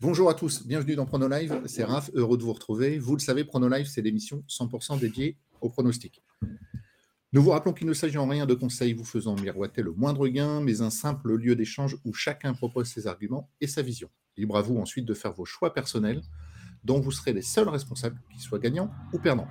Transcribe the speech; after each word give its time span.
Bonjour 0.00 0.30
à 0.30 0.34
tous, 0.34 0.64
bienvenue 0.64 0.94
dans 0.94 1.06
PronoLive, 1.06 1.60
c'est 1.66 1.82
Raph, 1.82 2.08
heureux 2.14 2.38
de 2.38 2.44
vous 2.44 2.52
retrouver. 2.52 3.00
Vous 3.00 3.16
le 3.16 3.20
savez, 3.20 3.42
PronoLive, 3.42 3.88
c'est 3.88 4.00
l'émission 4.00 4.44
100% 4.48 5.00
dédiée 5.00 5.36
au 5.60 5.70
pronostic. 5.70 6.22
Nous 7.32 7.42
vous 7.42 7.50
rappelons 7.50 7.72
qu'il 7.72 7.88
ne 7.88 7.92
s'agit 7.92 8.16
en 8.16 8.28
rien 8.28 8.46
de 8.46 8.54
conseils 8.54 8.92
vous 8.92 9.04
faisant 9.04 9.34
miroiter 9.34 9.82
le 9.82 9.90
moindre 9.90 10.28
gain, 10.28 10.60
mais 10.60 10.82
un 10.82 10.90
simple 10.90 11.34
lieu 11.34 11.56
d'échange 11.56 11.96
où 12.04 12.12
chacun 12.12 12.54
propose 12.54 12.86
ses 12.86 13.08
arguments 13.08 13.50
et 13.60 13.66
sa 13.66 13.82
vision. 13.82 14.08
Libre 14.36 14.56
à 14.56 14.62
vous 14.62 14.76
ensuite 14.76 15.04
de 15.04 15.14
faire 15.14 15.32
vos 15.32 15.44
choix 15.44 15.74
personnels, 15.74 16.22
dont 16.84 17.00
vous 17.00 17.10
serez 17.10 17.32
les 17.32 17.42
seuls 17.42 17.68
responsables, 17.68 18.20
qu'ils 18.30 18.40
soient 18.40 18.60
gagnants 18.60 18.92
ou 19.12 19.18
perdants. 19.18 19.48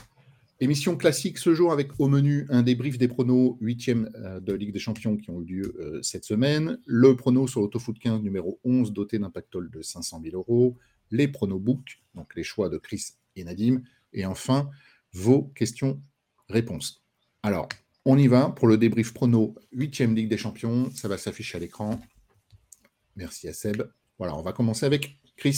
Émission 0.63 0.95
classique 0.95 1.39
ce 1.39 1.55
jour 1.55 1.71
avec 1.71 1.99
au 1.99 2.07
menu 2.07 2.45
un 2.49 2.61
débrief 2.61 2.99
des 2.99 3.07
pronos 3.07 3.57
8e 3.63 4.15
euh, 4.15 4.39
de 4.39 4.53
Ligue 4.53 4.71
des 4.71 4.77
Champions 4.77 5.17
qui 5.17 5.31
ont 5.31 5.41
eu 5.41 5.45
lieu 5.45 5.75
euh, 5.79 5.99
cette 6.03 6.23
semaine, 6.23 6.77
le 6.85 7.15
prono 7.15 7.47
sur 7.47 7.61
l'Autofoot 7.61 7.97
15 7.97 8.21
numéro 8.21 8.59
11 8.63 8.93
doté 8.93 9.17
d'un 9.17 9.31
pactole 9.31 9.71
de 9.71 9.81
500 9.81 10.21
000 10.23 10.35
euros, 10.35 10.77
les 11.09 11.27
pronos 11.27 11.59
book, 11.59 12.03
donc 12.13 12.35
les 12.35 12.43
choix 12.43 12.69
de 12.69 12.77
Chris 12.77 13.13
et 13.35 13.43
Nadim, 13.43 13.81
et 14.13 14.23
enfin 14.27 14.69
vos 15.13 15.45
questions-réponses. 15.55 17.03
Alors, 17.41 17.67
on 18.05 18.19
y 18.19 18.27
va 18.27 18.51
pour 18.51 18.67
le 18.67 18.77
débrief 18.77 19.15
prono 19.15 19.55
8e 19.75 20.13
Ligue 20.13 20.29
des 20.29 20.37
Champions, 20.37 20.91
ça 20.91 21.07
va 21.07 21.17
s'afficher 21.17 21.57
à 21.57 21.59
l'écran. 21.59 21.99
Merci 23.15 23.47
à 23.47 23.53
Seb. 23.53 23.81
Voilà, 24.19 24.37
on 24.37 24.43
va 24.43 24.53
commencer 24.53 24.85
avec 24.85 25.17
Chris. 25.37 25.57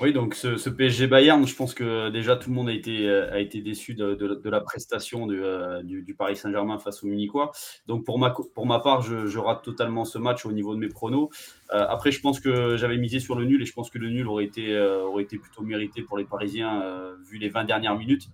Oui, 0.00 0.12
donc 0.12 0.34
ce, 0.34 0.68
PSG 0.68 1.06
Bayern, 1.06 1.46
je 1.46 1.54
pense 1.54 1.72
que 1.72 2.10
déjà 2.10 2.36
tout 2.36 2.50
le 2.50 2.56
monde 2.56 2.68
a 2.68 2.72
été, 2.72 3.08
euh, 3.08 3.32
a 3.32 3.38
été 3.38 3.60
déçu 3.60 3.94
de, 3.94 4.48
la 4.48 4.60
prestation 4.60 5.28
euh, 5.30 5.82
du, 5.82 6.14
Paris 6.14 6.36
Saint-Germain 6.36 6.78
face 6.78 7.04
au 7.04 7.06
Munichois. 7.06 7.52
Donc 7.86 8.04
pour 8.04 8.18
ma, 8.18 8.30
pour 8.30 8.66
ma 8.66 8.80
part, 8.80 9.02
je, 9.02 9.38
rate 9.38 9.62
totalement 9.62 10.04
ce 10.04 10.18
match 10.18 10.46
au 10.46 10.52
niveau 10.52 10.74
de 10.74 10.80
mes 10.80 10.88
pronos. 10.88 11.28
Euh, 11.72 11.86
après, 11.88 12.10
je 12.10 12.20
pense 12.20 12.40
que 12.40 12.76
j'avais 12.76 12.96
misé 12.96 13.20
sur 13.20 13.36
le 13.36 13.44
nul 13.44 13.62
et 13.62 13.66
je 13.66 13.72
pense 13.72 13.88
que 13.88 13.98
le 13.98 14.10
nul 14.10 14.26
aurait 14.26 14.44
été, 14.44 14.78
aurait 14.78 15.22
été 15.22 15.38
plutôt 15.38 15.62
mérité 15.62 16.02
pour 16.02 16.18
les 16.18 16.24
Parisiens 16.24 16.82
vu 17.30 17.38
les 17.38 17.48
20 17.48 17.64
dernières 17.64 17.96
minutes. 17.96 18.28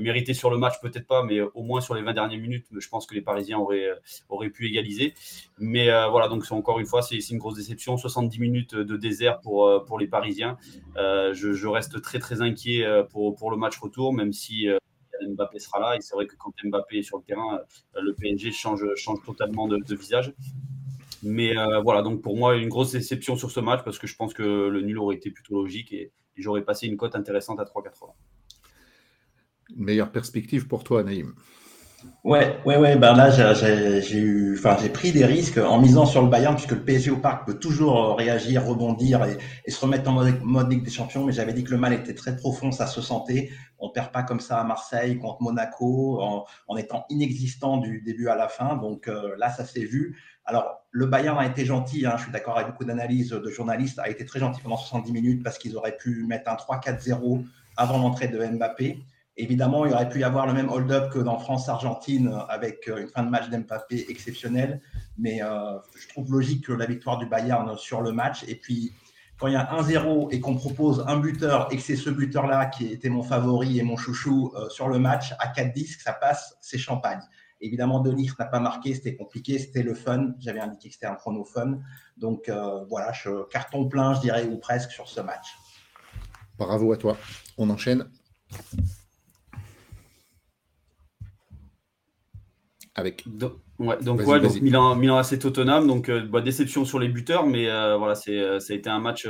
mérité 0.00 0.34
sur 0.34 0.50
le 0.50 0.56
match, 0.56 0.74
peut-être 0.80 1.06
pas, 1.06 1.22
mais 1.24 1.40
au 1.40 1.62
moins 1.62 1.80
sur 1.80 1.94
les 1.94 2.02
20 2.02 2.14
dernières 2.14 2.40
minutes, 2.40 2.66
je 2.76 2.88
pense 2.88 3.06
que 3.06 3.14
les 3.14 3.22
Parisiens 3.22 3.58
auraient, 3.58 3.90
auraient 4.28 4.50
pu 4.50 4.66
égaliser. 4.66 5.14
Mais 5.58 5.86
voilà, 6.08 6.28
donc 6.28 6.44
encore 6.50 6.80
une 6.80 6.86
fois, 6.86 7.02
c'est 7.02 7.18
une 7.18 7.38
grosse 7.38 7.56
déception. 7.56 7.96
70 7.96 8.40
minutes 8.40 8.74
de 8.74 8.96
désert 8.96 9.40
pour, 9.40 9.84
pour 9.84 9.98
les 9.98 10.06
Parisiens. 10.06 10.56
Euh, 11.02 11.34
je, 11.34 11.66
reste 11.66 12.00
très 12.00 12.18
très 12.18 12.42
inquiet 12.42 12.84
euh, 12.84 13.02
pour, 13.02 13.34
pour 13.34 13.50
le 13.50 13.56
match 13.56 13.78
retour, 13.78 14.12
même 14.12 14.32
si 14.32 14.68
euh, 14.68 14.78
Mbappé 15.28 15.58
sera 15.58 15.80
là. 15.80 15.96
Et 15.96 16.00
c'est 16.00 16.14
vrai 16.14 16.26
que 16.26 16.36
quand 16.36 16.52
Mbappé 16.64 16.98
est 16.98 17.02
sur 17.02 17.18
le 17.18 17.24
terrain, 17.24 17.60
le 18.00 18.14
PNG 18.14 18.52
change, 18.52 18.84
change 18.96 19.18
totalement 19.24 19.68
de, 19.68 19.94
visage. 19.94 20.32
Mais 21.22 21.54
voilà, 21.84 22.02
donc 22.02 22.20
pour 22.20 22.36
moi, 22.36 22.56
une 22.56 22.68
grosse 22.68 22.92
déception 22.92 23.36
sur 23.36 23.50
ce 23.50 23.60
match 23.60 23.84
parce 23.84 23.98
que 23.98 24.08
je 24.08 24.16
pense 24.16 24.34
que 24.34 24.42
le 24.42 24.80
nul 24.80 24.98
aurait 24.98 25.14
été 25.16 25.30
plutôt 25.30 25.54
logique 25.54 25.92
et, 25.92 26.12
j'aurais 26.34 26.64
passé 26.64 26.86
une 26.86 26.96
cote 26.96 27.14
intéressante 27.14 27.60
à 27.60 27.64
3,80. 27.64 28.10
Meilleure 29.76 30.10
perspective 30.10 30.66
pour 30.66 30.82
toi, 30.82 31.04
Naïm 31.04 31.34
Ouais, 32.24 32.58
ouais, 32.64 32.76
ouais. 32.76 32.96
Ben 32.96 33.14
là, 33.14 33.30
j'ai 33.30 34.18
eu, 34.18 34.56
enfin, 34.56 34.76
j'ai 34.80 34.88
pris 34.88 35.12
des 35.12 35.24
risques 35.24 35.58
en 35.58 35.80
misant 35.80 36.06
sur 36.06 36.22
le 36.22 36.28
Bayern 36.28 36.54
puisque 36.54 36.72
le 36.72 36.84
PSG 36.84 37.10
au 37.10 37.16
parc 37.16 37.46
peut 37.46 37.58
toujours 37.58 37.98
euh, 37.98 38.14
réagir, 38.14 38.64
rebondir 38.64 39.24
et, 39.24 39.70
se 39.70 39.80
remettre 39.80 40.08
en 40.08 40.12
mode, 40.12 40.70
Ligue 40.70 40.84
des 40.84 40.90
Champions. 40.90 41.24
Mais 41.24 41.32
j'avais 41.32 41.52
dit 41.52 41.64
que 41.64 41.70
le 41.70 41.78
mal 41.78 41.92
était 41.92 42.14
très 42.14 42.36
profond, 42.36 42.70
ça 42.70 42.86
se 42.86 43.00
sentait. 43.00 43.50
On 43.78 43.90
perd 43.90 44.12
pas 44.12 44.22
comme 44.22 44.40
ça 44.40 44.60
à 44.60 44.64
Marseille 44.64 45.18
contre 45.18 45.42
Monaco 45.42 46.20
en, 46.68 46.76
étant 46.76 47.04
inexistant 47.10 47.78
du 47.78 48.00
début 48.02 48.28
à 48.28 48.36
la 48.36 48.48
fin. 48.48 48.76
Donc 48.76 49.08
euh, 49.08 49.34
là, 49.38 49.50
ça 49.50 49.64
s'est 49.64 49.84
vu. 49.84 50.16
Alors, 50.44 50.84
le 50.90 51.06
Bayern 51.06 51.38
a 51.38 51.46
été 51.46 51.64
gentil, 51.64 52.06
hein, 52.06 52.14
je 52.16 52.24
suis 52.24 52.32
d'accord 52.32 52.56
avec 52.56 52.68
beaucoup 52.68 52.84
d'analyses 52.84 53.30
de 53.30 53.50
journalistes, 53.50 53.98
a 53.98 54.08
été 54.08 54.24
très 54.24 54.40
gentil 54.40 54.60
pendant 54.60 54.76
70 54.76 55.12
minutes 55.12 55.42
parce 55.42 55.58
qu'ils 55.58 55.76
auraient 55.76 55.96
pu 55.96 56.24
mettre 56.24 56.50
un 56.50 56.54
3-4-0 56.54 57.44
avant 57.76 57.98
l'entrée 57.98 58.28
de 58.28 58.44
Mbappé. 58.44 59.04
Évidemment, 59.38 59.86
il 59.86 59.94
aurait 59.94 60.10
pu 60.10 60.20
y 60.20 60.24
avoir 60.24 60.46
le 60.46 60.52
même 60.52 60.68
hold-up 60.68 61.10
que 61.10 61.18
dans 61.18 61.38
France-Argentine 61.38 62.38
avec 62.50 62.86
euh, 62.88 63.00
une 63.00 63.08
fin 63.08 63.22
de 63.22 63.30
match 63.30 63.48
d'Mbappé 63.48 64.04
exceptionnelle. 64.10 64.82
Mais 65.16 65.42
euh, 65.42 65.78
je 65.98 66.06
trouve 66.08 66.30
logique 66.30 66.68
la 66.68 66.84
victoire 66.84 67.16
du 67.16 67.24
Bayern 67.24 67.76
sur 67.78 68.02
le 68.02 68.12
match. 68.12 68.44
Et 68.46 68.56
puis, 68.56 68.92
quand 69.38 69.46
il 69.46 69.54
y 69.54 69.56
a 69.56 69.64
1-0 69.74 70.28
et 70.32 70.40
qu'on 70.40 70.54
propose 70.54 71.02
un 71.08 71.16
buteur 71.16 71.72
et 71.72 71.76
que 71.76 71.82
c'est 71.82 71.96
ce 71.96 72.10
buteur-là 72.10 72.66
qui 72.66 72.92
était 72.92 73.08
mon 73.08 73.22
favori 73.22 73.78
et 73.78 73.82
mon 73.82 73.96
chouchou 73.96 74.52
euh, 74.54 74.68
sur 74.68 74.88
le 74.88 74.98
match, 74.98 75.32
à 75.38 75.50
4-10, 75.50 76.02
ça 76.02 76.12
passe, 76.12 76.58
c'est 76.60 76.76
champagne. 76.76 77.20
Évidemment, 77.62 78.00
Denis 78.00 78.28
n'a 78.38 78.44
pas 78.44 78.60
marqué, 78.60 78.94
c'était 78.94 79.16
compliqué, 79.16 79.58
c'était 79.58 79.82
le 79.82 79.94
fun. 79.94 80.34
J'avais 80.40 80.60
indiqué 80.60 80.88
que 80.88 80.94
c'était 80.94 81.06
un 81.06 81.14
chrono 81.14 81.44
fun. 81.44 81.78
Donc 82.16 82.50
voilà, 82.88 83.12
je, 83.12 83.44
carton 83.50 83.88
plein, 83.88 84.14
je 84.14 84.20
dirais, 84.20 84.48
ou 84.48 84.58
presque 84.58 84.90
sur 84.90 85.08
ce 85.08 85.20
match. 85.20 85.46
Bravo 86.58 86.92
à 86.92 86.96
toi. 86.96 87.16
On 87.56 87.70
enchaîne. 87.70 88.08
Avec. 92.94 93.24
Donc, 93.26 93.54
donc, 93.78 94.20
ouais, 94.20 94.38
donc 94.38 94.60
Milan, 94.60 94.94
Milan 94.94 95.16
assez 95.16 95.38
Tottenham, 95.38 95.88
donc 95.88 96.08
euh, 96.08 96.20
bah, 96.22 96.40
déception 96.40 96.84
sur 96.84 97.00
les 97.00 97.08
buteurs, 97.08 97.46
mais 97.46 97.68
euh, 97.68 97.96
voilà, 97.96 98.14
c'est, 98.14 98.38
euh, 98.38 98.60
ça 98.60 98.74
a 98.74 98.76
été 98.76 98.88
un 98.88 99.00
match 99.00 99.26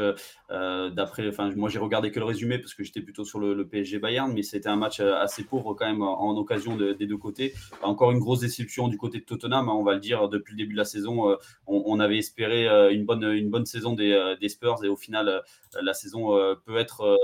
d'après. 0.95 1.27
Enfin, 1.29 1.51
moi 1.57 1.71
j'ai 1.71 1.79
regardé 1.79 2.11
que 2.11 2.19
le 2.19 2.27
résumé 2.27 2.59
parce 2.59 2.75
que 2.75 2.85
j'étais 2.85 3.01
plutôt 3.01 3.25
sur 3.25 3.39
le, 3.39 3.67
PSG 3.67 3.99
Bayern, 3.99 4.31
mais 4.33 4.43
c'était 4.43 4.69
un 4.69 4.77
match 4.77 5.01
assez 5.01 5.45
pauvre 5.45 5.75
quand 5.75 5.87
même 5.87 6.03
en, 6.03 6.37
occasion 6.37 6.77
des 6.77 7.07
deux 7.07 7.17
côtés. 7.17 7.55
Encore 7.83 8.11
une 8.11 8.19
grosse 8.19 8.41
déception 8.41 8.89
du 8.89 8.99
côté 8.99 9.21
de 9.21 9.25
Tottenham, 9.25 9.69
hein, 9.69 9.73
on 9.75 9.83
va 9.83 9.95
le 9.95 10.01
dire 10.01 10.29
depuis 10.29 10.53
le 10.53 10.59
début 10.59 10.73
de 10.73 10.79
la 10.79 10.85
saison. 10.85 11.37
On, 11.67 12.01
avait 12.01 12.19
espéré 12.19 12.67
une 12.93 13.07
bonne 13.07 13.25
une 13.25 13.49
bonne 13.49 13.65
saison 13.65 13.95
des, 13.95 14.35
des 14.41 14.49
Spurs 14.51 14.85
et 14.85 14.89
au 14.89 14.97
final 14.97 15.43
la 15.81 15.95
saison 15.95 16.37
peut 16.67 16.77
être 16.77 17.19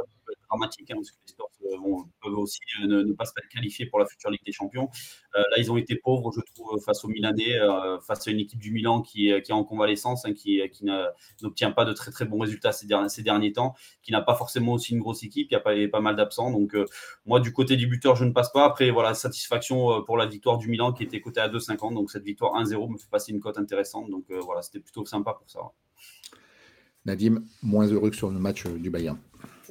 dramatique, 0.49 0.91
hein, 0.91 0.95
parce 0.97 1.11
que 1.11 1.17
les 1.27 1.33
Spurs 1.33 1.49
euh, 1.65 2.03
peuvent 2.23 2.39
aussi 2.39 2.61
euh, 2.83 3.05
ne, 3.05 3.13
pas 3.13 3.25
se 3.25 3.33
qualifier 3.51 3.87
pour 3.87 3.99
la 3.99 4.07
future 4.07 4.31
Ligue 4.31 4.45
des 4.45 4.53
Champions. 4.53 4.89
Euh, 5.37 5.41
là, 5.41 5.59
ils 5.59 5.71
ont 5.71 5.77
été 5.77 5.97
pauvres, 5.97 6.33
je 6.35 6.41
trouve, 6.53 6.81
face 6.81 7.05
aux 7.05 7.09
Milanais, 7.09 7.59
face 8.07 8.27
à 8.27 8.31
une 8.31 8.41
équipe 8.41 8.59
du 8.59 8.73
Milan 8.73 9.03
qui, 9.03 9.29
est 9.29 9.53
en 9.53 9.65
convalescence, 9.65 10.25
hein, 10.25 10.33
qui, 10.33 10.61
n'obtient 11.43 11.71
pas 11.71 11.85
de 11.85 11.93
très 11.93 12.11
très 12.11 12.25
bons 12.25 12.39
résultats 12.39 12.73
ces 12.73 12.87
derniers, 12.87 13.53
temps, 13.53 13.75
qui 14.03 14.13
n'a 14.13 14.23
pas 14.23 14.35
forcément 14.35 14.73
aussi 14.73 14.93
une 14.93 15.01
grosse 15.01 15.23
équipe, 15.23 15.49
il 15.51 15.55
y 15.55 15.57
a 15.57 15.61
pas, 15.61 15.75
pas 15.91 16.01
mal 16.01 16.17
d'absents. 16.17 16.51
Donc, 16.51 16.77
moi, 17.27 17.41
du 17.41 17.53
côté 17.53 17.77
du 17.77 17.87
buteur, 17.87 18.17
je 18.17 18.25
ne 18.25 18.33
passe 18.33 18.51
pas. 18.51 18.65
Après, 18.65 18.91
voilà, 18.91 19.15
satisfaction 19.15 20.03
pour 20.05 20.17
la 20.17 20.27
victoire 20.27 20.59
du 20.59 20.69
Milan 20.69 20.93
qui 20.93 21.03
était 21.03 21.21
cotée 21.21 21.41
à 21.41 21.49
2,50. 21.49 21.95
Donc, 21.95 22.11
cette 22.11 22.25
victoire 22.25 22.55
1-0 22.61 22.93
me 22.93 22.99
fait 22.99 23.11
passer 23.11 23.33
une 23.33 23.41
cote 23.41 23.59
intéressante. 23.59 24.11
Donc, 24.11 24.25
voilà, 24.31 24.63
c'était 24.63 24.81
plutôt 24.81 25.05
sympa 25.05 25.35
pour 25.35 25.49
ça. 25.51 25.61
Nadim, 27.05 27.43
moins 27.63 27.87
heureux 27.87 28.11
que 28.11 28.17
sur 28.17 28.31
le 28.31 28.39
match 28.39 28.67
du 28.67 28.91
Bayern. 28.91 29.19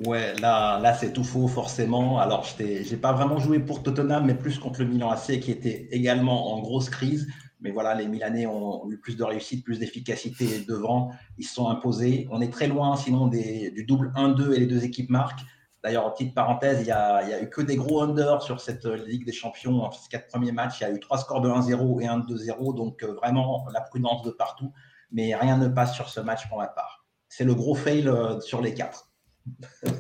Ouais, 0.05 0.35
là, 0.39 0.79
là 0.79 0.93
c'est 0.93 1.11
tout 1.11 1.23
faux, 1.23 1.47
forcément. 1.47 2.19
Alors, 2.19 2.43
je 2.43 2.63
n'ai 2.63 2.97
pas 2.97 3.13
vraiment 3.13 3.39
joué 3.39 3.59
pour 3.59 3.81
Tottenham, 3.81 4.25
mais 4.25 4.35
plus 4.35 4.59
contre 4.59 4.81
le 4.81 4.87
Milan 4.87 5.09
AC, 5.09 5.39
qui 5.39 5.51
était 5.51 5.87
également 5.91 6.53
en 6.53 6.61
grosse 6.61 6.89
crise. 6.89 7.27
Mais 7.61 7.71
voilà, 7.71 7.95
les 7.95 8.07
Milanais 8.07 8.45
ont 8.45 8.87
eu 8.91 8.99
plus 8.99 9.17
de 9.17 9.23
réussite, 9.23 9.63
plus 9.65 9.79
d'efficacité 9.79 10.59
devant. 10.67 11.11
Ils 11.39 11.45
se 11.45 11.55
sont 11.55 11.67
imposés. 11.69 12.27
On 12.31 12.41
est 12.41 12.53
très 12.53 12.67
loin, 12.67 12.95
sinon, 12.95 13.25
du 13.27 13.85
double 13.87 14.11
1-2 14.15 14.53
et 14.53 14.59
les 14.59 14.67
deux 14.67 14.83
équipes 14.83 15.09
marquent. 15.09 15.43
D'ailleurs, 15.83 16.13
petite 16.13 16.35
parenthèse, 16.35 16.81
il 16.81 16.85
n'y 16.85 16.91
a, 16.91 17.15
a, 17.15 17.41
eu 17.41 17.49
que 17.49 17.61
des 17.61 17.75
gros 17.75 18.01
under 18.01 18.43
sur 18.43 18.61
cette 18.61 18.85
Ligue 18.85 19.25
des 19.25 19.31
Champions. 19.31 19.83
En 19.83 19.91
ces 19.91 20.07
quatre 20.09 20.27
premiers 20.27 20.51
matchs, 20.51 20.81
il 20.81 20.83
y 20.83 20.85
a 20.85 20.91
eu 20.91 20.99
trois 20.99 21.17
scores 21.17 21.41
de 21.41 21.49
1-0 21.49 22.01
et 22.01 22.07
1-2-0. 22.07 22.75
Donc, 22.75 23.01
euh, 23.01 23.13
vraiment, 23.13 23.65
la 23.73 23.81
prudence 23.81 24.21
de 24.21 24.29
partout. 24.29 24.71
Mais 25.11 25.33
rien 25.33 25.57
ne 25.57 25.67
passe 25.67 25.95
sur 25.95 26.09
ce 26.09 26.19
match 26.19 26.47
pour 26.49 26.59
ma 26.59 26.67
part. 26.67 27.05
C'est 27.29 27.45
le 27.45 27.55
gros 27.55 27.73
fail 27.73 28.07
euh, 28.07 28.39
sur 28.41 28.61
les 28.61 28.75
quatre. 28.75 29.06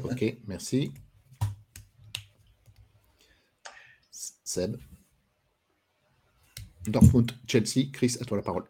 Ok, 0.03 0.37
merci. 0.47 0.91
Seb. 4.43 4.77
Dortmund, 6.87 7.31
Chelsea. 7.47 7.91
Chris, 7.91 8.17
à 8.21 8.25
toi 8.25 8.37
la 8.37 8.43
parole. 8.43 8.63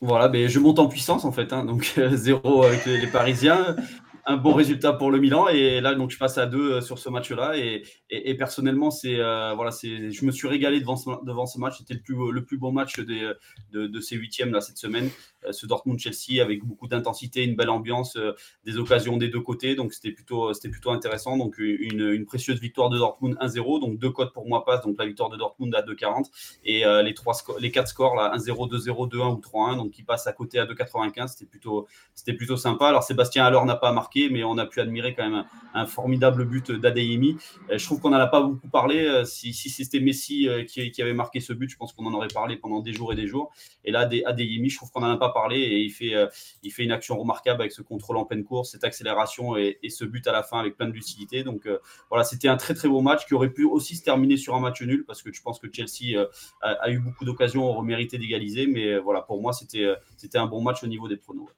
Voilà, 0.00 0.28
ben, 0.28 0.48
je 0.48 0.58
monte 0.58 0.78
en 0.78 0.88
puissance 0.88 1.24
en 1.24 1.32
fait. 1.32 1.52
Hein, 1.52 1.64
donc, 1.64 1.98
zéro 2.12 2.62
avec 2.62 2.86
les, 2.86 3.06
Parisiens. 3.08 3.76
un, 4.24 4.36
bon 4.36 4.54
résultat 4.54 4.92
pour 4.92 5.10
le 5.10 5.18
Milan. 5.18 5.48
Et 5.48 5.80
là, 5.80 5.94
donc, 5.94 6.10
je 6.10 6.18
passe 6.18 6.38
à 6.38 6.46
deux 6.46 6.80
sur 6.80 6.98
ce 6.98 7.08
match-là. 7.08 7.56
Et, 7.56 7.82
et, 8.10 8.36
personnellement, 8.36 8.90
c'est 8.90 9.16
voilà, 9.16 9.70
c'est, 9.70 10.12
je 10.12 10.24
me 10.24 10.30
suis 10.30 10.48
régalé 10.48 10.80
devant 10.80 10.96
ce, 10.96 11.58
match. 11.58 11.78
C'était 11.78 11.94
le 11.94 12.00
plus, 12.00 12.14
le 12.14 12.46
beau 12.58 12.70
match 12.70 13.00
de, 13.00 13.36
de, 13.72 14.00
ces 14.00 14.16
huitièmes 14.16 14.52
là, 14.52 14.60
cette 14.60 14.78
semaine. 14.78 15.10
Ce 15.50 15.66
Dortmund-Chelsea 15.66 16.42
avec 16.42 16.64
beaucoup 16.64 16.88
d'intensité, 16.88 17.44
une 17.44 17.56
belle 17.56 17.70
ambiance, 17.70 18.18
des 18.64 18.78
occasions 18.78 19.16
des 19.16 19.28
deux 19.28 19.40
côtés. 19.40 19.74
Donc, 19.74 19.92
c'était 19.92 20.12
plutôt, 20.12 20.52
c'était 20.54 20.68
plutôt 20.68 20.90
intéressant. 20.90 21.36
Donc, 21.36 21.58
une, 21.58 22.24
précieuse 22.26 22.60
victoire 22.60 22.90
de 22.90 22.98
Dortmund 22.98 23.36
1-0. 23.40 23.80
Donc, 23.80 23.98
deux 23.98 24.10
codes 24.10 24.32
pour 24.32 24.46
moi 24.48 24.64
passent. 24.64 24.82
Donc, 24.82 24.96
la 24.98 25.06
victoire 25.06 25.30
de 25.30 25.36
Dortmund 25.36 25.74
à 25.74 25.82
2,40 25.82 26.24
et 26.64 26.84
les, 27.02 27.14
trois 27.14 27.34
les 27.58 27.70
quatre 27.70 27.88
scores 27.88 28.16
là, 28.16 28.32
1-0, 28.36 28.70
2-0, 28.70 29.10
2-1 29.10 29.34
ou 29.34 29.40
3-1. 29.40 29.76
Donc, 29.76 29.90
qui 29.90 30.02
passent 30.02 30.26
à 30.26 30.32
côté 30.32 30.58
à 30.58 30.66
2,95. 30.66 31.28
C'était 31.28 31.46
plutôt, 31.46 31.86
c'était 32.14 32.34
plutôt 32.34 32.56
sympa. 32.56 32.88
Alors, 32.88 33.02
Sébastien 33.02 33.44
alors 33.44 33.64
n'a 33.64 33.76
pas 33.76 33.92
marqué, 33.92 34.28
mais 34.30 34.44
on 34.44 34.58
a 34.58 34.66
pu 34.66 34.80
admirer 34.80 35.14
quand 35.14 35.28
même 35.28 35.44
un, 35.74 35.86
formidable 35.86 36.44
but 36.44 36.72
d'Adeyemi. 36.72 37.36
Je 37.70 37.84
trouve 37.84 38.00
qu'on 38.00 38.10
n'en 38.10 38.18
a 38.18 38.26
pas 38.26 38.42
beaucoup 38.42 38.68
parlé. 38.68 39.22
Si, 39.24 39.52
c'était 39.52 40.00
Messi 40.00 40.48
qui, 40.68 41.02
avait 41.02 41.12
marqué 41.12 41.40
ce 41.40 41.52
but, 41.52 41.70
je 41.70 41.76
pense 41.76 41.92
qu'on 41.92 42.06
en 42.06 42.14
aurait 42.14 42.28
parlé 42.28 42.56
pendant 42.56 42.80
des 42.80 42.92
jours 42.92 43.12
et 43.12 43.16
des 43.16 43.26
jours. 43.26 43.52
Et 43.84 43.92
là, 43.92 44.08
Adeyemi, 44.26 44.70
je 44.70 44.76
trouve 44.76 44.90
qu'on 44.90 45.00
n'en 45.00 45.10
a 45.10 45.16
pas 45.16 45.32
parlé 45.36 45.58
et 45.58 45.80
il 45.80 45.90
fait, 45.90 46.14
il 46.62 46.72
fait 46.72 46.84
une 46.84 46.92
action 46.92 47.18
remarquable 47.18 47.60
avec 47.60 47.72
ce 47.72 47.82
contrôle 47.82 48.16
en 48.16 48.24
pleine 48.24 48.44
course, 48.44 48.70
cette 48.72 48.84
accélération 48.84 49.56
et, 49.56 49.78
ce 49.90 50.04
but 50.04 50.26
à 50.26 50.32
la 50.32 50.42
fin 50.42 50.58
avec 50.58 50.76
plein 50.76 50.88
de 50.88 50.92
lucidité. 50.92 51.42
Donc 51.42 51.68
voilà, 52.08 52.24
c'était 52.24 52.48
un 52.48 52.56
très 52.56 52.74
très 52.74 52.88
beau 52.88 53.02
match 53.02 53.26
qui 53.26 53.34
aurait 53.34 53.50
pu 53.50 53.64
aussi 53.64 53.96
se 53.96 54.02
terminer 54.02 54.36
sur 54.36 54.54
un 54.54 54.60
match 54.60 54.80
nul 54.82 55.04
parce 55.06 55.22
que 55.22 55.32
je 55.32 55.42
pense 55.42 55.58
que 55.58 55.68
Chelsea 55.72 56.18
a, 56.62 56.90
eu 56.90 56.98
beaucoup 56.98 57.24
d'occasions, 57.24 57.82
mérité 57.82 58.18
d'égaliser. 58.18 58.66
Mais 58.66 58.98
voilà, 58.98 59.22
pour 59.22 59.40
moi, 59.40 59.52
c'était 59.52 60.38
un 60.38 60.46
bon 60.46 60.62
match 60.62 60.82
au 60.82 60.86
niveau 60.86 61.08
des 61.08 61.16
pronos. 61.16 61.48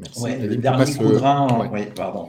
Merci. 0.00 0.38
le 0.40 0.56
dernier 0.56 0.94
coup 0.94 1.08
de 1.08 1.16
rein, 1.16 1.68
oui, 1.72 1.86
pardon. 1.94 2.28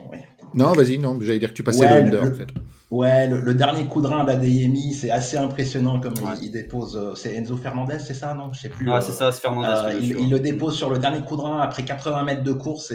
Non, 0.53 0.73
vas-y, 0.73 0.97
non, 0.97 1.17
j'allais 1.21 1.39
dire 1.39 1.49
que 1.49 1.55
tu 1.55 1.63
passais 1.63 1.87
le 1.87 2.05
under, 2.05 2.23
en 2.23 2.33
fait. 2.33 2.47
Ouais, 2.91 3.25
le, 3.25 3.53
dernier 3.53 3.85
coup 3.85 4.01
de 4.01 4.07
rein 4.07 4.25
d'Adeyemi, 4.25 4.93
c'est 4.93 5.11
assez 5.11 5.37
impressionnant 5.37 6.01
comme 6.01 6.13
il, 6.41 6.51
dépose. 6.51 6.97
Euh, 6.97 7.15
c'est 7.15 7.33
Enzo 7.35 7.55
Fernandez, 7.55 7.99
c'est 7.99 8.13
ça, 8.13 8.33
non? 8.33 8.51
Je 8.51 8.59
sais 8.59 8.69
plus. 8.69 8.91
Ah, 8.91 8.99
c'est 8.99 9.13
ça, 9.13 9.31
c'est 9.31 9.39
Fernandez. 9.39 9.95
Euh, 9.95 9.99
il, 10.01 10.29
le 10.29 10.39
dépose 10.41 10.75
sur 10.75 10.89
le 10.89 10.99
dernier 10.99 11.21
coup 11.21 11.37
de 11.37 11.41
rein 11.41 11.61
après 11.61 11.85
80 11.85 12.23
mètres 12.25 12.43
de 12.43 12.51
course. 12.51 12.93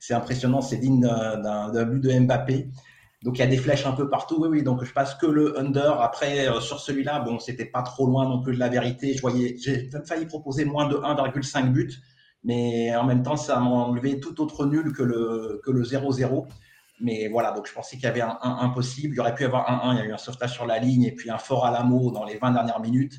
C'est 0.00 0.14
impressionnant, 0.14 0.60
c'est 0.60 0.78
digne 0.78 1.02
d'un 1.02 1.84
but 1.84 2.00
de 2.00 2.18
Mbappé. 2.18 2.68
Donc 3.22 3.38
il 3.38 3.40
y 3.40 3.44
a 3.44 3.46
des 3.46 3.56
flèches 3.56 3.86
un 3.86 3.92
peu 3.92 4.08
partout. 4.08 4.38
Oui, 4.40 4.48
oui. 4.48 4.62
Donc 4.64 4.82
je 4.84 4.92
passe 4.92 5.14
que 5.14 5.26
le 5.26 5.56
under. 5.58 6.00
Après, 6.00 6.48
euh, 6.48 6.60
sur 6.60 6.80
celui-là, 6.80 7.20
bon, 7.20 7.38
c'était 7.38 7.64
pas 7.64 7.82
trop 7.82 8.06
loin 8.06 8.28
non 8.28 8.42
plus 8.42 8.54
de 8.54 8.58
la 8.58 8.68
vérité. 8.68 9.14
Je 9.14 9.20
voyais, 9.20 9.56
j'ai 9.56 9.88
failli 10.04 10.26
proposer 10.26 10.64
moins 10.64 10.88
de 10.88 10.96
1,5 10.96 11.70
buts 11.70 11.94
mais 12.44 12.94
en 12.94 13.04
même 13.04 13.22
temps, 13.22 13.36
ça 13.36 13.58
m'a 13.58 13.68
enlevé 13.68 14.20
tout 14.20 14.40
autre 14.40 14.66
nul 14.66 14.92
que 14.92 15.02
le, 15.02 15.60
que 15.64 15.70
le 15.70 15.82
0-0. 15.82 16.46
Mais 17.00 17.28
voilà, 17.28 17.52
donc 17.52 17.66
je 17.66 17.72
pensais 17.72 17.96
qu'il 17.96 18.04
y 18.04 18.08
avait 18.08 18.20
un 18.20 18.38
1 18.42 18.58
impossible. 18.60 19.14
Il 19.14 19.16
y 19.16 19.20
aurait 19.20 19.34
pu 19.34 19.44
y 19.44 19.46
avoir 19.46 19.70
un 19.70 19.90
1, 19.90 19.94
il 19.94 19.98
y 19.98 20.02
a 20.02 20.04
eu 20.06 20.12
un 20.12 20.18
sauvetage 20.18 20.52
sur 20.52 20.66
la 20.66 20.78
ligne 20.78 21.04
et 21.04 21.12
puis 21.12 21.30
un 21.30 21.38
fort 21.38 21.64
à 21.64 21.70
l'amour 21.70 22.12
dans 22.12 22.24
les 22.24 22.38
20 22.38 22.52
dernières 22.52 22.80
minutes. 22.80 23.18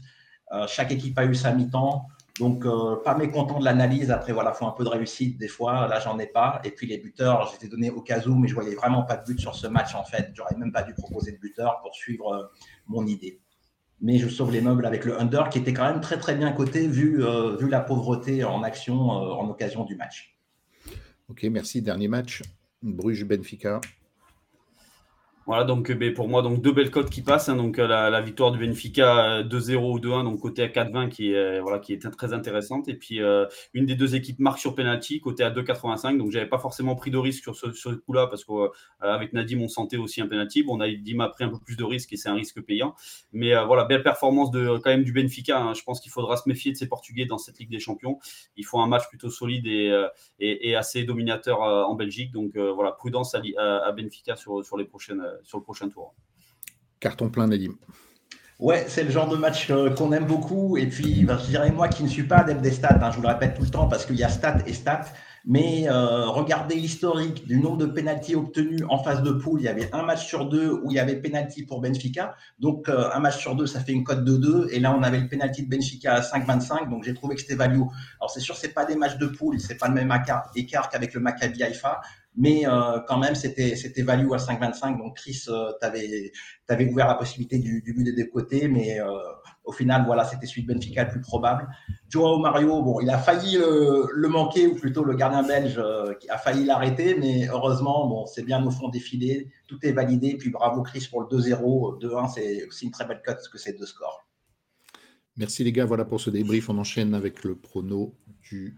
Euh, 0.52 0.66
chaque 0.68 0.92
équipe 0.92 1.18
a 1.18 1.26
eu 1.26 1.36
sa 1.36 1.54
mi-temps. 1.54 2.08
Donc, 2.40 2.66
euh, 2.66 2.96
pas 3.04 3.16
mécontent 3.16 3.60
de 3.60 3.66
l'analyse. 3.66 4.12
Après, 4.12 4.32
voilà, 4.32 4.54
il 4.56 4.58
faut 4.58 4.66
un 4.66 4.72
peu 4.72 4.84
de 4.84 4.90
réussite 4.90 5.38
des 5.38 5.50
fois. 5.50 5.88
Là, 5.88 6.00
j'en 6.00 6.18
ai 6.20 6.28
pas. 6.28 6.62
Et 6.64 6.72
puis, 6.72 6.88
les 6.88 6.98
buteurs, 6.98 7.50
j'étais 7.52 7.68
donné 7.68 7.90
au 7.90 8.02
cas 8.02 8.26
où, 8.26 8.36
mais 8.36 8.48
je 8.48 8.56
voyais 8.56 8.76
vraiment 8.76 9.04
pas 9.04 9.18
de 9.18 9.26
but 9.26 9.40
sur 9.40 9.56
ce 9.56 9.68
match, 9.68 9.96
en 9.96 10.04
fait. 10.04 10.32
J'aurais 10.34 10.56
même 10.56 10.72
pas 10.72 10.84
dû 10.84 10.94
proposer 10.94 11.34
de 11.34 11.38
buteur 11.38 11.80
pour 11.82 11.94
suivre 11.94 12.34
euh, 12.34 12.44
mon 12.88 13.06
idée 13.06 13.42
mais 14.02 14.18
je 14.18 14.28
sauve 14.28 14.52
les 14.52 14.62
meubles 14.62 14.86
avec 14.86 15.06
le 15.06 15.20
under 15.20 15.50
qui 15.50 15.60
était 15.60 15.74
quand 15.74 15.90
même 15.90 16.02
très 16.02 16.18
très 16.18 16.36
bien 16.36 16.52
coté 16.52 16.88
vu, 16.88 17.24
euh, 17.24 17.58
la 17.70 17.80
pauvreté 17.82 18.44
en 18.44 18.64
action 18.64 19.12
euh, 19.12 19.34
en 19.34 19.50
occasion 19.50 19.84
du 19.84 19.96
match. 19.96 20.38
Ok, 21.30 21.44
merci. 21.52 21.82
Dernier 21.82 22.08
match, 22.08 22.42
Bruges-Benfica. 22.82 23.82
Voilà, 25.50 25.64
donc 25.64 25.92
ben, 25.92 26.14
pour 26.14 26.30
moi, 26.30 26.44
donc 26.44 26.62
deux 26.62 26.72
belles 26.72 26.92
cotes 26.92 27.10
qui 27.10 27.24
passent. 27.24 27.50
Hein. 27.50 27.56
donc 27.56 27.78
la, 27.78 28.22
victoire 28.22 28.52
du 28.52 28.60
Benfica 28.60 29.42
2-0 29.42 29.78
ou 29.78 30.00
2-1, 30.00 30.24
donc 30.24 30.40
côté 30.40 30.62
à 30.62 30.68
4-20 30.68 31.10
qui 31.10 31.34
est 31.34 31.60
voilà 31.60 31.80
qui 31.80 31.92
est 31.92 32.08
très 32.12 32.34
intéressante. 32.34 32.88
Et 32.88 32.94
puis 32.94 33.20
une 33.74 33.88
des 33.88 33.96
deux 33.96 34.14
équipes 34.14 34.38
marque 34.38 34.60
sur 34.60 34.76
penalty 34.76 35.20
côté 35.22 35.44
à 35.44 35.50
2,85. 35.50 36.20
Donc 36.20 36.30
j'avais 36.30 36.46
pas 36.46 36.60
forcément 36.60 36.96
pris 36.96 37.10
de 37.10 37.18
risque 37.18 37.42
sur 37.42 37.56
ce, 37.56 37.90
coup-là 37.90 38.28
parce 38.28 38.46
qu'avec 38.46 39.34
Nadim 39.34 39.62
on 39.62 39.68
sentait 39.68 39.98
aussi 39.98 40.22
un 40.22 40.28
penalty. 40.28 40.62
Bon, 40.62 40.78
on 40.78 40.82
a 40.82 40.88
Nadim 40.88 41.28
pris 41.30 41.46
un 41.46 41.50
peu 41.50 41.58
plus 41.58 41.76
de 41.76 41.84
risque 41.84 42.14
et 42.14 42.16
c'est 42.16 42.30
un 42.30 42.36
risque 42.36 42.62
payant. 42.62 42.94
Mais 43.34 43.56
voilà, 43.66 43.86
belle 43.86 44.04
performance 44.04 44.52
de 44.52 44.78
quand 44.78 44.92
même 44.92 45.04
du 45.04 45.14
Benfica. 45.14 45.60
Hein. 45.60 45.74
Je 45.74 45.82
pense 45.82 46.00
qu'il 46.00 46.12
faudra 46.12 46.38
se 46.38 46.48
méfier 46.48 46.74
de 46.74 46.78
ces 46.78 46.88
Portugais 46.88 47.26
dans 47.26 47.40
cette 47.40 47.58
Ligue 47.58 47.72
des 47.72 47.80
Champions. 47.80 48.20
Il 48.56 48.68
faut 48.68 48.80
un 48.82 48.88
match 48.88 49.10
plutôt 49.10 49.32
solide 49.32 49.66
et, 49.66 50.76
assez 50.76 51.06
dominateur 51.06 51.62
en 51.62 51.96
Belgique. 51.96 52.32
Donc 52.34 52.56
voilà, 52.56 52.92
prudence 52.92 53.34
à, 53.34 53.92
Benfica 53.94 54.36
sur 54.36 54.78
les 54.78 54.86
prochaines 54.86 55.24
sur 55.44 55.58
le 55.58 55.64
prochain 55.64 55.90
tour. 55.90 56.14
Carton 57.00 57.30
plein, 57.30 57.48
Nadim. 57.48 57.76
Ouais, 58.60 58.86
c'est 58.90 59.04
le 59.04 59.10
genre 59.10 59.30
de 59.30 59.38
match 59.38 59.70
euh, 59.70 59.90
qu'on 59.90 60.12
aime 60.12 60.26
beaucoup. 60.26 60.76
Et 60.76 60.88
puis, 60.88 61.24
ben, 61.24 61.38
je 61.38 61.46
dirais, 61.46 61.72
moi 61.72 61.88
qui 61.88 62.04
ne 62.04 62.10
suis 62.10 62.24
pas 62.24 62.40
adepte 62.40 62.62
des 62.62 62.72
stats, 62.72 63.00
hein, 63.02 63.10
je 63.10 63.16
vous 63.16 63.22
le 63.22 63.30
répète 63.30 63.56
tout 63.56 63.62
le 63.62 63.70
temps 63.70 63.88
parce 63.88 64.06
qu'il 64.06 64.18
y 64.18 64.24
a 64.24 64.28
stats 64.28 64.58
et 64.66 64.74
stats. 64.74 65.06
Mais 65.46 65.88
euh, 65.88 66.26
regardez 66.26 66.76
l'historique 66.76 67.48
du 67.48 67.58
nombre 67.60 67.78
de 67.78 67.86
pénalties 67.86 68.36
obtenus 68.36 68.82
en 68.90 69.02
phase 69.02 69.24
de 69.24 69.32
poule. 69.32 69.62
Il 69.62 69.64
y 69.64 69.70
avait 69.70 69.90
un 69.96 70.04
match 70.04 70.28
sur 70.28 70.46
deux 70.50 70.72
où 70.72 70.92
il 70.92 70.96
y 70.96 71.00
avait 71.00 71.16
pénalty 71.16 71.64
pour 71.64 71.80
Benfica. 71.80 72.36
Donc, 72.60 72.90
euh, 72.90 73.10
un 73.14 73.20
match 73.20 73.38
sur 73.38 73.56
deux, 73.56 73.66
ça 73.66 73.80
fait 73.80 73.94
une 73.94 74.04
cote 74.04 74.26
de 74.26 74.36
2. 74.36 74.68
Et 74.72 74.82
là, 74.82 74.94
on 74.94 75.02
avait 75.04 75.20
le 75.20 75.30
pénalty 75.30 75.64
de 75.64 75.70
Benfica 75.70 76.16
à 76.16 76.22
5,25. 76.22 76.90
Donc, 76.90 77.06
j'ai 77.06 77.14
trouvé 77.14 77.36
que 77.36 77.42
c'était 77.42 77.56
value. 77.56 77.82
Alors, 78.20 78.30
c'est 78.30 78.42
sûr, 78.42 78.58
c'est 78.58 78.74
pas 78.74 78.84
des 78.84 78.98
matchs 78.98 79.18
de 79.18 79.28
poule. 79.28 79.60
C'est 79.62 79.78
pas 79.78 79.88
le 79.88 79.94
même 79.94 80.14
écart 80.56 80.90
qu'avec 80.90 81.14
le 81.14 81.22
Maccabi 81.22 81.64
Haïfa 81.64 82.02
mais 82.40 82.66
euh, 82.66 83.00
quand 83.06 83.18
même, 83.18 83.36
c'était 83.36 83.76
c'était 83.76 84.02
value 84.02 84.32
à 84.32 84.38
5,25. 84.38 84.98
Donc, 84.98 85.18
Chris, 85.18 85.44
euh, 85.50 85.74
tu 85.82 85.86
avais, 86.72 86.90
ouvert 86.90 87.08
la 87.08 87.16
possibilité 87.16 87.60
du, 87.60 87.82
du 87.82 87.94
but 87.94 88.06
des 88.06 88.14
deux 88.14 88.30
côtés, 88.30 88.70
mais 88.70 89.02
euh, 89.02 89.08
au 89.66 89.74
final, 89.74 90.06
voilà, 90.06 90.24
c'était 90.24 90.46
celui 90.48 90.64
de 90.64 90.74
Benfica 90.74 91.04
le 91.04 91.10
plus 91.10 91.20
probable. 91.20 91.68
Joao 92.08 92.40
Mario, 92.40 92.82
bon, 92.82 93.02
il 93.02 93.10
a 93.10 93.18
failli 93.18 93.58
le, 93.58 94.28
manquer, 94.30 94.68
ou 94.68 94.76
plutôt 94.76 95.04
le 95.04 95.16
gardien 95.16 95.44
belge 95.44 95.82
qui 96.22 96.30
a 96.30 96.38
failli 96.38 96.64
l'arrêter, 96.64 97.16
mais 97.20 97.50
heureusement, 97.50 98.08
bon, 98.08 98.26
c'est 98.26 98.44
bien 98.44 98.66
au 98.66 98.72
fond 98.72 98.88
défilé, 98.88 99.52
tout 99.68 99.78
est 99.84 99.92
validé. 99.92 100.38
Puis 100.38 100.50
bravo 100.50 100.82
Chris 100.82 101.08
pour 101.12 101.22
le 101.22 101.28
2-0, 101.28 102.02
2-1, 102.02 102.34
c'est 102.34 102.66
aussi 102.68 102.86
une 102.86 102.92
très 102.92 103.06
belle 103.06 103.22
cote 103.24 103.42
que 103.52 103.58
ces 103.58 103.74
deux 103.74 103.86
scores. 103.86 104.26
Merci 105.36 105.66
les 105.66 105.74
gars, 105.74 105.86
voilà 105.86 106.06
pour 106.06 106.22
ce 106.22 106.30
débrief. 106.30 106.70
On 106.70 106.78
enchaîne 106.78 107.14
avec 107.14 107.44
le 107.44 107.56
prono 107.56 108.16
du. 108.42 108.78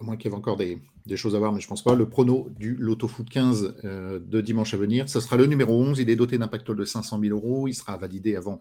À 0.00 0.04
moins 0.04 0.16
qu'il 0.16 0.30
y 0.30 0.34
ait 0.34 0.36
encore 0.36 0.56
des, 0.56 0.80
choses 1.16 1.34
à 1.34 1.38
voir, 1.38 1.52
mais 1.52 1.60
je 1.60 1.66
pense 1.66 1.82
pas. 1.82 1.96
Le 1.96 2.08
prono 2.08 2.48
du 2.56 2.76
Loto 2.76 3.08
Foot 3.08 3.28
15 3.28 3.74
euh, 3.82 4.20
de 4.20 4.40
dimanche 4.40 4.72
à 4.72 4.76
venir, 4.76 5.08
ce 5.08 5.18
sera 5.18 5.36
le 5.36 5.46
numéro 5.46 5.74
11. 5.74 5.98
Il 5.98 6.08
est 6.08 6.14
doté 6.14 6.38
d'un 6.38 6.46
pactole 6.46 6.76
de 6.76 6.84
500 6.84 7.18
000 7.20 7.36
euros. 7.36 7.66
Il 7.66 7.74
sera 7.74 7.96
validé 7.96 8.36
avant 8.36 8.60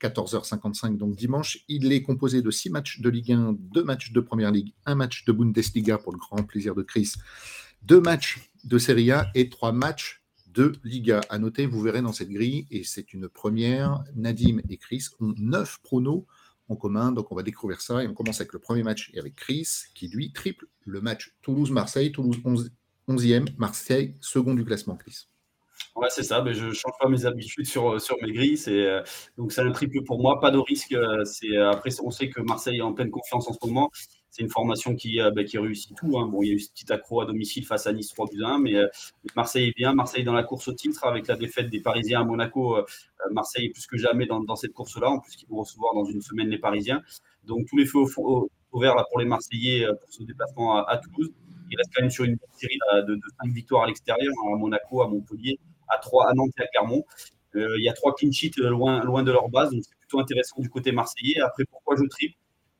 14h55, 0.00 0.96
donc 0.96 1.14
dimanche. 1.14 1.64
Il 1.68 1.92
est 1.92 2.02
composé 2.02 2.42
de 2.42 2.50
6 2.50 2.70
matchs 2.70 3.00
de 3.00 3.08
Ligue 3.08 3.30
1, 3.30 3.56
2 3.56 3.84
matchs 3.84 4.10
de 4.10 4.20
Première 4.20 4.50
Ligue, 4.50 4.72
un 4.84 4.96
match 4.96 5.24
de 5.24 5.30
Bundesliga 5.30 5.96
pour 5.96 6.10
le 6.10 6.18
grand 6.18 6.42
plaisir 6.42 6.74
de 6.74 6.82
Chris, 6.82 7.12
2 7.82 8.00
matchs 8.00 8.50
de 8.64 8.78
Serie 8.78 9.12
A 9.12 9.30
et 9.36 9.48
3 9.48 9.70
matchs 9.70 10.24
de 10.48 10.72
Liga. 10.82 11.20
À 11.30 11.38
noter, 11.38 11.66
vous 11.66 11.80
verrez 11.80 12.02
dans 12.02 12.12
cette 12.12 12.30
grille, 12.30 12.66
et 12.72 12.82
c'est 12.82 13.12
une 13.12 13.28
première, 13.28 14.02
Nadim 14.16 14.58
et 14.68 14.76
Chris 14.76 15.06
ont 15.20 15.34
9 15.38 15.80
pronos 15.84 16.24
commun. 16.76 17.12
Donc 17.12 17.30
on 17.32 17.34
va 17.34 17.42
découvrir 17.42 17.80
ça 17.80 18.02
et 18.02 18.08
on 18.08 18.14
commence 18.14 18.40
avec 18.40 18.52
le 18.52 18.58
premier 18.58 18.82
match 18.82 19.10
et 19.14 19.18
avec 19.18 19.34
Chris 19.36 19.68
qui 19.94 20.08
lui 20.08 20.32
triple 20.32 20.66
le 20.84 21.00
match 21.00 21.34
Toulouse-Marseille, 21.42 22.12
Toulouse 22.12 22.40
11, 22.44 22.70
e 23.08 23.44
Marseille 23.58 24.14
second 24.20 24.54
du 24.54 24.64
classement 24.64 24.96
Chris. 24.96 25.28
Ouais, 25.96 26.08
c'est 26.10 26.22
ça. 26.22 26.42
Mais 26.42 26.54
je 26.54 26.66
ne 26.66 26.72
change 26.72 26.94
pas 27.00 27.08
mes 27.08 27.24
habitudes 27.26 27.66
sur, 27.66 28.00
sur 28.00 28.16
mes 28.22 28.32
grilles. 28.32 28.56
C'est, 28.56 28.86
euh, 28.86 29.02
donc, 29.36 29.52
c'est 29.52 29.60
un 29.60 29.70
triple 29.70 30.02
pour 30.04 30.20
moi. 30.20 30.40
Pas 30.40 30.50
de 30.50 30.58
risque. 30.58 30.92
Euh, 30.92 31.24
c'est, 31.24 31.56
après, 31.56 31.90
on 32.02 32.10
sait 32.10 32.28
que 32.28 32.40
Marseille 32.40 32.78
est 32.78 32.82
en 32.82 32.92
pleine 32.92 33.10
confiance 33.10 33.48
en 33.48 33.52
ce 33.52 33.64
moment. 33.66 33.90
C'est 34.34 34.42
une 34.42 34.50
formation 34.50 34.96
qui, 34.96 35.20
euh, 35.20 35.30
bah, 35.30 35.42
réussit 35.54 35.96
tout. 35.96 36.18
Hein. 36.18 36.26
Bon, 36.26 36.42
il 36.42 36.48
y 36.48 36.50
a 36.50 36.54
eu 36.54 36.58
ce 36.58 36.70
petit 36.70 36.92
accro 36.92 37.20
à 37.20 37.26
domicile 37.26 37.64
face 37.64 37.86
à 37.86 37.92
Nice 37.92 38.08
3 38.08 38.26
1, 38.44 38.58
mais 38.58 38.74
Marseille 39.36 39.68
est 39.68 39.76
bien. 39.76 39.94
Marseille 39.94 40.24
dans 40.24 40.32
la 40.32 40.42
course 40.42 40.66
au 40.66 40.72
titre 40.72 41.04
avec 41.04 41.28
la 41.28 41.36
défaite 41.36 41.70
des 41.70 41.80
Parisiens 41.80 42.22
à 42.22 42.24
Monaco. 42.24 42.76
Marseille 43.30 43.66
est 43.66 43.70
plus 43.70 43.86
que 43.86 43.96
jamais 43.96 44.26
dans, 44.26 44.56
cette 44.56 44.72
course-là. 44.72 45.08
En 45.08 45.20
plus, 45.20 45.36
qu'ils 45.36 45.48
vont 45.48 45.58
recevoir 45.60 45.94
dans 45.94 46.04
une 46.04 46.20
semaine 46.20 46.48
les 46.48 46.58
Parisiens. 46.58 47.00
Donc, 47.44 47.66
tous 47.68 47.76
les 47.76 47.86
feux 47.86 48.00
ouverts 48.72 48.96
pour 49.08 49.20
les 49.20 49.26
Marseillais 49.26 49.86
pour 50.00 50.12
ce 50.12 50.24
déplacement 50.24 50.84
à, 50.84 50.98
Toulouse. 50.98 51.32
Il 51.70 51.76
reste 51.76 51.90
quand 51.94 52.02
même 52.02 52.10
sur 52.10 52.24
une 52.24 52.36
série 52.56 52.78
de, 53.06 53.14
de 53.14 53.22
5 53.40 53.52
victoires 53.52 53.84
à 53.84 53.86
l'extérieur, 53.86 54.32
hein, 54.44 54.54
à 54.54 54.58
Monaco, 54.58 55.02
à 55.02 55.08
Montpellier, 55.08 55.60
à, 55.88 55.98
3, 55.98 56.30
à 56.30 56.34
Nantes 56.34 56.50
et 56.58 56.62
à 56.62 56.66
Clermont. 56.66 57.04
Euh, 57.56 57.78
il 57.78 57.84
y 57.84 57.88
a 57.88 57.92
trois 57.92 58.14
clean 58.14 58.32
sheets 58.32 58.58
euh, 58.58 58.68
loin, 58.68 59.02
loin 59.04 59.22
de 59.22 59.30
leur 59.30 59.48
base, 59.48 59.70
donc 59.70 59.82
c'est 59.84 59.96
plutôt 59.96 60.18
intéressant 60.18 60.60
du 60.60 60.68
côté 60.68 60.92
marseillais. 60.92 61.40
Après, 61.40 61.64
pourquoi 61.64 61.94
je 61.96 62.04
triple? 62.08 62.34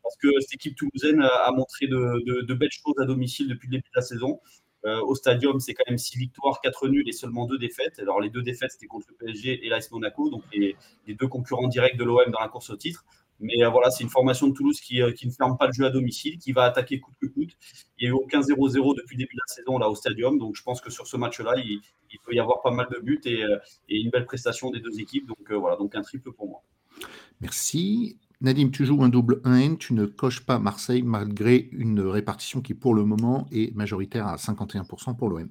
Parce 0.04 0.16
que 0.16 0.28
cette 0.40 0.54
équipe 0.54 0.76
toulousaine 0.76 1.22
a 1.22 1.50
montré 1.50 1.86
de, 1.86 2.54
belles 2.54 2.70
choses 2.70 2.94
à 3.00 3.06
domicile 3.06 3.48
depuis 3.48 3.68
le 3.68 3.72
début 3.72 3.88
de 3.88 3.96
la 3.96 4.02
saison. 4.02 4.38
Euh, 4.84 5.00
au 5.00 5.14
stadium, 5.14 5.60
c'est 5.60 5.72
quand 5.72 5.84
même 5.88 5.96
six 5.96 6.18
victoires, 6.18 6.60
quatre 6.60 6.88
nuls 6.88 7.08
et 7.08 7.12
seulement 7.12 7.46
deux 7.46 7.56
défaites. 7.56 7.98
Alors, 8.00 8.20
les 8.20 8.28
deux 8.28 8.42
défaites, 8.42 8.72
c'était 8.72 8.86
contre 8.86 9.06
le 9.08 9.14
PSG 9.14 9.64
et 9.64 9.68
l'AS 9.70 9.90
Monaco, 9.90 10.28
donc 10.28 10.42
les, 10.52 10.76
deux 11.08 11.26
concurrents 11.26 11.68
directs 11.68 11.96
de 11.96 12.04
l'OM 12.04 12.30
dans 12.30 12.40
la 12.40 12.48
course 12.48 12.68
au 12.68 12.76
titre. 12.76 13.06
Mais 13.40 13.64
voilà, 13.64 13.90
c'est 13.90 14.04
une 14.04 14.10
formation 14.10 14.46
de 14.46 14.52
Toulouse 14.52 14.78
qui, 14.78 15.00
qui, 15.16 15.26
ne 15.26 15.32
ferme 15.32 15.56
pas 15.56 15.66
le 15.66 15.72
jeu 15.72 15.86
à 15.86 15.90
domicile, 15.90 16.38
qui 16.38 16.52
va 16.52 16.64
attaquer 16.64 17.00
coûte 17.00 17.14
que 17.20 17.26
coûte 17.26 17.56
Il 17.98 18.02
n'y 18.02 18.06
a 18.08 18.10
eu 18.10 18.12
aucun 18.12 18.40
0-0 18.40 18.96
depuis 18.96 19.16
le 19.16 19.24
début 19.24 19.34
de 19.34 19.40
la 19.40 19.54
saison 19.54 19.78
là 19.78 19.88
au 19.88 19.94
stadium. 19.94 20.38
Donc 20.38 20.54
je 20.54 20.62
pense 20.62 20.82
que 20.82 20.90
sur 20.90 21.06
ce 21.06 21.16
match-là, 21.16 21.54
il, 21.56 21.80
peut 22.24 22.34
y 22.34 22.38
avoir 22.38 22.62
pas 22.62 22.70
mal 22.70 22.86
de 22.94 23.00
buts 23.00 23.20
et, 23.24 23.42
et 23.88 24.00
une 24.00 24.10
belle 24.10 24.26
prestation 24.26 24.70
des 24.70 24.80
deux 24.80 25.00
équipes. 25.00 25.26
Donc 25.26 25.50
voilà, 25.50 25.76
donc 25.76 25.94
un 25.94 26.02
triple 26.02 26.30
pour 26.32 26.48
moi. 26.48 26.62
Merci. 27.40 28.18
Nadim, 28.40 28.70
tu 28.70 28.84
joues 28.84 29.02
un 29.02 29.08
double 29.08 29.40
1N, 29.44 29.78
tu 29.78 29.94
ne 29.94 30.06
coches 30.06 30.44
pas 30.44 30.58
Marseille 30.58 31.02
malgré 31.02 31.68
une 31.72 32.00
répartition 32.00 32.60
qui 32.60 32.74
pour 32.74 32.94
le 32.94 33.04
moment 33.04 33.46
est 33.52 33.74
majoritaire 33.74 34.26
à 34.26 34.36
51% 34.36 35.16
pour 35.16 35.28
l'OM. 35.28 35.48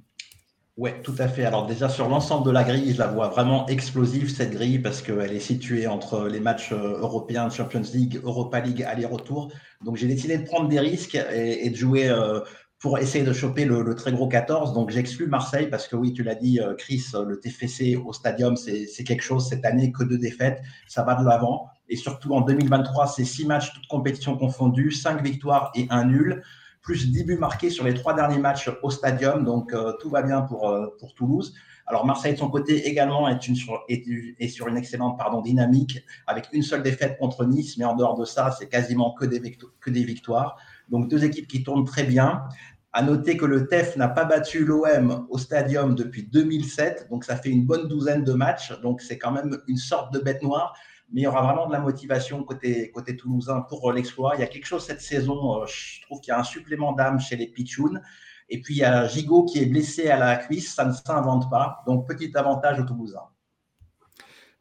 Oui, 0.75 0.89
tout 1.03 1.13
à 1.19 1.27
fait. 1.27 1.45
Alors 1.45 1.67
déjà 1.67 1.87
sur 1.87 2.09
l'ensemble 2.09 2.47
de 2.47 2.51
la 2.51 2.63
grille, 2.63 2.93
je 2.93 2.97
la 2.97 3.05
vois 3.05 3.27
vraiment 3.27 3.67
explosive 3.67 4.31
cette 4.31 4.51
grille 4.51 4.79
parce 4.79 5.03
qu'elle 5.03 5.31
est 5.31 5.39
située 5.39 5.85
entre 5.85 6.27
les 6.27 6.39
matchs 6.39 6.71
euh, 6.71 6.97
européens, 6.99 7.47
Champions 7.51 7.83
League, 7.93 8.19
Europa 8.23 8.59
League, 8.59 8.81
aller-retour. 8.81 9.51
Donc 9.85 9.97
j'ai 9.97 10.07
décidé 10.07 10.35
de 10.35 10.45
prendre 10.45 10.67
des 10.67 10.79
risques 10.79 11.15
et, 11.31 11.69
de 11.69 11.75
jouer 11.75 12.09
euh, 12.09 12.39
pour 12.79 12.97
essayer 12.97 13.23
de 13.23 13.33
choper 13.33 13.65
le, 13.65 13.93
très 13.93 14.11
gros 14.11 14.27
14. 14.27 14.73
Donc 14.73 14.89
j'exclus 14.89 15.27
Marseille 15.27 15.67
parce 15.69 15.87
que 15.87 15.95
oui, 15.95 16.11
tu 16.11 16.23
l'as 16.23 16.33
dit, 16.33 16.59
euh, 16.59 16.73
Chris, 16.73 17.03
le 17.13 17.39
TFC 17.39 17.95
au 17.95 18.11
stadium, 18.11 18.57
c'est 18.57 19.03
quelque 19.03 19.23
chose 19.23 19.47
cette 19.47 19.65
année 19.65 19.91
que 19.91 20.03
deux 20.03 20.17
défaites, 20.17 20.59
ça 20.87 21.03
va 21.03 21.13
de 21.13 21.23
l'avant. 21.23 21.69
Et 21.89 21.95
surtout 21.95 22.33
en 22.33 22.41
2023, 22.41 23.07
c'est 23.07 23.25
six 23.25 23.45
matchs, 23.45 23.73
toutes 23.73 23.87
compétitions 23.87 24.37
confondues, 24.37 24.91
cinq 24.91 25.21
victoires 25.23 25.71
et 25.75 25.87
un 25.89 26.05
nul 26.05 26.43
plus 26.83 27.09
10 27.09 27.23
buts 27.23 27.37
marqués 27.37 27.69
sur 27.69 27.85
les 27.85 27.93
trois 27.93 28.13
derniers 28.13 28.37
matchs 28.37 28.69
au 28.83 28.91
stadium. 28.91 29.45
Donc, 29.45 29.73
euh, 29.73 29.93
tout 30.01 30.09
va 30.09 30.21
bien 30.21 30.41
pour, 30.41 30.69
euh, 30.69 30.87
pour 30.99 31.15
Toulouse. 31.15 31.53
Alors, 31.87 32.05
Marseille, 32.05 32.33
de 32.33 32.37
son 32.37 32.49
côté, 32.49 32.87
également 32.87 33.27
est, 33.27 34.47
sur 34.47 34.67
une 34.67 34.77
excellente 34.77 35.19
dynamique, 35.43 35.99
avec 36.27 36.47
une 36.51 36.61
seule 36.61 36.83
défaite 36.83 37.17
contre 37.17 37.45
Nice. 37.45 37.77
Mais 37.77 37.85
en 37.85 37.95
dehors 37.95 38.17
de 38.17 38.25
ça, 38.25 38.51
c'est 38.51 38.67
quasiment 38.67 39.13
que 39.13 39.25
des, 39.25 39.57
que 39.79 39.89
des 39.89 40.03
victoires. 40.03 40.57
Donc, 40.89 41.09
deux 41.09 41.23
équipes 41.23 41.47
qui 41.47 41.63
tournent 41.63 41.85
très 41.85 42.03
bien. 42.03 42.43
À 42.91 43.01
noter 43.01 43.37
que 43.37 43.45
le 43.45 43.67
TEF 43.67 43.95
n'a 43.97 44.07
pas 44.07 44.25
battu 44.25 44.65
l'OM 44.65 45.25
au 45.29 45.37
stadium 45.37 45.95
depuis 45.95 46.23
2007. 46.23 47.07
Donc, 47.09 47.23
ça 47.23 47.37
fait 47.37 47.49
une 47.49 47.65
bonne 47.65 47.87
douzaine 47.87 48.23
de 48.23 48.33
matchs. 48.33 48.71
Donc, 48.81 49.01
c'est 49.01 49.17
quand 49.17 49.31
même 49.31 49.57
une 49.67 49.77
sorte 49.77 50.13
de 50.13 50.19
bête 50.19 50.43
noire 50.43 50.73
mais 51.13 51.21
il 51.21 51.23
y 51.25 51.27
aura 51.27 51.43
vraiment 51.43 51.67
de 51.67 51.71
la 51.71 51.79
motivation 51.79 52.43
côté, 52.43 52.91
côté 52.91 53.15
toulousain 53.15 53.61
pour 53.61 53.89
euh, 53.89 53.93
l'exploit. 53.93 54.33
Il 54.35 54.41
y 54.41 54.43
a 54.43 54.47
quelque 54.47 54.65
chose 54.65 54.83
cette 54.83 55.01
saison, 55.01 55.61
euh, 55.61 55.65
je 55.67 56.01
trouve 56.01 56.19
qu'il 56.19 56.31
y 56.31 56.35
a 56.35 56.39
un 56.39 56.43
supplément 56.43 56.91
d'âme 56.91 57.19
chez 57.19 57.35
les 57.35 57.47
Pichounes. 57.47 58.01
Et 58.49 58.61
puis 58.61 58.75
il 58.75 58.77
y 58.79 58.83
a 58.83 59.07
Gigot 59.07 59.45
qui 59.45 59.59
est 59.59 59.67
blessé 59.67 60.09
à 60.09 60.17
la 60.17 60.35
cuisse, 60.37 60.73
ça 60.73 60.85
ne 60.85 60.91
s'invente 60.91 61.49
pas. 61.51 61.83
Donc 61.85 62.07
petit 62.07 62.35
avantage 62.35 62.79
aux 62.79 62.83
Toulousains. 62.83 63.29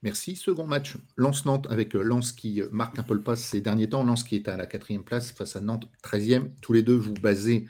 Merci. 0.02 0.36
Second 0.36 0.66
match, 0.66 0.96
Lens-Nantes 1.16 1.68
avec 1.70 1.96
euh, 1.96 2.02
Lens 2.02 2.32
qui 2.32 2.62
marque 2.70 2.98
un 2.98 3.02
peu 3.02 3.14
le 3.14 3.22
pas 3.22 3.34
ces 3.34 3.62
derniers 3.62 3.88
temps. 3.88 4.04
Lens 4.04 4.22
qui 4.22 4.36
est 4.36 4.48
à 4.48 4.56
la 4.58 4.66
quatrième 4.66 5.04
place 5.04 5.32
face 5.32 5.56
à 5.56 5.60
Nantes 5.62 5.88
13e. 6.04 6.50
Tous 6.60 6.74
les 6.74 6.82
deux, 6.82 6.96
vous 6.96 7.14
basez 7.14 7.66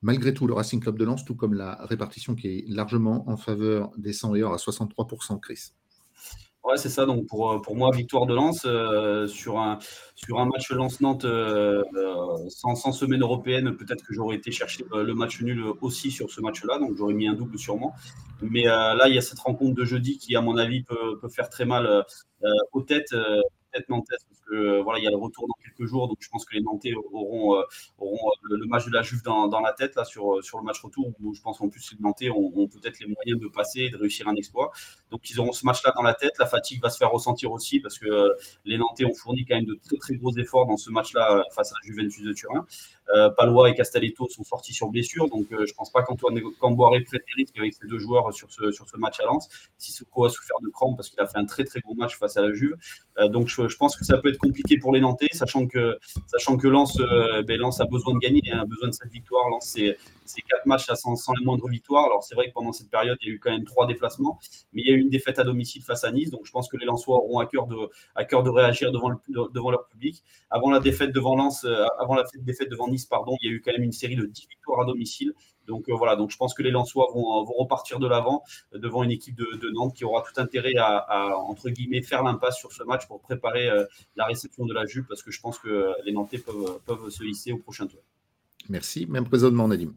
malgré 0.00 0.32
tout 0.32 0.46
le 0.46 0.54
Racing 0.54 0.80
Club 0.80 0.96
de 0.96 1.04
Lens, 1.04 1.24
tout 1.24 1.34
comme 1.34 1.54
la 1.54 1.74
répartition 1.86 2.36
qui 2.36 2.48
est 2.48 2.64
largement 2.68 3.28
en 3.28 3.36
faveur 3.36 3.90
des 3.96 4.12
100 4.12 4.34
à 4.34 4.56
63%, 4.56 5.40
Chris. 5.40 5.72
Ouais, 6.64 6.76
c'est 6.76 6.88
ça. 6.88 7.06
Donc 7.06 7.26
pour, 7.26 7.60
pour 7.60 7.74
moi, 7.74 7.90
victoire 7.92 8.26
de 8.26 8.34
Lens 8.34 8.62
euh, 8.66 9.26
sur, 9.26 9.58
un, 9.58 9.80
sur 10.14 10.38
un 10.38 10.46
match 10.46 10.70
Lens-Nantes 10.70 11.24
euh, 11.24 11.82
euh, 11.96 12.48
sans, 12.50 12.76
sans, 12.76 12.92
semaine 12.92 13.20
européenne, 13.22 13.76
peut-être 13.76 14.04
que 14.04 14.14
j'aurais 14.14 14.36
été 14.36 14.52
chercher 14.52 14.84
le 14.94 15.12
match 15.14 15.40
nul 15.40 15.64
aussi 15.80 16.12
sur 16.12 16.30
ce 16.30 16.40
match-là. 16.40 16.78
Donc 16.78 16.96
j'aurais 16.96 17.14
mis 17.14 17.26
un 17.26 17.34
double 17.34 17.58
sûrement. 17.58 17.94
Mais 18.42 18.64
là, 18.64 19.04
il 19.08 19.14
y 19.14 19.18
a 19.18 19.22
cette 19.22 19.40
rencontre 19.40 19.74
de 19.74 19.84
jeudi 19.84 20.18
qui, 20.18 20.36
à 20.36 20.40
mon 20.40 20.56
avis, 20.56 20.82
peut, 20.82 21.18
peut 21.20 21.28
faire 21.28 21.48
très 21.48 21.64
mal 21.64 22.04
aux 22.72 22.82
têtes 22.82 23.14
tête 23.72 23.88
nantaise 23.88 24.18
parce 24.28 24.40
euh, 24.52 24.82
voilà, 24.82 24.98
il 24.98 25.04
y 25.04 25.06
a 25.06 25.10
le 25.10 25.16
retour 25.16 25.46
dans 25.48 25.54
quelques 25.62 25.88
jours, 25.88 26.08
donc 26.08 26.18
je 26.20 26.28
pense 26.28 26.44
que 26.44 26.54
les 26.54 26.60
Nantais 26.60 26.92
auront, 26.94 27.56
euh, 27.56 27.62
euh, 28.00 28.06
le, 28.42 28.66
match 28.66 28.86
de 28.86 28.92
la 28.92 29.02
Juve 29.02 29.22
dans, 29.22 29.48
la 29.60 29.72
tête 29.72 29.94
là 29.96 30.04
sur, 30.04 30.34
le 30.34 30.62
match 30.62 30.80
retour 30.82 31.12
où 31.20 31.34
je 31.34 31.40
pense 31.40 31.60
en 31.60 31.68
plus 31.68 31.92
les 31.92 31.98
Nantais 32.00 32.30
ont, 32.30 32.68
peut-être 32.68 32.98
les 33.00 33.06
moyens 33.06 33.40
de 33.40 33.48
passer 33.48 33.80
et 33.80 33.90
de 33.90 33.96
réussir 33.96 34.28
un 34.28 34.34
exploit. 34.34 34.70
Donc 35.10 35.28
ils 35.30 35.40
auront 35.40 35.52
ce 35.52 35.64
match-là 35.64 35.92
dans 35.96 36.02
la 36.02 36.14
tête. 36.14 36.32
La 36.38 36.46
fatigue 36.46 36.82
va 36.82 36.90
se 36.90 36.98
faire 36.98 37.10
ressentir 37.10 37.52
aussi 37.52 37.80
parce 37.80 37.98
que 37.98 38.32
les 38.64 38.78
Nantais 38.78 39.04
ont 39.04 39.14
fourni 39.14 39.44
quand 39.44 39.56
même 39.56 39.66
de 39.66 39.78
très 39.84 39.96
très 39.96 40.14
gros 40.16 40.36
efforts 40.36 40.66
dans 40.66 40.76
ce 40.76 40.90
match-là 40.90 41.44
face 41.54 41.72
à 41.72 41.74
la 41.82 41.86
Juventus 41.86 42.22
de 42.22 42.32
Turin. 42.32 42.66
Euh, 43.14 43.30
Palois 43.30 43.70
et 43.70 43.74
Castelletto 43.74 44.28
sont 44.28 44.44
sortis 44.44 44.72
sur 44.72 44.88
blessure, 44.88 45.28
donc 45.28 45.46
euh, 45.52 45.66
je 45.66 45.74
pense 45.74 45.90
pas 45.90 46.02
qu'Antoine 46.02 46.40
Camboire 46.60 46.92
prenne 46.92 47.20
des 47.26 47.42
risques 47.42 47.58
avec 47.58 47.74
ces 47.74 47.86
deux 47.86 47.98
joueurs 47.98 48.32
sur 48.32 48.50
ce, 48.50 48.70
sur 48.70 48.88
ce 48.88 48.96
match 48.96 49.20
à 49.20 49.24
Lens. 49.24 49.48
Sissoko 49.76 50.24
a 50.24 50.30
souffert 50.30 50.56
de 50.62 50.68
crampes 50.68 50.96
parce 50.96 51.10
qu'il 51.10 51.20
a 51.20 51.26
fait 51.26 51.38
un 51.38 51.44
très 51.44 51.64
très 51.64 51.80
gros 51.80 51.94
match 51.94 52.16
face 52.16 52.36
à 52.36 52.42
la 52.42 52.52
Juve. 52.52 52.76
Euh, 53.18 53.28
donc 53.28 53.48
je, 53.48 53.76
pense 53.76 53.96
que 53.96 54.04
ça 54.04 54.18
peut 54.18 54.30
être 54.30 54.38
compliqué 54.38 54.78
pour 54.78 54.92
les 54.92 55.00
Nantais, 55.00 55.28
sachant 55.32 55.66
que, 55.66 55.98
sachant 56.26 56.56
que 56.56 56.68
Lens, 56.68 56.96
ben, 57.46 57.58
Lens 57.58 57.80
a 57.80 57.86
besoin 57.86 58.14
de 58.14 58.18
gagner, 58.18 58.42
a 58.52 58.64
besoin 58.64 58.88
de 58.88 58.94
cette 58.94 59.10
victoire. 59.10 59.48
Lens, 59.50 59.66
c'est 59.66 59.96
ces 60.24 60.42
quatre 60.42 60.66
matchs 60.66 60.86
sans, 60.94 61.16
sans 61.16 61.32
les 61.34 61.44
moindres 61.44 61.68
victoires. 61.68 62.04
Alors 62.06 62.22
c'est 62.22 62.34
vrai 62.34 62.48
que 62.48 62.52
pendant 62.52 62.72
cette 62.72 62.90
période, 62.90 63.18
il 63.22 63.28
y 63.28 63.30
a 63.32 63.34
eu 63.34 63.38
quand 63.38 63.50
même 63.50 63.64
trois 63.64 63.86
déplacements, 63.86 64.38
mais 64.72 64.82
il 64.82 64.88
y 64.88 64.92
a 64.92 64.94
eu 64.94 65.00
une 65.00 65.10
défaite 65.10 65.38
à 65.38 65.44
domicile 65.44 65.82
face 65.82 66.04
à 66.04 66.12
Nice. 66.12 66.30
Donc 66.30 66.42
je 66.44 66.50
pense 66.50 66.68
que 66.68 66.76
les 66.76 66.86
Lensois 66.86 67.16
auront 67.16 67.40
à 67.40 67.46
cœur 67.46 67.66
de, 67.66 67.76
à 68.14 68.24
cœur 68.24 68.42
de 68.42 68.50
réagir 68.50 68.92
devant, 68.92 69.08
le, 69.08 69.16
devant 69.52 69.70
leur 69.70 69.86
public. 69.86 70.22
Avant 70.50 70.70
la 70.70 70.80
défaite 70.80 71.12
devant 71.12 71.36
Lens, 71.36 71.64
euh, 71.64 71.84
avant 71.98 72.14
la 72.14 72.24
défaite 72.40 72.70
devant 72.70 72.88
Nice, 72.88 73.01
pardon, 73.06 73.36
il 73.42 73.50
y 73.50 73.52
a 73.52 73.56
eu 73.56 73.60
quand 73.60 73.72
même 73.72 73.82
une 73.82 73.92
série 73.92 74.16
de 74.16 74.26
10 74.26 74.46
victoires 74.48 74.80
à 74.80 74.84
domicile. 74.84 75.32
Donc 75.66 75.88
euh, 75.88 75.94
voilà, 75.94 76.16
donc 76.16 76.30
je 76.30 76.36
pense 76.36 76.54
que 76.54 76.62
les 76.62 76.70
Lensois 76.70 77.08
vont, 77.14 77.44
vont 77.44 77.54
repartir 77.54 77.98
de 77.98 78.08
l'avant 78.08 78.42
devant 78.72 79.02
une 79.02 79.10
équipe 79.10 79.36
de, 79.36 79.70
Nantes 79.70 79.94
qui 79.94 80.04
aura 80.04 80.22
tout 80.22 80.40
intérêt 80.40 80.74
à, 80.76 81.36
entre 81.38 81.70
guillemets 81.70 82.02
faire 82.02 82.22
l'impasse 82.22 82.58
sur 82.58 82.72
ce 82.72 82.82
match 82.82 83.06
pour 83.06 83.20
préparer 83.20 83.68
euh, 83.68 83.84
la 84.16 84.26
réception 84.26 84.66
de 84.66 84.74
la 84.74 84.86
Juve 84.86 85.04
parce 85.08 85.22
que 85.22 85.30
je 85.30 85.40
pense 85.40 85.58
que 85.58 85.92
les 86.04 86.12
Nantais 86.12 86.38
peuvent, 86.38 86.80
peuvent 86.84 87.08
se 87.10 87.24
hisser 87.24 87.52
au 87.52 87.58
prochain 87.58 87.86
tour. 87.86 88.00
Merci. 88.68 89.06
Même 89.06 89.26
raisonnement, 89.30 89.68
Nadim. 89.68 89.94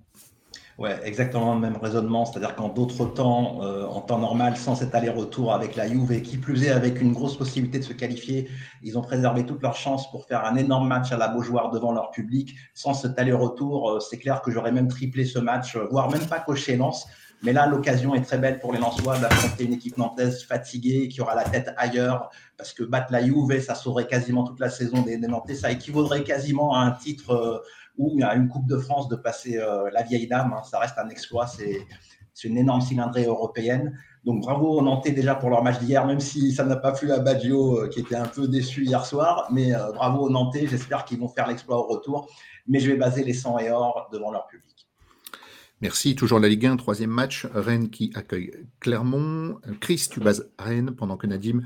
Ouais, 0.77 0.99
exactement 1.05 1.53
le 1.53 1.61
même 1.61 1.77
raisonnement. 1.77 2.25
C'est-à-dire 2.25 2.53
qu'en 2.53 2.67
d'autres 2.67 3.05
temps, 3.05 3.63
euh, 3.63 3.85
en 3.85 4.01
temps 4.01 4.19
normal, 4.19 4.57
sans 4.57 4.75
cet 4.75 4.93
aller-retour 4.93 5.53
avec 5.53 5.77
la 5.77 5.87
Juve 5.87 6.11
et 6.11 6.21
qui 6.21 6.37
plus 6.37 6.65
est 6.65 6.71
avec 6.71 6.99
une 6.99 7.13
grosse 7.13 7.37
possibilité 7.37 7.79
de 7.79 7.83
se 7.85 7.93
qualifier, 7.93 8.49
ils 8.83 8.97
ont 8.97 9.01
préservé 9.01 9.45
toutes 9.45 9.61
leurs 9.61 9.77
chances 9.77 10.11
pour 10.11 10.25
faire 10.25 10.43
un 10.43 10.57
énorme 10.57 10.89
match 10.89 11.13
à 11.13 11.17
la 11.17 11.29
Beaujoire 11.29 11.71
devant 11.71 11.93
leur 11.93 12.11
public. 12.11 12.55
Sans 12.73 12.93
cet 12.93 13.17
aller-retour, 13.17 13.89
euh, 13.89 13.99
c'est 14.01 14.17
clair 14.17 14.41
que 14.41 14.51
j'aurais 14.51 14.73
même 14.73 14.89
triplé 14.89 15.23
ce 15.23 15.39
match, 15.39 15.77
euh, 15.77 15.87
voire 15.89 16.09
même 16.09 16.27
pas 16.27 16.39
coché 16.39 16.75
Lens. 16.75 17.07
Mais 17.41 17.53
là, 17.53 17.67
l'occasion 17.67 18.13
est 18.13 18.21
très 18.21 18.37
belle 18.37 18.59
pour 18.59 18.73
les 18.73 18.79
Lensois 18.79 19.17
d'affronter 19.17 19.65
une 19.65 19.73
équipe 19.73 19.97
nantaise 19.97 20.43
fatiguée 20.43 21.07
qui 21.07 21.21
aura 21.21 21.35
la 21.35 21.43
tête 21.43 21.73
ailleurs 21.77 22.31
parce 22.57 22.73
que 22.73 22.83
battre 22.83 23.11
la 23.11 23.23
Juve, 23.23 23.61
ça 23.61 23.75
saurait 23.75 24.07
quasiment 24.07 24.43
toute 24.43 24.59
la 24.59 24.69
saison 24.69 25.03
des, 25.03 25.17
des 25.17 25.27
Nantais. 25.27 25.55
Ça 25.55 25.71
équivaudrait 25.71 26.23
quasiment 26.23 26.75
à 26.75 26.79
un 26.79 26.91
titre 26.91 27.63
ou 27.97 28.19
a 28.23 28.35
une 28.35 28.47
Coupe 28.47 28.67
de 28.67 28.77
France 28.77 29.07
de 29.07 29.15
passer 29.15 29.57
euh, 29.57 29.89
la 29.91 30.03
vieille 30.03 30.27
dame. 30.27 30.53
Hein. 30.53 30.63
ça 30.63 30.79
reste 30.79 30.97
un 30.97 31.09
exploit. 31.09 31.47
C'est 31.47 32.47
une 32.47 32.57
énorme 32.57 32.81
cylindrée 32.81 33.25
européenne. 33.25 33.97
Donc 34.25 34.41
bravo 34.41 34.79
aux 34.79 34.81
Nantais 34.81 35.11
déjà 35.11 35.35
pour 35.35 35.51
leur 35.51 35.63
match 35.63 35.79
d'hier, 35.79 36.05
même 36.05 36.19
si 36.19 36.51
ça 36.51 36.65
n'a 36.65 36.75
pas 36.75 36.91
plu 36.91 37.11
à 37.11 37.19
Baggio 37.19 37.79
euh, 37.79 37.87
qui 37.87 37.99
était 37.99 38.15
un 38.15 38.25
peu 38.25 38.47
déçu 38.47 38.83
hier 38.83 39.05
soir. 39.05 39.47
Mais 39.51 39.73
euh, 39.73 39.91
bravo 39.91 40.23
aux 40.23 40.29
Nantais, 40.29 40.67
j'espère 40.67 41.05
qu'ils 41.05 41.19
vont 41.19 41.29
faire 41.29 41.47
l'exploit 41.47 41.77
au 41.77 41.87
retour. 41.87 42.27
Mais 42.67 42.79
je 42.79 42.91
vais 42.91 42.97
baser 42.97 43.23
les 43.23 43.33
100 43.33 43.59
et 43.59 43.69
or 43.69 44.09
devant 44.11 44.31
leur 44.31 44.47
public. 44.47 44.87
Merci. 45.81 46.15
Toujours 46.15 46.39
la 46.39 46.49
Ligue 46.49 46.65
1, 46.65 46.77
troisième 46.77 47.11
match. 47.11 47.45
Rennes 47.53 47.89
qui 47.89 48.11
accueille 48.15 48.51
Clermont. 48.79 49.59
Chris, 49.79 50.07
tu 50.09 50.19
bases 50.19 50.49
Rennes 50.57 50.95
pendant 50.95 51.17
que 51.17 51.27
Nadim 51.27 51.61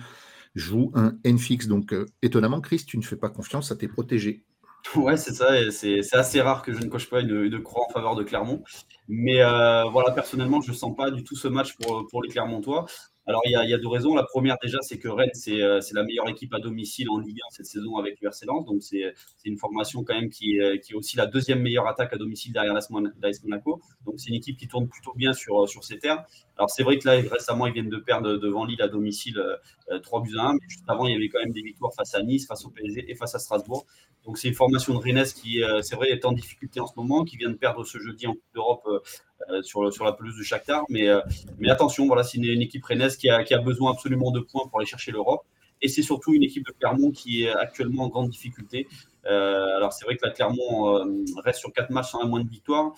joue 0.56 0.92
un 0.96 1.14
N-Fix. 1.24 1.68
Donc 1.68 1.96
étonnamment, 2.22 2.60
Chris, 2.60 2.84
tu 2.86 2.98
ne 2.98 3.04
fais 3.04 3.16
pas 3.16 3.30
confiance 3.30 3.72
à 3.72 3.78
tes 3.78 3.88
protégés. 3.88 4.44
Ouais, 4.96 5.18
c'est 5.18 5.34
ça. 5.34 5.72
C'est 5.72 6.16
assez 6.16 6.42
rare 6.42 6.62
que 6.62 6.74
je 6.74 6.80
ne 6.80 6.90
coche 6.90 7.10
pas 7.10 7.22
une, 7.22 7.62
croix 7.62 7.86
en 7.88 7.94
faveur 7.94 8.16
de 8.16 8.24
Clermont. 8.24 8.64
Mais 9.08 9.42
euh, 9.42 9.84
voilà, 9.86 10.12
personnellement, 10.12 10.62
je 10.62 10.72
ne 10.72 10.76
sens 10.76 10.96
pas 10.96 11.12
du 11.12 11.24
tout 11.24 11.36
ce 11.36 11.48
match 11.48 11.76
pour, 11.78 12.08
pour 12.10 12.24
les 12.24 12.30
Clermontois. 12.30 12.86
Alors, 13.30 13.44
il 13.46 13.52
y, 13.52 13.74
a, 13.74 13.78
deux 13.78 13.88
raisons. 13.88 14.16
La 14.16 14.24
première, 14.24 14.58
déjà, 14.60 14.80
c'est 14.82 14.98
que 14.98 15.08
Rennes, 15.08 15.30
c'est 15.34 15.62
euh, 15.62 15.80
la 15.92 16.04
meilleure 16.04 16.28
équipe 16.30 16.52
à 16.56 16.60
domicile 16.60 17.12
en 17.12 17.20
Ligue 17.20 17.38
1 17.48 17.52
cette 17.52 17.68
saison 17.68 17.98
avec 17.98 18.20
l'URC 18.20 18.44
Lens. 18.48 18.66
Donc, 18.66 18.82
c'est 18.82 19.14
une 19.46 19.60
formation 19.60 20.04
quand 20.04 20.16
même 20.16 20.32
qui, 20.32 20.60
qui, 20.82 20.94
est 20.94 20.96
aussi 20.96 21.16
la 21.16 21.28
deuxième 21.28 21.62
meilleure 21.62 21.88
attaque 21.88 22.12
à 22.12 22.18
domicile 22.18 22.54
derrière 22.54 22.74
l'AS 22.74 22.90
Monaco. 22.90 23.84
Donc, 24.04 24.16
c'est 24.18 24.30
une 24.30 24.36
équipe 24.36 24.58
qui 24.58 24.68
tourne 24.68 24.88
plutôt 24.88 25.14
bien 25.14 25.34
sur, 25.34 25.70
sur 25.70 25.84
ses 25.84 26.00
terres. 26.00 26.26
Alors, 26.58 26.72
c'est 26.72 26.82
vrai 26.82 26.98
que 26.98 27.08
là, 27.08 27.22
récemment, 27.32 27.68
ils 27.68 27.74
viennent 27.74 27.90
de 27.90 27.98
perdre 27.98 28.38
devant 28.38 28.66
Lille 28.66 28.82
à 28.82 28.88
domicile 28.88 29.40
3 30.02 30.20
euh, 30.20 30.24
buts 30.24 30.38
à 30.40 30.48
1. 30.48 30.54
Mais 30.54 30.68
juste 30.68 30.86
avant, 30.88 31.06
il 31.06 31.14
y 31.14 31.16
avait 31.16 31.30
quand 31.30 31.40
même 31.40 31.54
des 31.54 31.62
victoires 31.62 31.94
face 31.94 32.16
à 32.16 32.24
Nice, 32.24 32.48
face 32.48 32.66
au 32.66 32.70
PSG 32.72 33.06
et 33.12 33.14
face 33.14 33.36
à 33.36 33.40
Strasbourg. 33.40 33.86
Donc, 34.26 34.40
c'est 34.40 34.48
une 34.48 34.56
formation 34.56 34.96
de 34.96 35.00
Rennes 35.00 35.24
qui, 35.24 35.64
euh, 35.64 35.84
c'est 35.84 35.96
vrai, 35.96 36.10
est 36.10 36.26
en 36.26 36.32
difficulté 36.32 36.80
en 36.80 36.88
ce 36.88 36.94
moment, 36.98 37.26
qui 37.26 37.38
vient 37.38 37.52
de 37.52 37.56
perdre 37.56 37.86
ce 37.86 38.00
jeudi 38.00 38.26
en 38.26 38.34
Coupe 38.34 38.54
d'Europe 38.56 38.88
euh, 39.60 39.92
sur, 39.92 40.06
la 40.06 40.14
pelouse 40.14 40.38
de 40.38 40.44
Shakhtar. 40.44 40.84
Mais, 40.90 41.08
euh, 41.08 41.22
mais 41.58 41.70
attention, 41.70 42.08
voilà, 42.08 42.24
c'est 42.24 42.38
une, 42.38 42.62
équipe 42.62 42.86
rennaise 42.86 43.18
qui 43.18 43.30
a, 43.30 43.44
qui 43.44 43.54
a 43.54 43.60
besoin 43.60 43.92
absolument 43.92 44.32
de 44.32 44.40
points 44.40 44.68
pour 44.68 44.80
aller 44.80 44.88
chercher 44.88 45.12
l'Europe. 45.12 45.42
Et 45.82 45.88
c'est 45.88 46.02
surtout 46.02 46.34
une 46.34 46.44
équipe 46.44 46.66
de 46.66 46.74
Clermont 46.74 47.12
qui 47.12 47.44
est 47.44 47.50
actuellement 47.50 48.04
en 48.04 48.08
grande 48.10 48.30
difficulté. 48.30 48.88
Euh, 49.26 49.78
alors 49.78 49.94
c'est 49.94 50.04
vrai 50.04 50.18
que 50.18 50.26
la 50.26 50.32
Clermont 50.32 51.06
reste 51.38 51.60
sur 51.60 51.72
quatre 51.72 51.90
matchs 51.90 52.12
sans 52.12 52.20
la 52.20 52.28
moindre 52.28 52.50
victoire. 52.50 52.94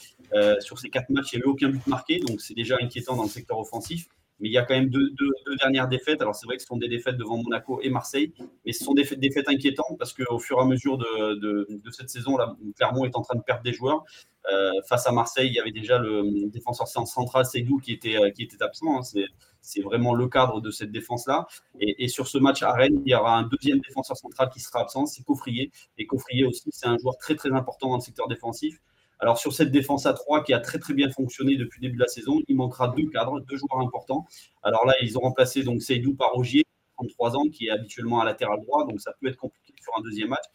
sur 0.62 0.80
ces 0.80 0.90
quatre 0.90 1.10
matchs, 1.12 1.34
il 1.34 1.38
n'y 1.38 1.44
a 1.44 1.46
eu 1.46 1.50
aucun 1.50 1.70
but 1.70 1.86
marqué, 1.86 2.20
donc 2.20 2.42
c'est 2.42 2.56
déjà 2.56 2.78
inquiétant 2.82 3.16
dans 3.16 3.24
le 3.24 3.30
secteur 3.30 3.60
offensif. 3.60 4.08
Mais 4.42 4.50
il 4.50 4.52
y 4.52 4.58
a 4.58 4.64
quand 4.64 4.74
même 4.74 4.90
deux, 4.90 5.14
dernières 5.60 5.88
défaites. 5.88 6.22
Alors 6.22 6.36
c'est 6.36 6.46
vrai 6.46 6.58
que 6.58 6.64
ce 6.64 6.68
sont 6.68 6.78
des 6.78 6.88
défaites 6.88 7.18
devant 7.18 7.38
Monaco 7.38 7.80
et 7.82 7.90
Marseille, 7.90 8.34
mais 8.66 8.74
ce 8.74 8.84
sont 8.84 8.94
des 8.94 9.04
défaites, 9.04 9.48
inquiétantes 9.48 9.98
parce 9.98 10.14
qu'au 10.14 10.40
fur 10.40 10.58
et 10.58 10.62
à 10.62 10.66
mesure 10.66 10.98
de, 10.98 11.68
cette 11.92 12.10
saison, 12.10 12.38
Clermont 12.76 13.06
est 13.06 13.16
en 13.16 13.22
train 13.22 13.38
de 13.38 13.44
perdre 13.44 13.64
des 13.64 13.74
joueurs. 13.74 14.04
Euh, 14.52 14.72
face 14.88 15.06
à 15.06 15.12
Marseille, 15.12 15.48
il 15.48 15.54
y 15.54 15.60
avait 15.60 15.72
déjà 15.72 16.00
le 16.00 16.50
défenseur 16.50 16.88
central 16.88 17.46
Seydou 17.46 17.78
qui 17.78 17.94
était, 17.94 18.18
euh, 18.18 18.32
qui 18.32 18.44
était 18.44 18.62
absent. 18.64 19.00
Hein. 19.00 19.22
C'est 19.62 19.82
vraiment 19.82 20.16
le 20.16 20.28
cadre 20.28 20.62
de 20.62 20.72
cette 20.72 20.92
défense-là. 20.92 21.46
Et, 21.80 22.08
sur 22.08 22.28
ce 22.28 22.40
match 22.40 22.64
à 22.64 22.72
Rennes, 22.72 23.02
il 23.06 23.12
y 23.12 23.16
aura 23.16 23.38
un 23.38 23.44
deuxième 23.44 23.80
défenseur 23.80 24.18
central 24.18 24.50
qui 24.52 24.60
sera 24.60 24.82
absent, 24.82 25.06
c'est 25.06 25.24
Coffrier. 25.24 25.72
Et 26.00 26.08
Coffrier 26.08 26.46
aussi, 26.46 26.70
c'est 26.72 26.88
un 26.88 26.98
joueur 26.98 27.18
très 27.18 27.36
très 27.36 27.52
important 27.52 27.90
dans 27.90 27.98
le 27.98 28.02
secteur 28.02 28.28
défensif. 28.28 28.82
Alors 29.22 29.38
sur 29.38 29.54
cette 29.54 29.72
défense 29.72 30.08
à 30.08 30.14
3 30.14 30.44
qui 30.44 30.52
a 30.52 30.60
très 30.60 30.80
très 30.80 30.96
bien 30.96 31.10
fonctionné 31.12 31.56
depuis 31.56 31.80
le 31.80 31.88
début 31.88 31.98
de 31.98 32.02
la 32.02 32.08
saison, 32.08 32.42
il 32.48 32.56
manquera 32.56 32.88
deux 32.88 33.08
cadres, 33.08 33.40
deux 33.42 33.56
joueurs 33.56 33.80
importants. 33.80 34.26
Alors 34.64 34.86
là, 34.88 34.94
ils 35.00 35.16
ont 35.16 35.22
remplacé 35.22 35.64
donc 35.64 35.84
Seydou 35.84 36.16
par 36.16 36.32
Rogier, 36.32 36.66
33 36.96 37.38
ans, 37.38 37.50
qui 37.50 37.68
est 37.68 37.70
habituellement 37.70 38.20
à 38.20 38.26
latéral 38.26 38.60
droit, 38.62 38.86
donc 38.88 39.00
ça 39.00 39.14
peut 39.22 39.28
être 39.28 39.38
compliqué 39.38 39.74
sur 39.80 39.94
un 39.96 40.02
deuxième 40.02 40.30
match. 40.30 40.46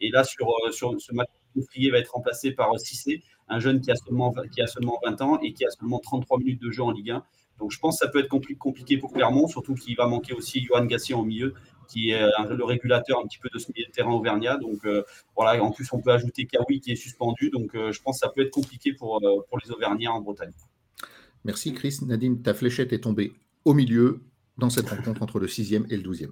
Et 0.00 0.10
là, 0.10 0.24
sur, 0.24 0.48
euh, 0.48 0.70
ce 0.72 1.14
match, 1.14 1.28
Coffrier 1.54 1.90
va 1.90 1.98
être 1.98 2.12
remplacé 2.12 2.50
par 2.50 2.78
Cissé, 2.80 3.22
un 3.48 3.60
jeune 3.60 3.80
qui 3.80 3.92
a, 3.92 3.96
seulement, 3.96 4.34
qui 4.52 4.60
a 4.60 4.66
seulement 4.66 4.98
20 5.04 5.22
ans 5.22 5.38
et 5.40 5.52
qui 5.52 5.64
a 5.64 5.70
seulement 5.70 6.00
33 6.00 6.38
minutes 6.38 6.60
de 6.60 6.70
jeu 6.70 6.82
en 6.82 6.90
Ligue 6.90 7.12
1. 7.12 7.24
Donc 7.58 7.70
je 7.70 7.78
pense 7.78 7.98
que 7.98 8.04
ça 8.04 8.10
peut 8.10 8.18
être 8.18 8.28
compliqué 8.28 8.98
pour 8.98 9.12
Clermont, 9.12 9.46
surtout 9.46 9.74
qu'il 9.74 9.96
va 9.96 10.06
manquer 10.06 10.34
aussi 10.34 10.62
Johan 10.62 10.84
Gassier 10.84 11.14
au 11.14 11.22
milieu, 11.22 11.54
qui 11.86 12.10
est 12.10 12.20
le 12.48 12.64
régulateur 12.64 13.20
un 13.20 13.26
petit 13.26 13.38
peu 13.38 13.48
de 13.52 13.58
ce 13.58 13.70
milieu 13.72 13.86
de 13.86 13.90
terrain 13.90 14.12
auvergnat. 14.12 14.56
Donc 14.56 14.84
euh, 14.84 15.02
voilà, 15.36 15.62
en 15.62 15.70
plus 15.70 15.90
on 15.92 16.00
peut 16.00 16.12
ajouter 16.12 16.46
Kawi 16.46 16.80
qui 16.80 16.92
est 16.92 16.96
suspendu. 16.96 17.50
Donc 17.50 17.74
euh, 17.74 17.92
je 17.92 18.00
pense 18.02 18.20
que 18.20 18.26
ça 18.26 18.32
peut 18.32 18.42
être 18.42 18.50
compliqué 18.50 18.92
pour, 18.92 19.16
euh, 19.16 19.44
pour 19.48 19.58
les 19.58 19.70
Auvergnats 19.70 20.12
en 20.12 20.20
Bretagne. 20.20 20.52
Merci 21.44 21.72
Chris. 21.72 21.98
Nadine, 22.02 22.42
ta 22.42 22.54
fléchette 22.54 22.92
est 22.92 23.00
tombée 23.00 23.32
au 23.64 23.74
milieu 23.74 24.20
dans 24.58 24.70
cette 24.70 24.88
rencontre 24.88 25.22
entre 25.22 25.38
le 25.38 25.46
6e 25.46 25.86
et 25.90 25.96
le 25.96 26.02
12e. 26.02 26.30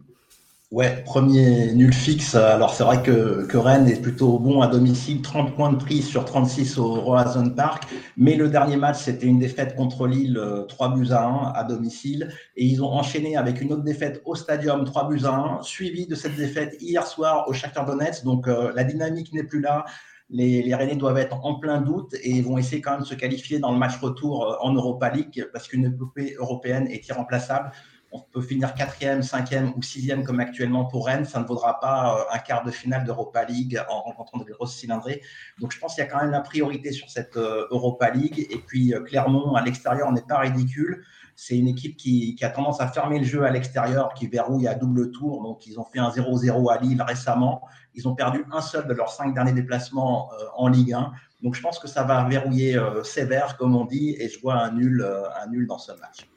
Ouais, 0.74 1.04
premier 1.04 1.72
nul 1.72 1.92
fixe. 1.94 2.34
Alors 2.34 2.74
c'est 2.74 2.82
vrai 2.82 3.00
que, 3.00 3.46
que, 3.46 3.56
Rennes 3.56 3.88
est 3.88 4.02
plutôt 4.02 4.40
bon 4.40 4.60
à 4.60 4.66
domicile, 4.66 5.22
30 5.22 5.54
points 5.54 5.70
de 5.70 5.76
prise 5.76 6.04
sur 6.04 6.24
36 6.24 6.78
au 6.78 6.94
Roazhon 7.00 7.50
Park. 7.50 7.84
Mais 8.16 8.34
le 8.34 8.48
dernier 8.48 8.76
match, 8.76 8.96
c'était 8.98 9.26
une 9.26 9.38
défaite 9.38 9.76
contre 9.76 10.08
Lille, 10.08 10.36
3 10.68 10.88
euh, 10.88 10.94
buts 10.96 11.12
à 11.12 11.28
1 11.28 11.52
à 11.54 11.62
domicile. 11.62 12.28
Et 12.56 12.64
ils 12.64 12.82
ont 12.82 12.90
enchaîné 12.90 13.36
avec 13.36 13.60
une 13.60 13.72
autre 13.72 13.84
défaite 13.84 14.20
au 14.24 14.34
Stadium, 14.34 14.84
3 14.84 15.08
buts 15.08 15.20
à 15.22 15.58
1, 15.60 15.62
suivi 15.62 16.08
de 16.08 16.16
cette 16.16 16.34
défaite 16.34 16.76
hier 16.80 17.06
soir 17.06 17.46
au 17.46 17.52
Shakhtar 17.52 17.86
Donetsk. 17.86 18.24
Donc 18.24 18.48
euh, 18.48 18.72
la 18.74 18.82
dynamique 18.82 19.32
n'est 19.32 19.44
plus 19.44 19.60
là. 19.60 19.84
Les, 20.28 20.60
les 20.60 20.74
Rennais 20.74 20.96
doivent 20.96 21.18
être 21.18 21.36
en 21.44 21.54
plein 21.54 21.82
doute 21.82 22.16
et 22.20 22.42
vont 22.42 22.58
essayer 22.58 22.80
quand 22.80 22.92
même 22.92 23.02
de 23.02 23.06
se 23.06 23.14
qualifier 23.14 23.60
dans 23.60 23.70
le 23.70 23.78
match 23.78 23.96
retour 24.00 24.44
euh, 24.44 24.56
en 24.60 24.74
Europa 24.74 25.08
League 25.10 25.48
parce 25.52 25.68
qu'une 25.68 25.84
épopée 25.84 26.34
européenne 26.36 26.88
est 26.88 27.06
irremplaçable 27.06 27.70
on 28.14 28.20
peut 28.20 28.42
finir 28.42 28.74
quatrième, 28.74 29.24
cinquième 29.24 29.72
ou 29.76 29.82
sixième 29.82 30.22
comme 30.22 30.38
actuellement 30.38 30.84
pour 30.84 31.06
Rennes, 31.06 31.24
ça 31.24 31.40
ne 31.40 31.44
vaudra 31.44 31.80
pas 31.80 32.16
euh, 32.16 32.36
un 32.36 32.38
quart 32.38 32.62
de 32.62 32.70
finale 32.70 33.04
d'Europa 33.04 33.44
League 33.44 33.82
en 33.90 34.02
rencontrant 34.02 34.38
des 34.38 34.52
grosses 34.52 34.76
cylindrées. 34.76 35.20
Donc 35.58 35.72
je 35.72 35.80
pense 35.80 35.96
qu'il 35.96 36.04
y 36.04 36.06
a 36.06 36.10
quand 36.10 36.20
même 36.20 36.30
la 36.30 36.40
priorité 36.40 36.92
sur 36.92 37.10
cette 37.10 37.36
euh, 37.36 37.66
Europa 37.72 38.10
League. 38.10 38.46
Et 38.50 38.58
puis 38.58 38.94
euh, 38.94 39.00
Clermont, 39.00 39.56
à 39.56 39.62
l'extérieur, 39.62 40.12
n'est 40.12 40.22
pas 40.22 40.38
ridicule. 40.38 41.04
C'est 41.34 41.58
une 41.58 41.66
équipe 41.66 41.96
qui, 41.96 42.38
a 42.42 42.50
tendance 42.50 42.80
à 42.80 42.86
fermer 42.86 43.18
le 43.18 43.24
jeu 43.24 43.42
à 43.42 43.50
l'extérieur, 43.50 44.14
qui 44.14 44.28
verrouille 44.28 44.68
à 44.68 44.76
double 44.76 45.10
tour. 45.10 45.42
Donc 45.42 45.66
ils 45.66 45.80
ont 45.80 45.84
fait 45.84 45.98
un 45.98 46.10
0-0 46.10 46.72
à 46.72 46.80
Lille 46.80 47.02
récemment. 47.02 47.62
Ils 47.94 48.06
ont 48.06 48.14
perdu 48.14 48.44
un 48.52 48.60
seul 48.60 48.86
de 48.86 48.92
leurs 48.92 49.10
cinq 49.10 49.34
derniers 49.34 49.52
déplacements 49.52 50.30
en 50.56 50.68
Ligue 50.68 50.92
1. 50.92 51.10
Donc 51.42 51.56
je 51.56 51.60
pense 51.60 51.80
que 51.80 51.88
ça 51.88 52.04
va 52.04 52.22
verrouiller 52.28 52.80
sévère, 53.02 53.56
comme 53.56 53.74
on 53.74 53.84
dit, 53.84 54.14
et 54.20 54.28
je 54.28 54.40
vois 54.40 54.54
un 54.54 54.70
nul, 54.70 55.04
un 55.04 55.46
nul 55.48 55.66
dans 55.66 55.78
ce 55.78 55.90
match. 55.92 56.28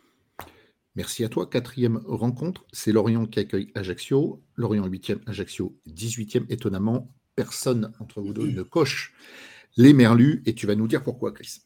Merci 0.97 1.23
à 1.23 1.29
toi. 1.29 1.45
Quatrième 1.45 2.01
rencontre, 2.07 2.65
c'est 2.73 2.91
Lorient 2.91 3.27
qui 3.27 3.39
accueille 3.39 3.71
Ajaccio. 3.75 4.41
Lorient 4.55 4.87
8e, 4.87 5.19
Ajaccio 5.27 5.77
18e. 5.87 6.45
Étonnamment, 6.49 7.13
personne 7.35 7.93
entre 7.99 8.19
vous 8.19 8.33
deux 8.33 8.47
ne 8.47 8.63
coche 8.63 9.13
les 9.77 9.93
Merlus. 9.93 10.41
Et 10.47 10.55
tu 10.55 10.65
vas 10.65 10.73
nous 10.73 10.87
dire 10.87 11.03
pourquoi, 11.03 11.31
Chris. 11.31 11.59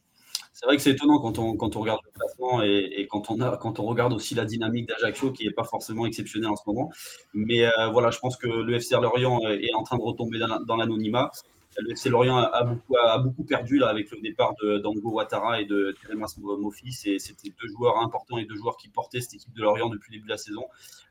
C'est 0.52 0.66
vrai 0.66 0.76
que 0.76 0.82
c'est 0.82 0.92
étonnant 0.92 1.20
quand 1.20 1.40
on, 1.40 1.56
regarde 1.80 2.02
le 2.04 2.12
classement 2.12 2.62
et, 2.62 3.08
quand, 3.10 3.80
on 3.80 3.86
regarde 3.86 4.12
aussi 4.12 4.36
la 4.36 4.44
dynamique 4.44 4.90
d'Ajaccio 4.90 5.32
qui 5.32 5.46
n'est 5.46 5.54
pas 5.54 5.64
forcément 5.64 6.06
exceptionnelle 6.06 6.50
en 6.50 6.58
ce 6.58 6.64
moment. 6.68 6.92
Mais 7.34 7.66
euh, 7.66 7.88
voilà, 7.88 8.12
je 8.12 8.20
pense 8.20 8.36
que 8.36 8.48
le 8.48 8.74
FC 8.76 8.96
Lorient 8.96 9.40
est 9.48 9.74
en 9.76 9.84
train 9.84 9.96
de 9.96 10.04
retomber 10.04 10.40
dans 10.68 10.76
l'anonymat. 10.76 11.32
Le 11.78 11.92
FC 11.92 12.10
Lorient 12.10 12.38
a, 12.38 12.64
beaucoup, 12.64 12.98
a, 12.98 13.18
beaucoup, 13.18 13.44
perdu 13.46 13.78
là, 13.78 13.88
avec 13.88 14.12
le 14.12 14.20
départ 14.20 14.54
d'Ango 14.56 15.12
Ouattara 15.12 15.62
et 15.62 15.66
de 15.66 15.96
Teremas 16.02 16.36
Mofi. 16.38 16.92
C'était 16.92 17.50
deux 17.62 17.68
joueurs 17.70 17.98
importants 18.00 18.38
et 18.38 18.46
deux 18.46 18.56
joueurs 18.56 18.76
qui 18.76 18.90
portaient 18.90 19.22
cette 19.22 19.36
équipe 19.36 19.54
de 19.54 19.62
Lorient 19.62 19.90
depuis 19.90 20.12
le 20.12 20.18
début 20.18 20.28
de 20.28 20.32
la 20.32 20.38
saison. 20.38 20.66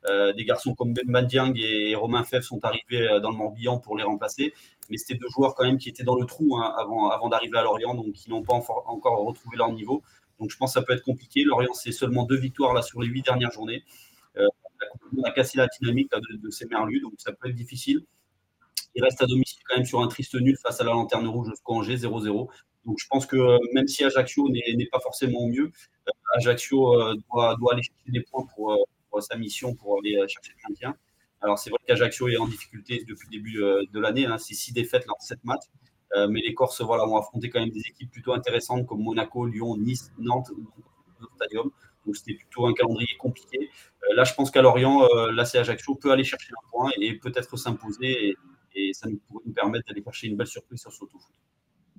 Euh, 0.09 0.33
des 0.35 0.45
garçons 0.45 0.75
comme 0.75 0.93
Ben 0.93 1.09
Mandiang 1.09 1.55
et 1.57 1.95
Romain 1.95 2.25
Feff 2.25 2.45
sont 2.45 2.63
arrivés 2.63 3.09
euh, 3.09 3.21
dans 3.21 3.31
le 3.31 3.37
Morbihan 3.37 3.79
pour 3.79 3.97
les 3.97 4.05
remplacer. 4.05 4.53
Mais 4.91 4.99
c'était 4.99 5.19
deux 5.19 5.29
joueurs 5.29 5.55
quand 5.55 5.65
même 5.65 5.79
qui 5.79 5.89
étaient 5.89 6.05
dans 6.05 6.17
le 6.17 6.27
trou 6.27 6.57
hein, 6.59 6.75
avant, 6.77 7.09
avant 7.09 7.29
d'arriver 7.29 7.59
à 7.59 7.63
Lorient, 7.63 7.95
donc 7.95 8.13
qui 8.13 8.29
n'ont 8.29 8.43
pas 8.43 8.55
encore 8.55 9.25
retrouvé 9.25 9.57
leur 9.57 9.73
niveau. 9.73 10.03
Donc 10.39 10.51
je 10.51 10.57
pense 10.57 10.75
que 10.75 10.81
ça 10.81 10.85
peut 10.85 10.93
être 10.93 11.05
compliqué. 11.05 11.43
Lorient, 11.43 11.73
c'est 11.73 11.93
seulement 11.93 12.25
deux 12.25 12.39
victoires 12.39 12.75
là, 12.75 12.83
sur 12.83 13.01
les 13.01 13.09
huit 13.09 13.23
dernières 13.23 13.53
journées. 13.53 13.83
Euh, 14.37 14.47
on 15.17 15.23
a 15.23 15.31
cassé 15.31 15.59
la 15.59 15.69
dynamique 15.81 16.11
de, 16.13 16.37
de, 16.37 16.51
ces 16.51 16.67
merlus, 16.67 17.01
donc 17.01 17.15
ça 17.19 17.33
peut 17.33 17.49
être 17.49 17.55
difficile. 17.55 18.05
Il 18.95 19.05
reste 19.05 19.23
à 19.23 19.27
domicile 19.27 19.61
quand 19.69 19.77
même 19.77 19.87
sur 19.87 20.01
un 20.01 20.09
triste 20.09 20.35
nul 20.35 20.57
face 20.57 20.81
à 20.81 20.85
la 20.85 20.91
Lanterne 20.91 21.27
Rouge 21.29 21.51
jusqu'au 21.51 21.75
Angers, 21.75 21.97
0-0. 21.97 22.49
Donc 22.87 22.99
je 22.99 23.07
pense 23.09 23.27
que 23.27 23.37
euh, 23.37 23.59
même 23.75 23.87
si 23.87 24.05
Ajaccio 24.05 24.49
n'est 24.49 24.89
pas 24.91 25.01
forcément 25.01 25.41
au 25.41 25.49
mieux, 25.49 25.71
euh, 26.09 26.13
Ajaccio 26.37 27.01
euh, 27.01 27.15
doit, 27.31 27.57
aller 27.73 27.83
chercher 27.83 28.11
des 28.11 28.23
points 28.23 28.47
pour, 28.55 28.79
sa 29.21 29.37
mission, 29.37 29.75
pour 29.75 29.99
aller 29.99 30.17
chercher 30.29 30.53
le 30.57 30.71
maintien. 30.71 30.97
Alors 31.43 31.59
c'est 31.59 31.71
vrai 31.71 31.79
qu'Ajaccio 31.87 32.29
est 32.29 32.37
en 32.37 32.47
difficulté 32.47 33.05
depuis 33.07 33.29
le 33.31 33.39
début 33.39 33.89
de 33.93 34.01
l'année, 34.01 34.27
hein. 34.27 34.39
c'est 34.39 34.55
six 34.55 34.73
défaites 34.73 35.07
lors 35.07 35.19
de 35.19 35.25
sept 35.25 35.43
matchs. 35.45 35.67
mais 36.29 36.41
les 36.41 36.55
Corses 36.55 36.81
voilà, 36.83 37.05
vont 37.05 37.17
affronter 37.17 37.51
quand 37.51 37.61
même 37.61 37.71
des 37.71 37.81
équipes 37.81 38.11
plutôt 38.11 38.33
intéressantes 38.33 38.87
comme 38.87 39.03
Monaco, 39.03 39.47
Lyon, 39.47 39.77
Nice, 39.77 40.11
Nantes, 40.19 40.51
Stadium. 41.37 41.71
Donc 42.07 42.17
c'était 42.17 42.35
plutôt 42.35 42.67
un 42.67 42.73
calendrier 42.73 43.17
compliqué. 43.19 43.71
là, 44.15 44.25
je 44.25 44.35
pense 44.35 44.51
qu'à 44.51 44.63
Lorient, 44.63 45.07
l'AC 45.33 45.57
Ajaccio 45.57 45.95
peut 45.97 46.13
aller 46.13 46.25
chercher 46.25 46.53
un 46.53 46.69
point 46.71 46.91
et 47.01 47.15
peut-être 47.15 47.57
s'imposer 47.57 48.37
ça 48.93 49.09
nous, 49.09 49.19
pourrait 49.19 49.45
nous 49.47 49.53
permettre 49.53 49.87
d'aller 49.89 50.03
chercher 50.03 50.29
une 50.29 50.37
belle 50.37 50.47
surprise 50.47 50.81
sur 50.81 50.93
ce 50.93 50.99
foot. 50.99 51.11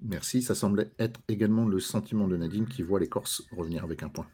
Merci, 0.01 0.41
ça 0.41 0.55
semblait 0.55 0.91
être 0.97 1.19
également 1.27 1.65
le 1.65 1.79
sentiment 1.79 2.27
de 2.27 2.35
Nadine 2.35 2.67
qui 2.67 2.81
voit 2.81 2.99
les 2.99 3.07
Corses 3.07 3.43
revenir 3.51 3.83
avec 3.83 4.01
un 4.01 4.09
point. 4.09 4.27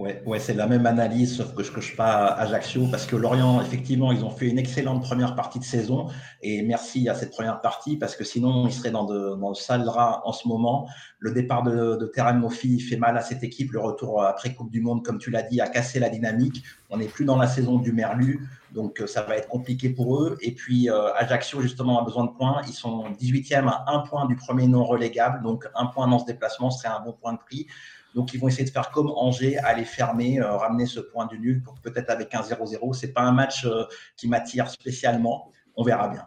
Ouais, 0.00 0.22
ouais 0.24 0.38
c'est 0.38 0.54
la 0.54 0.66
même 0.66 0.86
analyse, 0.86 1.36
sauf 1.36 1.54
que 1.54 1.62
je 1.62 1.68
ne 1.68 1.74
coche 1.74 1.94
pas 1.94 2.28
Ajaccio, 2.28 2.86
parce 2.90 3.04
que 3.04 3.16
Lorient, 3.16 3.60
effectivement, 3.60 4.12
ils 4.12 4.24
ont 4.24 4.30
fait 4.30 4.48
une 4.48 4.58
excellente 4.58 5.02
première 5.02 5.34
partie 5.34 5.58
de 5.58 5.64
saison, 5.64 6.08
et 6.40 6.62
merci 6.62 7.06
à 7.10 7.14
cette 7.14 7.32
première 7.32 7.60
partie, 7.60 7.98
parce 7.98 8.16
que 8.16 8.24
sinon, 8.24 8.66
ils 8.66 8.72
seraient 8.72 8.92
dans, 8.92 9.04
de, 9.04 9.36
dans 9.36 9.50
le 9.50 9.54
sale 9.54 9.84
drap 9.84 10.22
en 10.24 10.32
ce 10.32 10.48
moment. 10.48 10.88
Le 11.18 11.32
départ 11.32 11.64
de, 11.64 11.96
de 11.96 12.06
Terran 12.06 12.32
Mofi 12.32 12.80
fait 12.80 12.96
mal 12.96 13.18
à 13.18 13.20
cette 13.20 13.42
équipe, 13.42 13.72
le 13.72 13.80
retour 13.80 14.24
après 14.24 14.54
Coupe 14.54 14.70
du 14.70 14.80
Monde, 14.80 15.04
comme 15.04 15.18
tu 15.18 15.30
l'as 15.30 15.42
dit, 15.42 15.60
a 15.60 15.68
cassé 15.68 16.00
la 16.00 16.08
dynamique. 16.08 16.62
On 16.88 16.96
n'est 16.96 17.06
plus 17.06 17.26
dans 17.26 17.36
la 17.36 17.46
saison 17.46 17.76
du 17.76 17.92
Merlu, 17.92 18.48
donc 18.72 19.02
euh, 19.02 19.06
ça 19.06 19.20
va 19.22 19.36
être 19.36 19.48
compliqué 19.48 19.90
pour 19.90 20.22
eux. 20.22 20.38
Et 20.40 20.52
puis 20.52 20.88
euh, 20.88 21.12
Ajaccio, 21.14 21.60
justement, 21.60 22.00
a 22.00 22.04
besoin 22.04 22.24
de 22.24 22.30
points. 22.30 22.62
Ils 22.66 22.72
sont 22.72 23.04
18e 23.20 23.68
à 23.68 23.84
un 23.88 23.98
point 23.98 24.24
du 24.26 24.36
premier 24.36 24.66
non 24.66 24.82
relégable, 24.82 25.42
donc 25.42 25.66
un 25.74 25.86
point 25.86 26.08
dans 26.08 26.18
ce 26.18 26.24
déplacement 26.24 26.70
serait 26.70 26.88
un 26.88 27.00
bon 27.00 27.12
point 27.12 27.34
de 27.34 27.38
prix. 27.38 27.66
Donc, 28.14 28.34
ils 28.34 28.40
vont 28.40 28.48
essayer 28.48 28.64
de 28.64 28.70
faire 28.70 28.90
comme 28.90 29.10
Angers, 29.10 29.58
aller 29.58 29.84
fermer, 29.84 30.40
euh, 30.40 30.56
ramener 30.56 30.86
ce 30.86 31.00
point 31.00 31.26
du 31.26 31.38
nul 31.38 31.62
peut-être 31.82 32.10
avec 32.10 32.34
un 32.34 32.42
0-0. 32.42 32.92
Ce 32.92 33.06
n'est 33.06 33.12
pas 33.12 33.22
un 33.22 33.32
match 33.32 33.64
euh, 33.64 33.84
qui 34.16 34.28
m'attire 34.28 34.68
spécialement. 34.68 35.50
On 35.76 35.84
verra 35.84 36.08
bien. 36.08 36.26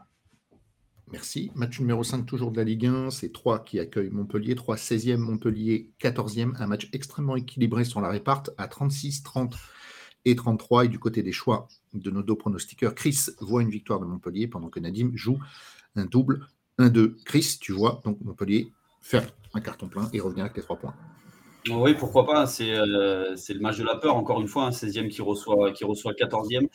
Merci. 1.12 1.52
Match 1.54 1.80
numéro 1.80 2.04
5, 2.04 2.26
toujours 2.26 2.52
de 2.52 2.58
la 2.58 2.64
Ligue 2.64 2.88
1. 2.88 3.12
C'est 3.12 3.32
3 3.32 3.64
qui 3.64 3.80
accueille 3.80 4.10
Montpellier. 4.10 4.56
3, 4.56 4.78
16e, 4.78 5.18
Montpellier, 5.18 5.92
14e. 6.02 6.54
Un 6.58 6.68
match 6.68 6.90
extrêmement 6.92 7.36
équilibré 7.36 7.84
sur 7.84 8.02
la 8.02 8.10
réparte 8.10 8.50
à 8.58 8.68
36, 8.68 9.22
30 9.22 9.56
et 10.26 10.36
33. 10.36 10.86
Et 10.86 10.88
du 10.88 10.98
côté 10.98 11.22
des 11.22 11.32
choix 11.32 11.68
de 11.94 12.10
nos 12.10 12.24
deux 12.24 12.36
pronostiqueurs, 12.36 12.96
Chris 12.96 13.28
voit 13.42 13.62
une 13.62 13.70
victoire 13.70 14.00
de 14.00 14.06
Montpellier 14.06 14.48
pendant 14.48 14.70
que 14.70 14.80
Nadim 14.80 15.12
joue 15.14 15.38
un 15.96 16.06
double 16.06 16.48
1-2. 16.80 17.24
Chris, 17.26 17.58
tu 17.62 17.74
vois 17.74 18.02
donc 18.04 18.20
Montpellier 18.22 18.72
faire 19.02 19.30
un 19.54 19.62
carton 19.62 19.90
plein 19.90 20.10
et 20.14 20.20
revenir 20.20 20.46
avec 20.46 20.58
les 20.58 20.64
3 20.64 20.78
points. 20.78 20.96
Oui, 21.70 21.94
pourquoi 21.94 22.26
pas. 22.26 22.46
Euh, 22.60 23.36
c'est 23.38 23.54
le 23.54 23.60
match 23.62 23.78
de 23.78 23.86
la 23.86 23.96
peur, 23.96 24.18
encore 24.18 24.42
une 24.42 24.50
fois, 24.50 24.66
un 24.66 24.72
16e 24.72 25.08
qui 25.08 25.22
reçoit, 25.22 25.72
qui 25.72 25.86
reçoit 25.86 26.12
14e. 26.14 26.68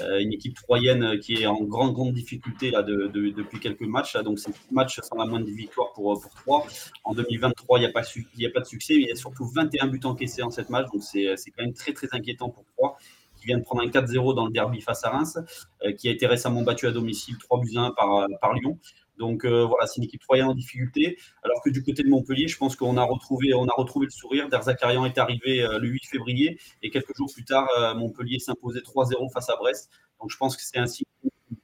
Euh, 0.00 0.18
une 0.18 0.32
équipe 0.32 0.54
troyenne 0.54 1.20
qui 1.20 1.34
est 1.34 1.46
en 1.46 1.62
grande, 1.62 1.92
grande 1.92 2.12
difficulté 2.12 2.70
là, 2.70 2.82
depuis 2.82 3.60
quelques 3.60 3.82
matchs. 3.82 4.16
Donc, 4.16 4.40
c'est 4.40 4.50
un 4.50 4.54
match 4.72 4.98
sans 5.00 5.16
la 5.16 5.26
moindre 5.26 5.46
victoire 5.46 5.92
pour, 5.92 6.20
pour 6.20 6.34
3. 6.34 6.66
En 7.04 7.14
2023, 7.14 7.78
il 7.78 7.82
n'y 7.82 7.86
a, 7.86 7.92
pas, 7.92 8.00
a 8.00 8.50
pas 8.52 8.60
de 8.60 8.66
succès. 8.66 8.94
Il 8.94 9.06
y 9.06 9.12
a 9.12 9.14
surtout 9.14 9.46
21 9.46 9.86
buts 9.86 10.00
encaissés 10.02 10.42
en 10.42 10.50
cette 10.50 10.70
match. 10.70 10.86
Donc, 10.92 11.02
c'est 11.04 11.50
quand 11.56 11.62
même 11.62 11.74
très, 11.74 11.92
très 11.92 12.08
inquiétant 12.10 12.50
pour 12.50 12.64
3 12.76 12.98
qui 13.36 13.46
vient 13.46 13.58
de 13.58 13.64
prendre 13.64 13.82
un 13.82 13.88
4-0 13.88 14.34
dans 14.34 14.46
le 14.46 14.52
derby 14.52 14.80
face 14.80 15.04
à 15.04 15.10
Reims, 15.10 15.36
euh, 15.84 15.92
qui 15.92 16.08
a 16.08 16.12
été 16.12 16.26
récemment 16.26 16.62
battu 16.62 16.86
à 16.86 16.92
domicile 16.92 17.36
3 17.38 17.60
buts 17.60 17.76
1 17.76 17.90
par, 17.90 18.26
par 18.40 18.54
Lyon. 18.54 18.78
Donc 19.18 19.44
voilà, 19.44 19.86
c'est 19.86 19.98
une 19.98 20.04
équipe 20.04 20.20
troyenne 20.22 20.46
en 20.46 20.54
difficulté. 20.54 21.18
Alors 21.42 21.62
que 21.62 21.70
du 21.70 21.82
côté 21.82 22.02
de 22.02 22.08
Montpellier, 22.08 22.48
je 22.48 22.56
pense 22.56 22.76
qu'on 22.76 22.96
a 22.96 23.04
retrouvé, 23.04 23.54
on 23.54 23.66
a 23.66 23.74
retrouvé 23.76 24.06
le 24.06 24.10
sourire. 24.10 24.48
Derzakarian 24.48 25.04
est 25.04 25.18
arrivé 25.18 25.66
le 25.80 25.88
8 25.88 26.06
février 26.06 26.58
et 26.82 26.90
quelques 26.90 27.16
jours 27.16 27.30
plus 27.32 27.44
tard, 27.44 27.68
Montpellier 27.96 28.38
s'imposait 28.38 28.80
3-0 28.80 29.30
face 29.32 29.48
à 29.50 29.56
Brest. 29.56 29.90
Donc 30.20 30.30
je 30.30 30.36
pense 30.36 30.56
que 30.56 30.62
c'est 30.64 30.78
ainsi 30.78 31.04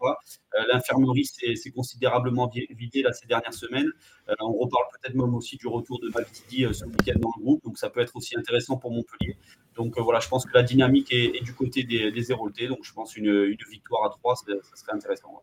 euh, 0.04 0.64
l'infirmerie 0.72 1.24
s'est 1.24 1.70
considérablement 1.70 2.50
vidée 2.70 3.02
là, 3.02 3.12
ces 3.12 3.26
dernières 3.26 3.54
semaines. 3.54 3.90
Euh, 4.28 4.34
on 4.40 4.52
reparle 4.52 4.84
peut-être 4.92 5.14
même 5.14 5.34
aussi 5.34 5.56
du 5.56 5.66
retour 5.66 6.00
de 6.00 6.08
Mavidi 6.08 6.64
euh, 6.64 6.72
ce 6.72 6.84
week-end 6.84 7.18
dans 7.18 7.32
le 7.36 7.42
groupe, 7.42 7.62
donc 7.64 7.78
ça 7.78 7.90
peut 7.90 8.00
être 8.00 8.16
aussi 8.16 8.36
intéressant 8.36 8.76
pour 8.76 8.90
Montpellier. 8.90 9.36
Donc 9.76 9.98
voilà, 9.98 10.20
je 10.20 10.28
pense 10.28 10.44
que 10.44 10.52
la 10.54 10.62
dynamique 10.62 11.12
est, 11.12 11.40
du 11.42 11.54
côté 11.54 11.84
des, 11.84 12.10
des 12.10 12.24
donc 12.66 12.80
je 12.82 12.92
pense 12.92 13.16
une 13.16 13.54
victoire 13.70 14.04
à 14.04 14.10
3, 14.10 14.36
ça, 14.36 14.44
serait 14.74 14.92
intéressant. 14.92 15.42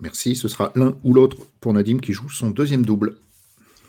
Merci, 0.00 0.36
ce 0.36 0.48
sera 0.48 0.72
l'un 0.74 0.94
ou 1.04 1.14
l'autre 1.14 1.38
pour 1.60 1.72
Nadim 1.72 1.98
qui 1.98 2.12
joue 2.12 2.28
son 2.28 2.50
deuxième 2.50 2.84
double. 2.84 3.16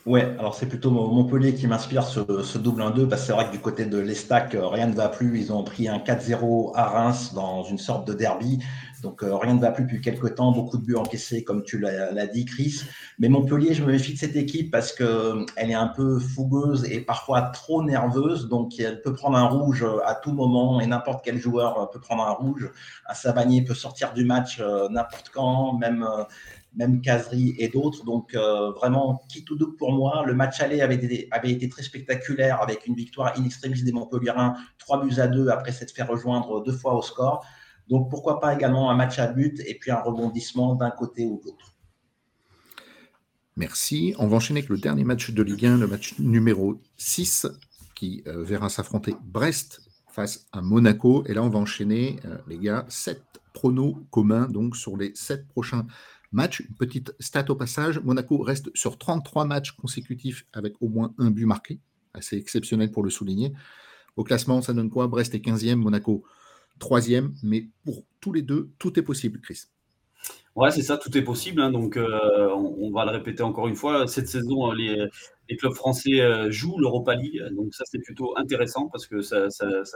Ouais, 0.06 0.24
alors 0.40 0.56
c'est 0.56 0.68
plutôt 0.68 0.90
Montpellier 0.90 1.54
qui 1.54 1.68
m'inspire 1.68 2.04
ce, 2.04 2.58
double 2.58 2.82
1-2, 2.82 3.10
parce 3.10 3.22
que 3.22 3.28
c'est 3.28 3.34
vrai 3.34 3.48
que 3.48 3.52
du 3.52 3.60
côté 3.60 3.86
de 3.86 3.98
l'Estac, 3.98 4.56
rien 4.58 4.88
ne 4.88 4.96
va 4.96 5.10
plus. 5.10 5.38
Ils 5.38 5.52
ont 5.52 5.64
pris 5.64 5.90
un 5.90 5.98
4-0 5.98 6.72
à 6.76 6.86
Reims 6.86 7.34
dans 7.34 7.66
une 7.66 7.78
sorte 7.78 8.08
de 8.08 8.14
derby. 8.14 8.60
Donc 9.02 9.24
euh, 9.24 9.36
rien 9.36 9.54
ne 9.54 9.60
va 9.60 9.72
plus 9.72 9.84
depuis 9.84 10.02
quelques 10.02 10.36
temps, 10.36 10.52
beaucoup 10.52 10.78
de 10.78 10.84
buts 10.84 10.96
encaissés, 10.96 11.44
comme 11.44 11.64
tu 11.64 11.80
l'as 11.80 12.28
dit, 12.28 12.46
Chris. 12.46 12.82
Mais 13.20 13.30
Montpellier, 13.30 13.74
je 13.74 13.84
me 13.84 13.92
méfie 13.92 14.14
de 14.14 14.18
cette 14.18 14.36
équipe 14.36 14.72
parce 14.72 14.92
qu'elle 14.94 15.08
euh, 15.08 15.46
est 15.58 15.74
un 15.74 15.88
peu 15.88 16.20
fougueuse 16.20 16.86
et 16.86 17.02
parfois 17.02 17.42
trop 17.42 17.84
nerveuse. 17.84 18.48
Donc 18.48 18.80
elle 18.80 19.02
peut 19.02 19.14
prendre 19.14 19.38
un 19.38 19.48
rouge 19.48 19.86
à 20.06 20.16
tout 20.16 20.34
moment 20.34 20.82
et 20.82 20.88
n'importe 20.88 21.24
quel 21.24 21.38
joueur 21.38 21.90
peut 21.92 22.00
prendre 22.00 22.24
un 22.24 22.32
rouge. 22.32 22.72
Un 23.08 23.14
Savanier 23.14 23.64
peut 23.64 23.74
sortir 23.76 24.14
du 24.14 24.26
match 24.26 24.60
euh, 24.60 24.90
n'importe 24.90 25.30
quand, 25.30 25.78
même 25.78 26.08
même 26.76 27.02
Casery 27.02 27.56
et 27.58 27.70
d'autres. 27.70 28.04
Donc 28.06 28.36
vraiment, 28.36 29.24
qui 29.30 29.44
tout 29.44 29.56
double 29.56 29.76
pour 29.78 29.92
moi. 29.92 30.24
Le 30.28 30.36
match 30.36 30.62
aller 30.62 30.82
avait 30.82 31.28
avait 31.32 31.52
été 31.52 31.70
très 31.70 31.82
spectaculaire 31.82 32.62
avec 32.62 32.86
une 32.86 32.94
victoire 32.94 33.34
in 33.36 33.46
extremis 33.46 33.82
des 33.82 33.92
Montpellierins, 33.92 34.56
3 34.78 35.04
buts 35.04 35.20
à 35.20 35.28
2 35.28 35.50
après 35.50 35.72
s'être 35.72 35.92
fait 35.92 36.04
rejoindre 36.04 36.64
deux 36.64 36.72
fois 36.72 36.94
au 36.94 37.02
score. 37.02 37.44
Donc 37.90 38.10
pourquoi 38.10 38.40
pas 38.40 38.54
également 38.54 38.90
un 38.92 38.96
match 38.96 39.20
à 39.20 39.28
but 39.28 39.60
et 39.66 39.76
puis 39.76 39.92
un 39.92 40.02
rebondissement 40.02 40.76
d'un 40.76 40.92
côté 40.92 41.26
ou 41.26 41.40
de 41.40 41.46
l'autre. 41.46 41.74
Merci. 43.56 44.14
On 44.20 44.28
va 44.28 44.38
enchaîner 44.38 44.60
avec 44.60 44.70
le 44.70 44.78
dernier 44.78 45.04
match 45.04 45.32
de 45.32 45.42
Ligue 45.42 45.66
1, 45.66 45.78
le 45.78 45.88
match 45.88 46.20
numéro 46.20 46.80
6, 46.98 47.48
qui 47.96 48.22
euh, 48.28 48.44
verra 48.44 48.70
s'affronter 48.70 49.16
Brest 49.24 49.82
face 50.12 50.48
à 50.52 50.62
Monaco. 50.62 51.24
Et 51.26 51.34
là, 51.34 51.42
on 51.42 51.50
va 51.50 51.58
enchaîner, 51.58 52.20
euh, 52.26 52.38
les 52.48 52.60
gars, 52.60 52.86
7 52.88 53.20
pronos 53.54 53.96
communs 54.12 54.48
donc 54.48 54.76
sur 54.76 54.96
les 54.96 55.12
7 55.16 55.48
prochains 55.48 55.88
matchs. 56.32 56.60
Une 56.60 56.76
petite 56.76 57.16
stat 57.20 57.46
au 57.50 57.56
passage. 57.56 58.00
Monaco 58.00 58.38
reste 58.38 58.70
sur 58.76 59.00
33 59.00 59.46
matchs 59.46 59.72
consécutifs 59.72 60.46
avec 60.54 60.76
au 60.80 60.90
moins 60.90 61.16
un 61.18 61.32
but 61.32 61.46
marqué. 61.46 61.80
Assez 62.14 62.38
exceptionnel 62.38 62.92
pour 62.92 63.04
le 63.04 63.10
souligner. 63.10 63.54
Au 64.18 64.24
classement, 64.24 64.62
ça 64.62 64.74
donne 64.74 64.92
quoi? 64.92 65.08
Brest 65.08 65.34
est 65.34 65.44
15e, 65.44 65.76
Monaco 65.76 66.24
troisième, 66.80 67.34
mais 67.44 67.68
pour 67.84 68.04
tous 68.22 68.34
les 68.34 68.42
deux, 68.42 68.72
tout 68.80 69.00
est 69.00 69.04
possible, 69.04 69.40
Chris. 69.42 69.66
Ouais, 70.58 70.72
c'est 70.72 70.82
ça, 70.82 70.98
tout 70.98 71.16
est 71.16 71.22
possible. 71.22 71.62
Hein. 71.62 71.72
donc, 71.72 71.98
euh, 71.98 72.50
on, 72.56 72.92
va 72.92 73.06
le 73.06 73.12
répéter 73.12 73.44
encore 73.44 73.68
une 73.68 73.76
fois. 73.76 74.08
Cette 74.08 74.28
saison, 74.28 74.72
les, 74.72 75.08
clubs 75.60 75.74
français 75.74 76.20
euh, 76.20 76.50
jouent 76.50 76.80
l'Europa 76.80 77.14
League. 77.14 77.40
Donc, 77.52 77.76
ça, 77.76 77.84
c'est 77.86 78.00
plutôt 78.00 78.36
intéressant 78.38 78.90
parce 78.92 79.06
que 79.06 79.22
ça, 79.22 79.48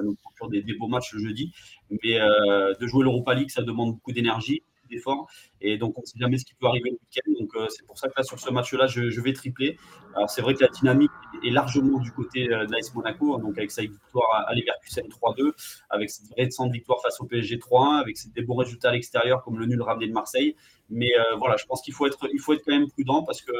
nous 0.04 0.16
procure 0.16 0.50
des, 0.50 0.64
beaux 0.78 0.88
matchs 0.88 1.14
le 1.14 1.20
jeudi. 1.20 1.52
Mais 2.04 2.20
euh, 2.20 2.76
de 2.80 2.88
jouer 2.88 3.04
l'Europa 3.04 3.34
League, 3.34 3.50
ça 3.50 3.64
demande 3.64 3.94
beaucoup 3.94 4.12
d'énergie 4.12 4.62
d'efforts. 4.92 5.28
Et 5.62 5.78
donc, 5.78 5.98
on 5.98 6.02
ne 6.02 6.06
sait 6.06 6.20
jamais 6.20 6.38
ce 6.38 6.46
qui 6.46 6.54
peut 6.56 6.68
arriver 6.68 6.90
le 6.90 6.98
week-end. 6.98 7.32
Donc, 7.40 7.56
euh, 7.56 7.68
c'est 7.70 7.86
pour 7.86 7.98
ça 7.98 8.08
que 8.08 8.14
là, 8.18 8.24
sur 8.24 8.40
ce 8.40 8.50
match-là, 8.50 8.88
je, 8.88 9.22
vais 9.22 9.34
tripler. 9.34 9.78
Alors, 10.16 10.30
c'est 10.30 10.42
vrai 10.42 10.54
que 10.54 10.62
la 10.62 10.70
dynamique 10.70 11.12
est 11.44 11.52
largement 11.52 12.00
du 12.00 12.12
côté 12.12 12.52
euh, 12.52 12.66
de 12.66 12.72
l'AS 12.72 12.94
Monaco, 12.94 13.36
hein, 13.36 13.40
donc 13.40 13.58
avec 13.58 13.72
sa 13.72 13.84
victoire 13.84 14.46
à 14.48 14.54
Leverkusen 14.54 15.08
3-2, 15.08 15.52
avec 15.90 16.10
cette 16.10 16.34
récente 16.38 16.72
victoire 16.72 17.02
face 17.02 17.20
au 17.22 17.26
PSG 17.26 17.58
3-1, 17.58 18.02
avec 18.02 18.18
des 18.34 18.42
bons 18.42 18.56
résultats 18.56 18.90
à 18.90 18.94
l'extérieur, 18.94 19.44
comme 19.44 19.60
le 19.60 19.66
nul 19.66 19.82
ramené 19.82 20.08
de 20.08 20.14
Marseille. 20.14 20.56
Mais 20.92 21.10
euh, 21.18 21.36
voilà, 21.38 21.56
je 21.56 21.66
pense 21.66 21.82
qu'il 21.82 21.94
faut 21.94 22.06
être, 22.06 22.28
il 22.32 22.40
faut 22.40 22.54
être 22.54 22.64
quand 22.66 22.74
même 22.74 22.90
prudent 22.90 23.24
parce 23.24 23.42
que 23.42 23.52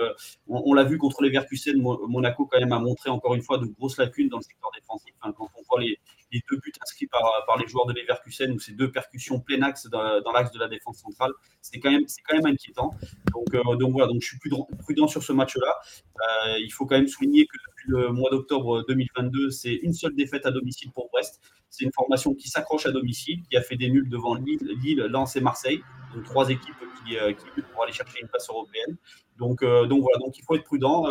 on, 0.48 0.74
l'a 0.74 0.84
vu 0.84 0.98
contre 0.98 1.24
Leverkusen, 1.24 1.82
Monaco 1.82 2.46
quand 2.46 2.60
même 2.60 2.74
a 2.74 2.80
montré 2.80 3.10
encore 3.10 3.34
une 3.36 3.42
fois 3.42 3.58
de 3.58 3.66
grosses 3.66 3.98
lacunes 3.98 4.28
dans 4.28 4.38
le 4.38 4.44
secteur 4.44 4.70
défensif. 4.76 5.14
quand 5.22 5.34
on 5.40 5.62
voit 5.70 5.80
les, 5.80 5.98
deux 6.32 6.58
buts 6.58 6.74
inscrits 6.82 7.08
par, 7.08 7.24
les 7.58 7.68
joueurs 7.68 7.86
de 7.86 7.94
Leverkusen 7.94 8.52
ou 8.52 8.60
ces 8.60 8.74
deux 8.74 8.92
percussions 8.92 9.40
plein 9.40 9.62
axe 9.62 9.88
dans, 9.88 10.32
l'axe 10.34 10.52
de 10.52 10.60
la 10.60 10.68
défense 10.68 10.98
centrale, 10.98 11.32
c'est 11.62 11.80
quand 11.80 11.91
c'est 12.08 12.22
quand 12.28 12.36
même 12.36 12.54
inquiétant. 12.54 12.94
Donc, 13.34 13.54
euh, 13.54 13.62
voilà, 13.92 14.08
donc 14.08 14.22
je 14.22 14.28
suis 14.28 14.40
prudent, 14.40 14.68
prudent 14.80 15.08
sur 15.08 15.24
ce 15.24 15.34
match-là. 15.34 15.76
Euh, 16.16 16.58
il 16.60 16.72
faut 16.72 16.86
quand 16.86 16.96
même 16.96 17.08
souligner 17.08 17.46
que 17.46 17.58
depuis 17.70 17.90
le 17.90 18.12
mois 18.12 18.30
d'octobre 18.30 18.84
2022, 18.88 19.50
c'est 19.52 19.74
une 19.74 19.94
seule 19.94 20.16
défaite 20.16 20.46
à 20.46 20.52
domicile 20.52 20.92
pour 20.92 21.10
Brest. 21.12 21.42
C'est 21.70 21.86
une 21.86 21.94
formation 21.94 22.34
qui 22.34 22.50
s'accroche 22.50 22.86
à 22.86 22.92
domicile, 22.92 23.42
qui 23.50 23.56
a 23.56 23.62
fait 23.62 23.78
des 23.78 23.90
nuls 23.90 24.10
devant 24.10 24.36
Lille, 24.36 24.60
Lille 24.84 25.00
Lens 25.10 25.36
et 25.36 25.42
Marseille, 25.42 25.82
donc 26.14 26.26
trois 26.26 26.50
équipes 26.50 26.76
qui, 27.06 27.18
euh, 27.18 27.34
qui 27.34 27.62
pour 27.62 27.84
aller 27.84 27.94
chercher 27.94 28.20
une 28.22 28.28
place 28.28 28.50
européenne. 28.50 28.98
Donc, 29.38 29.64
donc 29.64 30.02
voilà, 30.04 30.20
donc 30.20 30.38
il 30.38 30.44
faut 30.44 30.56
être 30.56 30.64
prudent. 30.64 31.06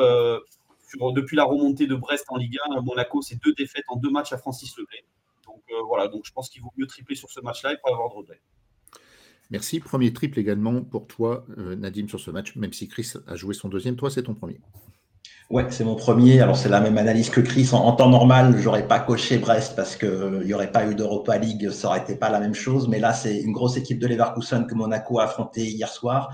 depuis 1.14 1.36
la 1.36 1.44
remontée 1.44 1.86
de 1.86 1.94
Brest 1.94 2.26
en 2.28 2.36
Ligue 2.36 2.58
1, 2.76 2.80
Monaco, 2.82 3.22
c'est 3.22 3.42
deux 3.42 3.54
défaites 3.54 3.84
en 3.88 3.96
deux 3.96 4.10
matchs 4.10 4.32
à 4.32 4.38
Francis 4.38 4.76
Leblay. 4.76 5.04
Donc 5.46 5.62
voilà, 5.88 6.06
donc 6.06 6.22
je 6.24 6.32
pense 6.32 6.48
qu'il 6.48 6.62
vaut 6.62 6.72
mieux 6.76 6.86
tripler 6.86 7.16
sur 7.16 7.30
ce 7.30 7.40
match-là 7.40 7.72
et 7.72 7.76
pas 7.82 7.90
avoir 7.90 8.10
de 8.10 8.14
regret. 8.14 8.40
Merci. 9.50 9.80
Premier 9.80 10.12
triple 10.12 10.38
également 10.38 10.82
pour 10.82 11.06
toi, 11.06 11.44
euh, 11.58 11.74
Nadim, 11.74 12.08
sur 12.08 12.20
ce 12.20 12.30
match, 12.30 12.54
même 12.56 12.72
si 12.72 12.88
Chris 12.88 13.12
a 13.26 13.34
joué 13.36 13.54
son 13.54 13.68
deuxième. 13.68 13.96
Toi, 13.96 14.10
c'est 14.10 14.22
ton 14.22 14.34
premier. 14.34 14.60
Ouais, 15.50 15.66
c'est 15.70 15.82
mon 15.82 15.96
premier. 15.96 16.40
Alors, 16.40 16.56
c'est 16.56 16.68
la 16.68 16.80
même 16.80 16.96
analyse 16.96 17.28
que 17.28 17.40
Chris. 17.40 17.70
En, 17.72 17.90
temps 17.92 18.08
normal, 18.08 18.56
j'aurais 18.60 18.86
pas 18.86 19.00
coché 19.00 19.38
Brest 19.38 19.74
parce 19.74 19.96
qu'il 19.96 20.08
euh, 20.08 20.44
n'y 20.44 20.54
aurait 20.54 20.70
pas 20.70 20.86
eu 20.86 20.94
d'Europa 20.94 21.36
League. 21.38 21.70
Ça 21.70 21.88
aurait 21.88 22.00
été 22.00 22.14
pas 22.14 22.30
la 22.30 22.38
même 22.38 22.54
chose. 22.54 22.86
Mais 22.88 23.00
là, 23.00 23.12
c'est 23.12 23.40
une 23.40 23.52
grosse 23.52 23.76
équipe 23.76 23.98
de 23.98 24.06
Leverkusen 24.06 24.68
que 24.68 24.74
Monaco 24.76 25.18
a 25.18 25.24
affronté 25.24 25.66
hier 25.66 25.88
soir. 25.88 26.30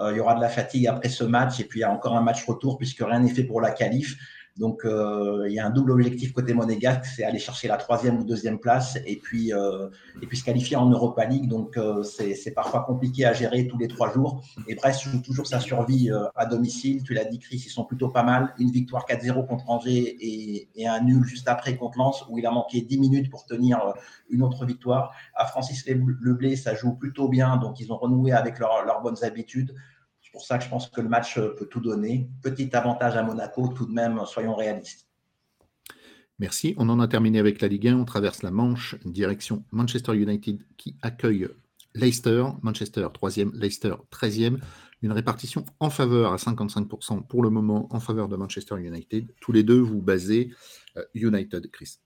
Euh, 0.00 0.12
il 0.12 0.18
y 0.18 0.20
aura 0.20 0.34
de 0.34 0.42
la 0.42 0.50
fatigue 0.50 0.86
après 0.86 1.08
ce 1.08 1.24
match. 1.24 1.60
Et 1.60 1.64
puis, 1.64 1.80
il 1.80 1.82
y 1.82 1.84
a 1.84 1.90
encore 1.90 2.14
un 2.14 2.20
match 2.20 2.44
retour 2.44 2.76
puisque 2.76 3.00
rien 3.00 3.20
n'est 3.20 3.30
fait 3.30 3.44
pour 3.44 3.62
la 3.62 3.70
qualif. 3.70 4.18
Donc, 4.58 4.84
euh, 4.84 5.46
il 5.48 5.54
y 5.54 5.60
a 5.60 5.66
un 5.66 5.70
double 5.70 5.92
objectif 5.92 6.32
côté 6.32 6.52
monégasque, 6.52 7.04
c'est 7.04 7.22
aller 7.22 7.38
chercher 7.38 7.68
la 7.68 7.76
troisième 7.76 8.18
ou 8.18 8.24
deuxième 8.24 8.58
place 8.58 8.98
et 9.06 9.16
puis, 9.16 9.52
euh, 9.52 9.88
et 10.20 10.26
puis 10.26 10.36
se 10.36 10.44
qualifier 10.44 10.76
en 10.76 10.90
Europa 10.90 11.24
League. 11.24 11.48
Donc, 11.48 11.76
euh, 11.76 12.02
c'est 12.02 12.50
parfois 12.50 12.80
compliqué 12.80 13.24
à 13.24 13.32
gérer 13.32 13.68
tous 13.68 13.78
les 13.78 13.86
trois 13.86 14.12
jours. 14.12 14.42
Et 14.66 14.74
Brest 14.74 15.02
joue 15.02 15.22
toujours 15.22 15.46
sa 15.46 15.60
survie 15.60 16.10
à 16.34 16.46
domicile. 16.46 17.04
Tu 17.04 17.14
l'as 17.14 17.24
dit, 17.24 17.38
Chris, 17.38 17.62
ils 17.64 17.70
sont 17.70 17.84
plutôt 17.84 18.08
pas 18.08 18.24
mal. 18.24 18.52
Une 18.58 18.70
victoire 18.70 19.06
4-0 19.06 19.46
contre 19.46 19.70
Angers 19.70 20.16
et, 20.20 20.68
et, 20.74 20.88
un 20.88 21.00
nul 21.02 21.24
juste 21.24 21.48
après 21.48 21.76
contre 21.76 21.98
Lens, 21.98 22.24
où 22.28 22.38
il 22.38 22.46
a 22.46 22.50
manqué 22.50 22.80
10 22.80 22.98
minutes 22.98 23.30
pour 23.30 23.44
tenir 23.46 23.80
une 24.28 24.42
autre 24.42 24.66
victoire. 24.66 25.14
À 25.34 25.46
Francis 25.46 25.86
Leblé, 25.86 26.56
ça 26.56 26.74
joue 26.74 26.94
plutôt 26.94 27.28
bien. 27.28 27.58
Donc, 27.58 27.78
ils 27.78 27.92
ont 27.92 27.96
renoué 27.96 28.32
avec 28.32 28.58
leurs 28.58 29.00
bonnes 29.02 29.22
habitudes. 29.22 29.74
C'est 30.28 30.32
pour 30.32 30.44
ça 30.44 30.58
que 30.58 30.64
je 30.64 30.68
pense 30.68 30.90
que 30.90 31.00
le 31.00 31.08
match 31.08 31.38
euh, 31.38 31.54
peut 31.56 31.64
tout 31.64 31.80
donner. 31.80 32.28
Petit 32.42 32.76
avantage 32.76 33.16
à 33.16 33.22
Monaco, 33.22 33.68
tout 33.68 33.86
de 33.86 33.92
même, 33.92 34.20
soyons 34.26 34.54
réalistes. 34.54 35.08
Merci. 36.38 36.74
On 36.76 36.90
en 36.90 37.00
a 37.00 37.08
terminé 37.08 37.38
avec 37.38 37.62
la 37.62 37.68
Ligue 37.68 37.88
1. 37.88 37.96
On 37.96 38.04
traverse 38.04 38.42
la 38.42 38.50
Manche, 38.50 38.94
direction 39.06 39.64
Manchester 39.72 40.14
United 40.14 40.62
qui 40.76 40.96
accueille 41.00 41.48
Leicester. 41.94 42.44
Manchester 42.60 43.06
3e, 43.06 43.54
Leicester 43.54 43.94
13e. 44.12 44.58
Une 45.00 45.12
répartition 45.12 45.64
en 45.80 45.88
faveur 45.88 46.34
à 46.34 46.36
55% 46.36 47.26
pour 47.26 47.42
le 47.42 47.48
moment 47.48 47.88
en 47.90 47.98
faveur 47.98 48.28
de 48.28 48.36
Manchester 48.36 48.74
United. 48.78 49.32
Tous 49.40 49.52
les 49.52 49.62
deux, 49.62 49.80
vous 49.80 50.02
basez 50.02 50.52
euh, 50.98 51.04
United, 51.14 51.70
Chris. 51.70 52.00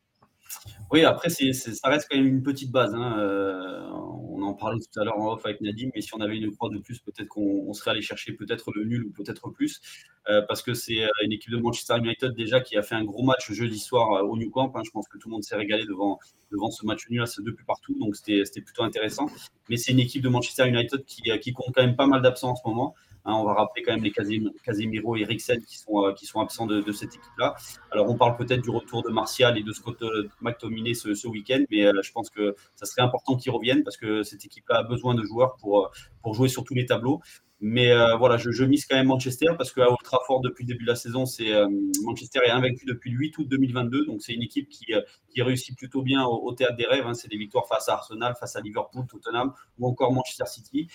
Oui, 0.91 1.05
après, 1.05 1.31
ça 1.31 1.89
reste 1.89 2.07
quand 2.11 2.17
même 2.17 2.27
une 2.27 2.43
petite 2.43 2.71
base. 2.71 2.95
Hein. 2.95 3.19
Euh, 3.19 3.89
on 4.29 4.43
en 4.43 4.55
parlait 4.55 4.79
tout 4.79 5.01
à 5.01 5.05
l'heure 5.05 5.19
en 5.19 5.33
off 5.33 5.45
avec 5.45 5.61
Nadim, 5.61 5.91
mais 5.95 6.01
si 6.01 6.15
on 6.15 6.21
avait 6.21 6.37
une 6.37 6.55
croix 6.55 6.69
de 6.71 6.79
plus, 6.79 6.99
peut-être 6.99 7.29
qu'on 7.29 7.73
serait 7.73 7.93
allé 7.93 8.03
chercher 8.03 8.33
peut-être 8.33 8.73
le 8.73 8.85
nul 8.85 9.05
ou 9.05 9.11
peut-être 9.11 9.51
plus. 9.51 9.81
Euh, 10.29 10.43
parce 10.47 10.63
que 10.63 10.75
c'est 10.75 11.03
euh, 11.03 11.09
une 11.25 11.33
équipe 11.33 11.51
de 11.51 11.57
Manchester 11.57 11.97
United 11.99 12.33
déjà 12.35 12.61
qui 12.61 12.77
a 12.77 12.83
fait 12.83 12.95
un 12.95 13.05
gros 13.05 13.25
match 13.25 13.51
jeudi 13.51 13.79
soir 13.79 14.25
au 14.29 14.37
New 14.37 14.51
Camp. 14.51 14.71
Hein. 14.77 14.83
Je 14.85 14.91
pense 14.91 15.09
que 15.09 15.19
tout 15.19 15.29
le 15.29 15.33
monde 15.33 15.45
s'est 15.45 15.57
régalé 15.57 15.85
devant, 15.85 16.19
devant 16.51 16.71
ce 16.71 16.85
match 16.87 17.09
nul 17.09 17.23
à 17.23 17.27
ce 17.27 17.41
depuis 17.41 17.65
partout, 17.65 17.97
donc 17.99 18.15
c'était 18.17 18.61
plutôt 18.61 18.83
intéressant. 18.83 19.27
Mais 19.69 19.77
c'est 19.77 19.93
une 19.93 20.01
équipe 20.01 20.23
de 20.23 20.29
Manchester 20.29 20.69
United 20.69 21.05
qui, 21.05 21.23
qui 21.41 21.53
compte 21.53 21.75
quand 21.75 21.83
même 21.83 21.97
pas 21.97 22.07
mal 22.07 22.23
d'absents 22.23 22.51
en 22.51 22.57
ce 22.57 22.63
moment. 22.67 22.95
Hein, 23.25 23.35
on 23.35 23.45
va 23.45 23.55
rappeler 23.55 23.83
quand 23.83 23.93
même 23.93 24.03
les 24.03 24.11
Casemiro 24.11 25.17
et 25.17 25.21
Eriksen 25.21 25.63
qui 25.65 25.79
sont, 25.79 26.05
euh, 26.05 26.41
absents 26.41 26.67
de, 26.67 26.93
cette 26.93 27.15
équipe-là. 27.15 27.55
Alors, 27.91 28.11
on 28.11 28.17
parle 28.17 28.37
peut-être 28.37 28.63
du 28.63 28.71
retour 28.71 29.03
de 29.03 29.11
Martial 29.11 29.57
et 29.57 29.63
de 29.63 29.73
Scott 29.73 30.03
euh, 30.03 30.29
McTominay 30.41 30.95
ce, 30.95 31.27
week-end, 31.29 31.63
mais 31.71 31.87
euh, 31.87 32.03
je 32.03 32.11
pense 32.11 32.31
que 32.31 32.57
ça 32.75 32.85
serait 32.85 33.03
important 33.03 33.37
qu'ils 33.37 33.53
reviennent 33.53 33.85
parce 33.85 33.97
que 33.97 34.23
cette 34.23 34.45
équipe-là 34.45 34.79
a 34.79 34.83
besoin 34.83 35.15
de 35.15 35.23
joueurs 35.23 35.57
pour 35.57 35.93
jouer 36.35 36.49
sur 36.49 36.65
tous 36.65 36.75
les 36.75 36.87
tableaux. 36.87 37.21
Mais 37.65 37.93
euh, 37.93 38.17
voilà, 38.17 38.39
je, 38.39 38.65
mise 38.65 38.87
quand 38.87 38.97
même 38.97 39.07
Manchester 39.07 39.47
parce 39.57 39.73
qu'à 39.73 39.89
Old 39.89 40.03
Trafford, 40.03 40.41
depuis 40.41 40.65
le 40.65 40.73
début 40.73 40.83
de 40.83 40.89
la 40.89 40.97
saison, 40.97 41.27
c'est 41.27 41.53
euh, 41.53 41.69
Manchester 42.03 42.41
est 42.45 42.51
invaincu 42.51 42.85
depuis 42.87 43.13
le 43.13 43.19
8 43.19 43.39
août 43.39 43.49
2022. 43.49 44.05
Donc, 44.07 44.21
c'est 44.21 44.33
une 44.33 44.43
équipe 44.43 44.69
qui, 44.69 44.87
qui, 45.33 45.43
réussit 45.43 45.79
plutôt 45.79 46.03
bien 46.03 46.25
au, 46.25 46.53
théâtre 46.55 46.75
des 46.75 46.87
rêves. 46.87 47.07
Hein. 47.07 47.15
C'est 47.15 47.29
des 47.29 47.37
victoires 47.37 47.69
face 47.69 47.89
à 47.89 47.93
Arsenal, 47.93 48.35
face 48.35 48.57
à 48.57 48.61
Liverpool, 48.61 49.07
Tottenham 49.07 49.53
ou 49.79 49.87
encore 49.87 50.13
Manchester 50.13 50.47
City. 50.47 50.89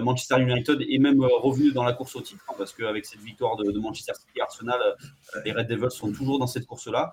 Manchester 0.00 0.40
United 0.40 0.80
est 0.80 0.98
même 0.98 1.22
revenu 1.22 1.72
dans 1.72 1.82
la 1.82 1.92
course 1.92 2.16
au 2.16 2.22
titre 2.22 2.42
hein, 2.48 2.54
parce 2.56 2.72
qu'avec 2.72 3.04
cette 3.04 3.20
victoire 3.20 3.56
de, 3.56 3.78
Manchester 3.78 4.14
City 4.14 4.40
Arsenal, 4.40 4.80
les 5.44 5.52
Red 5.52 5.66
Devils 5.66 5.90
sont 5.90 6.12
toujours 6.12 6.38
dans 6.38 6.46
cette 6.46 6.66
course-là, 6.66 7.12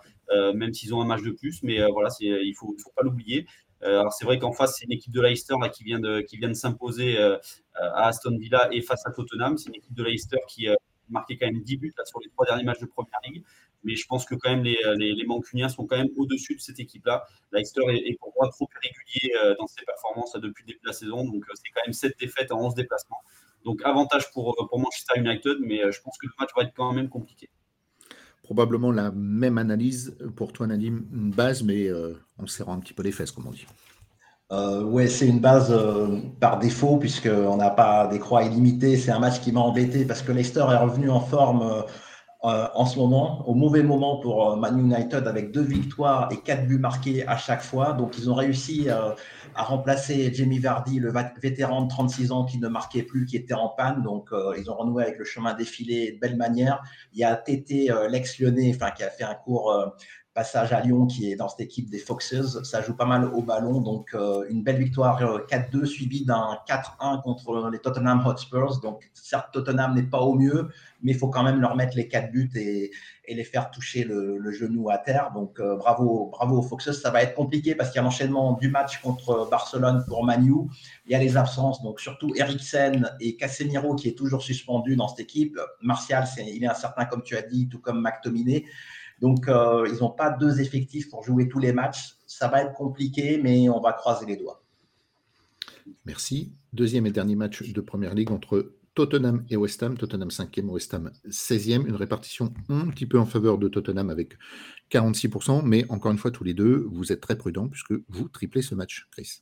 même 0.53 0.71
s'ils 0.71 0.93
ont 0.93 1.01
un 1.01 1.05
match 1.05 1.23
de 1.23 1.31
plus. 1.31 1.63
Mais 1.63 1.81
voilà, 1.91 2.09
il 2.21 2.47
ne 2.47 2.53
faut, 2.53 2.75
pas 2.95 3.01
l'oublier. 3.01 3.47
Euh, 3.83 3.99
alors 3.99 4.13
c'est 4.13 4.25
vrai 4.25 4.39
qu'en 4.39 4.51
face, 4.51 4.77
c'est 4.77 4.85
une 4.85 4.91
équipe 4.91 5.13
de 5.13 5.21
Leicester 5.21 5.55
qui 5.73 5.83
vient 5.83 5.99
de, 5.99 6.53
s'imposer 6.53 7.17
euh, 7.17 7.37
à 7.75 8.07
Aston 8.07 8.37
Villa 8.37 8.69
et 8.71 8.81
face 8.81 9.05
à 9.05 9.11
Tottenham. 9.11 9.57
C'est 9.57 9.69
une 9.69 9.75
équipe 9.75 9.93
de 9.93 10.03
Leicester 10.03 10.37
qui 10.47 10.67
a 10.67 10.75
marqué 11.09 11.37
quand 11.37 11.47
même 11.47 11.61
10 11.61 11.77
buts 11.77 11.93
là, 11.97 12.05
sur 12.05 12.19
les 12.19 12.29
trois 12.29 12.45
derniers 12.45 12.63
matchs 12.63 12.79
de 12.79 12.85
Première 12.85 13.19
Ligue. 13.25 13.43
Mais 13.83 13.95
je 13.95 14.05
pense 14.07 14.25
que 14.25 14.35
quand 14.35 14.49
même 14.49 14.63
les, 14.63 14.77
les, 14.97 15.25
Mancuniens 15.25 15.69
sont 15.69 15.87
quand 15.87 15.97
même 15.97 16.09
au-dessus 16.17 16.55
de 16.55 16.59
cette 16.59 16.79
équipe-là. 16.79 17.25
Leicester 17.53 17.81
est, 17.87 18.17
pour 18.19 18.33
moi 18.37 18.49
trop 18.49 18.69
régulier 18.81 19.33
euh, 19.41 19.55
dans 19.57 19.67
ses 19.67 19.85
performances 19.85 20.33
depuis 20.33 20.63
le 20.63 20.67
début 20.67 20.81
de 20.81 20.87
la 20.87 20.93
saison. 20.93 21.23
Donc 21.23 21.45
c'est 21.53 21.71
quand 21.73 21.81
même 21.85 21.93
7 21.93 22.19
défaites 22.19 22.51
en 22.51 22.59
11 22.59 22.75
déplacements. 22.75 23.21
Donc 23.63 23.81
avantage 23.85 24.31
pour, 24.31 24.55
pour 24.69 24.79
Manchester 24.79 25.19
United, 25.19 25.57
mais 25.61 25.89
je 25.91 26.01
pense 26.01 26.17
que 26.17 26.27
le 26.27 26.33
match 26.39 26.49
va 26.55 26.63
être 26.63 26.73
quand 26.75 26.91
même 26.91 27.09
compliqué 27.09 27.49
probablement 28.49 28.91
la 28.91 29.11
même 29.11 29.59
analyse 29.59 30.17
pour 30.35 30.51
toi, 30.51 30.65
Nadim, 30.65 31.03
une 31.13 31.29
base, 31.29 31.61
mais 31.61 31.87
euh, 31.87 32.19
on 32.39 32.47
serrant 32.47 32.73
un 32.73 32.79
petit 32.79 32.95
peu 32.95 33.03
les 33.03 33.11
fesses, 33.11 33.29
comme 33.29 33.45
on 33.45 33.51
dit. 33.51 33.67
Euh, 34.51 34.83
ouais, 34.85 35.05
c'est 35.05 35.27
une 35.27 35.39
base 35.39 35.67
euh, 35.69 36.17
par 36.39 36.57
défaut, 36.57 36.97
puisqu'on 36.97 37.57
n'a 37.57 37.69
pas 37.69 38.07
des 38.07 38.17
croix 38.17 38.41
illimitées. 38.41 38.97
C'est 38.97 39.11
un 39.11 39.19
match 39.19 39.39
qui 39.39 39.51
m'a 39.51 39.59
embêté 39.59 40.03
parce 40.03 40.23
que 40.23 40.31
Leicester 40.31 40.61
est 40.61 40.77
revenu 40.77 41.11
en 41.11 41.19
forme 41.19 41.83
en 42.41 42.85
ce 42.85 42.97
moment, 42.97 43.47
au 43.49 43.53
mauvais 43.53 43.83
moment 43.83 44.17
pour 44.17 44.55
Man 44.55 44.79
United, 44.79 45.27
avec 45.27 45.51
deux 45.51 45.61
victoires 45.61 46.29
et 46.31 46.37
quatre 46.37 46.65
buts 46.65 46.79
marqués 46.79 47.27
à 47.27 47.37
chaque 47.37 47.61
fois. 47.61 47.93
Donc, 47.93 48.17
ils 48.17 48.29
ont 48.29 48.35
réussi 48.35 48.87
a 49.55 49.63
remplacé 49.63 50.33
Jamie 50.33 50.59
Vardy, 50.59 50.99
le 50.99 51.13
vétéran 51.41 51.83
de 51.83 51.89
36 51.89 52.31
ans 52.31 52.45
qui 52.45 52.59
ne 52.59 52.67
marquait 52.67 53.03
plus, 53.03 53.25
qui 53.25 53.35
était 53.35 53.53
en 53.53 53.69
panne. 53.69 54.03
Donc, 54.03 54.29
euh, 54.31 54.55
ils 54.57 54.69
ont 54.69 54.75
renoué 54.75 55.03
avec 55.03 55.17
le 55.17 55.25
chemin 55.25 55.53
défilé 55.53 56.13
de 56.13 56.19
belle 56.19 56.37
manière. 56.37 56.81
Il 57.13 57.19
y 57.19 57.23
a 57.23 57.35
Tété, 57.35 57.91
euh, 57.91 58.07
l'ex-lyonnais, 58.07 58.71
enfin, 58.75 58.91
qui 58.91 59.03
a 59.03 59.09
fait 59.09 59.23
un 59.23 59.35
court 59.35 59.71
euh, 59.71 59.87
passage 60.33 60.71
à 60.73 60.81
Lyon, 60.81 61.05
qui 61.05 61.31
est 61.31 61.35
dans 61.35 61.49
cette 61.49 61.61
équipe 61.61 61.89
des 61.89 61.97
Foxes. 61.97 62.63
Ça 62.63 62.81
joue 62.81 62.95
pas 62.95 63.05
mal 63.05 63.25
au 63.25 63.41
ballon. 63.41 63.81
Donc, 63.81 64.15
une 64.49 64.63
belle 64.63 64.77
victoire 64.77 65.21
4-2, 65.47 65.85
suivie 65.85 66.25
d'un 66.25 66.57
4-1 66.67 67.21
contre 67.21 67.69
les 67.71 67.79
Tottenham 67.79 68.25
Hotspurs. 68.25 68.79
Donc, 68.81 69.09
certes, 69.13 69.49
Tottenham 69.51 69.95
n'est 69.95 70.03
pas 70.03 70.21
au 70.21 70.35
mieux, 70.35 70.69
mais 71.01 71.11
il 71.11 71.17
faut 71.17 71.29
quand 71.29 71.43
même 71.43 71.59
leur 71.59 71.75
mettre 71.75 71.97
les 71.97 72.07
4 72.07 72.31
buts 72.31 72.51
et, 72.55 72.91
et 73.29 73.35
les 73.35 73.43
faire 73.43 73.69
toucher 73.69 74.03
le, 74.03 74.51
genou 74.51 74.89
à 74.89 74.97
terre. 74.97 75.31
Donc 75.33 75.59
euh, 75.59 75.75
bravo, 75.75 76.29
bravo 76.31 76.57
aux 76.57 76.61
Foxes. 76.63 76.91
Ça 76.93 77.11
va 77.11 77.21
être 77.21 77.35
compliqué 77.35 77.75
parce 77.75 77.91
qu'il 77.91 77.97
y 77.97 77.99
a 77.99 78.03
l'enchaînement 78.03 78.53
du 78.53 78.69
match 78.69 78.99
contre 79.01 79.47
Barcelone 79.49 80.03
pour 80.07 80.25
Manu. 80.25 80.67
Il 81.05 81.11
y 81.11 81.15
a 81.15 81.19
les 81.19 81.37
absences, 81.37 81.83
donc 81.83 81.99
surtout 81.99 82.33
Eriksen 82.35 83.11
et 83.19 83.35
Casemiro 83.35 83.95
qui 83.95 84.09
est 84.09 84.17
toujours 84.17 84.41
suspendu 84.41 84.95
dans 84.95 85.07
cette 85.07 85.19
équipe. 85.19 85.59
Martial, 85.81 86.25
il 86.39 86.63
est 86.63 86.67
incertain 86.67 87.05
comme 87.05 87.21
tu 87.21 87.37
as 87.37 87.43
dit, 87.43 87.69
tout 87.69 87.79
comme 87.79 88.01
McTominay. 88.01 88.65
Donc 89.21 89.47
euh, 89.47 89.87
ils 89.91 89.99
n'ont 89.99 90.11
pas 90.11 90.29
deux 90.29 90.61
effectifs 90.61 91.09
pour 91.09 91.23
jouer 91.23 91.47
tous 91.47 91.59
les 91.59 91.73
matchs. 91.73 92.15
Ça 92.25 92.47
va 92.47 92.61
être 92.61 92.73
compliqué, 92.73 93.39
mais 93.41 93.69
on 93.69 93.79
va 93.79 93.93
croiser 93.93 94.25
les 94.25 94.37
doigts. 94.37 94.63
Merci. 96.05 96.53
Deuxième 96.73 97.05
et 97.05 97.11
dernier 97.11 97.35
match 97.35 97.63
de 97.63 97.81
Première 97.81 98.13
Ligue 98.13 98.31
entre 98.31 98.73
Tottenham 98.95 99.43
et 99.49 99.57
West 99.57 99.81
Ham. 99.83 99.97
Tottenham 99.97 100.29
5e, 100.29 100.65
West 100.65 100.93
Ham 100.93 101.11
16e. 101.27 101.87
Une 101.87 101.95
répartition 101.95 102.53
un 102.69 102.87
petit 102.87 103.05
peu 103.05 103.19
en 103.19 103.25
faveur 103.25 103.57
de 103.57 103.67
Tottenham 103.67 104.09
avec 104.09 104.37
46%. 104.91 105.63
Mais 105.63 105.85
encore 105.89 106.11
une 106.11 106.17
fois, 106.17 106.31
tous 106.31 106.43
les 106.43 106.53
deux, 106.53 106.87
vous 106.91 107.11
êtes 107.11 107.21
très 107.21 107.37
prudents 107.37 107.67
puisque 107.67 107.93
vous 108.07 108.29
triplez 108.29 108.61
ce 108.61 108.75
match, 108.75 109.07
Chris. 109.11 109.41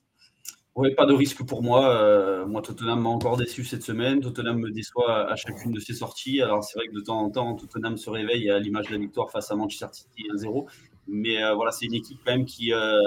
Oui, 0.78 0.94
pas 0.94 1.08
de 1.08 1.14
risque 1.14 1.44
pour 1.44 1.64
moi. 1.64 1.90
Euh, 1.90 2.46
moi, 2.46 2.62
Tottenham 2.62 3.02
m'a 3.02 3.10
encore 3.10 3.36
déçu 3.36 3.66
cette 3.66 3.82
semaine. 3.82 4.22
Tottenham 4.22 4.60
me 4.60 4.70
déçoit 4.70 5.28
à 5.28 5.36
chacune 5.36 5.72
de 5.72 5.80
ses 5.80 5.94
sorties. 5.94 6.40
Alors, 6.40 6.64
c'est 6.64 6.78
vrai 6.78 6.88
que 6.88 6.94
de 6.94 7.02
temps 7.02 7.20
en 7.20 7.32
temps, 7.32 7.56
Tottenham 7.56 7.98
se 7.98 8.12
réveille 8.12 8.52
à 8.52 8.60
l'image 8.60 8.86
de 8.90 8.92
la 8.92 9.00
victoire 9.00 9.32
face 9.32 9.50
à 9.50 9.56
Manchester 9.56 9.88
City 9.92 10.28
1-0. 10.32 10.68
Mais 11.08 11.42
euh, 11.42 11.56
voilà, 11.56 11.72
c'est 11.72 11.86
une 11.86 11.94
équipe 11.94 12.20
quand 12.26 12.32
même 12.32 12.46
qui, 12.46 12.74
euh, 12.74 13.02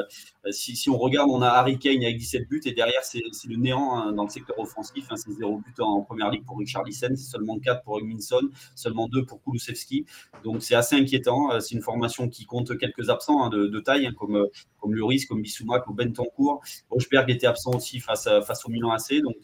si, 0.51 0.89
on 0.89 0.97
regarde, 0.97 1.29
on 1.31 1.43
a 1.43 1.49
Harry 1.49 1.79
Kane 1.79 2.03
avec 2.03 2.17
17 2.17 2.49
buts 2.49 2.61
et 2.65 2.73
derrière, 2.73 3.03
c'est 3.05 3.21
le 3.47 3.57
néant 3.57 3.95
hein, 3.95 4.13
dans 4.13 4.25
le 4.25 4.31
secteur 4.31 4.59
offensif. 4.59 5.07
Hein, 5.11 5.17
c'est 5.17 5.31
0 5.31 5.59
buts 5.59 5.75
en, 5.81 6.03
première 6.03 6.31
ligue 6.31 6.45
pour 6.45 6.59
Richard 6.59 6.85
Lissen, 6.85 7.15
c'est 7.17 7.31
seulement 7.31 7.59
4 7.59 7.83
pour 7.83 8.03
Minson, 8.03 8.49
seulement 8.75 9.07
2 9.09 9.27
pour 9.27 9.43
Kulusevski. 9.43 10.07
Donc 10.45 10.63
c'est 10.63 10.75
assez 10.75 10.97
inquiétant. 10.97 11.53
Euh, 11.53 11.61
c'est 11.61 11.75
une 11.75 11.83
formation 11.83 12.29
qui 12.29 12.47
compte 12.47 12.77
quelques 12.79 13.11
absents 13.11 13.45
hein, 13.45 13.51
de, 13.51 13.81
taille, 13.81 14.11
comme, 14.19 14.47
comme 14.81 14.95
Lloris, 14.95 15.27
comme 15.27 15.43
Bissouma, 15.43 15.81
comme 15.81 15.97
Bentancourt. 15.97 16.63
Rochberg 16.91 17.31
était 17.31 17.47
absent 17.47 17.73
aussi 17.75 18.01
face, 18.01 18.29
face 18.47 18.65
au 18.65 18.71
Milan 18.71 18.91
AC. 18.93 19.21
Donc 19.23 19.37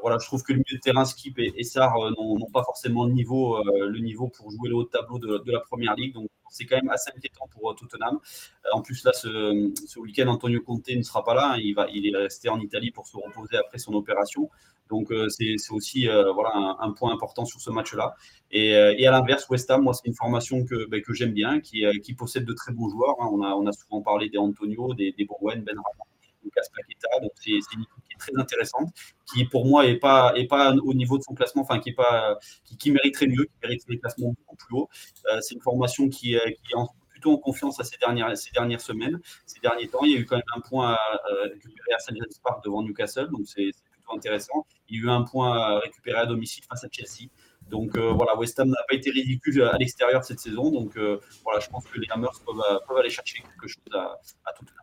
voilà, 0.00 0.18
je 0.18 0.26
trouve 0.26 0.42
que 0.42 0.52
le 0.52 0.58
milieu 0.58 0.76
de 0.76 0.80
terrain, 0.80 1.04
Skip 1.04 1.38
et, 1.38 1.52
et 1.56 1.64
Sarr 1.64 1.94
n'ont 2.16 2.50
pas 2.52 2.62
forcément 2.64 3.06
le 3.06 3.12
niveau, 3.12 3.62
le 3.64 3.98
niveau 4.00 4.28
pour 4.28 4.50
jouer 4.50 4.68
le 4.68 4.76
haut 4.76 4.84
de 4.84 4.88
tableau 4.88 5.18
de, 5.18 5.52
la 5.52 5.60
première 5.60 5.94
ligue. 5.94 6.14
C'est 6.52 6.66
quand 6.66 6.76
même 6.76 6.90
assez 6.90 7.10
inquiétant 7.16 7.48
pour 7.50 7.70
euh, 7.70 7.74
Tottenham. 7.74 8.18
Euh, 8.66 8.68
en 8.72 8.82
plus, 8.82 9.04
là, 9.04 9.12
ce, 9.12 9.98
week-end, 9.98 10.28
Antonio 10.28 10.60
Conte 10.60 10.88
ne 10.88 11.02
sera 11.02 11.24
pas 11.24 11.34
là. 11.34 11.56
Il, 11.58 11.72
va, 11.74 11.88
il 11.92 12.06
est 12.06 12.16
resté 12.16 12.48
en 12.48 12.60
Italie 12.60 12.90
pour 12.90 13.06
se 13.06 13.16
reposer 13.16 13.56
après 13.56 13.78
son 13.78 13.94
opération. 13.94 14.50
Donc, 14.90 15.10
euh, 15.10 15.28
c'est 15.30 15.56
aussi 15.70 16.06
voilà, 16.06 16.76
un, 16.78 16.92
point 16.92 17.12
important 17.12 17.46
sur 17.46 17.60
ce 17.60 17.70
match-là. 17.70 18.14
Et, 18.50 18.76
à 18.76 19.10
l'inverse, 19.10 19.48
West 19.48 19.70
Ham, 19.70 19.82
moi, 19.82 19.94
c'est 19.94 20.06
une 20.06 20.14
formation 20.14 20.64
que, 20.64 20.86
ben, 20.86 21.00
que 21.00 21.14
j'aime 21.14 21.32
bien, 21.32 21.60
qui, 21.60 22.14
possède 22.16 22.44
de 22.44 22.52
très 22.52 22.72
bons 22.72 22.90
joueurs. 22.90 23.16
Hein. 23.20 23.28
On, 23.32 23.42
a, 23.42 23.54
on 23.54 23.66
a 23.66 23.72
souvent 23.72 24.02
parlé 24.02 24.28
des 24.28 24.38
Antonio, 24.38 24.92
des, 24.92 25.12
des 25.12 25.24
Bowen, 25.24 25.62
Ben 25.62 25.76
Rama, 25.76 26.04
Lucas 26.44 26.62
Paqueta. 26.74 27.08
Donc, 27.20 27.32
c'est 27.36 27.50
une 27.50 27.82
équipe 27.82 28.04
qui 28.08 28.14
est 28.14 28.18
très 28.18 28.32
intéressante, 28.36 28.88
qui 29.32 29.44
pour 29.44 29.66
moi 29.66 29.84
n'est 29.86 29.98
pas, 29.98 30.32
est 30.36 30.46
pas 30.46 30.72
au 30.72 30.94
niveau 30.94 31.18
de 31.18 31.22
son 31.22 31.34
classement, 31.34 31.62
enfin, 31.62 31.78
qui, 31.78 31.90
est 31.90 31.94
pas, 31.94 32.38
qui, 32.78 32.90
mériterait 32.90 33.26
mieux, 33.26 33.44
qui 33.44 33.58
mériterait 33.62 33.94
des 33.94 33.98
classements 33.98 34.28
beaucoup 34.28 34.56
plus 34.56 34.76
hauts. 34.76 34.88
Euh, 35.32 35.40
c'est 35.40 35.54
une 35.54 35.62
formation 35.62 36.08
qui, 36.08 36.36
qui 36.36 36.72
est 36.72 36.76
plutôt 37.22 37.32
en 37.32 37.38
confiance 37.38 37.78
à 37.80 37.84
ces 37.84 37.96
dernières, 37.98 38.36
semaines, 38.80 39.20
ces 39.46 39.60
derniers 39.60 39.88
temps. 39.88 40.04
Il 40.04 40.12
y 40.12 40.16
a 40.16 40.18
eu 40.18 40.26
quand 40.26 40.36
même 40.36 40.44
un 40.56 40.60
point 40.60 40.92
à, 40.92 40.98
récupérer 41.44 41.94
à 41.94 41.98
St. 41.98 42.14
James 42.16 42.26
Park 42.42 42.64
devant 42.64 42.82
Newcastle, 42.82 43.28
donc 43.30 43.42
c'est 43.46 43.70
plutôt 43.92 44.14
intéressant. 44.14 44.66
Il 44.88 44.96
y 44.96 45.00
a 45.00 45.04
eu 45.04 45.10
un 45.10 45.22
point 45.22 45.56
à 45.56 45.78
récupérer 45.78 46.18
à 46.18 46.26
domicile 46.26 46.64
face 46.64 46.84
à 46.84 46.88
Chelsea. 46.90 47.30
Donc 47.70 47.96
euh, 47.96 48.12
voilà, 48.12 48.36
West 48.36 48.58
Ham 48.58 48.68
n'a 48.68 48.82
pas 48.88 48.96
été 48.96 49.10
ridicule 49.10 49.62
à 49.62 49.78
l'extérieur 49.78 50.24
cette 50.24 50.40
saison. 50.40 50.70
Donc 50.70 50.96
euh, 50.96 51.20
voilà, 51.44 51.60
je 51.60 51.68
pense 51.68 51.86
que 51.86 51.98
les 51.98 52.08
Hammers 52.10 52.40
peuvent, 52.44 52.98
aller 52.98 53.10
chercher 53.10 53.40
quelque 53.40 53.68
chose 53.68 53.82
à, 53.94 54.18
à 54.44 54.52
Tottenham 54.52 54.81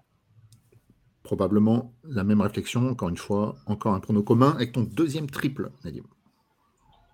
probablement 1.30 1.94
la 2.10 2.24
même 2.24 2.42
réflexion, 2.42 2.90
encore 2.90 3.10
une 3.10 3.18
fois, 3.18 3.56
encore 3.68 3.94
un 3.94 4.00
prono 4.00 4.24
commun 4.24 4.52
avec 4.56 4.72
ton 4.72 4.82
deuxième 4.82 5.30
triple, 5.30 5.70
Nadim. 5.86 6.02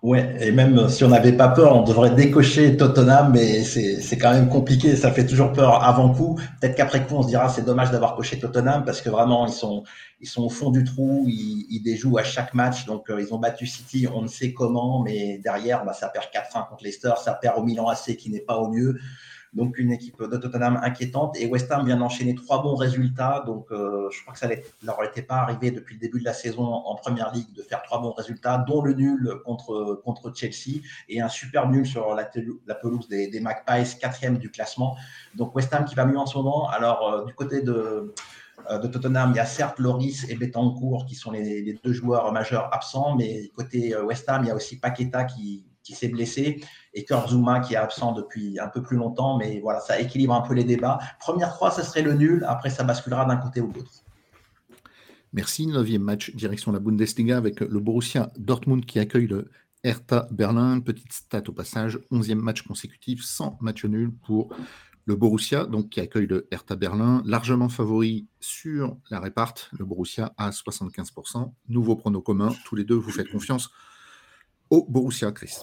Ouais, 0.02 0.36
et 0.40 0.52
même 0.52 0.88
si 0.88 1.04
on 1.04 1.08
n'avait 1.08 1.36
pas 1.36 1.48
peur, 1.48 1.76
on 1.76 1.82
devrait 1.82 2.14
décocher 2.14 2.78
Tottenham, 2.78 3.32
mais 3.34 3.62
c'est 3.62 4.16
quand 4.16 4.32
même 4.32 4.48
compliqué, 4.48 4.96
ça 4.96 5.10
fait 5.10 5.26
toujours 5.26 5.52
peur 5.52 5.84
avant 5.84 6.14
coup. 6.14 6.40
Peut-être 6.60 6.76
qu'après 6.76 7.04
coup, 7.06 7.16
on 7.16 7.22
se 7.22 7.28
dira 7.28 7.50
c'est 7.50 7.64
dommage 7.66 7.90
d'avoir 7.90 8.14
coché 8.16 8.38
Tottenham 8.38 8.84
parce 8.86 9.02
que 9.02 9.10
vraiment, 9.10 9.46
ils 9.46 9.52
sont, 9.52 9.84
au 10.38 10.48
fond 10.48 10.70
du 10.70 10.82
trou, 10.84 11.24
ils, 11.26 11.66
ils 11.68 11.82
déjouent 11.82 12.16
à 12.16 12.24
chaque 12.24 12.54
match, 12.54 12.86
donc 12.86 13.10
euh, 13.10 13.20
ils 13.20 13.34
ont 13.34 13.38
battu 13.38 13.66
City, 13.66 14.06
on 14.10 14.22
ne 14.22 14.28
sait 14.28 14.54
comment, 14.54 15.02
mais 15.02 15.38
derrière, 15.44 15.84
bah, 15.84 15.92
ça 15.92 16.08
perd 16.08 16.26
4-1 16.32 16.70
contre 16.70 16.84
Leicester, 16.84 17.12
ça 17.22 17.34
perd 17.34 17.58
au 17.58 17.62
Milan 17.62 17.88
AC 17.88 18.16
qui 18.16 18.30
n'est 18.30 18.40
pas 18.40 18.56
au 18.56 18.70
mieux. 18.70 18.98
Donc 19.52 19.78
une 19.78 19.92
équipe 19.92 20.22
de 20.22 20.36
Tottenham 20.36 20.78
inquiétante. 20.82 21.36
Et 21.38 21.46
West 21.46 21.70
Ham 21.70 21.86
vient 21.86 21.96
d'enchaîner 21.96 22.34
trois 22.34 22.62
bons 22.62 22.74
résultats. 22.74 23.42
Donc 23.46 23.66
euh, 23.70 24.08
je 24.10 24.20
crois 24.22 24.34
que 24.34 24.38
ça 24.38 24.48
ne 24.48 24.54
leur 24.82 25.02
était 25.04 25.22
pas 25.22 25.36
arrivé 25.36 25.70
depuis 25.70 25.94
le 25.94 26.00
début 26.00 26.20
de 26.20 26.24
la 26.24 26.32
saison 26.32 26.64
en 26.64 26.94
Première 26.96 27.32
Ligue 27.32 27.52
de 27.54 27.62
faire 27.62 27.82
trois 27.82 28.00
bons 28.00 28.12
résultats, 28.12 28.58
dont 28.66 28.82
le 28.82 28.92
nul 28.92 29.34
contre, 29.44 30.00
contre 30.04 30.32
Chelsea 30.34 30.82
et 31.08 31.20
un 31.20 31.28
super 31.28 31.68
nul 31.68 31.86
sur 31.86 32.14
la, 32.14 32.24
pelouse 32.74 33.08
des, 33.08 33.28
des, 33.28 33.40
Magpies, 33.40 33.98
quatrième 34.00 34.38
du 34.38 34.50
classement. 34.50 34.96
Donc 35.34 35.54
West 35.54 35.72
Ham 35.72 35.84
qui 35.84 35.94
va 35.94 36.04
mieux 36.04 36.18
en 36.18 36.26
ce 36.26 36.36
moment. 36.36 36.68
Alors 36.68 37.08
euh, 37.08 37.24
du 37.24 37.34
côté 37.34 37.62
de 37.62 38.14
euh, 38.70 38.78
de 38.78 38.88
Tottenham, 38.88 39.32
il 39.32 39.36
y 39.36 39.40
a 39.40 39.44
certes 39.44 39.78
Loris 39.78 40.26
et 40.30 40.34
Betancourt 40.34 41.04
qui 41.04 41.14
sont 41.14 41.30
les, 41.30 41.60
les, 41.60 41.78
deux 41.84 41.92
joueurs 41.92 42.32
majeurs 42.32 42.72
absents, 42.72 43.14
mais 43.14 43.48
côté 43.54 43.94
West 43.96 44.28
Ham, 44.28 44.44
il 44.44 44.48
y 44.48 44.50
a 44.50 44.54
aussi 44.54 44.80
Paqueta 44.80 45.24
qui, 45.24 45.66
qui 45.86 45.94
s'est 45.94 46.08
blessé 46.08 46.60
et 46.94 47.04
Kurt 47.04 47.30
Zuma 47.30 47.60
qui 47.60 47.74
est 47.74 47.76
absent 47.76 48.12
depuis 48.12 48.58
un 48.58 48.66
peu 48.66 48.82
plus 48.82 48.96
longtemps. 48.96 49.38
Mais 49.38 49.60
voilà, 49.60 49.80
ça 49.80 50.00
équilibre 50.00 50.34
un 50.34 50.40
peu 50.40 50.54
les 50.54 50.64
débats. 50.64 50.98
Première 51.20 51.54
croix, 51.54 51.70
ce 51.70 51.82
serait 51.82 52.02
le 52.02 52.14
nul. 52.14 52.44
Après, 52.48 52.70
ça 52.70 52.82
basculera 52.82 53.24
d'un 53.24 53.36
côté 53.36 53.60
ou 53.60 53.70
de 53.70 53.78
l'autre. 53.78 54.02
Merci. 55.32 55.66
Neuvième 55.66 56.02
match, 56.02 56.34
direction 56.34 56.72
la 56.72 56.80
Bundesliga 56.80 57.36
avec 57.36 57.60
le 57.60 57.78
Borussia 57.78 58.32
Dortmund 58.36 58.84
qui 58.84 58.98
accueille 58.98 59.28
le 59.28 59.50
Hertha 59.84 60.26
Berlin. 60.32 60.80
Petite 60.80 61.12
stat 61.12 61.42
au 61.46 61.52
passage, 61.52 62.00
onzième 62.10 62.40
match 62.40 62.62
consécutif 62.62 63.22
sans 63.22 63.56
match 63.60 63.84
nul 63.84 64.12
pour 64.12 64.48
le 65.04 65.14
Borussia, 65.14 65.66
donc 65.66 65.90
qui 65.90 66.00
accueille 66.00 66.26
le 66.26 66.48
Hertha 66.50 66.74
Berlin, 66.74 67.22
largement 67.24 67.68
favori 67.68 68.26
sur 68.40 68.96
la 69.10 69.20
réparte. 69.20 69.70
Le 69.78 69.84
Borussia 69.84 70.32
à 70.36 70.50
75%. 70.50 71.52
Nouveau 71.68 71.94
prono 71.94 72.20
commun, 72.20 72.48
tous 72.64 72.74
les 72.74 72.84
deux, 72.84 72.96
vous 72.96 73.12
faites 73.12 73.30
confiance 73.30 73.70
au 74.70 74.84
Borussia 74.88 75.30
Chris. 75.30 75.54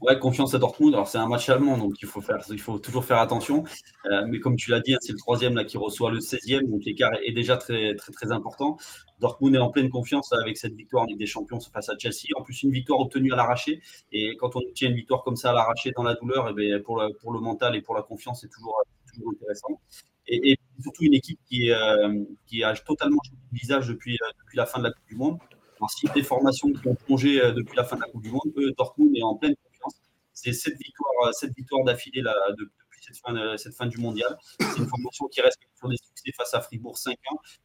Ouais, 0.00 0.18
confiance 0.18 0.54
à 0.54 0.58
Dortmund. 0.58 0.94
Alors, 0.94 1.08
c'est 1.08 1.18
un 1.18 1.28
match 1.28 1.48
allemand, 1.48 1.78
donc 1.78 1.94
il 2.02 2.08
faut, 2.08 2.20
faire, 2.20 2.38
il 2.50 2.60
faut 2.60 2.78
toujours 2.78 3.04
faire 3.04 3.18
attention. 3.18 3.64
Euh, 4.06 4.24
mais 4.28 4.40
comme 4.40 4.56
tu 4.56 4.70
l'as 4.70 4.80
dit, 4.80 4.94
hein, 4.94 4.98
c'est 5.00 5.12
le 5.12 5.18
troisième 5.18 5.54
là, 5.54 5.64
qui 5.64 5.76
reçoit 5.78 6.10
le 6.10 6.18
16e, 6.18 6.68
donc 6.68 6.84
l'écart 6.84 7.12
est 7.24 7.32
déjà 7.32 7.56
très, 7.56 7.94
très, 7.94 8.12
très 8.12 8.32
important. 8.32 8.76
Dortmund 9.20 9.54
est 9.54 9.58
en 9.58 9.70
pleine 9.70 9.90
confiance 9.90 10.32
avec 10.32 10.56
cette 10.56 10.74
victoire 10.74 11.06
des 11.06 11.26
Champions 11.26 11.60
face 11.60 11.88
à 11.88 11.94
Chelsea. 11.98 12.28
En 12.36 12.42
plus, 12.42 12.62
une 12.62 12.72
victoire 12.72 13.00
obtenue 13.00 13.32
à 13.32 13.36
l'arraché. 13.36 13.80
Et 14.12 14.36
quand 14.36 14.56
on 14.56 14.60
obtient 14.60 14.88
une 14.88 14.96
victoire 14.96 15.22
comme 15.22 15.36
ça 15.36 15.50
à 15.50 15.54
l'arraché 15.54 15.92
dans 15.96 16.02
la 16.02 16.14
douleur, 16.14 16.48
et 16.48 16.50
eh 16.52 16.54
bien, 16.54 16.80
pour, 16.80 17.00
le, 17.00 17.12
pour 17.20 17.32
le 17.32 17.40
mental 17.40 17.76
et 17.76 17.80
pour 17.80 17.94
la 17.94 18.02
confiance, 18.02 18.40
c'est 18.40 18.50
toujours, 18.50 18.82
intéressant. 19.32 19.80
Et, 20.26 20.56
surtout 20.82 21.04
une 21.04 21.14
équipe 21.14 21.38
qui, 21.48 21.70
euh, 21.70 22.24
qui 22.46 22.64
a 22.64 22.74
totalement 22.74 23.20
changé 23.24 23.38
de 23.52 23.58
visage 23.58 23.88
depuis, 23.88 24.14
euh, 24.14 24.30
depuis 24.40 24.56
la 24.56 24.66
fin 24.66 24.80
de 24.80 24.84
la 24.84 24.90
Coupe 24.90 25.06
du 25.06 25.14
Monde. 25.14 25.38
Alors, 25.76 25.90
si 25.90 26.06
des 26.14 26.22
formations 26.22 26.72
qui 26.72 26.88
ont 26.88 26.94
plongé 26.94 27.40
depuis 27.52 27.76
la 27.76 27.84
fin 27.84 27.96
de 27.96 28.00
la 28.02 28.08
Coupe 28.08 28.22
du 28.22 28.30
Monde, 28.30 28.52
Dortmund 28.76 29.16
est 29.16 29.22
en 29.22 29.36
pleine 29.36 29.54
c'est 30.34 30.52
cette 30.52 30.76
victoire, 30.76 31.32
cette 31.32 31.54
victoire 31.56 31.84
d'affilée 31.84 32.22
depuis 32.58 33.00
cette 33.00 33.16
fin, 33.18 33.56
cette 33.56 33.74
fin, 33.74 33.86
du 33.86 33.98
mondial. 33.98 34.36
C'est 34.60 34.78
une 34.78 34.88
formation 34.88 35.26
qui 35.28 35.40
reste 35.40 35.58
sur 35.76 35.88
des 35.88 35.96
succès 35.96 36.32
face 36.36 36.54
à 36.54 36.60
Fribourg 36.60 36.96
5-1 36.96 37.14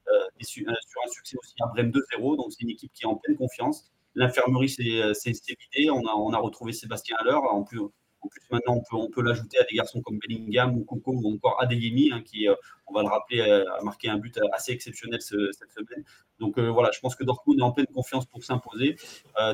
euh, 0.08 0.12
et 0.40 0.44
sur, 0.44 0.70
un 0.70 1.12
succès 1.12 1.36
aussi 1.42 1.54
à 1.62 1.68
Brême 1.68 1.92
2-0. 1.92 2.38
Donc 2.38 2.52
c'est 2.52 2.62
une 2.62 2.70
équipe 2.70 2.92
qui 2.94 3.04
est 3.04 3.08
en 3.08 3.16
pleine 3.16 3.38
confiance. 3.38 3.92
L'infirmerie 4.16 4.70
s'est 4.70 4.82
vidée. 4.84 5.90
On 5.90 6.06
a, 6.06 6.14
on 6.14 6.32
a 6.34 6.38
retrouvé 6.38 6.74
Sébastien 6.74 7.16
Haller. 7.20 7.36
En 7.36 7.64
plus, 7.64 7.82
en 8.22 8.28
plus, 8.28 8.42
maintenant, 8.52 8.84
on 8.92 9.10
peut, 9.10 9.22
l'ajouter 9.22 9.58
à 9.60 9.64
des 9.64 9.76
garçons 9.76 10.02
comme 10.02 10.20
Bellingham 10.20 10.78
ou 10.78 10.84
Coco 10.84 11.14
ou 11.14 11.34
encore 11.34 11.62
Adeyemi, 11.62 12.12
hein, 12.12 12.22
qui, 12.22 12.48
euh, 12.48 12.56
on 12.88 12.94
va 12.94 13.02
le 13.02 13.08
rappeler, 13.08 13.40
euh, 13.42 13.64
a 13.80 13.84
marqué 13.84 14.10
un 14.10 14.18
but 14.18 14.40
assez 14.54 14.72
exceptionnel 14.72 15.22
cette 15.22 15.72
semaine. 15.72 16.04
Donc 16.40 16.58
euh, 16.58 16.70
voilà, 16.70 16.90
je 16.92 17.00
pense 17.00 17.16
que 17.16 17.24
Dortmund 17.24 17.60
est 17.60 17.64
en 17.64 17.72
pleine 17.72 17.88
confiance 17.88 18.26
pour 18.26 18.44
s'imposer. 18.44 18.98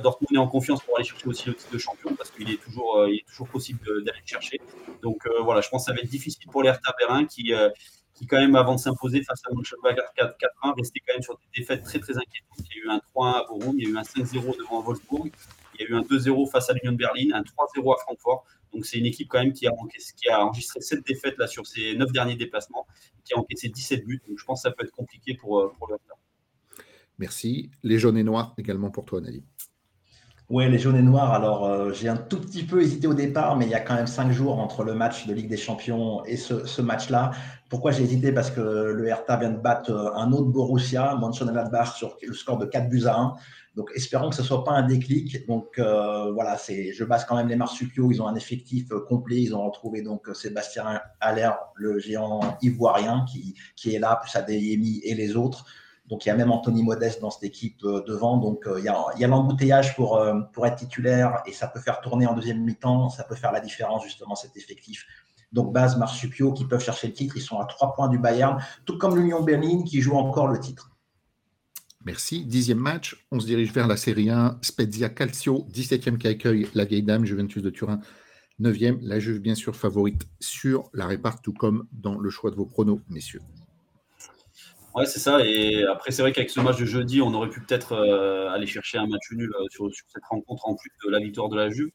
Dortmund 0.04 0.34
est 0.34 0.38
en 0.38 0.48
confiance 0.48 0.84
pour 0.84 0.96
aller 0.98 1.06
chercher 1.06 1.28
aussi 1.28 1.48
le 1.48 1.56
titre 1.56 1.72
de 1.72 1.78
champion 1.78 2.16
parce 2.16 2.32
qu'il 2.32 2.50
est 2.50 2.62
toujours, 2.62 3.06
est 3.08 3.26
toujours 3.28 3.48
possible 3.48 3.84
d'aller 4.04 4.20
le 4.20 4.28
chercher. 4.28 4.62
Donc 5.02 5.28
voilà, 5.44 5.62
je 5.62 5.70
pense 5.70 5.84
que 5.84 5.92
ça 5.92 5.94
va 5.94 6.00
être 6.02 6.10
difficile 6.10 6.48
pour 6.52 6.62
les 6.62 6.70
Hertha 6.70 6.94
Berlin 7.00 7.26
qui 7.26 7.54
qui 8.16 8.26
quand 8.28 8.40
même, 8.40 8.56
avant 8.56 8.76
de 8.76 8.80
s'imposer 8.80 9.22
face 9.24 9.42
à 9.46 9.54
Mönchengladbach 9.54 10.12
4-1, 10.18 10.76
restait 10.78 11.02
quand 11.06 11.14
même 11.14 11.22
sur 11.22 11.38
des 11.38 11.60
défaites 11.60 11.84
très 11.84 12.00
très 12.00 12.14
inquiétantes. 12.18 12.60
Il 12.60 12.78
y 12.78 12.80
a 12.80 12.84
eu 12.86 12.90
un 12.90 13.02
3-1 13.14 13.34
à 13.34 13.46
Borum, 13.46 13.76
il 13.78 13.84
y 13.84 13.88
a 13.88 13.90
eu 13.92 13.98
un 13.98 14.04
5-0 14.04 14.58
devant 14.58 14.82
Wolfsburg, 14.82 15.32
il 15.78 15.84
y 15.84 15.88
a 15.88 15.90
eu 15.90 15.96
un 15.96 16.02
2-0 16.02 16.50
face 16.50 16.70
à 16.70 16.74
l'Union 16.74 16.92
de 16.92 16.98
Berlin, 16.98 17.30
un 17.34 17.42
3-0 17.42 17.94
à 17.94 17.98
Francfort. 18.04 18.46
Donc 18.74 18.86
c'est 18.86 18.98
une 18.98 19.06
équipe 19.06 19.30
quand 19.30 19.40
même 19.40 19.54
qui 19.54 19.68
a, 19.68 19.74
enregistré 20.44 20.82
7 20.82 21.06
défaites 21.06 21.38
là, 21.38 21.48
sur 21.48 21.66
ses 21.66 21.96
9 21.96 22.12
derniers 22.12 22.36
déplacements, 22.36 22.86
qui 23.24 23.34
a 23.34 23.38
encaissé 23.38 23.70
17 23.70 24.06
buts. 24.06 24.22
Donc 24.28 24.38
je 24.40 24.46
pense 24.46 24.64
que 24.64 24.70
ça 24.70 24.76
peut 24.76 24.84
être 24.84 24.92
compliqué 24.92 25.36
pour, 25.36 25.60
euh, 25.60 25.72
pour 25.78 25.90
le 25.90 25.98
Merci. 27.18 27.72
Les 27.84 27.98
jaunes 27.98 28.18
et 28.18 28.24
noirs 28.24 28.54
également 28.58 28.92
pour 28.92 29.06
toi, 29.06 29.22
Nadine. 29.22 29.46
Oui, 30.48 30.70
les 30.70 30.78
jaunes 30.78 30.96
et 30.96 31.02
noirs. 31.02 31.34
Alors, 31.34 31.66
euh, 31.66 31.92
j'ai 31.92 32.08
un 32.08 32.18
tout 32.18 32.40
petit 32.40 32.64
peu 32.64 32.80
hésité 32.80 33.08
au 33.08 33.16
départ, 33.16 33.58
mais 33.58 33.66
il 33.66 33.72
y 33.72 33.74
a 33.74 33.80
quand 33.80 33.96
même 33.96 34.06
cinq 34.06 34.32
jours 34.32 34.60
entre 34.60 34.84
le 34.84 34.94
match 34.94 35.26
de 35.26 35.34
Ligue 35.34 35.50
des 35.50 35.58
Champions 35.58 36.24
et 36.26 36.38
ce, 36.38 36.82
match-là. 36.84 37.32
Pourquoi 37.68 37.90
j'ai 37.90 38.04
hésité? 38.04 38.32
Parce 38.32 38.52
que 38.52 38.62
le 38.62 39.08
Hertha 39.08 39.38
vient 39.38 39.50
de 39.50 39.58
battre 39.58 39.92
euh, 39.92 40.14
un 40.14 40.32
autre 40.32 40.50
Borussia, 40.50 41.16
Mönchengladbach, 41.16 41.96
sur 41.98 42.16
le 42.22 42.34
score 42.36 42.60
de 42.60 42.68
4 42.68 42.90
buts 42.90 43.06
à 43.08 43.18
1. 43.18 43.34
Donc, 43.76 43.90
espérons 43.96 44.30
que 44.30 44.36
ce 44.36 44.44
ne 44.44 44.48
soit 44.48 44.64
pas 44.64 44.74
un 44.74 44.84
déclic. 44.84 45.48
Donc, 45.48 45.80
euh, 45.80 46.32
voilà, 46.32 46.60
c'est, 46.60 46.94
je 46.94 47.04
base 47.04 47.26
quand 47.26 47.38
même 47.38 47.48
les 47.48 47.56
marsupiaux. 47.56 48.12
Ils 48.12 48.22
ont 48.22 48.28
un 48.28 48.36
effectif 48.36 48.90
complet. 49.10 49.42
Ils 49.42 49.56
ont 49.56 49.66
retrouvé 49.66 50.04
donc 50.04 50.28
Sébastien 50.36 51.02
Haller, 51.22 51.52
le 51.74 51.98
géant 51.98 52.56
ivoirien, 52.62 53.26
qui, 53.28 53.56
qui 53.76 53.96
est 53.96 54.00
là, 54.00 54.20
plus 54.22 54.36
Adeyemi 54.36 55.02
et 55.04 55.16
les 55.16 55.36
autres. 55.36 55.66
Donc 56.08 56.26
il 56.26 56.30
y 56.30 56.32
a 56.32 56.36
même 56.36 56.52
Anthony 56.52 56.84
Modeste 56.84 57.22
dans 57.22 57.32
cette 57.32 57.44
équipe 57.44 57.84
euh, 57.84 58.04
devant. 58.06 58.38
Donc 58.38 58.68
euh, 58.68 58.80
il 58.80 58.86
y 58.86 58.90
a, 59.24 59.28
l'embouteillage 59.28 59.96
pour, 59.96 60.18
euh, 60.18 60.40
pour 60.54 60.66
être 60.68 60.76
titulaire 60.76 61.42
et 61.46 61.52
ça 61.52 61.68
peut 61.68 61.80
faire 61.80 62.02
tourner 62.02 62.28
en 62.28 62.36
deuxième 62.36 62.64
mi-temps. 62.64 63.10
Ça 63.10 63.24
peut 63.24 63.36
faire 63.36 63.52
la 63.52 63.60
différence 63.60 64.04
justement 64.04 64.36
cet 64.36 64.56
effectif. 64.56 65.06
Donc 65.52 65.74
Baz, 65.74 65.98
Marsupio 65.98 66.54
qui 66.54 66.66
peuvent 66.66 66.84
chercher 66.84 67.08
le 67.08 67.14
titre. 67.14 67.38
Ils 67.38 67.42
sont 67.42 67.60
à 67.60 67.66
trois 67.66 67.94
points 67.94 68.10
du 68.10 68.20
Bayern, 68.20 68.62
tout 68.86 68.98
comme 68.98 69.16
l'Union 69.16 69.42
Berlin 69.42 69.84
qui 69.84 70.02
joue 70.02 70.16
encore 70.16 70.48
le 70.48 70.60
titre. 70.60 70.92
Merci. 72.04 72.46
Dixième 72.46 72.78
match, 72.78 73.26
on 73.32 73.40
se 73.40 73.48
dirige 73.48 73.74
vers 73.74 73.88
la 73.88 73.98
Série 73.98 74.30
1. 74.30 74.60
Spezia 74.62 75.10
Calcio, 75.10 75.66
17e 75.74 76.18
qui 76.18 76.28
accueille 76.28 76.68
la 76.76 76.86
vieille 76.86 77.02
dame 77.02 77.26
Juventus 77.26 77.64
de 77.64 77.72
Turin. 77.72 78.00
9e, 78.62 79.00
la 79.02 79.20
Juve 79.20 79.40
bien 79.40 79.56
sûr 79.56 79.76
favorite 79.76 80.28
sur 80.40 80.90
la 80.94 81.08
réparte, 81.08 81.44
tout 81.44 81.54
comme 81.54 81.88
dans 81.92 82.18
le 82.18 82.30
choix 82.30 82.52
de 82.52 82.56
vos 82.56 82.66
pronos, 82.66 83.02
messieurs. 83.10 83.42
Ouais, 84.96 85.06
c'est 85.06 85.20
ça. 85.20 85.46
Et 85.46 85.84
après, 85.84 86.12
c'est 86.12 86.22
vrai 86.22 86.32
qu'avec 86.32 86.50
ce 86.50 86.62
match 86.62 86.78
de 86.80 86.86
jeudi, 86.86 87.22
on 87.22 87.34
aurait 87.34 87.50
pu 87.50 87.60
peut-être 87.60 87.92
euh, 87.92 88.50
aller 88.52 88.66
chercher 88.66 88.98
un 88.98 89.08
match 89.08 89.30
nul 89.32 89.52
euh, 89.54 89.66
sur, 89.70 89.90
cette 89.94 90.24
rencontre 90.24 90.70
en 90.70 90.76
plus 90.76 90.90
de 91.06 91.12
la 91.12 91.20
victoire 91.20 91.50
de 91.50 91.58
la 91.58 91.70
Juve. 91.70 91.90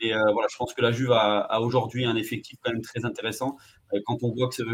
Et 0.00 0.14
euh, 0.14 0.20
voilà, 0.34 0.48
je 0.50 0.56
pense 0.58 0.74
que 0.74 0.82
la 0.82 0.92
Juve 0.92 1.12
a, 1.12 1.60
aujourd'hui 1.62 2.04
un 2.04 2.14
effectif 2.14 2.58
quand 2.62 2.70
même 2.70 2.82
très 2.82 3.06
intéressant. 3.06 3.56
quand 4.04 4.18
on 4.22 4.34
voit 4.34 4.50
que 4.50 4.54
ce, 4.54 4.64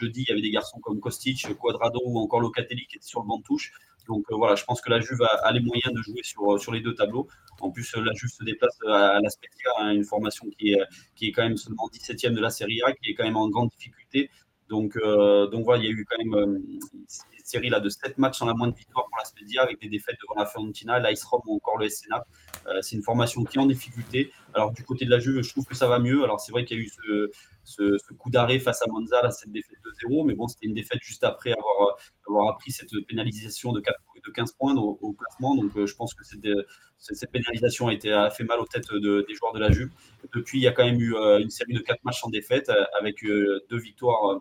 jeudi, 0.00 0.22
il 0.22 0.28
y 0.28 0.32
avait 0.32 0.42
des 0.42 0.52
garçons 0.52 0.78
comme 0.78 1.00
Kostic, 1.00 1.44
Quadrado 1.58 2.00
ou 2.04 2.20
encore 2.20 2.38
Locatelli 2.38 2.86
qui 2.86 2.98
étaient 2.98 3.06
sur 3.06 3.20
le 3.22 3.26
banc 3.26 3.38
de 3.38 3.42
touche. 3.42 3.72
Donc 4.06 4.26
voilà, 4.30 4.54
je 4.54 4.62
pense 4.64 4.80
que 4.80 4.90
la 4.90 5.00
Juve 5.00 5.22
a, 5.22 5.50
les 5.50 5.60
moyens 5.60 5.92
de 5.92 6.02
jouer 6.02 6.20
sur, 6.22 6.72
les 6.72 6.80
deux 6.80 6.94
tableaux. 6.94 7.26
En 7.60 7.72
plus, 7.72 7.96
la 7.96 8.12
Juve 8.12 8.30
se 8.30 8.44
déplace 8.44 8.78
à, 8.86 9.18
la 9.20 9.30
Spezia, 9.30 9.70
hein, 9.80 9.92
une 9.92 10.04
formation 10.04 10.46
qui 10.56 10.74
est, 10.74 10.80
qui 11.16 11.26
est 11.26 11.32
quand 11.32 11.42
même 11.42 11.56
seulement 11.56 11.88
17e 11.92 12.34
de 12.34 12.40
la 12.40 12.50
Serie 12.50 12.80
A, 12.82 12.92
qui 12.92 13.10
est 13.10 13.14
quand 13.14 13.24
même 13.24 13.36
en 13.36 13.48
grande 13.48 13.70
difficulté. 13.76 14.30
Donc, 14.68 14.96
euh, 14.96 15.46
donc 15.48 15.64
voilà, 15.64 15.82
il 15.82 15.86
y 15.86 15.88
a 15.88 15.92
eu 15.92 16.04
quand 16.04 16.16
même 16.18 16.34
euh, 16.34 16.58
une 16.58 17.44
série 17.44 17.68
là, 17.68 17.80
de 17.80 17.88
7 17.88 18.16
matchs 18.16 18.38
sans 18.38 18.46
la 18.46 18.54
moindre 18.54 18.74
victoire 18.74 19.06
pour 19.06 19.18
la 19.18 19.24
Spedia 19.24 19.62
avec 19.62 19.80
des 19.80 19.88
défaites 19.88 20.16
devant 20.22 20.40
la 20.40 20.46
Fiorentina, 20.46 20.98
l'Ice 20.98 21.22
Rome 21.24 21.42
ou 21.46 21.56
encore 21.56 21.78
le 21.78 21.88
SNA. 21.88 22.24
Euh, 22.66 22.80
c'est 22.80 22.96
une 22.96 23.02
formation 23.02 23.44
qui 23.44 23.58
est 23.58 23.60
en 23.60 23.66
difficulté. 23.66 24.32
Alors 24.54 24.72
du 24.72 24.82
côté 24.82 25.04
de 25.04 25.10
la 25.10 25.18
Juve, 25.18 25.42
je 25.42 25.50
trouve 25.50 25.66
que 25.66 25.76
ça 25.76 25.86
va 25.86 25.98
mieux. 25.98 26.24
Alors 26.24 26.40
c'est 26.40 26.52
vrai 26.52 26.64
qu'il 26.64 26.78
y 26.78 26.80
a 26.80 26.82
eu 26.82 26.90
ce, 27.64 28.12
coup 28.16 28.30
d'arrêt 28.30 28.58
face 28.58 28.80
à 28.82 28.86
Monza, 28.88 29.20
là, 29.22 29.30
cette 29.30 29.52
défaite 29.52 29.78
de 29.84 29.92
0, 30.08 30.24
mais 30.24 30.34
bon, 30.34 30.48
c'était 30.48 30.66
une 30.66 30.74
défaite 30.74 31.00
juste 31.02 31.24
après 31.24 31.52
avoir, 31.52 31.98
avoir 32.26 32.54
appris 32.54 32.72
cette 32.72 32.90
pénalisation 33.06 33.72
de, 33.72 33.80
4, 33.80 33.98
de 34.24 34.30
15 34.30 34.52
points 34.52 34.74
au, 34.76 35.12
classement. 35.12 35.56
Donc 35.56 35.72
je 35.74 35.94
pense 35.94 36.14
que 36.14 36.24
cette, 36.24 37.30
pénalisation 37.30 37.88
a, 37.88 37.92
été, 37.92 38.12
a 38.12 38.30
fait 38.30 38.44
mal 38.44 38.60
aux 38.60 38.66
têtes 38.66 38.90
de, 38.90 39.26
des 39.28 39.34
joueurs 39.34 39.52
de 39.52 39.60
la 39.60 39.70
Juve. 39.70 39.90
Depuis, 40.34 40.58
il 40.58 40.62
y 40.62 40.68
a 40.68 40.72
quand 40.72 40.84
même 40.84 41.00
eu 41.00 41.14
une 41.14 41.50
série 41.50 41.74
de 41.74 41.80
4 41.80 42.02
matchs 42.04 42.20
sans 42.22 42.30
défaite 42.30 42.72
avec 42.98 43.22
deux 43.22 43.78
victoires 43.78 44.40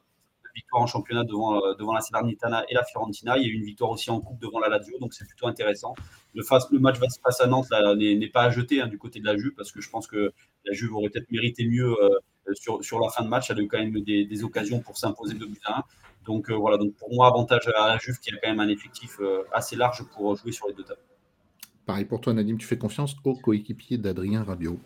victoire 0.53 0.81
en 0.81 0.87
championnat 0.87 1.23
devant, 1.23 1.55
euh, 1.55 1.73
devant 1.75 1.93
la 1.93 2.01
Salernitana 2.01 2.65
et 2.69 2.73
la 2.73 2.83
Fiorentina. 2.83 3.37
Il 3.37 3.43
y 3.43 3.45
a 3.45 3.49
eu 3.49 3.53
une 3.53 3.63
victoire 3.63 3.91
aussi 3.91 4.09
en 4.09 4.19
coupe 4.19 4.39
devant 4.39 4.59
la 4.59 4.69
Lazio, 4.69 4.97
donc 4.99 5.13
c'est 5.13 5.25
plutôt 5.25 5.47
intéressant. 5.47 5.95
Le, 6.33 6.43
face, 6.43 6.69
le 6.71 6.79
match 6.79 6.97
face 6.99 7.41
à 7.41 7.47
Nantes 7.47 7.67
n'est 7.97 8.29
pas 8.29 8.43
à 8.43 8.49
jeter 8.49 8.81
hein, 8.81 8.87
du 8.87 8.97
côté 8.97 9.19
de 9.19 9.25
la 9.25 9.37
Juve, 9.37 9.53
parce 9.55 9.71
que 9.71 9.81
je 9.81 9.89
pense 9.89 10.07
que 10.07 10.33
la 10.65 10.73
Juve 10.73 10.95
aurait 10.95 11.09
peut-être 11.09 11.31
mérité 11.31 11.65
mieux 11.65 11.95
euh, 12.01 12.09
sur, 12.53 12.83
sur, 12.83 12.99
la 12.99 13.09
fin 13.09 13.23
de 13.23 13.29
match. 13.29 13.49
Elle 13.49 13.59
a 13.59 13.61
eu 13.61 13.67
quand 13.67 13.79
même 13.79 13.99
des, 14.01 14.25
des 14.25 14.43
occasions 14.43 14.79
pour 14.79 14.97
s'imposer 14.97 15.35
de 15.35 15.45
buts 15.45 15.59
à 15.65 15.79
1. 15.79 15.83
Donc 16.25 16.49
euh, 16.49 16.55
voilà, 16.55 16.77
donc 16.77 16.93
pour 16.95 17.13
moi, 17.13 17.27
avantage 17.27 17.67
à 17.75 17.89
la 17.89 17.97
Juve 17.97 18.19
qui 18.19 18.29
a 18.31 18.37
quand 18.41 18.49
même 18.49 18.59
un 18.59 18.69
effectif 18.69 19.19
assez 19.51 19.75
large 19.75 20.03
pour 20.13 20.35
jouer 20.35 20.51
sur 20.51 20.67
les 20.67 20.73
deux 20.73 20.83
tables. 20.83 21.01
Pareil 21.85 22.05
pour 22.05 22.21
toi, 22.21 22.33
Nadim, 22.33 22.57
tu 22.57 22.65
fais 22.65 22.77
confiance 22.77 23.15
au 23.25 23.35
coéquipier 23.35 23.97
d'Adrien 23.97 24.43
Rabiot. 24.43 24.79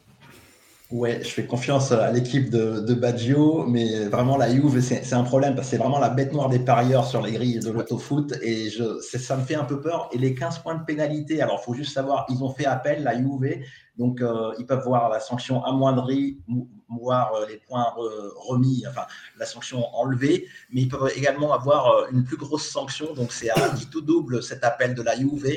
Ouais, 0.90 1.22
je 1.22 1.28
fais 1.28 1.46
confiance 1.46 1.92
à 1.92 2.14
l'équipe 2.14 2.50
de, 2.50 2.94
Baggio, 2.94 3.66
mais 3.68 4.06
vraiment 4.06 4.38
la 4.38 4.50
Juve, 4.50 4.80
c'est 4.80 5.14
un 5.14 5.24
problème 5.24 5.54
parce 5.54 5.68
que 5.68 5.72
c'est 5.72 5.78
vraiment 5.78 6.00
la 6.00 6.08
bête 6.10 6.32
noire 6.32 6.48
des 6.48 6.60
parieurs 6.60 7.06
sur 7.06 7.22
les 7.22 7.34
grilles 7.34 7.60
de 7.60 7.70
l'autofoot 7.72 8.34
et 8.42 8.70
ça 9.02 9.36
me 9.36 9.44
fait 9.44 9.56
un 9.56 9.66
peu 9.66 9.82
peur. 9.82 10.08
Et 10.14 10.18
les 10.18 10.34
15 10.34 10.60
points 10.60 10.76
de 10.76 10.86
pénalité, 10.86 11.42
alors 11.42 11.60
il 11.62 11.66
faut 11.66 11.74
juste 11.74 11.94
savoir, 11.94 12.26
ils 12.30 12.42
ont 12.42 12.52
fait 12.52 12.66
appel, 12.66 13.04
la 13.04 13.18
Juve, 13.18 13.62
donc 13.98 14.22
euh, 14.22 14.54
ils 14.60 14.66
peuvent 14.66 14.86
voir 14.86 15.10
la 15.10 15.20
sanction 15.20 15.62
amoindrie, 15.66 16.40
voir 16.88 17.34
euh, 17.34 17.46
les 17.50 17.58
points 17.58 17.94
remis, 18.38 18.86
enfin 18.88 19.08
la 19.38 19.46
sanction 19.46 19.94
enlevée, 19.94 20.48
mais 20.72 20.84
ils 20.84 20.88
peuvent 20.88 21.12
également 21.18 21.52
avoir 21.52 21.88
euh, 21.88 22.08
une 22.14 22.24
plus 22.24 22.38
grosse 22.38 22.66
sanction, 22.66 23.14
donc 23.14 23.34
c'est 23.34 23.50
à 23.50 23.74
tout 23.92 24.02
double 24.02 24.42
cet 24.42 24.64
appel 24.64 24.96
de 24.96 25.02
la 25.02 25.18
Juve. 25.18 25.48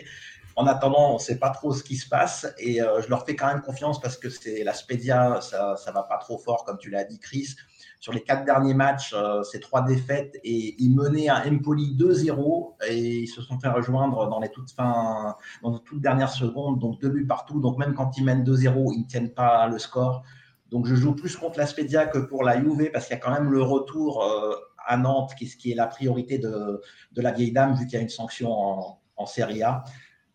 En 0.57 0.67
attendant, 0.67 1.11
on 1.11 1.15
ne 1.15 1.19
sait 1.19 1.39
pas 1.39 1.51
trop 1.51 1.73
ce 1.73 1.83
qui 1.83 1.97
se 1.97 2.09
passe 2.09 2.47
et 2.59 2.83
euh, 2.83 3.01
je 3.03 3.09
leur 3.09 3.25
fais 3.25 3.37
quand 3.37 3.47
même 3.47 3.63
confiance 3.63 4.01
parce 4.01 4.17
que 4.17 4.29
c'est 4.29 4.65
la 4.65 4.75
Spedia, 4.75 5.41
ça 5.41 5.77
ne 5.87 5.93
va 5.93 6.03
pas 6.03 6.19
trop 6.19 6.39
fort, 6.39 6.65
comme 6.65 6.79
tu 6.79 6.91
l'as 6.91 7.05
dit, 7.05 7.19
Chris. 7.19 7.55
Sur 8.01 8.15
les 8.15 8.23
quatre 8.23 8.47
derniers 8.47 8.73
matchs, 8.73 9.13
euh, 9.15 9.43
c'est 9.43 9.61
trois 9.61 9.83
défaites 9.83 10.41
et 10.43 10.75
ils 10.83 10.91
menaient 10.95 11.29
un 11.29 11.43
Empoli 11.47 11.95
2-0 11.97 12.77
et 12.89 13.19
ils 13.21 13.29
se 13.29 13.43
sont 13.43 13.61
fait 13.61 13.69
rejoindre 13.69 14.27
dans 14.27 14.41
les 14.41 14.49
toutes 14.49 14.71
fins, 14.71 15.37
dans 15.63 15.73
les 15.73 15.81
toutes 15.85 16.01
dernières 16.01 16.33
secondes, 16.33 16.79
donc 16.79 16.99
deux 16.99 17.11
buts 17.11 17.27
partout. 17.27 17.61
Donc 17.61 17.77
même 17.79 17.95
quand 17.95 18.17
ils 18.17 18.25
mènent 18.25 18.43
2-0, 18.43 18.95
ils 18.95 19.03
ne 19.03 19.07
tiennent 19.07 19.35
pas 19.35 19.67
le 19.67 19.79
score. 19.79 20.23
Donc 20.71 20.87
je 20.87 20.95
joue 20.95 21.15
plus 21.15 21.37
contre 21.37 21.59
la 21.59 21.67
Spedia 21.67 22.07
que 22.07 22.19
pour 22.19 22.43
la 22.43 22.59
Juve 22.59 22.91
parce 22.91 23.07
qu'il 23.07 23.17
y 23.17 23.19
a 23.19 23.21
quand 23.21 23.33
même 23.33 23.51
le 23.51 23.63
retour 23.63 24.25
euh, 24.25 24.55
à 24.87 24.97
Nantes 24.97 25.35
qui, 25.37 25.47
qui 25.47 25.73
est 25.73 25.75
la 25.75 25.87
priorité 25.87 26.39
de, 26.39 26.81
de 27.13 27.21
la 27.21 27.33
vieille 27.33 27.53
dame 27.53 27.75
vu 27.75 27.87
qu'il 27.87 27.95
y 27.95 27.99
a 27.99 28.03
une 28.03 28.09
sanction 28.09 28.51
en, 28.53 29.01
en 29.17 29.27
Serie 29.27 29.63
A. 29.63 29.85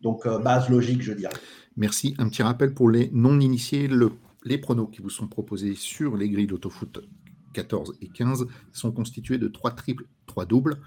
Donc, 0.00 0.26
euh, 0.26 0.38
base 0.38 0.68
logique, 0.68 1.02
je 1.02 1.12
dirais. 1.12 1.32
Merci. 1.76 2.14
Un 2.18 2.28
petit 2.28 2.42
rappel 2.42 2.74
pour 2.74 2.90
les 2.90 3.10
non-initiés. 3.12 3.88
les 4.44 4.58
pronos 4.58 4.88
qui 4.90 5.02
vous 5.02 5.10
sont 5.10 5.26
proposés 5.26 5.74
sur 5.74 6.16
les 6.16 6.28
grilles 6.28 6.46
d'autofoot 6.46 7.00
14 7.52 7.94
et 8.02 8.08
15 8.08 8.46
sont 8.72 8.92
constitués 8.92 9.38
de 9.38 9.48
3 9.48 9.72
triples, 9.72 10.06
3 10.26 10.44
doubles. 10.46 10.78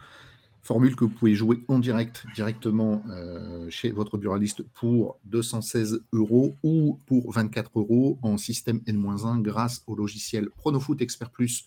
Formule 0.62 0.95
que 0.95 1.06
vous 1.06 1.12
pouvez 1.12 1.36
jouer 1.36 1.63
en 1.67 1.80
direct 1.80 2.26
directement 2.36 3.01
euh, 3.10 3.70
chez 3.70 3.91
votre 3.91 4.18
buraliste 4.18 4.62
pour 4.74 5.18
216 5.26 6.01
euros 6.12 6.57
ou 6.64 6.99
pour 7.07 7.32
24 7.32 7.80
euros 7.80 8.20
en 8.22 8.38
système 8.38 8.82
N-1 8.86 9.41
grâce 9.41 9.84
au 9.88 9.95
logiciel 9.95 10.49
Pronofoot 10.49 11.01
Expert 11.01 11.32
Plus 11.32 11.66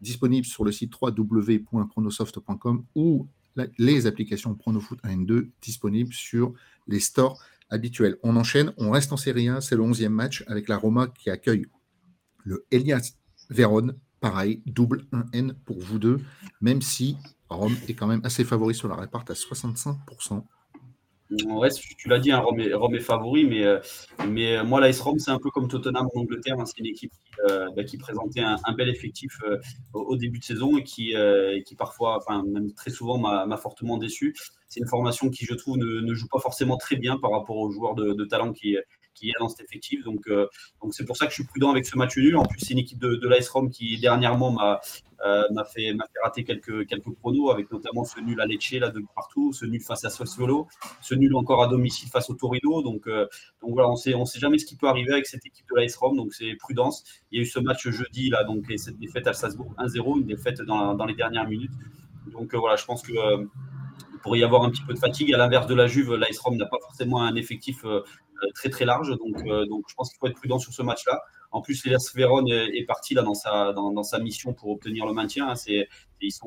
disponible 0.00 0.46
sur 0.46 0.64
le 0.64 0.72
site 0.72 0.92
www.pronosoft.com 1.00 2.84
ou 2.94 3.26
les 3.78 4.06
applications 4.06 4.54
Pronofoot 4.54 4.98
1 5.02 5.10
et 5.10 5.24
2 5.24 5.50
disponibles 5.60 6.12
sur 6.12 6.52
les 6.86 7.00
stores 7.00 7.42
habituels. 7.70 8.18
On 8.22 8.36
enchaîne, 8.36 8.72
on 8.76 8.90
reste 8.90 9.12
en 9.12 9.16
Série 9.16 9.48
1, 9.48 9.60
c'est 9.60 9.76
le 9.76 9.82
11e 9.82 10.08
match 10.08 10.44
avec 10.46 10.68
la 10.68 10.76
Roma 10.76 11.08
qui 11.08 11.30
accueille 11.30 11.66
le 12.44 12.66
Elias 12.70 13.12
Vérone. 13.48 13.96
Pareil, 14.20 14.62
double 14.66 15.06
1N 15.12 15.54
pour 15.64 15.80
vous 15.80 15.98
deux, 15.98 16.20
même 16.60 16.82
si 16.82 17.16
Rome 17.48 17.74
est 17.88 17.94
quand 17.94 18.06
même 18.06 18.20
assez 18.22 18.44
favori 18.44 18.74
sur 18.74 18.86
la 18.88 18.96
réparte 18.96 19.30
à 19.30 19.34
65%. 19.34 20.44
Ouais, 21.30 21.68
tu 21.96 22.08
l'as 22.08 22.18
dit, 22.18 22.32
hein, 22.32 22.40
Rome, 22.40 22.58
est, 22.94 23.00
favori, 23.00 23.44
mais, 23.44 23.64
euh, 23.64 23.78
mais 24.28 24.56
euh, 24.56 24.64
moi, 24.64 24.80
l'AS 24.80 25.00
Rome, 25.00 25.20
c'est 25.20 25.30
un 25.30 25.38
peu 25.38 25.50
comme 25.50 25.68
Tottenham 25.68 26.08
en 26.12 26.20
Angleterre. 26.20 26.58
Hein, 26.58 26.66
c'est 26.66 26.78
une 26.78 26.86
équipe 26.86 27.12
qui, 27.12 27.52
euh, 27.52 27.68
bah, 27.76 27.82
présentait 28.00 28.40
un, 28.40 28.72
bel 28.76 28.88
effectif 28.88 29.38
au, 29.92 30.16
début 30.16 30.40
de 30.40 30.44
saison 30.44 30.76
et 30.76 30.82
qui, 30.82 31.14
qui 31.66 31.74
parfois, 31.76 32.18
enfin, 32.18 32.42
même 32.46 32.72
très 32.72 32.90
souvent, 32.90 33.18
m'a 33.18 33.56
fortement 33.56 33.96
déçu. 33.96 34.34
C'est 34.68 34.80
une 34.80 34.88
formation 34.88 35.30
qui, 35.30 35.44
je 35.44 35.54
trouve, 35.54 35.76
ne, 35.76 36.14
joue 36.14 36.26
pas 36.28 36.40
forcément 36.40 36.76
très 36.76 36.96
bien 36.96 37.16
par 37.16 37.30
rapport 37.30 37.58
aux 37.58 37.70
joueurs 37.70 37.94
de, 37.94 38.24
talent 38.24 38.52
qui, 38.52 38.76
qui 39.14 39.28
y 39.28 39.30
a 39.30 39.38
dans 39.38 39.48
cet 39.48 39.60
effectif. 39.60 40.02
Donc, 40.02 40.28
donc 40.82 40.94
c'est 40.94 41.04
pour 41.04 41.16
ça 41.16 41.26
que 41.26 41.30
je 41.30 41.36
suis 41.36 41.46
prudent 41.46 41.70
avec 41.70 41.86
ce 41.86 41.96
match 41.96 42.16
nul. 42.16 42.36
En 42.36 42.44
plus, 42.44 42.58
c'est 42.58 42.72
une 42.72 42.78
équipe 42.78 42.98
de, 42.98 43.14
de 43.14 43.28
l'AS 43.28 43.48
Rome 43.48 43.70
qui 43.70 44.00
dernièrement 44.00 44.50
m'a 44.50 44.80
m'a 45.24 45.64
fait, 45.64 45.92
fait 45.92 46.20
rater 46.22 46.44
quelques, 46.44 46.86
quelques 46.86 47.14
pronos, 47.14 47.50
avec 47.50 47.70
notamment 47.70 48.04
ce 48.04 48.20
nul 48.20 48.40
à 48.40 48.46
Lecce 48.46 48.72
là, 48.72 48.90
de 48.90 49.02
partout, 49.14 49.52
ce 49.52 49.66
nul 49.66 49.80
face 49.80 50.04
à 50.04 50.10
Sassuolo, 50.10 50.66
ce 51.00 51.14
nul 51.14 51.34
encore 51.34 51.62
à 51.62 51.68
domicile 51.68 52.08
face 52.08 52.30
au 52.30 52.34
Torino. 52.34 52.82
Donc, 52.82 53.06
euh, 53.06 53.26
donc 53.62 53.72
voilà, 53.72 53.88
on 53.88 53.96
sait, 53.96 54.14
on 54.14 54.24
sait 54.24 54.38
jamais 54.38 54.58
ce 54.58 54.66
qui 54.66 54.76
peut 54.76 54.88
arriver 54.88 55.12
avec 55.12 55.26
cette 55.26 55.44
équipe 55.46 55.66
de 55.70 55.80
l'AS 55.80 55.94
Rome, 55.96 56.16
donc 56.16 56.32
c'est 56.32 56.54
prudence. 56.56 57.04
Il 57.30 57.36
y 57.36 57.40
a 57.40 57.42
eu 57.42 57.46
ce 57.46 57.58
match 57.58 57.88
jeudi, 57.88 58.30
là, 58.30 58.44
donc, 58.44 58.70
et 58.70 58.78
cette 58.78 58.98
défaite 58.98 59.26
à 59.26 59.32
Salzbourg 59.32 59.74
1-0, 59.78 60.20
une 60.20 60.26
défaite 60.26 60.60
dans, 60.62 60.94
dans, 60.94 61.06
les 61.06 61.14
dernières 61.14 61.48
minutes. 61.48 61.72
Donc 62.32 62.54
euh, 62.54 62.58
voilà, 62.58 62.76
je 62.76 62.84
pense 62.84 63.02
que 63.02 63.12
pourrait 64.22 64.40
y 64.40 64.44
avoir 64.44 64.64
un 64.64 64.70
petit 64.70 64.82
peu 64.82 64.92
de 64.92 64.98
fatigue. 64.98 65.32
À 65.32 65.38
l'inverse 65.38 65.66
de 65.66 65.74
la 65.74 65.86
Juve, 65.86 66.14
l'AS 66.14 66.38
Rome 66.38 66.56
n'a 66.56 66.66
pas 66.66 66.78
forcément 66.80 67.22
un 67.22 67.34
effectif 67.36 67.84
très 68.54 68.68
très 68.68 68.84
large, 68.84 69.10
donc, 69.10 69.44
donc 69.68 69.84
je 69.88 69.94
pense 69.94 70.10
qu'il 70.10 70.18
faut 70.18 70.26
être 70.26 70.36
prudent 70.36 70.58
sur 70.58 70.72
ce 70.72 70.82
match-là. 70.82 71.20
En 71.52 71.62
plus, 71.62 71.84
l'Elas 71.84 72.12
Vérone 72.14 72.48
est 72.48 72.84
parti 72.86 73.14
là 73.14 73.22
dans 73.22 73.34
sa, 74.02 74.18
mission 74.20 74.54
pour 74.54 74.70
obtenir 74.70 75.06
le 75.06 75.12
maintien. 75.12 75.48
Hein. 75.48 75.54
C'est, 75.56 75.88
est 76.22 76.38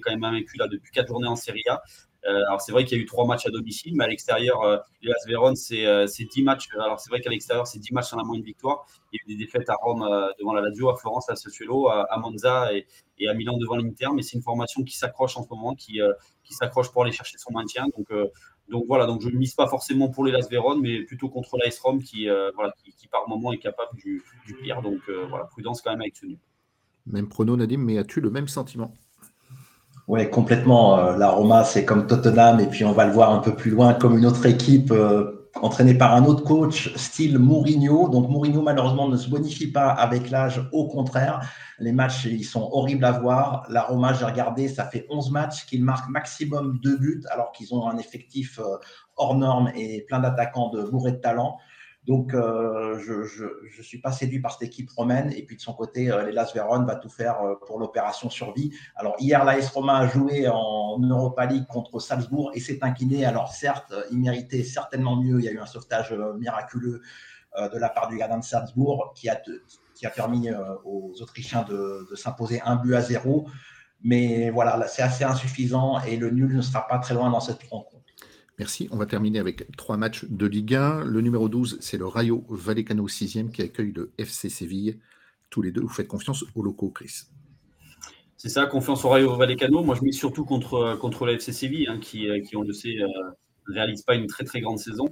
quand 0.00 0.10
même 0.10 0.24
invaincu 0.24 0.56
là 0.56 0.68
depuis 0.68 0.90
quatre 0.92 1.08
journées 1.08 1.28
en 1.28 1.36
Serie 1.36 1.64
A. 1.68 1.82
Euh, 2.24 2.40
alors 2.46 2.60
c'est 2.60 2.70
vrai 2.70 2.84
qu'il 2.84 2.96
y 2.96 3.00
a 3.00 3.02
eu 3.02 3.06
trois 3.06 3.26
matchs 3.26 3.46
à 3.46 3.50
domicile, 3.50 3.94
mais 3.96 4.04
à 4.04 4.08
l'extérieur, 4.08 4.62
euh, 4.62 4.78
l'Elas 5.02 5.24
Vérone, 5.26 5.56
c'est, 5.56 5.86
euh, 5.86 6.06
c'est 6.06 6.24
10 6.24 6.42
matchs. 6.44 6.68
Alors 6.78 7.00
c'est 7.00 7.10
vrai 7.10 7.20
qu'à 7.20 7.30
l'extérieur, 7.30 7.66
c'est 7.66 7.80
10 7.80 7.92
matchs 7.92 8.10
sans 8.10 8.16
la 8.16 8.22
moindre 8.22 8.44
victoire. 8.44 8.86
Il 9.12 9.16
y 9.16 9.18
a 9.18 9.22
eu 9.24 9.36
des 9.36 9.44
défaites 9.44 9.68
à 9.68 9.74
Rome 9.74 10.08
devant 10.38 10.52
la 10.52 10.60
Lazio, 10.60 10.88
à 10.88 10.96
Florence, 10.96 11.28
à 11.28 11.36
Sassuolo, 11.36 11.88
à, 11.88 12.16
Monza 12.18 12.72
et, 12.72 12.86
et, 13.18 13.28
à 13.28 13.34
Milan 13.34 13.58
devant 13.58 13.76
l'Inter. 13.76 14.08
Mais 14.14 14.22
c'est 14.22 14.36
une 14.36 14.42
formation 14.42 14.84
qui 14.84 14.96
s'accroche 14.96 15.36
en 15.36 15.42
ce 15.42 15.48
moment, 15.48 15.74
qui, 15.74 16.00
qui 16.44 16.54
s'accroche 16.54 16.92
pour 16.92 17.02
aller 17.02 17.12
chercher 17.12 17.38
son 17.38 17.52
maintien. 17.52 17.86
Donc 17.96 18.08
donc 18.68 18.84
voilà, 18.88 19.06
donc 19.06 19.20
je 19.20 19.28
ne 19.28 19.36
mise 19.36 19.54
pas 19.54 19.66
forcément 19.66 20.08
pour 20.08 20.24
les 20.24 20.32
Las 20.32 20.48
Véron, 20.48 20.76
mais 20.76 21.02
plutôt 21.02 21.28
contre 21.28 21.56
l'AS 21.58 21.78
Rome 21.80 22.02
qui, 22.02 22.28
euh, 22.28 22.50
voilà, 22.54 22.72
qui, 22.96 23.06
par 23.08 23.28
moment 23.28 23.52
est 23.52 23.58
capable 23.58 23.94
du, 23.96 24.22
pire. 24.62 24.82
Donc 24.82 25.00
euh, 25.08 25.26
voilà, 25.28 25.44
prudence 25.44 25.82
quand 25.82 25.90
même 25.90 26.00
avec 26.00 26.16
ce 26.16 26.26
nul. 26.26 26.38
Même 27.06 27.28
prono, 27.28 27.56
Nadim, 27.56 27.78
mais 27.78 27.98
as-tu 27.98 28.20
le 28.20 28.30
même 28.30 28.48
sentiment? 28.48 28.94
Oui, 30.08 30.28
complètement. 30.30 30.98
Euh, 30.98 31.16
la 31.16 31.30
Roma, 31.30 31.64
c'est 31.64 31.84
comme 31.84 32.06
Tottenham, 32.06 32.60
et 32.60 32.66
puis 32.66 32.84
on 32.84 32.92
va 32.92 33.06
le 33.06 33.12
voir 33.12 33.30
un 33.30 33.38
peu 33.38 33.54
plus 33.54 33.70
loin 33.70 33.94
comme 33.94 34.16
une 34.16 34.26
autre 34.26 34.46
équipe 34.46 34.92
entraîné 35.60 35.94
par 35.94 36.14
un 36.14 36.24
autre 36.24 36.44
coach, 36.44 36.94
style 36.96 37.38
Mourinho. 37.38 38.08
Donc 38.08 38.28
Mourinho, 38.28 38.62
malheureusement, 38.62 39.08
ne 39.08 39.16
se 39.16 39.28
bonifie 39.28 39.70
pas 39.70 39.88
avec 39.90 40.30
l'âge. 40.30 40.66
Au 40.72 40.86
contraire, 40.86 41.40
les 41.78 41.92
matchs, 41.92 42.24
ils 42.24 42.44
sont 42.44 42.68
horribles 42.72 43.04
à 43.04 43.12
voir. 43.12 43.66
La 43.68 43.82
Roma, 43.82 44.12
j'ai 44.12 44.24
regardé, 44.24 44.68
ça 44.68 44.84
fait 44.84 45.06
11 45.10 45.30
matchs 45.30 45.66
qu'ils 45.66 45.84
marquent 45.84 46.08
maximum 46.08 46.78
deux 46.82 46.96
buts, 46.96 47.22
alors 47.30 47.52
qu'ils 47.52 47.74
ont 47.74 47.86
un 47.88 47.98
effectif 47.98 48.58
euh, 48.58 48.76
hors 49.16 49.36
norme 49.36 49.70
et 49.74 50.02
plein 50.08 50.20
d'attaquants 50.20 50.70
de 50.70 50.82
bourré 50.82 51.12
de 51.12 51.16
talent. 51.16 51.58
Donc, 52.04 52.34
euh, 52.34 52.98
je 52.98 53.44
ne 53.78 53.82
suis 53.82 53.98
pas 53.98 54.10
séduit 54.10 54.40
par 54.40 54.52
cette 54.52 54.62
équipe 54.62 54.90
romaine. 54.90 55.32
Et 55.36 55.44
puis, 55.44 55.56
de 55.56 55.60
son 55.60 55.72
côté, 55.72 56.10
euh, 56.10 56.24
l'Elas 56.24 56.50
Vérone 56.52 56.84
va 56.84 56.96
tout 56.96 57.08
faire 57.08 57.40
euh, 57.42 57.54
pour 57.66 57.78
l'opération 57.78 58.28
survie. 58.28 58.72
Alors, 58.96 59.14
hier, 59.20 59.44
l'AS 59.44 59.68
Roma 59.68 59.98
a 59.98 60.06
joué 60.08 60.48
en 60.48 60.98
Europa 60.98 61.46
League 61.46 61.66
contre 61.66 62.00
Salzbourg 62.00 62.50
et 62.54 62.60
s'est 62.60 62.82
incliné. 62.82 63.24
Alors, 63.24 63.52
certes, 63.52 63.94
il 64.10 64.18
méritait 64.18 64.64
certainement 64.64 65.16
mieux. 65.16 65.38
Il 65.38 65.44
y 65.44 65.48
a 65.48 65.52
eu 65.52 65.60
un 65.60 65.66
sauvetage 65.66 66.12
miraculeux 66.38 67.02
de 67.54 67.78
la 67.78 67.90
part 67.90 68.08
du 68.08 68.16
gardien 68.16 68.38
de 68.38 68.44
Salzbourg 68.44 69.12
qui 69.14 69.28
a, 69.28 69.40
qui 69.94 70.06
permis 70.16 70.48
aux 70.84 71.12
Autrichiens 71.20 71.64
de, 71.68 72.08
de 72.10 72.16
s'imposer 72.16 72.62
un 72.64 72.76
but 72.76 72.94
à 72.94 73.02
zéro. 73.02 73.46
Mais 74.02 74.50
voilà, 74.50 74.88
c'est 74.88 75.02
assez 75.02 75.22
insuffisant 75.22 76.00
et 76.00 76.16
le 76.16 76.30
nul 76.30 76.56
ne 76.56 76.62
sera 76.62 76.88
pas 76.88 76.98
très 76.98 77.14
loin 77.14 77.30
dans 77.30 77.40
cette 77.40 77.62
rencontre. 77.64 78.02
Merci. 78.62 78.88
On 78.92 78.96
va 78.96 79.06
terminer 79.06 79.40
avec 79.40 79.76
trois 79.76 79.96
matchs 79.96 80.24
de 80.26 80.46
Ligue 80.46 80.76
1. 80.76 81.02
Le 81.02 81.20
numéro 81.20 81.48
12, 81.48 81.78
c'est 81.80 81.96
le 81.96 82.06
Rayo 82.06 82.44
Vallecano 82.48 83.08
6e 83.08 83.50
qui 83.50 83.60
accueille 83.60 83.90
le 83.90 84.12
FC 84.18 84.48
Séville. 84.48 85.00
Tous 85.50 85.62
les 85.62 85.72
deux, 85.72 85.80
vous 85.80 85.88
faites 85.88 86.06
confiance 86.06 86.44
aux 86.54 86.62
locaux, 86.62 86.90
Chris. 86.90 87.22
C'est 88.36 88.50
ça, 88.50 88.66
confiance 88.66 89.04
au 89.04 89.08
Rayo 89.08 89.34
Vallecano. 89.34 89.82
Moi, 89.82 89.96
je 89.96 90.04
mets 90.04 90.12
surtout 90.12 90.44
contre, 90.44 90.96
contre 91.00 91.26
le 91.26 91.32
FC 91.32 91.52
Séville, 91.52 91.88
hein, 91.88 91.98
qui, 92.00 92.28
euh, 92.28 92.40
qui, 92.40 92.56
on 92.56 92.62
le 92.62 92.72
sait, 92.72 93.00
euh, 93.00 93.08
ne 93.66 93.74
réalise 93.74 94.02
pas 94.02 94.14
une 94.14 94.28
très 94.28 94.44
très 94.44 94.60
grande 94.60 94.78
saison. 94.78 95.10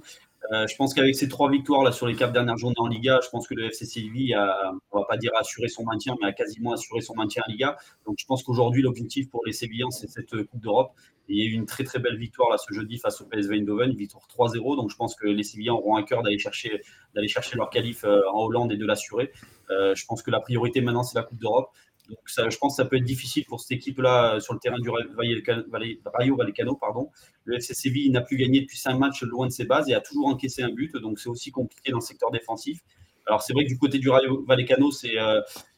Euh, 0.53 0.65
je 0.65 0.75
pense 0.77 0.93
qu'avec 0.93 1.15
ces 1.15 1.27
trois 1.27 1.51
victoires 1.51 1.83
là 1.83 1.91
sur 1.91 2.07
les 2.07 2.15
quatre 2.15 2.31
dernières 2.31 2.57
journées 2.57 2.75
en 2.79 2.87
Liga, 2.87 3.19
je 3.21 3.29
pense 3.29 3.47
que 3.47 3.53
le 3.53 3.65
FC 3.65 3.85
Séville 3.85 4.33
a, 4.33 4.71
on 4.91 4.99
va 4.99 5.05
pas 5.05 5.17
dire 5.17 5.31
assuré 5.37 5.67
son 5.67 5.83
maintien, 5.83 6.15
mais 6.21 6.27
a 6.27 6.31
quasiment 6.31 6.71
assuré 6.73 7.01
son 7.01 7.15
maintien 7.15 7.43
en 7.45 7.51
Liga. 7.51 7.77
Donc 8.05 8.15
je 8.17 8.25
pense 8.25 8.43
qu'aujourd'hui 8.43 8.81
l'objectif 8.81 9.29
pour 9.29 9.45
les 9.45 9.53
Sévillans 9.53 9.91
c'est 9.91 10.09
cette 10.09 10.31
Coupe 10.45 10.61
d'Europe. 10.61 10.93
Il 11.31 11.39
y 11.39 11.43
a 11.43 11.45
eu 11.45 11.53
une 11.53 11.65
très 11.65 11.83
très 11.83 11.99
belle 11.99 12.17
victoire 12.17 12.49
là 12.49 12.57
ce 12.57 12.73
jeudi 12.73 12.97
face 12.97 13.21
au 13.21 13.25
PSV 13.25 13.57
Eindhoven, 13.57 13.91
une 13.91 13.97
victoire 13.97 14.27
3-0. 14.27 14.75
Donc 14.75 14.89
je 14.89 14.95
pense 14.95 15.15
que 15.15 15.27
les 15.27 15.43
Sévillans 15.43 15.77
auront 15.77 15.95
un 15.95 16.03
cœur 16.03 16.23
d'aller 16.23 16.37
chercher 16.37 16.81
d'aller 17.15 17.27
chercher 17.27 17.57
leur 17.57 17.69
qualif 17.69 18.03
euh, 18.03 18.21
en 18.31 18.45
Hollande 18.45 18.71
et 18.71 18.77
de 18.77 18.85
l'assurer. 18.85 19.31
Euh, 19.69 19.95
je 19.95 20.05
pense 20.05 20.21
que 20.21 20.31
la 20.31 20.39
priorité 20.39 20.81
maintenant 20.81 21.03
c'est 21.03 21.17
la 21.17 21.23
Coupe 21.23 21.39
d'Europe. 21.39 21.69
Donc 22.09 22.19
je 22.27 22.57
pense 22.57 22.73
que 22.73 22.83
ça 22.83 22.85
peut 22.85 22.97
être 22.97 23.05
difficile 23.05 23.45
pour 23.45 23.61
cette 23.61 23.71
équipe-là 23.71 24.35
euh, 24.35 24.39
sur 24.39 24.53
le 24.53 24.59
terrain 24.59 24.79
du 24.79 24.89
Rayo 24.89 26.35
Vallecano. 26.35 26.75
Pardon. 26.75 27.09
Le 27.45 27.55
FC 27.55 27.73
Séville 27.73 28.09
n'a 28.11 28.21
plus 28.21 28.37
gagné 28.37 28.61
depuis 28.61 28.77
cinq 28.77 28.97
matchs 28.97 29.23
loin 29.23 29.47
de 29.47 29.51
ses 29.51 29.65
bases 29.65 29.89
et 29.89 29.93
a 29.93 30.01
toujours 30.01 30.27
encaissé 30.27 30.61
un 30.63 30.69
but. 30.69 30.93
Donc 30.97 31.19
c'est 31.19 31.29
aussi 31.29 31.51
compliqué 31.51 31.91
dans 31.91 31.99
le 31.99 32.03
secteur 32.03 32.31
défensif. 32.31 32.79
Alors 33.27 33.41
c'est 33.41 33.53
vrai 33.53 33.63
que 33.63 33.69
du 33.69 33.77
côté 33.77 33.99
du 33.99 34.09
Rayo 34.09 34.43
Vallecano, 34.45 34.91
c'est 34.91 35.15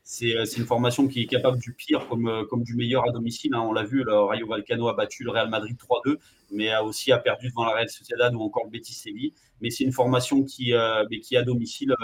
c'est 0.03 0.57
une 0.57 0.65
formation 0.65 1.07
qui 1.07 1.21
est 1.21 1.25
capable 1.27 1.59
du 1.59 1.73
pire 1.73 2.07
comme, 2.09 2.27
euh, 2.27 2.45
du 2.57 2.75
meilleur 2.75 3.07
à 3.07 3.11
domicile. 3.11 3.53
Hein. 3.55 3.61
On 3.61 3.71
l'a 3.71 3.83
vu, 3.83 4.03
le 4.03 4.13
Rayo 4.13 4.47
Vallecano 4.47 4.89
a 4.89 4.93
battu 4.93 5.23
le 5.23 5.31
Real 5.31 5.49
Madrid 5.49 5.77
3-2, 5.77 6.17
mais 6.51 6.69
a 6.71 6.83
aussi 6.83 7.11
a 7.13 7.19
perdu 7.19 7.47
devant 7.49 7.63
la 7.63 7.73
Real 7.73 7.89
Sociedad 7.89 8.35
ou 8.35 8.41
encore 8.41 8.65
le 8.65 8.69
Betis 8.69 8.93
Séville. 8.93 9.33
Mais 9.61 9.69
c'est 9.69 9.85
une 9.85 9.93
formation 9.93 10.43
qui, 10.43 10.73
euh, 10.73 11.05
à 11.05 11.41
domicile 11.43 11.95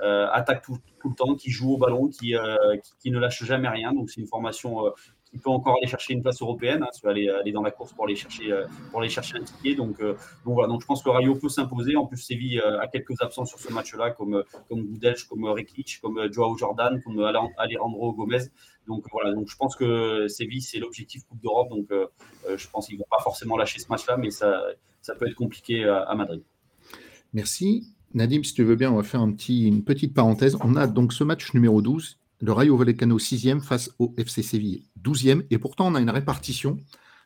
attaque 0.00 0.64
tout, 0.64 0.76
le 1.04 1.14
temps, 1.14 1.36
qui 1.36 1.50
joue 1.50 1.74
au 1.74 1.78
ballon, 1.78 2.08
qui, 2.08 2.34
qui, 2.82 2.92
qui, 2.98 3.10
ne 3.10 3.18
lâche 3.18 3.44
jamais 3.44 3.68
rien. 3.68 3.92
Donc 3.92 4.10
c'est 4.10 4.20
une 4.20 4.26
formation 4.26 4.92
il 5.34 5.40
peut 5.40 5.50
encore 5.50 5.76
aller 5.76 5.88
chercher 5.88 6.14
une 6.14 6.22
place 6.22 6.40
européenne, 6.40 6.84
hein, 6.84 7.08
aller, 7.08 7.28
aller, 7.28 7.50
dans 7.50 7.62
la 7.62 7.72
course 7.72 7.92
pour 7.92 8.04
aller 8.04 8.14
chercher, 8.14 8.52
euh, 8.52 8.66
pour 8.90 9.00
aller 9.00 9.08
chercher 9.08 9.36
un 9.36 9.42
ticket. 9.42 9.74
Donc, 9.74 10.00
euh, 10.00 10.14
voilà, 10.44 10.68
donc 10.68 10.80
je 10.80 10.86
pense 10.86 11.02
que 11.02 11.10
Rayo 11.10 11.34
peut 11.34 11.48
s'imposer. 11.48 11.96
En 11.96 12.06
plus, 12.06 12.18
Séville 12.18 12.60
euh, 12.60 12.80
a 12.80 12.86
quelques 12.86 13.20
absents 13.20 13.44
sur 13.44 13.58
ce 13.58 13.72
match-là, 13.72 14.12
comme, 14.12 14.44
comme 14.68 14.86
Goudelch, 14.86 15.24
comme 15.24 15.44
Rekic, 15.44 15.98
comme 16.00 16.32
Joao 16.32 16.56
Jordan, 16.56 17.02
comme 17.02 17.20
Alejandro 17.58 18.12
Gomez. 18.12 18.44
Donc 18.86 19.06
voilà, 19.10 19.32
donc 19.32 19.48
je 19.48 19.56
pense 19.56 19.74
que 19.74 20.28
Séville, 20.28 20.62
c'est 20.62 20.78
l'objectif 20.78 21.24
Coupe 21.24 21.40
d'Europe. 21.40 21.68
Donc 21.70 21.88
je 21.90 22.68
pense 22.68 22.86
qu'ils 22.86 22.96
ne 22.96 23.00
vont 23.00 23.08
pas 23.10 23.22
forcément 23.22 23.56
lâcher 23.56 23.80
ce 23.80 23.88
match-là, 23.88 24.16
mais 24.16 24.30
ça, 24.30 24.62
ça 25.00 25.14
peut 25.14 25.26
être 25.26 25.34
compliqué 25.34 25.84
à, 25.84 26.14
Madrid. 26.14 26.42
Merci. 27.32 27.88
Nadim, 28.12 28.44
si 28.44 28.52
tu 28.52 28.62
veux 28.62 28.76
bien, 28.76 28.92
on 28.92 28.96
va 28.96 29.02
faire 29.02 29.22
une 29.22 29.82
petite 29.82 30.14
parenthèse. 30.14 30.56
On 30.60 30.76
a 30.76 30.86
donc 30.86 31.12
ce 31.12 31.24
match 31.24 31.54
numéro 31.54 31.82
12 31.82 32.18
le 32.44 32.52
Rayo 32.52 32.76
Vallecano 32.76 33.18
6e 33.18 33.60
face 33.60 33.90
au 33.98 34.14
FC 34.18 34.42
Séville 34.42 34.84
12e. 35.02 35.46
Et 35.48 35.56
pourtant, 35.56 35.86
on 35.90 35.94
a 35.94 36.00
une 36.00 36.10
répartition 36.10 36.76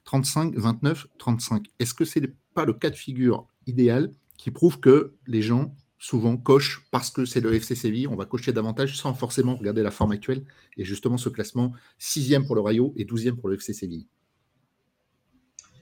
35, 0.05 0.55
29, 0.55 1.09
35. 1.19 1.67
Est-ce 1.81 1.93
que 1.93 2.05
ce 2.05 2.21
n'est 2.21 2.33
pas 2.55 2.65
le 2.65 2.73
cas 2.73 2.91
de 2.91 2.95
figure 2.95 3.49
idéal 3.67 4.13
qui 4.37 4.53
prouve 4.53 4.79
que 4.79 5.17
les 5.27 5.43
gens 5.43 5.75
souvent 5.99 6.37
cochent 6.37 6.87
parce 6.93 7.11
que 7.11 7.25
c'est 7.25 7.41
le 7.41 7.53
FC 7.53 7.75
Séville, 7.75 8.07
on 8.07 8.15
va 8.15 8.27
cocher 8.27 8.53
davantage 8.53 8.97
sans 8.97 9.13
forcément 9.13 9.57
regarder 9.57 9.83
la 9.83 9.91
forme 9.91 10.13
actuelle 10.13 10.45
et 10.77 10.85
justement 10.85 11.17
ce 11.17 11.29
classement 11.29 11.73
6e 12.01 12.47
pour 12.47 12.55
le 12.55 12.61
Rayo 12.61 12.95
et 12.97 13.05
12e 13.05 13.35
pour 13.35 13.49
le 13.49 13.57
FC 13.57 13.73
Séville 13.73 14.07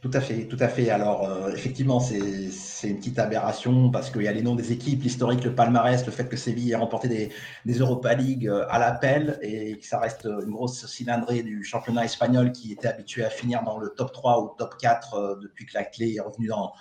Tout 0.06 0.18
à 0.18 0.20
fait, 0.20 0.44
tout 0.46 0.56
à 0.60 0.68
fait. 0.68 0.88
Alors, 0.90 1.28
euh, 1.28 1.50
effectivement, 1.52 1.98
c'est 1.98 2.88
une 2.88 2.98
petite 2.98 3.18
aberration 3.18 3.90
parce 3.90 4.08
qu'il 4.08 4.22
y 4.22 4.28
a 4.28 4.32
les 4.32 4.42
noms 4.42 4.54
des 4.54 4.70
équipes, 4.70 5.02
l'historique, 5.02 5.42
le 5.42 5.52
palmarès, 5.52 6.06
le 6.06 6.12
fait 6.12 6.28
que 6.28 6.36
Séville 6.36 6.70
ait 6.70 6.76
remporté 6.76 7.08
des, 7.66 7.78
Europa 7.80 8.14
League 8.14 8.46
euh, 8.46 8.64
à 8.68 8.78
l'appel 8.78 9.36
et 9.42 9.76
que 9.76 9.84
ça 9.84 9.98
reste 9.98 10.26
une 10.26 10.52
grosse 10.52 10.86
cylindrée 10.86 11.42
du 11.42 11.64
championnat 11.64 12.04
espagnol 12.04 12.52
qui 12.52 12.70
était 12.70 12.86
habitué 12.86 13.24
à 13.24 13.30
finir 13.30 13.64
dans 13.64 13.78
le 13.78 13.88
top 13.88 14.12
3 14.12 14.44
ou 14.44 14.54
top 14.56 14.76
4 14.78 15.14
euh, 15.14 15.34
depuis 15.42 15.66
que 15.66 15.72
la 15.74 15.82
clé 15.82 16.14
est 16.14 16.20
revenue 16.20 16.46
dans, 16.46 16.72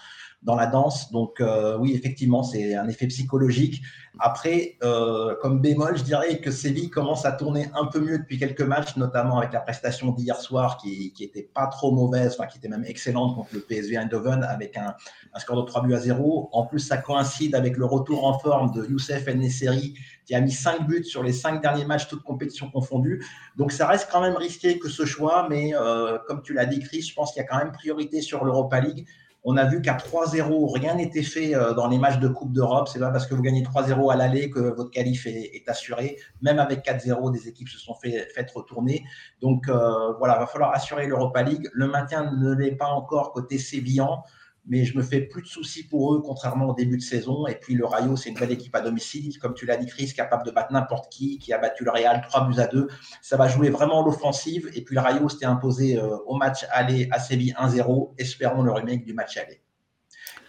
dans 0.46 0.56
la 0.56 0.68
danse. 0.68 1.12
Donc 1.12 1.42
euh, 1.42 1.78
oui, 1.78 1.94
effectivement, 1.94 2.44
c'est 2.44 2.76
un 2.76 2.88
effet 2.88 3.08
psychologique. 3.08 3.82
Après, 4.20 4.78
euh, 4.84 5.36
comme 5.42 5.60
bémol, 5.60 5.98
je 5.98 6.04
dirais 6.04 6.40
que 6.40 6.52
Séville 6.52 6.90
commence 6.90 7.26
à 7.26 7.34
tourner 7.34 7.68
un 7.74 7.86
peu 7.86 8.00
mieux 8.00 8.20
depuis 8.20 8.38
quelques 8.38 8.62
matchs, 8.62 8.96
notamment 8.96 9.40
avec 9.40 9.52
la 9.52 9.60
prestation 9.60 10.12
d'hier 10.12 10.40
soir 10.40 10.78
qui, 10.78 11.12
qui 11.12 11.24
était 11.26 11.44
pas 11.44 11.68
trop 11.68 11.92
mauvaise, 11.92 12.38
enfin 12.38 12.48
qui 12.48 12.60
était 12.60 12.70
même 12.70 12.86
excellente 12.86 13.36
contre 13.36 13.50
le 13.54 13.60
PSV 13.60 13.98
Eindhoven 13.98 14.44
avec 14.44 14.78
un, 14.78 14.96
score 15.40 15.58
de 15.58 15.68
3 15.68 15.82
buts 15.84 15.96
à 15.96 16.00
0. 16.00 16.50
En 16.54 16.66
plus, 16.66 16.80
ça 16.80 16.98
coïncide 16.98 17.56
avec 17.56 17.76
le 17.76 17.86
retour 17.86 18.26
en 18.26 18.40
forme 18.40 18.72
de 18.72 18.86
Youssef 18.86 19.28
Nesseri 19.28 19.96
qui 20.26 20.34
a 20.34 20.42
mis 20.42 20.52
5 20.52 20.88
buts 20.88 21.04
sur 21.04 21.22
les 21.22 21.34
5 21.34 21.62
derniers 21.62 21.86
matchs, 21.86 22.08
toutes 22.08 22.24
compétitions 22.24 22.70
confondues. 22.72 23.26
Donc 23.58 23.72
ça 23.72 23.86
reste 23.86 24.10
quand 24.12 24.22
même 24.22 24.36
risqué 24.36 24.80
que 24.80 24.90
ce 24.90 25.06
choix, 25.06 25.48
mais 25.50 25.76
euh, 25.76 26.18
comme 26.28 26.42
tu 26.42 26.54
l'as 26.54 26.66
dit, 26.66 26.80
Chris, 26.80 27.02
je 27.02 27.14
pense 27.14 27.34
qu'il 27.34 27.42
y 27.42 27.46
a 27.46 27.48
quand 27.48 27.58
même 27.58 27.72
priorité 27.74 28.22
sur 28.22 28.46
l'Europa 28.46 28.80
League. 28.80 29.06
On 29.48 29.58
a 29.58 29.66
vu 29.66 29.80
qu'à 29.80 29.94
3-0, 29.94 30.74
rien 30.74 30.96
n'était 30.96 31.22
fait 31.22 31.54
euh, 31.54 31.74
dans 31.74 31.88
les 31.88 32.00
matchs 32.00 32.18
de 32.18 32.28
Coupe 32.28 32.52
d'Europe. 32.52 32.88
C'est 32.88 32.98
pas 32.98 33.12
parce 33.12 33.28
que 33.28 33.36
vous 33.36 33.44
gagnez 33.44 33.62
3-0 33.62 34.12
à 34.12 34.16
l'aller 34.16 34.50
que 34.50 34.60
votre 34.60 34.90
qualif 34.90 35.28
est, 35.28 35.64
assuré. 35.68 36.18
Même 36.42 36.58
avec 36.58 36.84
4-0, 36.84 37.32
des 37.32 37.48
équipes 37.48 37.70
se 37.70 37.78
sont 37.78 37.94
fait, 37.94 38.28
faites 38.34 38.50
retourner. 38.50 39.06
Donc 39.42 39.70
euh, 39.70 40.14
voilà, 40.18 40.40
va 40.40 40.48
falloir 40.48 40.74
assurer 40.74 41.06
l'Europa 41.06 41.44
League. 41.44 41.70
Le 41.74 41.88
maintien 41.88 42.34
ne 42.34 42.54
l'est 42.56 42.76
pas 42.76 42.88
encore 42.88 43.34
côté 43.34 43.60
Sévillan 43.60 44.24
mais 44.68 44.86
je 44.86 44.98
me 44.98 45.04
fais 45.04 45.22
plus 45.22 45.42
de 45.42 45.48
soucis 45.48 45.88
pour 45.88 46.14
eux, 46.14 46.22
contrairement 46.22 46.70
au 46.70 46.74
début 46.74 46.98
de 46.98 47.02
saison. 47.02 47.48
Et 47.48 47.56
puis 47.56 47.76
le 47.76 47.86
Rayo, 47.86 48.16
c'est 48.16 48.30
une 48.30 48.38
belle 48.38 48.52
équipe 48.52 48.76
à 48.76 48.82
domicile, 48.82 49.38
comme 49.40 49.54
tu 49.54 49.66
l'as 49.66 49.78
dit, 49.78 49.86
Chris, 49.86 50.14
capable 50.16 50.46
de 50.46 50.52
battre 50.52 50.74
n'importe 50.74 51.12
qui, 51.12 51.38
qui 51.38 51.54
a 51.54 51.58
battu 51.58 51.84
le 51.84 51.92
Real 51.92 52.22
3 52.22 52.48
buts 52.48 52.60
à 52.60 52.68
2. 52.68 52.88
Ça 53.22 53.38
va 53.38 53.48
jouer 53.48 53.70
vraiment 53.70 54.04
l'offensive. 54.04 54.70
Et 54.74 54.84
puis 54.84 54.96
le 54.96 55.02
Rayo 55.02 55.30
s'était 55.30 55.46
imposé 55.46 55.98
euh, 55.98 56.18
au 56.26 56.36
match 56.36 56.66
aller 56.72 57.08
à 57.12 57.20
Séville 57.20 57.56
1-0. 57.60 58.14
Espérons 58.18 58.64
le 58.64 58.72
remake 58.72 59.06
du 59.06 59.14
match 59.14 59.38
aller. 59.38 59.62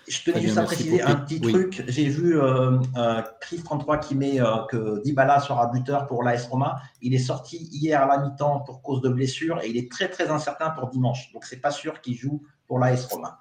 Je 0.09 0.23
tenais 0.23 0.41
juste 0.41 0.59
à 0.59 0.62
préciser 0.62 1.03
un 1.03 1.17
petit 1.17 1.41
truc. 1.41 1.83
J'ai 1.89 2.09
vu 2.09 2.39
euh, 2.39 2.79
euh, 2.97 3.23
Chris 3.41 3.61
33 3.62 3.99
qui 3.99 4.14
met 4.14 4.41
euh, 4.41 4.59
que 4.71 5.03
Dybala 5.03 5.41
sera 5.41 5.67
buteur 5.67 6.07
pour 6.07 6.23
l'AS 6.23 6.47
Roma. 6.47 6.81
Il 7.03 7.14
est 7.14 7.19
sorti 7.19 7.69
hier 7.73 8.01
à 8.03 8.07
la 8.07 8.19
mi-temps 8.19 8.61
pour 8.61 8.83
cause 8.83 9.01
de 9.01 9.09
blessure 9.09 9.61
et 9.62 9.69
il 9.69 9.77
est 9.77 9.91
très 9.91 10.09
très 10.09 10.29
incertain 10.29 10.71
pour 10.71 10.89
dimanche. 10.89 11.33
Donc 11.33 11.45
c'est 11.45 11.61
pas 11.61 11.73
sûr 11.73 12.01
qu'il 12.01 12.14
joue 12.14 12.43
pour 12.67 12.79
l'AS 12.79 13.07
Roma. 13.07 13.41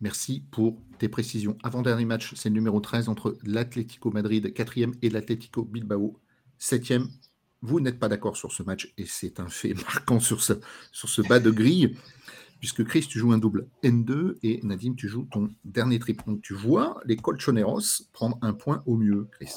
Merci 0.00 0.44
pour 0.50 0.82
tes 0.98 1.08
précisions. 1.08 1.56
Avant-dernier 1.62 2.04
match, 2.04 2.34
c'est 2.34 2.50
le 2.50 2.54
numéro 2.54 2.80
13 2.80 3.08
entre 3.08 3.38
l'Atlético 3.44 4.10
Madrid, 4.10 4.46
4e, 4.46 4.94
et 5.00 5.08
l'Atlético 5.08 5.64
Bilbao, 5.64 6.18
7e. 6.60 7.08
Vous 7.62 7.80
n'êtes 7.80 7.98
pas 7.98 8.08
d'accord 8.08 8.36
sur 8.36 8.52
ce 8.52 8.62
match, 8.62 8.92
et 8.98 9.06
c'est 9.06 9.40
un 9.40 9.48
fait 9.48 9.74
marquant 9.86 10.20
sur 10.20 10.42
ce, 10.42 11.22
bas 11.22 11.40
de 11.40 11.50
grille, 11.50 11.96
puisque 12.60 12.84
Chris, 12.84 13.06
tu 13.08 13.18
joues 13.18 13.32
un 13.32 13.38
double 13.38 13.68
N2, 13.82 14.36
et 14.42 14.60
Nadim, 14.62 14.94
tu 14.96 15.08
joues 15.08 15.26
ton 15.30 15.48
dernier 15.64 15.98
trip. 15.98 16.22
Donc 16.26 16.42
tu 16.42 16.52
vois 16.52 17.00
les 17.06 17.16
Colchoneros 17.16 18.02
prendre 18.12 18.38
un 18.42 18.52
point 18.52 18.82
au 18.84 18.96
mieux, 18.96 19.28
Chris. 19.32 19.52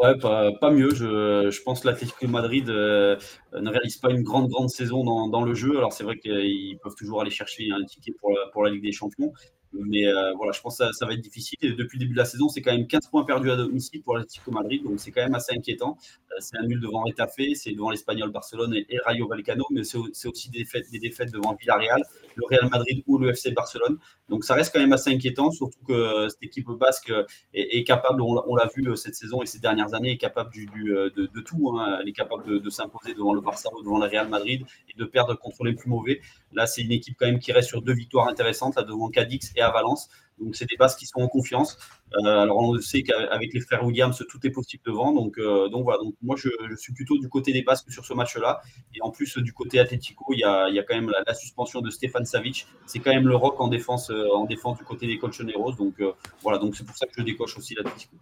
Ouais, 0.00 0.16
pas, 0.18 0.70
mieux. 0.70 0.94
Je, 0.94 1.62
pense 1.62 1.80
que 1.80 1.88
l'Atlético 1.88 2.26
Madrid 2.26 2.70
euh, 2.70 3.16
ne 3.52 3.68
réalise 3.68 3.98
pas 3.98 4.10
une 4.10 4.22
grande, 4.22 4.48
grande 4.48 4.70
saison 4.70 5.04
dans, 5.28 5.44
le 5.44 5.52
jeu. 5.52 5.76
Alors, 5.76 5.92
c'est 5.92 6.04
vrai 6.04 6.18
qu'ils 6.18 6.78
peuvent 6.82 6.94
toujours 6.94 7.20
aller 7.20 7.30
chercher 7.30 7.68
un 7.70 7.84
ticket 7.84 8.14
pour 8.52 8.64
la, 8.64 8.70
Ligue 8.70 8.82
des 8.82 8.92
Champions. 8.92 9.30
Mais 9.74 10.06
euh, 10.06 10.32
voilà, 10.36 10.52
je 10.52 10.60
pense 10.62 10.78
que 10.78 10.90
ça, 10.92 11.06
va 11.06 11.12
être 11.12 11.20
difficile. 11.20 11.58
Et 11.60 11.72
depuis 11.72 11.98
le 11.98 12.04
début 12.04 12.14
de 12.14 12.18
la 12.18 12.24
saison, 12.24 12.48
c'est 12.48 12.62
quand 12.62 12.72
même 12.72 12.86
15 12.86 13.08
points 13.08 13.24
perdus 13.24 13.50
à 13.50 13.56
domicile 13.56 14.02
pour 14.02 14.16
l'Atlético 14.16 14.50
Madrid. 14.52 14.82
Donc, 14.82 15.00
c'est 15.00 15.10
quand 15.12 15.22
même 15.22 15.34
assez 15.34 15.52
inquiétant. 15.54 15.98
Euh, 16.32 16.36
c'est 16.38 16.56
un 16.58 16.62
nul 16.62 16.80
devant 16.80 17.02
Retafe, 17.02 17.54
c'est 17.54 17.72
devant 17.72 17.90
l'Espagnol 17.90 18.30
Barcelone 18.30 18.74
et, 18.74 18.98
Rayo 19.04 19.26
Vallecano, 19.26 19.64
mais 19.70 19.82
c'est 19.84 20.28
aussi 20.28 20.50
des 20.50 20.64
défaites, 20.98 21.32
devant 21.32 21.54
Villarreal, 21.54 22.02
le 22.36 22.46
Real 22.46 22.68
Madrid 22.70 23.02
ou 23.06 23.18
le 23.18 23.30
FC 23.30 23.50
Barcelone. 23.50 23.98
Donc, 24.28 24.44
ça 24.44 24.54
reste 24.54 24.72
quand 24.72 24.80
même 24.80 24.92
assez 24.92 25.10
inquiétant, 25.10 25.50
surtout 25.50 25.82
que 25.86 26.28
cette 26.28 26.42
équipe 26.42 26.68
basque 26.70 27.12
est, 27.52 27.84
capable, 27.84 28.22
on, 28.22 28.54
l'a 28.54 28.68
vu 28.74 28.88
euh, 28.88 28.94
cette 28.94 29.14
saison 29.14 29.42
et 29.42 29.46
ces 29.46 29.58
dernières 29.58 29.94
années, 29.94 30.12
est 30.12 30.18
capable 30.18 30.50
du, 30.50 30.66
de, 30.66 31.40
tout. 31.40 31.70
Hein. 31.70 31.98
Elle 32.00 32.08
est 32.08 32.12
capable 32.12 32.44
de, 32.44 32.58
de 32.58 32.70
s'imposer 32.70 33.14
devant 33.14 33.34
le 33.34 33.40
Barça 33.40 33.68
ou 33.76 33.82
devant 33.82 33.98
le 33.98 34.06
Real 34.06 34.28
Madrid 34.28 34.64
et 34.88 34.98
de 34.98 35.04
perdre 35.04 35.34
contre 35.34 35.64
les 35.64 35.74
plus 35.74 35.88
mauvais. 35.88 36.20
Là, 36.52 36.66
c'est 36.66 36.82
une 36.82 36.92
équipe 36.92 37.16
quand 37.18 37.26
même 37.26 37.38
qui 37.38 37.52
reste 37.52 37.68
sur 37.68 37.82
deux 37.82 37.94
victoires 37.94 38.28
intéressantes, 38.28 38.76
là 38.76 38.82
devant 38.82 39.08
Cadix 39.08 39.52
et 39.56 39.60
à 39.60 39.70
Valence. 39.70 40.08
Donc, 40.40 40.56
c'est 40.56 40.68
des 40.68 40.76
bases 40.76 40.96
qui 40.96 41.06
sont 41.06 41.20
en 41.20 41.28
confiance. 41.28 41.78
Euh, 42.24 42.42
alors, 42.42 42.58
on 42.58 42.78
sait 42.80 43.02
qu'avec 43.02 43.52
les 43.52 43.60
frères 43.60 43.84
Williams, 43.84 44.24
tout 44.28 44.38
est 44.44 44.50
possible 44.50 44.82
devant. 44.86 45.12
Donc, 45.12 45.38
euh, 45.38 45.68
voilà. 45.72 45.98
Donc, 45.98 46.14
moi, 46.22 46.36
je, 46.36 46.48
suis 46.76 46.92
plutôt 46.92 47.18
du 47.18 47.28
côté 47.28 47.52
des 47.52 47.62
Basques 47.62 47.90
sur 47.90 48.04
ce 48.04 48.14
match-là. 48.14 48.60
Et 48.94 49.02
en 49.02 49.10
plus, 49.10 49.38
du 49.38 49.52
côté 49.52 49.78
Atlético, 49.78 50.32
il 50.32 50.40
y 50.40 50.44
a, 50.44 50.82
quand 50.82 50.94
même 50.94 51.12
la, 51.26 51.34
suspension 51.34 51.80
de 51.80 51.90
Stéphane 51.90 52.24
Savic. 52.24 52.66
C'est 52.86 52.98
quand 52.98 53.12
même 53.12 53.28
le 53.28 53.36
rock 53.36 53.60
en 53.60 53.68
défense, 53.68 54.10
euh, 54.10 54.28
en 54.34 54.46
défense 54.46 54.78
du 54.78 54.84
côté 54.84 55.06
des 55.06 55.18
Colchoneros. 55.18 55.72
Donc, 55.72 56.02
voilà. 56.42 56.58
Donc, 56.58 56.76
c'est 56.76 56.84
pour 56.84 56.96
ça 56.96 57.06
que 57.06 57.12
je 57.16 57.22
décoche 57.22 57.56
aussi 57.56 57.74
l'Atlético. 57.74 58.16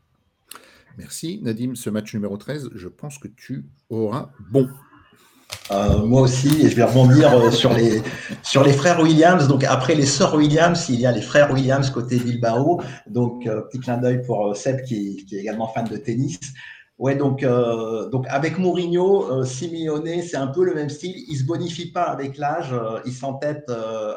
Merci, 0.96 1.38
Nadim. 1.42 1.76
Ce 1.76 1.90
match 1.90 2.12
numéro 2.12 2.36
13, 2.36 2.70
je 2.74 2.88
pense 2.88 3.18
que 3.18 3.28
tu 3.28 3.64
auras 3.88 4.30
bon. 4.50 4.68
Euh, 5.70 5.98
moi 6.04 6.22
aussi, 6.22 6.48
et 6.64 6.70
je 6.70 6.76
vais 6.76 6.84
rebondir 6.84 7.32
euh, 7.34 7.50
sur 7.50 7.74
les 7.74 8.02
sur 8.42 8.64
les 8.64 8.72
frères 8.72 9.00
Williams. 9.00 9.48
Donc 9.48 9.64
après 9.64 9.94
les 9.94 10.06
sœurs 10.06 10.34
Williams, 10.34 10.86
il 10.88 11.00
y 11.00 11.06
a 11.06 11.12
les 11.12 11.20
frères 11.20 11.52
Williams 11.52 11.90
côté 11.90 12.16
Bilbao. 12.16 12.80
Donc 13.06 13.46
euh, 13.46 13.62
petit 13.62 13.80
clin 13.80 13.98
d'œil 13.98 14.22
pour 14.22 14.56
Seb 14.56 14.82
qui, 14.82 15.26
est 15.30 15.36
également 15.36 15.68
fan 15.68 15.86
de 15.86 15.96
tennis. 15.96 16.38
Ouais, 16.98 17.14
donc 17.14 17.44
donc 18.10 18.26
avec 18.28 18.58
Mourinho, 18.58 19.44
Simeone, 19.44 20.20
c'est 20.20 20.36
un 20.36 20.48
peu 20.48 20.64
le 20.64 20.74
même 20.74 20.88
style. 20.88 21.14
Il 21.28 21.36
se 21.36 21.44
bonifie 21.44 21.92
pas 21.92 22.02
avec 22.02 22.38
l'âge. 22.38 22.74
il 23.06 23.12
s'entête 23.12 23.70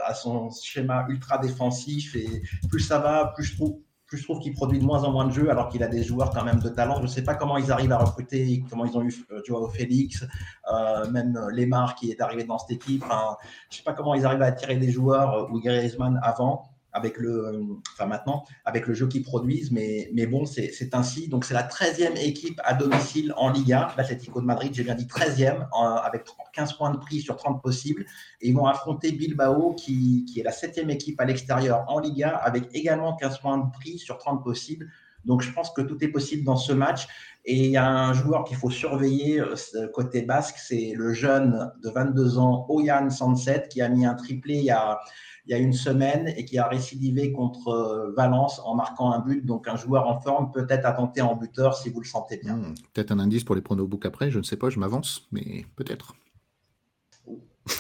à 0.04 0.16
son 0.16 0.50
schéma 0.50 1.06
ultra 1.08 1.38
défensif 1.38 2.16
et 2.16 2.42
plus 2.72 2.80
ça 2.80 2.98
va, 2.98 3.34
plus 3.36 3.44
je 3.44 3.56
trouve 3.56 3.76
je 4.18 4.24
trouve 4.24 4.40
qu'il 4.40 4.54
produit 4.54 4.80
de 4.80 4.84
moins 4.84 5.04
en 5.04 5.12
moins 5.12 5.26
de 5.26 5.32
jeux 5.32 5.50
alors 5.50 5.70
qu'il 5.70 5.84
a 5.84 5.88
des 5.88 6.04
joueurs 6.04 6.32
quand 6.32 6.44
même 6.44 6.60
de 6.60 6.70
talent. 6.70 6.98
Je 6.98 7.04
ne 7.04 7.08
sais 7.08 7.24
pas 7.24 7.36
comment 7.36 7.58
ils 7.58 7.72
arrivent 7.72 7.92
à 7.92 7.98
recruter, 7.98 8.64
comment 8.70 8.86
ils 8.86 8.98
ont 8.98 9.04
eu 9.04 9.14
euh, 9.32 9.42
Joao 9.46 9.68
Félix, 9.70 10.26
euh, 10.72 11.10
même 11.12 11.40
Lemar 11.50 11.96
qui 11.96 12.12
est 12.12 12.22
arrivé 12.22 12.44
dans 12.44 12.58
cette 12.58 12.72
équipe. 12.72 13.04
je 13.04 13.76
ne 13.76 13.78
sais 13.78 13.84
pas 13.84 13.94
comment 13.94 14.16
ils 14.16 14.26
arrivent 14.26 14.42
à 14.42 14.48
attirer 14.48 14.78
des 14.78 14.92
joueurs 14.92 15.34
euh, 15.34 15.48
ou 15.52 15.60
Griezmann 15.60 16.20
avant 16.24 16.71
avec 16.94 17.18
le, 17.18 17.62
enfin 17.94 18.06
maintenant, 18.06 18.44
avec 18.66 18.88
le 18.88 18.94
jeu 18.94 19.08
qu'ils 19.08 19.24
produisent, 19.24 19.72
mais, 19.72 20.10
mais 20.14 20.28
bon, 20.28 20.46
c'est 20.46 20.94
ainsi. 20.94 21.28
Donc, 21.28 21.46
c'est 21.46 21.54
la 21.54 21.68
13e 21.68 22.18
équipe 22.18 22.60
à 22.64 22.74
domicile 22.74 23.34
en 23.38 23.50
Liga, 23.50 23.94
l'Atlético 23.98 24.42
de 24.42 24.46
Madrid, 24.46 24.74
j'ai 24.74 24.84
bien 24.84 24.96
dit 24.96 25.06
13e, 25.06 25.68
avec 26.04 26.26
15 26.54 26.74
points 26.74 26.92
de 26.92 26.98
prix 26.98 27.22
sur 27.22 27.36
30 27.38 27.62
possibles. 27.62 28.06
Et 28.42 28.50
ils 28.50 28.56
vont 28.56 28.66
affronter 28.66 29.12
Bilbao, 29.12 29.74
qui, 29.74 30.26
qui 30.26 30.40
est 30.40 30.44
la 30.44 30.52
7e 30.52 30.90
équipe 30.90 31.20
à 31.20 31.26
l'extérieur 31.26 31.86
en 31.88 32.00
Liga, 32.00 32.36
avec 32.36 32.66
également 32.74 33.16
15 33.16 33.40
points 33.40 33.58
de 33.58 33.72
prix 33.72 33.98
sur 33.98 34.18
30 34.18 34.44
possibles. 34.44 34.90
Donc, 35.26 35.42
je 35.42 35.52
pense 35.52 35.70
que 35.72 35.82
tout 35.82 36.04
est 36.04 36.08
possible 36.08 36.44
dans 36.44 36.56
ce 36.56 36.74
match. 36.74 37.08
Et 37.46 37.66
il 37.66 37.72
y 37.72 37.78
a 37.78 37.88
un 37.88 38.14
joueur 38.14 38.44
qu'il 38.44 38.58
faut 38.58 38.70
surveiller 38.70 39.40
euh, 39.40 39.88
côté 39.94 40.22
basque, 40.22 40.58
c'est 40.58 40.94
le 40.96 41.14
jeune 41.14 41.72
de 41.82 41.90
22 41.90 42.38
ans, 42.38 42.68
Oyan 42.70 43.10
Sanset, 43.10 43.68
qui 43.70 43.82
a 43.82 43.90
mis 43.90 44.06
un 44.06 44.14
triplé 44.14 44.56
il 44.56 44.66
y 44.66 44.72
a 44.72 45.00
il 45.46 45.52
y 45.52 45.54
a 45.54 45.58
une 45.58 45.74
semaine 45.74 46.28
et 46.38 46.46
qui 46.46 46.58
a 46.58 46.68
récidivé 46.68 47.32
contre 47.32 47.70
euh, 47.70 48.14
Valence 48.16 48.62
en 48.64 48.76
marquant 48.76 49.12
un 49.12 49.20
but. 49.20 49.46
Donc 49.46 49.68
un 49.68 49.76
joueur 49.76 50.08
en 50.08 50.20
forme 50.20 50.52
peut-être 50.52 50.86
à 50.86 50.92
tenter 50.92 51.22
en 51.22 51.36
buteur 51.36 51.76
si 51.76 51.90
vous 51.90 52.00
le 52.00 52.06
sentez 52.06 52.38
bien. 52.38 52.58
Hmm, 52.58 52.76
peut-être 52.94 53.12
un 53.12 53.20
indice 53.20 53.44
pour 53.44 53.56
les 53.56 53.62
pronobook 53.62 54.06
après, 54.06 54.30
je 54.32 54.38
ne 54.38 54.44
sais 54.44 54.58
pas, 54.58 54.70
je 54.70 54.80
m'avance, 54.80 55.28
mais 55.32 55.66
peut-être. 55.76 56.16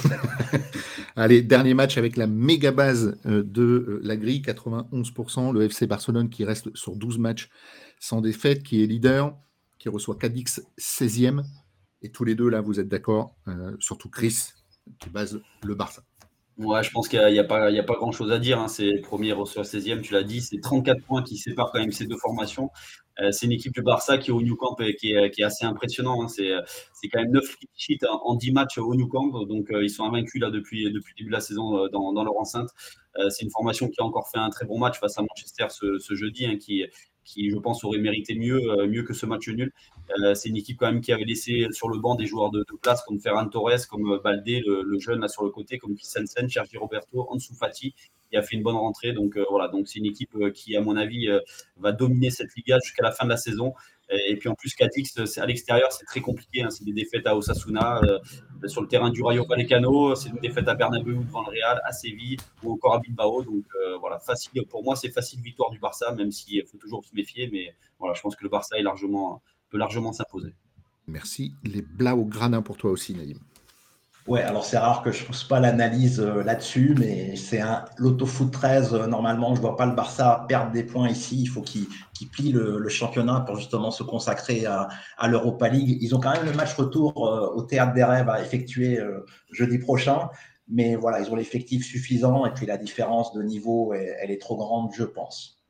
Allez, 1.16 1.41
dernier 1.41 1.74
match 1.74 1.97
avec 1.97 2.18
la 2.18 2.28
méga 2.28 2.72
base 2.72 3.20
euh, 3.26 3.43
de 3.43 3.64
euh, 3.64 3.99
la 4.03 4.16
grille, 4.16 4.41
91%. 4.41 5.53
Le 5.53 5.64
FC 5.64 5.88
Barcelone 5.88 6.30
qui 6.30 6.45
reste 6.45 6.76
sur 6.76 6.95
12 6.95 7.20
matchs 7.20 7.49
sans 7.99 8.22
défaite, 8.22 8.64
qui 8.64 8.84
est 8.84 8.88
leader, 8.88 9.36
qui 9.78 9.89
reçoit 9.89 10.16
Cadix 10.16 10.62
16e. 10.80 11.43
Et 12.01 12.12
tous 12.12 12.24
les 12.24 12.34
deux, 12.34 12.49
là, 12.49 12.62
vous 12.62 12.80
êtes 12.80 12.88
d'accord, 12.88 13.36
surtout 13.78 14.09
Chris, 14.09 14.53
qui 14.99 15.12
base 15.12 15.39
le 15.62 15.76
Barça. 15.76 16.01
Je 16.62 16.91
pense 16.91 17.07
qu'il 17.07 17.20
n'y 17.20 17.39
a, 17.39 17.43
pas, 17.43 17.68
a 17.68 17.84
pas 17.84 17.95
grand-chose 17.95 18.32
à 18.32 18.39
dire. 18.39 18.59
Hein. 18.59 18.68
C'est 18.68 18.99
premier 19.01 19.32
reçoit 19.32 19.64
16e, 19.64 20.01
tu 20.01 20.14
l'as 20.14 20.24
dit. 20.24 20.41
C'est 20.41 20.59
34 20.59 21.03
points 21.03 21.24
qui 21.24 21.38
séparent 21.38 21.72
quand 21.72 21.80
même 21.80 21.91
ces 21.91 22.05
deux 22.05 22.18
formations. 22.18 22.70
Euh, 23.20 23.32
c'est 23.32 23.45
une 23.45 23.51
équipe 23.51 23.74
du 23.74 23.82
Barça 23.82 24.18
qui 24.18 24.30
est 24.30 24.34
au 24.34 24.41
New 24.41 24.55
Camp 24.55 24.76
et 24.80 24.95
qui 24.95 25.14
est, 25.14 25.32
qui 25.32 25.41
est 25.41 25.45
assez 25.45 25.66
impressionnant. 25.66 26.24
Hein. 26.24 26.28
C'est, 26.28 26.49
quand 27.12 27.20
même 27.20 27.32
9 27.32 27.43
sheets 27.76 28.05
en 28.07 28.36
10 28.36 28.51
matchs 28.51 28.78
au 28.78 28.95
New 28.95 29.07
Camp. 29.07 29.45
Donc, 29.45 29.72
euh, 29.72 29.84
ils 29.84 29.89
sont 29.89 30.03
invaincus 30.05 30.41
là 30.41 30.49
depuis, 30.49 30.91
depuis 30.91 31.14
le 31.14 31.18
début 31.18 31.30
de 31.30 31.36
la 31.36 31.41
saison 31.41 31.78
euh, 31.78 31.89
dans, 31.89 32.14
dans 32.14 32.24
leur 32.24 32.38
enceinte. 32.38 32.70
c'est 33.30 33.43
une 33.43 33.51
formation 33.51 33.89
qui 33.89 33.99
a 33.99 34.03
encore 34.03 34.30
fait 34.30 34.39
un 34.39 34.49
très 34.49 34.66
bon 34.66 34.80
match 34.80 34.99
face 34.99 35.18
à 35.18 35.22
Manchester 35.22 35.66
ce, 35.70 35.99
ce 35.99 36.16
jeudi, 36.16 36.45
hein, 36.45 36.57
qui, 36.57 36.86
qui, 37.24 37.50
je 37.50 37.58
pense, 37.58 37.84
aurait 37.84 38.00
mérité 38.00 38.36
mieux, 38.36 38.62
mieux 38.88 39.04
que 39.04 39.14
ce 39.14 39.26
match 39.26 39.48
nul. 39.50 39.72
c'est 40.34 40.50
une 40.50 40.58
équipe 40.58 40.78
quand 40.78 40.92
même 40.92 41.02
qui 41.02 41.12
avait 41.14 41.26
laissé 41.26 41.68
sur 41.72 41.90
le 41.90 42.00
banc 42.00 42.16
des 42.16 42.26
joueurs 42.26 42.52
de, 42.52 42.66
place 42.82 43.04
comme 43.04 43.20
Ferran 43.20 43.48
Torres, 43.48 43.88
comme 43.90 44.20
Baldé, 44.24 44.62
le, 44.66 45.00
jeune 45.00 45.22
là 45.22 45.28
sur 45.28 45.44
le 45.44 45.50
côté, 45.50 45.78
comme 45.78 45.96
Christensen, 45.96 46.50
Sergi 46.50 46.78
Roberto, 46.78 47.28
Ansu 47.30 47.54
Fati, 47.54 47.94
qui 48.30 48.38
a 48.38 48.42
fait 48.42 48.56
une 48.56 48.64
bonne 48.64 48.76
rentrée. 48.76 49.14
Donc 49.14 49.38
voilà, 49.50 49.68
donc 49.68 49.88
c'est 49.88 50.00
une 50.00 50.06
équipe 50.06 50.36
qui, 50.54 50.76
à 50.76 50.82
mon 50.82 50.96
avis, 50.96 51.28
va 51.78 51.92
dominer 51.92 52.30
cette 52.30 52.56
Liga 52.56 52.80
jusqu'à 52.84 53.04
la 53.04 53.12
fin 53.12 53.26
de 53.26 53.30
la 53.30 53.38
saison. 53.38 53.74
Et 54.12 54.36
puis 54.36 54.49
en 54.49 54.55
plus, 54.55 54.74
Catix, 54.76 55.18
à 55.38 55.45
l'extérieur, 55.45 55.91
c'est 55.91 56.05
très 56.05 56.22
compliqué. 56.22 56.64
Hein. 56.64 56.70
C'est 56.70 56.84
des 56.84 56.93
défaites 56.93 57.26
à 57.28 57.36
Osasuna, 57.36 58.01
euh, 58.03 58.20
sur 58.68 58.82
le 58.82 58.88
terrain 58.88 59.09
du 59.09 59.24
Rayo 59.24 59.45
Vallecano, 59.45 60.16
c'est 60.16 60.30
une 60.30 60.39
défaite 60.39 60.68
à 60.68 60.76
Bernabeu 60.76 61.14
devant 61.14 61.43
le 61.43 61.51
Real, 61.51 61.82
à 61.86 61.91
Séville 61.91 62.38
ou 62.64 62.74
encore 62.74 62.95
à 62.95 62.99
Bilbao. 62.99 63.43
Donc 63.43 63.66
euh, 63.76 63.97
voilà, 63.97 64.20
facile. 64.20 64.64
Pour 64.70 64.84
moi, 64.84 64.95
c'est 64.95 65.09
facile 65.09 65.41
victoire 65.41 65.72
du 65.72 65.80
Barça, 65.80 66.14
même 66.14 66.32
s'il 66.32 66.64
faut 66.66 66.78
toujours 66.78 67.03
se 67.05 67.16
méfier. 67.16 67.49
Mais 67.51 67.74
voilà, 67.99 68.14
je 68.14 68.22
pense 68.22 68.36
que 68.36 68.43
le 68.43 68.49
Barça 68.49 68.78
est 68.78 68.84
largement, 68.84 69.41
peut 69.70 69.78
largement 69.78 70.14
s'imposer. 70.14 70.53
Merci. 71.07 71.53
Les 71.64 71.82
Blaugrana 71.82 72.62
pour 72.62 72.78
toi 72.78 72.91
aussi, 72.91 73.16
Nadim. 73.16 73.39
Ouais, 74.28 74.42
alors 74.44 74.66
c'est 74.66 74.78
rare 74.78 75.02
que 75.02 75.12
je 75.12 75.26
pousse 75.26 75.44
pas 75.44 75.60
l'analyse 75.60 76.20
euh, 76.20 76.44
là-dessus, 76.44 76.96
mais 77.00 77.36
c'est 77.36 77.60
un 77.60 77.86
l'autofoot 77.98 78.52
13. 78.52 78.94
Euh, 78.94 79.08
normalement, 79.08 79.56
je 79.56 79.62
vois 79.62 79.76
pas 79.76 79.88
le 79.88 79.96
Barça 79.96 80.46
perdre 80.48 80.72
des 80.72 80.84
points 80.84 81.10
ici. 81.10 81.42
Il 81.42 81.48
faut 81.48 81.62
qu'il 81.62 81.88
plie 82.32 82.52
le, 82.52 82.88
championnat 82.88 83.42
pour 83.42 83.56
justement 83.56 83.90
se 83.90 84.04
consacrer 84.04 84.68
à, 84.68 84.90
l'Europa 85.28 85.70
League. 85.70 85.98
Ils 86.02 86.14
ont 86.14 86.20
quand 86.20 86.34
même 86.34 86.46
le 86.46 86.54
match 86.54 86.74
retour 86.76 87.28
euh, 87.28 87.48
au 87.56 87.64
Théâtre 87.64 87.94
des 87.94 88.04
Rêves 88.04 88.30
à 88.30 88.42
effectuer 88.42 89.00
jeudi 89.52 89.80
prochain. 89.80 90.30
Mais 90.68 90.96
voilà, 90.96 91.20
ils 91.20 91.32
ont 91.32 91.36
l'effectif 91.36 91.84
suffisant 91.86 92.46
et 92.46 92.54
puis 92.54 92.68
la 92.68 92.78
différence 92.78 93.34
de 93.34 93.42
niveau, 93.42 93.94
elle 93.94 94.30
est 94.32 94.42
trop 94.42 94.56
grande, 94.56 94.92
je 94.94 95.04
pense. 95.04 95.61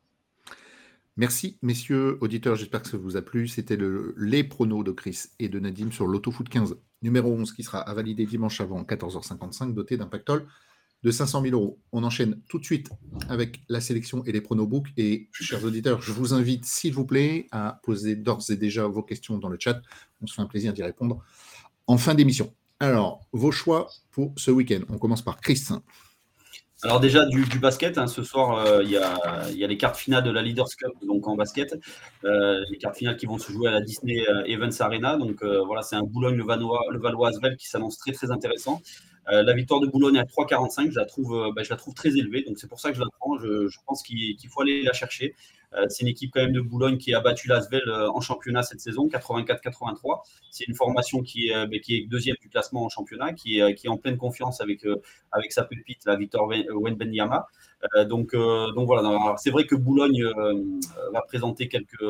Merci, 1.22 1.60
messieurs 1.62 2.18
auditeurs. 2.20 2.56
J'espère 2.56 2.82
que 2.82 2.90
ça 2.90 2.98
vous 2.98 3.16
a 3.16 3.22
plu. 3.22 3.48
C'était 3.48 3.76
le, 3.76 4.16
les 4.18 4.44
pronos 4.44 4.84
de 4.84 4.90
Chris 4.90 5.26
et 5.38 5.50
de 5.50 5.60
Nadim 5.60 5.92
sur 5.92 6.08
l'Autofoot 6.08 6.50
15, 6.50 6.78
numéro 7.04 7.32
11, 7.32 7.54
qui 7.54 7.62
sera 7.62 7.82
à 7.88 8.02
dimanche 8.02 8.60
avant 8.60 8.82
14h55, 8.82 9.76
doté 9.76 9.98
d'un 9.98 10.08
pactole 10.08 10.48
de 11.04 11.12
500 11.12 11.44
000 11.44 11.54
euros. 11.56 11.80
On 11.92 12.04
enchaîne 12.04 12.42
tout 12.50 12.58
de 12.58 12.66
suite 12.66 12.90
avec 13.30 13.62
la 13.70 13.82
sélection 13.82 14.24
et 14.26 14.32
les 14.32 14.42
pronobook. 14.42 14.88
Et, 14.98 15.30
chers 15.32 15.64
auditeurs, 15.64 16.02
je 16.02 16.12
vous 16.12 16.34
invite, 16.34 16.66
s'il 16.66 16.96
vous 16.96 17.06
plaît, 17.06 17.46
à 17.52 17.80
poser 17.84 18.16
d'ores 18.16 18.50
et 18.50 18.56
déjà 18.56 18.88
vos 18.88 19.04
questions 19.04 19.38
dans 19.38 19.50
le 19.50 19.58
chat. 19.60 19.80
On 20.24 20.26
se 20.26 20.34
fait 20.34 20.42
un 20.42 20.48
plaisir 20.48 20.74
d'y 20.74 20.82
répondre 20.82 21.24
en 21.86 22.00
fin 22.00 22.16
d'émission. 22.16 22.52
Alors, 22.80 23.28
vos 23.32 23.52
choix 23.52 23.92
pour 24.10 24.34
ce 24.38 24.50
week-end. 24.50 24.80
On 24.90 24.98
commence 24.98 25.22
par 25.22 25.40
Chris. 25.40 25.68
Alors 26.84 27.00
déjà 27.00 27.26
du, 27.26 27.60
basket, 27.60 28.00
hein, 28.00 28.08
ce 28.08 28.24
soir 28.24 28.58
euh, 28.58 28.82
il 28.84 28.90
y, 28.90 28.98
a, 28.98 29.68
les 29.68 29.78
cartes 29.78 29.98
finales 29.98 30.24
de 30.24 30.32
la 30.32 30.42
Leaders 30.42 30.70
Cup 30.76 30.92
donc 31.06 31.28
en 31.28 31.36
basket, 31.36 31.78
euh, 32.26 32.60
les 32.72 32.78
cartes 32.80 32.98
finales 32.98 33.18
qui 33.18 33.28
vont 33.28 33.38
se 33.38 33.52
jouer 33.52 33.68
à 33.68 33.72
la 33.72 33.82
Disney 33.82 34.24
euh, 34.28 34.44
Events 34.46 34.82
Arena. 34.82 35.16
Donc 35.18 35.44
voilà, 35.44 35.84
c'est 35.84 35.96
un 35.96 36.02
Boulogne 36.02 36.38
le 36.38 36.44
Valois 36.44 37.28
Asvel 37.28 37.56
qui 37.58 37.68
s'annonce 37.68 38.00
très 38.00 38.14
très 38.14 38.32
intéressant. 38.32 38.82
la 39.28 39.54
victoire 39.54 39.80
de 39.80 39.88
Boulogne 39.88 40.18
à 40.18 40.24
3,45, 40.24 40.92
je 40.92 41.00
la 41.00 41.06
trouve, 41.06 41.52
bah, 41.56 41.62
je 41.62 41.70
la 41.70 41.76
trouve 41.76 41.94
très 41.94 42.18
élevée, 42.18 42.44
donc 42.44 42.58
c'est 42.58 42.68
pour 42.68 42.80
ça 42.80 42.90
que 42.90 42.96
je 42.96 43.02
la 43.02 43.10
prends. 43.20 43.38
Je, 43.38 43.78
pense 43.86 44.02
qu'il 44.02 44.36
faut 44.50 44.62
aller 44.62 44.82
la 44.82 44.94
chercher. 44.94 45.36
Euh, 45.74 45.86
c'est 45.90 46.02
une 46.02 46.10
équipe 46.10 46.32
quand 46.34 46.42
même 46.42 46.52
de 46.52 46.62
Boulogne 46.62 46.98
qui 46.98 47.14
a 47.14 47.22
battu 47.22 47.48
l'Asvel 47.48 47.82
euh, 47.88 48.12
en 48.12 48.20
championnat 48.20 48.64
cette 48.64 48.82
saison, 48.82 49.08
84-83. 49.08 50.22
C'est 50.50 50.68
une 50.68 50.76
formation 50.76 51.22
qui 51.22 51.48
est, 51.48 51.56
euh, 51.56 51.80
qui 51.82 51.96
est 51.96 52.08
deuxième 52.08 52.36
du 52.42 52.50
classement 52.50 52.84
en 52.84 52.90
championnat, 52.90 53.34
qui 53.34 53.60
est, 53.60 53.76
qui 53.76 53.88
est 53.88 53.90
en 53.90 53.98
pleine 53.98 54.18
confiance 54.18 54.62
avec, 54.62 54.86
avec 55.32 55.52
sa 55.52 55.64
pépite, 55.64 56.04
la 56.06 56.16
Victor 56.16 56.48
Wenbenyama. 56.48 57.48
Donc, 58.08 58.36
donc 58.36 58.86
voilà. 58.86 59.36
C'est 59.38 59.50
vrai 59.50 59.66
que 59.66 59.76
Boulogne 59.76 60.24
va 61.14 61.22
présenter 61.22 61.68
quelques, 61.68 62.04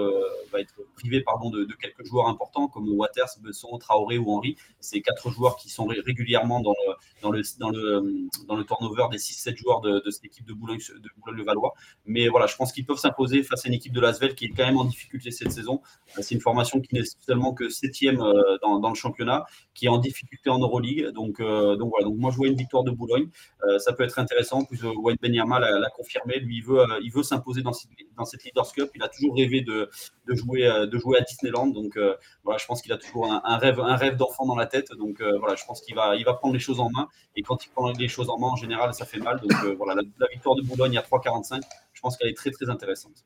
va 0.52 0.60
être 0.60 0.76
privé 0.96 1.22
pardon 1.22 1.50
de, 1.50 1.66
quelques 1.80 2.06
joueurs 2.06 2.28
importants 2.28 2.68
comme 2.68 2.90
Waters, 2.90 3.30
Besson, 3.42 3.78
Traoré 3.78 4.18
ou 4.18 4.32
Henry. 4.32 4.58
C'est 4.82 5.02
quatre 5.02 5.30
joueurs 5.30 5.56
qui 5.56 5.70
sont 5.70 5.86
régulièrement 5.86 6.60
dans 6.60 6.74
le 6.74 6.94
dans 7.22 7.32
le 7.32 7.42
dans 7.60 7.70
le 7.70 8.28
dans 8.48 8.56
le 8.56 8.66
turnover 8.66 9.06
des 9.12 9.18
6-7 9.18 9.56
joueurs 9.56 9.80
de, 9.80 10.04
cette 10.10 10.26
équipe 10.26 10.46
de 10.46 10.54
Boulogne-le-Valois. 10.54 11.74
Mais 12.06 12.28
voilà, 12.28 12.48
je 12.48 12.56
pense 12.58 12.74
qu'ils 12.74 12.86
peuvent 12.86 12.98
s'imposer 12.98 13.44
face 13.52 13.66
à 13.66 13.68
une 13.68 13.76
équipe 13.76 13.94
de 13.94 14.02
Lasvel 14.02 14.34
qui 14.34 14.46
est 14.46 14.50
quand 14.50 14.66
même 14.66 14.78
en 14.78 14.86
difficulté 14.86 15.30
cette 15.30 15.52
saison. 15.52 15.82
C'est 16.20 16.34
une 16.34 16.42
formation 16.42 16.80
qui 16.82 16.96
n'est 16.96 17.04
seulement 17.26 17.54
que 17.54 17.70
septième 17.70 18.18
dans, 18.62 18.80
dans 18.80 18.90
le 18.90 18.96
championnat, 18.96 19.46
qui 19.74 19.86
est 19.86 19.90
en 19.90 20.00
difficulté 20.00 20.50
en 20.50 20.60
Euroleague. 20.60 21.10
Donc 21.14 21.42
donc 21.42 21.90
voilà. 21.92 22.06
Donc 22.06 22.18
moi 22.18 22.32
je 22.32 22.38
vois 22.38 22.48
une 22.48 22.56
victoire 22.56 22.84
de 22.84 22.92
Boulogne. 22.92 23.30
ça 23.78 23.94
peut 23.94 24.04
être 24.04 24.18
intéressant. 24.18 24.66
Plus 24.66 24.84
Wayne 24.84 25.18
Benyama 25.22 25.60
l'a 25.60 25.90
confirmé. 25.90 26.40
Lui, 26.40 26.58
il 26.58 26.64
veut, 26.64 26.80
euh, 26.80 27.00
il 27.04 27.12
veut 27.12 27.24
s'imposer 27.24 27.62
dans, 27.62 27.72
dans, 28.18 28.26
cette 28.26 28.44
Leaders 28.44 28.72
Cup. 28.72 28.90
Il 28.96 29.04
a 29.04 29.10
toujours 29.10 29.36
rêvé 29.36 29.62
de, 29.62 29.90
de 30.28 30.36
jouer, 30.36 30.66
euh, 30.66 30.86
de 30.86 30.98
jouer 30.98 31.18
à 31.18 31.22
Disneyland. 31.22 31.68
Donc, 31.68 31.98
euh, 31.98 32.16
voilà, 32.44 32.58
je 32.58 32.66
pense 32.66 32.82
qu'il 32.82 32.92
a 32.94 32.98
toujours 32.98 33.32
un, 33.32 33.58
rêve, 33.58 33.80
un 33.80 33.96
rêve 33.96 34.16
d'enfant 34.16 34.46
dans 34.46 34.56
la 34.56 34.66
tête. 34.66 34.92
Donc, 34.94 35.22
voilà, 35.22 35.56
je 35.56 35.66
pense 35.66 35.82
qu'il 35.82 35.96
va, 35.96 36.16
il 36.16 36.26
va 36.26 36.34
prendre 36.34 36.54
les 36.54 36.60
choses 36.60 36.80
en 36.80 36.90
main. 36.90 37.08
Et 37.36 37.44
quand 37.44 37.66
il 37.66 37.70
prend 37.70 37.92
les 37.92 38.08
choses 38.08 38.30
en 38.30 38.38
main, 38.40 38.48
en 38.48 38.56
général, 38.56 38.94
ça 38.94 39.06
fait 39.06 39.20
mal. 39.20 39.40
Donc, 39.40 39.76
voilà, 39.78 40.02
la, 40.20 40.28
victoire 40.28 40.56
de 40.56 40.62
Boulogne 40.62 40.98
à 40.98 41.02
3,45, 41.02 41.62
je 41.94 42.02
pense 42.02 42.18
qu'elle 42.18 42.30
est 42.30 42.38
très, 42.38 42.52
très 42.52 42.70
intéressante. 42.70 43.26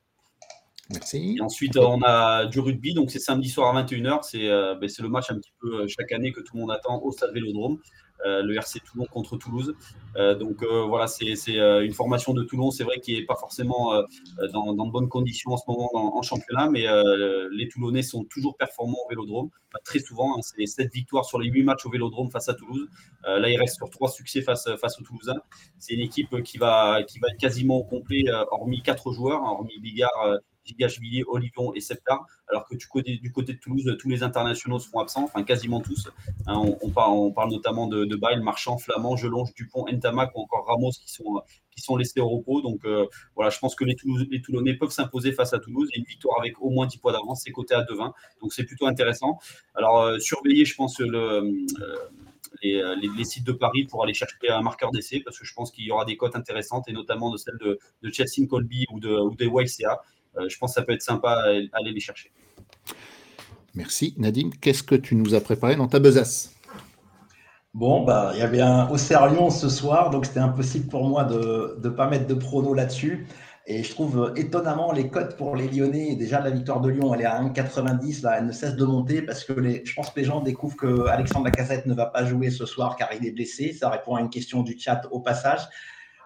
Merci. 0.91 1.38
Ensuite, 1.41 1.77
on 1.77 2.01
a 2.03 2.45
du 2.45 2.59
rugby, 2.59 2.93
donc 2.93 3.11
c'est 3.11 3.19
samedi 3.19 3.49
soir 3.49 3.75
à 3.75 3.83
21h. 3.83 4.79
Ben, 4.79 4.88
c'est 4.88 5.01
le 5.01 5.09
match 5.09 5.31
un 5.31 5.36
petit 5.36 5.53
peu 5.59 5.88
chaque 5.88 6.11
année 6.11 6.31
que 6.31 6.41
tout 6.41 6.55
le 6.55 6.61
monde 6.61 6.71
attend 6.71 7.01
au 7.01 7.11
stade 7.11 7.33
Vélodrome. 7.33 7.79
Euh, 8.25 8.41
le 8.41 8.55
RC 8.55 8.79
Toulon 8.79 9.05
contre 9.05 9.38
Toulouse. 9.38 9.75
Euh, 10.15 10.36
donc 10.36 10.63
euh, 10.63 10.83
voilà, 10.83 11.05
c'est 11.05 11.25
une 11.25 11.93
formation 11.93 12.33
de 12.33 12.43
Toulon, 12.43 12.71
c'est 12.71 12.83
vrai, 12.83 12.99
qui 12.99 13.13
n'est 13.13 13.25
pas 13.25 13.36
forcément 13.36 13.93
dans, 14.53 14.73
de 14.73 14.91
bonnes 14.91 15.09
conditions 15.09 15.51
en 15.51 15.57
ce 15.57 15.63
moment 15.67 15.89
en 15.93 16.21
championnat, 16.21 16.69
mais 16.69 16.86
les 17.51 17.67
Toulonnais 17.67 18.01
sont 18.01 18.23
toujours 18.23 18.57
performants 18.57 18.97
au 19.05 19.09
Vélodrome, 19.09 19.49
très 19.83 19.99
souvent. 19.99 20.38
Hein, 20.38 20.41
c'est 20.41 20.65
7 20.65 20.91
victoires 20.93 21.25
sur 21.25 21.39
les 21.39 21.49
8 21.49 21.63
matchs 21.63 21.86
au 21.86 21.89
Vélodrome 21.89 22.31
face 22.31 22.49
à 22.49 22.53
Toulouse. 22.53 22.88
là, 23.23 23.49
il 23.49 23.57
reste 23.57 23.75
sur 23.75 23.89
3 23.89 24.09
succès 24.09 24.41
face, 24.41 24.67
face 24.79 24.99
aux 24.99 25.03
Toulousains. 25.03 25.41
C'est 25.77 25.93
une 25.93 26.01
équipe 26.01 26.41
qui 26.43 26.57
va, 26.57 27.03
qui 27.03 27.19
va 27.19 27.27
être 27.29 27.39
quasiment 27.39 27.77
au 27.77 27.83
complet, 27.83 28.23
hormis 28.51 28.81
4 28.81 29.11
joueurs, 29.11 29.41
hein, 29.41 29.51
hormis 29.51 29.79
Bigard, 29.79 30.39
Gigashvili, 30.66 31.24
Olivion 31.28 31.74
et 31.74 31.80
Septar, 31.80 32.26
alors 32.47 32.68
que 32.68 32.76
du 32.76 32.88
côté, 32.88 33.18
du 33.18 33.32
côté 33.32 33.53
de 33.53 33.59
Toulouse, 33.59 33.95
tous 33.99 34.09
les 34.09 34.24
internationaux 34.24 34.80
seront 34.80 34.99
absents, 34.99 35.24
enfin 35.24 35.43
quasiment 35.43 35.82
tous. 35.82 36.09
Hein, 36.47 36.61
on, 36.82 36.89
parle, 36.89 37.51
notamment 37.51 37.88
de, 37.88 38.05
de 38.05 38.16
Bail, 38.16 38.41
Marchand, 38.41 38.78
Flamand, 38.78 39.16
Gelonge, 39.16 39.53
Dupont, 39.53 39.86
Ntamak 39.91 40.36
ou 40.36 40.41
encore 40.41 40.66
Ramos 40.68 40.91
qui 40.91 41.11
sont, 41.11 41.41
qui 41.72 41.82
sont 41.82 41.97
laissés 41.97 42.20
au 42.20 42.30
repos. 42.30 42.61
Donc 42.61 42.86
euh, 42.86 43.07
voilà, 43.36 43.49
je 43.49 43.59
pense 43.59 43.76
que 43.76 43.84
les, 43.84 43.95
les 44.30 44.41
Toulonnais 44.41 44.74
peuvent 44.74 44.91
s'imposer 44.91 45.32
face 45.32 45.53
à 45.53 45.59
Toulouse 45.59 45.89
et 45.93 45.99
une 45.99 46.05
victoire 46.05 46.39
avec 46.39 46.59
au 46.61 46.70
moins 46.70 46.88
10 46.88 46.97
points 46.97 47.13
d'avance, 47.13 47.41
c'est 47.43 47.51
côté 47.51 47.76
à 47.76 47.84
2-20. 47.84 48.11
Donc 48.41 48.53
c'est 48.53 48.63
plutôt 48.63 48.88
intéressant. 48.88 49.39
Alors 49.76 50.01
euh, 50.01 50.20
surveillez, 50.20 50.66
je 50.66 50.76
pense, 50.76 50.99
le. 50.99 51.66
Euh, 52.63 52.95
les, 52.95 53.24
sites 53.24 53.45
de 53.45 53.51
Paris 53.51 53.86
pour 53.86 54.03
aller 54.03 54.13
chercher 54.13 54.36
un 54.49 54.61
marqueur 54.61 54.91
d'essai 54.91 55.20
parce 55.20 55.38
que 55.38 55.45
je 55.45 55.53
pense 55.53 55.72
qu'il 55.72 55.84
y 55.84 55.91
aura 55.91 56.05
des 56.05 56.18
cotes 56.18 56.36
intéressantes 56.36 56.88
et 56.88 56.93
notamment 56.93 57.30
de 57.30 57.38
celles 57.38 57.57
de, 57.59 57.80
de 58.01 58.11
Chelsea 58.11 58.47
Colby 58.47 58.86
ou, 58.91 58.99
de, 58.99 59.09
ou 59.09 59.61
YCA. 59.61 60.01
Euh, 60.38 60.49
je 60.49 60.57
pense 60.57 60.71
que 60.71 60.79
ça 60.79 60.86
peut 60.86 60.93
être 60.93 61.01
sympa 61.01 61.31
à 61.31 61.77
aller 61.77 61.91
les 61.91 61.99
chercher. 61.99 62.31
Merci. 63.73 64.13
Nadim, 64.17 64.49
qu'est-ce 64.61 64.83
que 64.83 64.95
tu 64.95 65.15
nous 65.15 65.36
as 65.36 65.41
préparé 65.41 65.75
dans 65.75 65.88
ta 65.88 65.99
besace? 65.99 66.51
Bon, 67.73 68.05
bah, 68.05 68.31
il 68.33 68.39
y 68.39 68.41
avait 68.41 68.61
un 68.61 68.88
Auxerre-Lyon 68.89 69.49
ce 69.49 69.67
soir, 69.67 70.09
donc 70.09 70.25
c'était 70.25 70.39
impossible 70.39 70.88
pour 70.88 71.03
moi 71.03 71.25
de 71.25 71.77
ne 71.83 71.89
pas 71.89 72.07
mettre 72.07 72.25
de 72.25 72.33
prono 72.33 72.73
là-dessus. 72.73 73.27
Et 73.67 73.83
je 73.83 73.89
trouve 73.91 74.31
étonnamment 74.36 74.91
les 74.91 75.09
cotes 75.09 75.36
pour 75.38 75.55
les 75.55 75.67
Lyonnais. 75.67 76.15
Déjà, 76.15 76.39
la 76.39 76.51
victoire 76.51 76.81
de 76.81 76.89
Lyon, 76.89 77.13
elle 77.13 77.21
est 77.21 77.25
à 77.25 77.41
1,90. 77.41 78.21
Là, 78.21 78.38
elle 78.38 78.45
ne 78.45 78.51
cesse 78.51 78.75
de 78.75 78.86
monter 78.86 79.23
parce 79.23 79.43
que 79.43 79.53
les, 79.53 79.83
je 79.83 79.93
pense 79.95 80.11
que 80.11 80.19
les 80.19 80.25
gens 80.25 80.39
découvrent 80.39 80.77
que 80.77 81.07
Alexandre 81.07 81.45
Lacazette 81.45 81.88
ne 81.88 81.95
va 81.95 82.05
pas 82.05 82.23
jouer 82.25 82.51
ce 82.51 82.67
soir 82.67 82.95
car 82.95 83.09
il 83.19 83.25
est 83.25 83.31
blessé. 83.31 83.73
Ça 83.73 83.89
répond 83.89 84.15
à 84.15 84.21
une 84.21 84.29
question 84.29 84.61
du 84.61 84.77
chat 84.77 85.01
au 85.09 85.19
passage. 85.19 85.61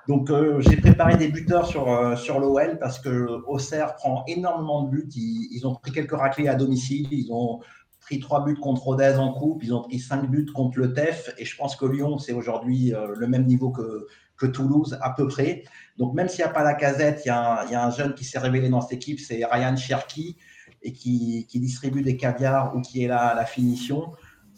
Donc, 0.07 0.29
euh, 0.29 0.59
j'ai 0.61 0.77
préparé 0.77 1.17
des 1.17 1.27
buteurs 1.27 1.65
sur, 1.65 1.91
euh, 1.91 2.15
sur 2.15 2.39
l'OL 2.39 2.79
parce 2.79 2.99
que 2.99 3.43
Auxerre 3.47 3.95
prend 3.95 4.23
énormément 4.27 4.83
de 4.83 4.89
buts. 4.89 5.09
Ils, 5.15 5.67
ont 5.67 5.75
pris 5.75 5.91
quelques 5.91 6.17
raclés 6.17 6.47
à 6.47 6.55
domicile. 6.55 7.07
Ils 7.11 7.31
ont 7.31 7.59
pris 7.99 8.19
trois 8.19 8.43
buts 8.43 8.55
contre 8.55 8.83
Rodez 8.83 9.15
en 9.17 9.33
coupe. 9.33 9.63
Ils 9.63 9.73
ont 9.73 9.83
pris 9.83 9.99
cinq 9.99 10.29
buts 10.29 10.47
contre 10.53 10.79
le 10.79 10.93
TEF. 10.93 11.33
Et 11.37 11.45
je 11.45 11.55
pense 11.55 11.75
que 11.75 11.85
Lyon, 11.85 12.17
c'est 12.17 12.33
aujourd'hui 12.33 12.93
euh, 12.93 13.13
le 13.15 13.27
même 13.27 13.45
niveau 13.45 13.71
que, 13.71 14.07
Toulouse, 14.47 14.97
à 15.01 15.09
peu 15.09 15.27
près. 15.27 15.63
Donc, 15.97 16.13
même 16.13 16.29
s'il 16.29 16.45
n'y 16.45 16.49
a 16.49 16.53
pas 16.53 16.63
la 16.63 16.73
casette, 16.73 17.23
il 17.25 17.27
y, 17.27 17.31
a 17.31 17.61
un, 17.61 17.65
il 17.65 17.71
y, 17.73 17.75
a 17.75 17.85
un 17.85 17.91
jeune 17.91 18.13
qui 18.13 18.23
s'est 18.23 18.39
révélé 18.39 18.69
dans 18.69 18.79
cette 18.79 18.93
équipe, 18.93 19.19
c'est 19.19 19.43
Ryan 19.43 19.75
Cherki, 19.75 20.37
et 20.81 20.93
qui, 20.93 21.45
qui, 21.49 21.59
distribue 21.59 22.01
des 22.01 22.15
caviars 22.15 22.73
ou 22.73 22.79
qui 22.79 23.03
est 23.03 23.07
là 23.07 23.27
à 23.27 23.35
la 23.35 23.45
finition. 23.45 24.13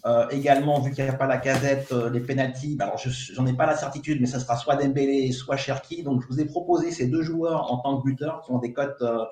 Euh, 0.06 0.28
également, 0.30 0.80
vu 0.80 0.92
qu'il 0.92 1.04
n'y 1.04 1.10
a 1.10 1.14
pas 1.14 1.28
la 1.28 1.38
casette, 1.38 1.92
euh, 1.92 2.10
les 2.10 2.22
pénalties, 2.22 2.76
bah, 2.76 2.86
alors 2.86 2.98
j'en 2.98 3.46
ai 3.46 3.54
pas 3.54 3.68
la 3.68 3.78
certitude, 3.78 4.20
mais 4.20 4.26
ça 4.26 4.40
sera 4.40 4.58
soit 4.58 4.76
Dembélé, 4.76 5.32
soit 5.32 5.58
Cherki. 5.58 6.02
Donc, 6.02 6.24
je 6.24 6.28
vous 6.28 6.40
ai 6.40 6.46
proposé 6.46 6.92
ces 6.92 7.08
deux 7.08 7.22
joueurs 7.22 7.72
en 7.72 7.78
tant 7.78 7.98
que 7.98 8.04
buteurs 8.04 8.42
qui 8.42 8.52
ont 8.52 8.58
des 8.58 8.74
cotes 8.74 9.02
euh, 9.02 9.26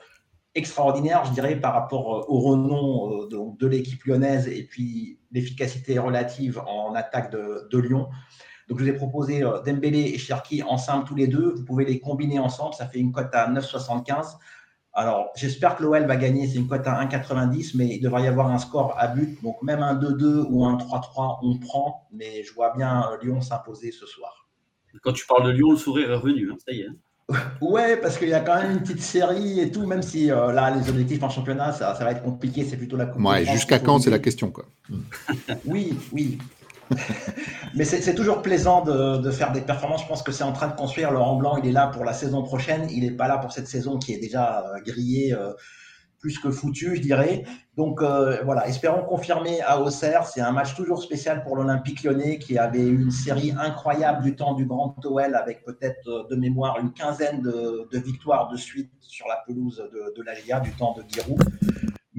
extraordinaires, 0.54 1.26
je 1.26 1.32
dirais, 1.32 1.56
par 1.56 1.74
rapport 1.74 2.30
au 2.30 2.40
renom 2.40 3.28
de, 3.28 3.68
l'équipe 3.68 4.04
lyonnaise 4.04 4.48
et 4.48 4.64
puis 4.64 5.20
l'efficacité 5.32 5.98
relative 5.98 6.62
en 6.68 6.94
attaque 6.94 7.32
de, 7.32 7.68
de, 7.72 7.78
Lyon. 7.80 8.10
Donc, 8.68 8.80
je 8.80 8.84
vous 8.84 8.90
ai 8.90 8.94
proposé 8.94 9.42
Dembélé 9.66 10.02
et 10.02 10.18
Cherki 10.18 10.62
ensemble 10.62 11.06
tous 11.06 11.16
les 11.16 11.28
deux. 11.28 11.54
Vous 11.56 11.66
pouvez 11.66 11.86
les 11.86 12.00
combiner 12.00 12.40
ensemble, 12.40 12.76
ça 12.76 12.88
fait 12.88 13.00
une 13.00 13.12
cote 13.12 13.34
à 13.34 13.50
9,75. 13.50 14.38
Alors, 14.94 15.30
j'espère 15.36 15.76
que 15.76 15.84
l'OL 15.84 16.06
va 16.06 16.16
gagner. 16.16 16.48
C'est 16.48 16.58
une 16.58 16.68
cote 16.68 16.86
à 16.86 17.04
1,90, 17.06 17.72
mais 17.76 17.88
il 17.88 18.02
devrait 18.02 18.24
y 18.24 18.28
avoir 18.28 18.50
un 18.50 18.58
score 18.58 18.96
à 18.98 19.08
but. 19.08 19.42
Donc, 19.44 19.62
même 19.62 19.84
un 19.84 19.96
2-2 19.96 20.48
ou 20.50 20.66
un 20.66 20.76
3-3, 20.78 21.40
on 21.44 21.58
prend. 21.60 22.08
Mais 22.12 22.44
je 22.44 22.54
vois 22.54 22.74
bien 22.76 23.06
euh, 23.12 23.18
Lyon 23.24 23.42
s'imposer 23.42 23.92
ce 23.92 24.06
soir. 24.06 24.48
Quand 25.04 25.14
tu 25.14 25.26
parles 25.28 25.46
de 25.46 25.52
Lyon, 25.52 25.72
le 25.72 25.78
sourire 25.78 26.12
est 26.12 26.16
revenu. 26.16 26.52
Hein, 26.52 26.58
ça 26.66 26.74
y 26.74 26.82
est. 26.82 26.88
Hein. 26.88 26.96
Ouais, 27.62 27.98
parce 27.98 28.18
qu'il 28.18 28.30
y 28.30 28.34
a 28.34 28.40
quand 28.40 28.60
même 28.60 28.72
une 28.72 28.82
petite 28.82 29.02
série 29.02 29.60
et 29.60 29.72
tout, 29.72 29.86
même 29.86 30.02
si 30.02 30.32
euh, 30.32 30.52
là, 30.52 30.72
les 30.72 30.90
objectifs 30.90 31.22
en 31.22 31.30
championnat, 31.30 31.72
ça, 31.72 31.94
va 31.94 32.12
être 32.12 32.24
compliqué. 32.24 32.66
C'est 32.66 32.78
plutôt 32.78 32.98
la 32.98 33.06
Coupe. 33.06 33.24
Ouais, 33.24 33.46
jusqu'à 33.46 33.78
quand, 33.78 34.00
c'est 34.00 34.10
la 34.10 34.20
question. 34.20 34.50
quoi. 34.52 34.66
oui, 35.66 35.96
oui. 36.12 36.40
Mais 37.76 37.84
c'est 37.84 38.16
toujours 38.16 38.42
plaisant 38.42 38.84
de, 38.84 39.32
faire 39.32 39.52
des 39.52 39.62
performances. 39.62 40.04
Je 40.04 40.08
pense 40.08 40.24
que 40.24 40.32
c'est 40.32 40.44
en 40.44 40.54
train 40.54 40.68
de 40.68 40.76
construire. 40.76 41.12
Laurent 41.12 41.36
Blanc, 41.36 41.58
il 41.58 41.70
est 41.70 41.72
là 41.72 41.88
pour 41.88 42.06
la 42.06 42.14
saison 42.14 42.44
prochaine. 42.44 42.88
Il 42.90 43.04
n'est 43.04 43.12
pas 43.12 43.28
là 43.28 43.38
pour 43.38 43.52
cette 43.52 43.68
saison 43.68 43.98
qui 43.98 44.14
est 44.14 44.20
déjà 44.20 44.66
euh, 44.66 44.82
grillée 44.82 45.34
euh, 45.34 45.54
plus 46.20 46.38
que 46.40 46.52
foutue, 46.52 46.98
je 46.98 47.02
dirais. 47.02 47.44
Donc 47.78 48.02
euh, 48.02 48.42
voilà, 48.44 48.68
espérons 48.68 49.04
confirmer 49.04 49.62
à 49.62 49.80
Auxerre. 49.80 50.26
C'est 50.26 50.42
un 50.42 50.52
match 50.52 50.76
toujours 50.76 51.02
spécial 51.02 51.44
pour 51.44 51.56
l'Olympique 51.56 52.04
lyonnais 52.04 52.40
qui 52.40 52.58
avait 52.58 52.86
une 52.86 53.12
série 53.12 53.54
incroyable 53.58 54.24
du 54.24 54.36
temps 54.36 54.54
du 54.54 54.66
Grand 54.66 54.96
OL 55.06 55.36
avec 55.36 55.64
peut-être 55.64 56.28
de 56.30 56.36
mémoire 56.36 56.80
une 56.80 56.92
quinzaine 56.92 57.42
de, 57.42 57.88
victoires 58.00 58.50
de 58.50 58.58
suite 58.58 58.92
sur 59.00 59.28
la 59.28 59.38
pelouse 59.48 59.82
de, 59.94 60.14
de 60.18 60.24
la 60.24 60.60
du 60.60 60.72
temps 60.72 60.94
de 60.94 61.04
Giroud. 61.08 61.42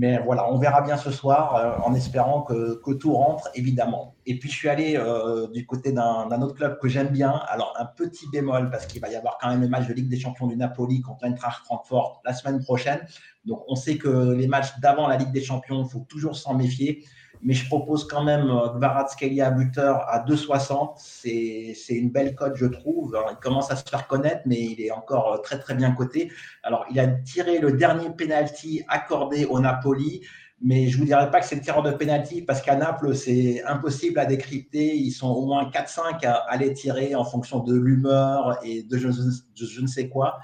Mais 0.00 0.18
voilà, 0.24 0.50
on 0.50 0.56
verra 0.56 0.80
bien 0.80 0.96
ce 0.96 1.10
soir 1.10 1.56
euh, 1.56 1.76
en 1.84 1.94
espérant 1.94 2.40
que, 2.40 2.80
tout 2.94 3.12
rentre, 3.12 3.50
évidemment. 3.54 4.14
Et 4.24 4.38
puis, 4.38 4.48
je 4.48 4.56
suis 4.56 4.70
allé 4.70 4.96
euh, 4.96 5.46
du 5.48 5.66
côté 5.66 5.92
d'un 5.92 6.40
autre 6.40 6.54
club 6.54 6.78
que 6.80 6.88
j'aime 6.88 7.08
bien. 7.08 7.32
Alors, 7.48 7.74
un 7.78 7.84
petit 7.84 8.26
bémol, 8.32 8.70
parce 8.70 8.86
qu'il 8.86 9.02
va 9.02 9.10
y 9.10 9.14
avoir 9.14 9.36
quand 9.38 9.50
même 9.50 9.60
le 9.60 9.68
match 9.68 9.86
de 9.88 9.92
Ligue 9.92 10.08
des 10.08 10.18
Champions 10.18 10.46
du 10.46 10.56
Napoli 10.56 11.02
contre 11.02 11.26
Eintracht 11.26 11.66
Francfort 11.66 12.22
la 12.24 12.32
semaine 12.32 12.64
prochaine. 12.64 13.00
Donc, 13.44 13.62
on 13.68 13.74
sait 13.74 13.98
que 13.98 14.32
les 14.32 14.46
matchs 14.46 14.78
d'avant 14.80 15.06
la 15.06 15.18
Ligue 15.18 15.32
des 15.32 15.42
Champions, 15.42 15.84
il 15.84 15.90
faut 15.90 16.06
toujours 16.08 16.34
s'en 16.34 16.54
méfier 16.54 17.04
mais 17.42 17.54
je 17.54 17.66
propose 17.66 18.06
quand 18.06 18.22
même 18.22 18.46
Kvaratskhelia 18.76 19.48
euh, 19.48 19.50
buteur 19.50 20.08
à 20.08 20.24
2,60. 20.24 20.94
C'est 20.98 21.94
une 21.94 22.10
belle 22.10 22.34
cote, 22.34 22.56
je 22.56 22.66
trouve. 22.66 23.16
il 23.30 23.36
commence 23.36 23.70
à 23.70 23.76
se 23.76 23.88
faire 23.88 24.06
connaître, 24.06 24.42
mais 24.46 24.60
il 24.60 24.80
est 24.80 24.90
encore 24.90 25.34
euh, 25.34 25.38
très 25.38 25.58
très 25.58 25.74
bien 25.74 25.92
coté. 25.92 26.30
Alors, 26.62 26.84
il 26.90 27.00
a 27.00 27.06
tiré 27.06 27.58
le 27.58 27.72
dernier 27.72 28.10
penalty 28.10 28.82
accordé 28.88 29.46
au 29.46 29.58
Napoli, 29.58 30.20
mais 30.60 30.88
je 30.88 30.96
ne 30.96 31.00
vous 31.00 31.06
dirais 31.06 31.30
pas 31.30 31.40
que 31.40 31.46
c'est 31.46 31.54
le 31.54 31.62
tireur 31.62 31.82
de 31.82 31.92
penalty 31.92 32.42
parce 32.42 32.60
qu'à 32.60 32.76
Naples, 32.76 33.14
c'est 33.14 33.64
impossible 33.64 34.18
à 34.18 34.26
décrypter. 34.26 34.94
Ils 34.94 35.12
sont 35.12 35.30
au 35.30 35.46
moins 35.46 35.70
4-5 35.70 36.26
à, 36.26 36.56
les 36.58 36.74
tirer 36.74 37.14
en 37.14 37.24
fonction 37.24 37.60
de 37.60 37.74
l'humeur 37.74 38.58
et 38.62 38.82
de 38.82 38.98
je, 38.98 39.80
ne 39.80 39.86
sais 39.86 40.10
quoi. 40.10 40.38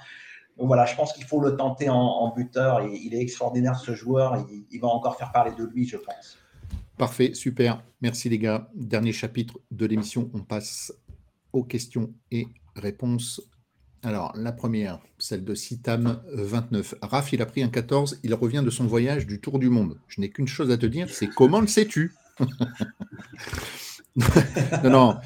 Donc 0.57 0.65
voilà, 0.65 0.85
je 0.85 0.95
pense 0.95 1.13
qu'il 1.13 1.25
faut 1.25 1.39
le 1.39 1.55
tenter 1.55 1.89
en, 1.89 2.33
buteur. 2.35 2.81
il 2.81 3.13
est 3.13 3.21
extraordinaire 3.21 3.75
ce 3.75 3.93
joueur. 3.93 4.43
il 4.71 4.81
va 4.81 4.87
encore 4.87 5.15
faire 5.15 5.31
parler 5.31 5.51
de 5.51 5.63
lui, 5.63 5.87
je 5.87 5.97
pense. 5.97 6.39
Parfait, 6.97 7.33
super. 7.33 7.83
Merci 8.01 8.27
les 8.29 8.39
gars. 8.39 8.69
Dernier 8.75 9.13
chapitre 9.13 9.59
de 9.71 9.85
l'émission. 9.85 10.31
On 10.33 10.41
passe 10.41 10.91
aux 11.53 11.63
questions 11.63 12.13
et 12.31 12.47
réponses. 12.75 13.41
Alors, 14.03 14.33
la 14.35 14.51
première, 14.51 14.99
celle 15.19 15.43
de 15.43 15.53
Citam29. 15.53 16.95
Raph, 17.01 17.33
il 17.33 17.41
a 17.41 17.45
pris 17.45 17.61
un 17.61 17.69
14. 17.69 18.19
Il 18.23 18.33
revient 18.33 18.63
de 18.65 18.69
son 18.69 18.87
voyage 18.87 19.27
du 19.27 19.39
Tour 19.39 19.59
du 19.59 19.69
Monde. 19.69 19.99
Je 20.07 20.21
n'ai 20.21 20.29
qu'une 20.29 20.47
chose 20.47 20.71
à 20.71 20.77
te 20.77 20.85
dire, 20.85 21.09
c'est 21.09 21.27
comment 21.27 21.61
le 21.61 21.67
sais-tu? 21.67 22.13
non, 24.83 24.89
non. 24.89 25.17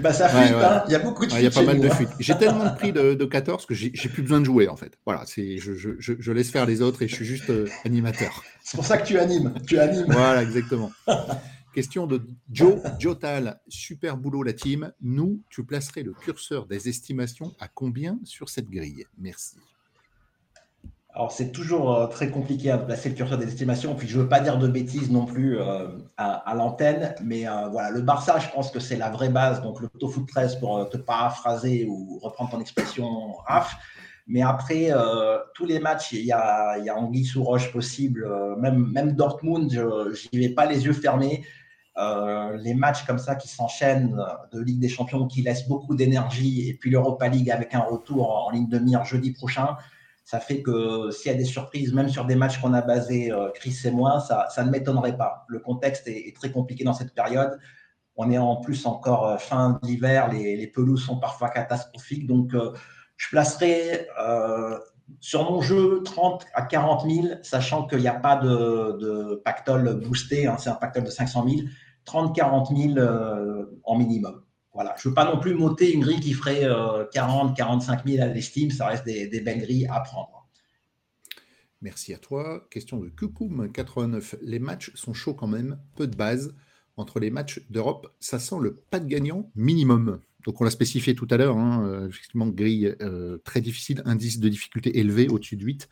Bah, 0.00 0.12
ça 0.12 0.28
fuite, 0.28 0.52
hein. 0.56 0.82
il 0.88 0.92
y 0.92 0.96
a 0.96 0.98
beaucoup 0.98 1.24
de 1.24 1.30
fuites. 1.30 1.40
Il 1.40 1.44
y 1.44 1.46
a 1.46 1.50
pas 1.52 1.62
mal 1.62 1.80
de 1.80 1.86
hein. 1.86 1.94
fuites. 1.94 2.10
J'ai 2.18 2.36
tellement 2.36 2.64
de 2.64 2.76
prix 2.76 2.92
de, 2.92 3.24
14 3.24 3.64
que 3.64 3.74
j'ai 3.74 3.90
plus 3.90 4.22
besoin 4.22 4.40
de 4.40 4.44
jouer, 4.44 4.68
en 4.68 4.76
fait. 4.76 4.98
Voilà, 5.06 5.24
je, 5.26 5.58
je, 5.58 5.90
je, 5.98 6.32
laisse 6.32 6.50
faire 6.50 6.66
les 6.66 6.82
autres 6.82 7.02
et 7.02 7.08
je 7.08 7.14
suis 7.14 7.24
juste 7.24 7.50
euh, 7.50 7.68
animateur. 7.84 8.42
C'est 8.62 8.76
pour 8.76 8.84
ça 8.84 8.98
que 8.98 9.06
tu 9.06 9.18
animes. 9.18 9.54
Tu 9.66 9.78
animes. 9.78 10.06
Voilà, 10.08 10.42
exactement. 10.42 10.90
Question 11.74 12.08
de 12.08 12.22
Joe 12.50 12.80
Jotal. 12.98 13.60
Super 13.68 14.16
boulot, 14.16 14.42
la 14.42 14.52
team. 14.52 14.92
Nous, 15.00 15.40
tu 15.48 15.64
placerais 15.64 16.02
le 16.02 16.12
curseur 16.12 16.66
des 16.66 16.88
estimations 16.88 17.54
à 17.60 17.68
combien 17.68 18.18
sur 18.24 18.48
cette 18.48 18.68
grille? 18.68 19.04
Merci. 19.16 19.58
Alors, 21.12 21.32
c'est 21.32 21.50
toujours 21.50 21.92
euh, 21.92 22.06
très 22.06 22.30
compliqué 22.30 22.70
à 22.70 22.78
placer 22.78 23.08
le 23.08 23.16
curseur 23.16 23.36
des 23.36 23.46
estimations. 23.46 23.94
Puis, 23.96 24.06
je 24.06 24.16
ne 24.16 24.22
veux 24.22 24.28
pas 24.28 24.38
dire 24.38 24.58
de 24.58 24.68
bêtises 24.68 25.10
non 25.10 25.24
plus 25.24 25.58
euh, 25.58 25.88
à, 26.16 26.54
l'antenne. 26.54 27.16
Mais 27.24 27.48
euh, 27.48 27.66
voilà, 27.68 27.90
le 27.90 28.00
Barça, 28.00 28.38
je 28.38 28.48
pense 28.50 28.70
que 28.70 28.78
c'est 28.78 28.96
la 28.96 29.10
vraie 29.10 29.28
base. 29.28 29.60
Donc, 29.60 29.80
le 29.80 29.88
foot 30.08 30.28
13 30.28 30.56
pour 30.56 30.88
te 30.88 30.96
paraphraser 30.96 31.84
ou 31.88 32.18
reprendre 32.22 32.50
ton 32.50 32.60
expression, 32.60 33.34
Raph. 33.46 33.76
Mais 34.28 34.42
après, 34.42 34.90
tous 35.56 35.66
les 35.66 35.80
matchs, 35.80 36.12
il 36.12 36.24
y 36.24 36.30
a, 36.30 36.78
y 36.78 36.88
a 36.88 36.96
anguille 36.96 37.24
sous 37.24 37.42
roche 37.42 37.72
possible. 37.72 38.28
même, 38.60 38.86
même 38.92 39.12
Dortmund, 39.12 39.68
je 39.72 40.28
n'y 40.32 40.46
vais 40.46 40.54
pas 40.54 40.66
les 40.66 40.84
yeux 40.84 40.92
fermés. 40.92 41.42
les 41.96 42.74
matchs 42.74 43.04
comme 43.06 43.18
ça 43.18 43.34
qui 43.34 43.48
s'enchaînent 43.48 44.16
de 44.52 44.60
Ligue 44.60 44.78
des 44.78 44.88
Champions, 44.88 45.26
qui 45.26 45.42
laissent 45.42 45.66
beaucoup 45.66 45.96
d'énergie, 45.96 46.68
et 46.68 46.74
puis 46.74 46.90
l'Europa 46.90 47.26
League 47.26 47.50
avec 47.50 47.74
un 47.74 47.80
retour 47.80 48.46
en 48.46 48.50
ligne 48.52 48.68
de 48.68 48.78
mire 48.78 49.04
jeudi 49.04 49.32
prochain, 49.32 49.76
ça 50.30 50.38
fait 50.38 50.62
que 50.62 51.10
s'il 51.10 51.32
y 51.32 51.34
a 51.34 51.36
des 51.36 51.44
surprises, 51.44 51.92
même 51.92 52.08
sur 52.08 52.24
des 52.24 52.36
matchs 52.36 52.60
qu'on 52.60 52.72
a 52.72 52.82
basés, 52.82 53.32
euh, 53.32 53.50
Chris 53.52 53.76
et 53.84 53.90
moi, 53.90 54.20
ça, 54.20 54.64
ne 54.64 54.70
m'étonnerait 54.70 55.16
pas. 55.16 55.44
Le 55.48 55.58
contexte 55.58 56.06
est, 56.06 56.32
très 56.36 56.52
compliqué 56.52 56.84
dans 56.84 56.92
cette 56.92 57.12
période. 57.12 57.58
On 58.14 58.30
est 58.30 58.38
en 58.38 58.54
plus 58.58 58.86
encore 58.86 59.26
euh, 59.26 59.38
fin 59.38 59.80
d'hiver, 59.82 60.28
les, 60.28 60.68
pelouses 60.68 61.04
sont 61.04 61.18
parfois 61.18 61.48
catastrophiques. 61.48 62.28
Donc, 62.28 62.54
euh, 62.54 62.70
je 63.16 63.28
placerai 63.28 64.06
sur 65.18 65.50
mon 65.50 65.60
jeu 65.62 66.00
30 66.04 66.46
à 66.54 66.62
40 66.62 67.10
000, 67.10 67.26
sachant 67.42 67.88
qu'il 67.88 67.98
n'y 67.98 68.06
a 68.06 68.14
pas 68.14 68.36
de, 68.36 69.42
pactole 69.44 69.98
boosté, 69.98 70.46
hein, 70.46 70.58
c'est 70.60 70.70
un 70.70 70.76
pactole 70.76 71.02
de 71.02 71.10
500 71.10 71.44
000, 71.48 71.62
30-40 72.06 72.94
000 72.94 73.08
en 73.82 73.98
minimum. 73.98 74.44
Voilà. 74.72 74.94
Je 74.98 75.08
ne 75.08 75.10
veux 75.10 75.14
pas 75.14 75.24
non 75.24 75.40
plus 75.40 75.54
monter 75.54 75.92
une 75.92 76.00
grille 76.00 76.20
qui 76.20 76.32
ferait 76.32 76.66
40, 77.12 77.56
45 77.56 78.06
000 78.06 78.22
à 78.22 78.26
l'estime. 78.26 78.70
Ça 78.70 78.86
reste 78.86 79.04
des, 79.04 79.40
belles 79.40 79.60
grilles 79.60 79.86
à 79.90 80.00
prendre. 80.00 80.48
Merci 81.82 82.14
à 82.14 82.18
toi. 82.18 82.66
Question 82.70 83.00
de 83.00 83.08
Kukum 83.08 83.70
89. 83.72 84.36
Les 84.42 84.58
matchs 84.58 84.92
sont 84.94 85.14
chauds 85.14 85.34
quand 85.34 85.48
même. 85.48 85.78
Peu 85.96 86.06
de 86.06 86.16
base. 86.16 86.54
Entre 86.96 87.18
les 87.18 87.30
matchs 87.30 87.62
d'Europe, 87.70 88.14
ça 88.20 88.38
sent 88.38 88.56
le 88.60 88.74
pas 88.74 89.00
de 89.00 89.06
gagnant 89.06 89.50
minimum. 89.54 90.20
Donc 90.44 90.60
on 90.60 90.64
l'a 90.64 90.70
spécifié 90.70 91.14
tout 91.14 91.26
à 91.30 91.36
l'heure. 91.36 91.56
Hein, 91.56 92.06
effectivement, 92.08 92.46
grille 92.46 92.94
euh, 93.00 93.38
très 93.38 93.60
difficile, 93.60 94.02
indice 94.04 94.38
de 94.38 94.48
difficulté 94.48 94.98
élevé 94.98 95.28
au-dessus 95.28 95.56
de 95.56 95.64
8. 95.64 95.88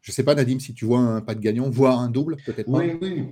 Je 0.00 0.10
ne 0.10 0.14
sais 0.14 0.22
pas, 0.22 0.34
Nadim, 0.34 0.58
si 0.58 0.74
tu 0.74 0.84
vois 0.84 0.98
un 0.98 1.20
pas 1.22 1.34
de 1.34 1.40
gagnant, 1.40 1.70
voire 1.70 1.98
un 1.98 2.10
double, 2.10 2.36
peut-être 2.44 2.68
oui, 2.68 2.92
Oui, 3.00 3.24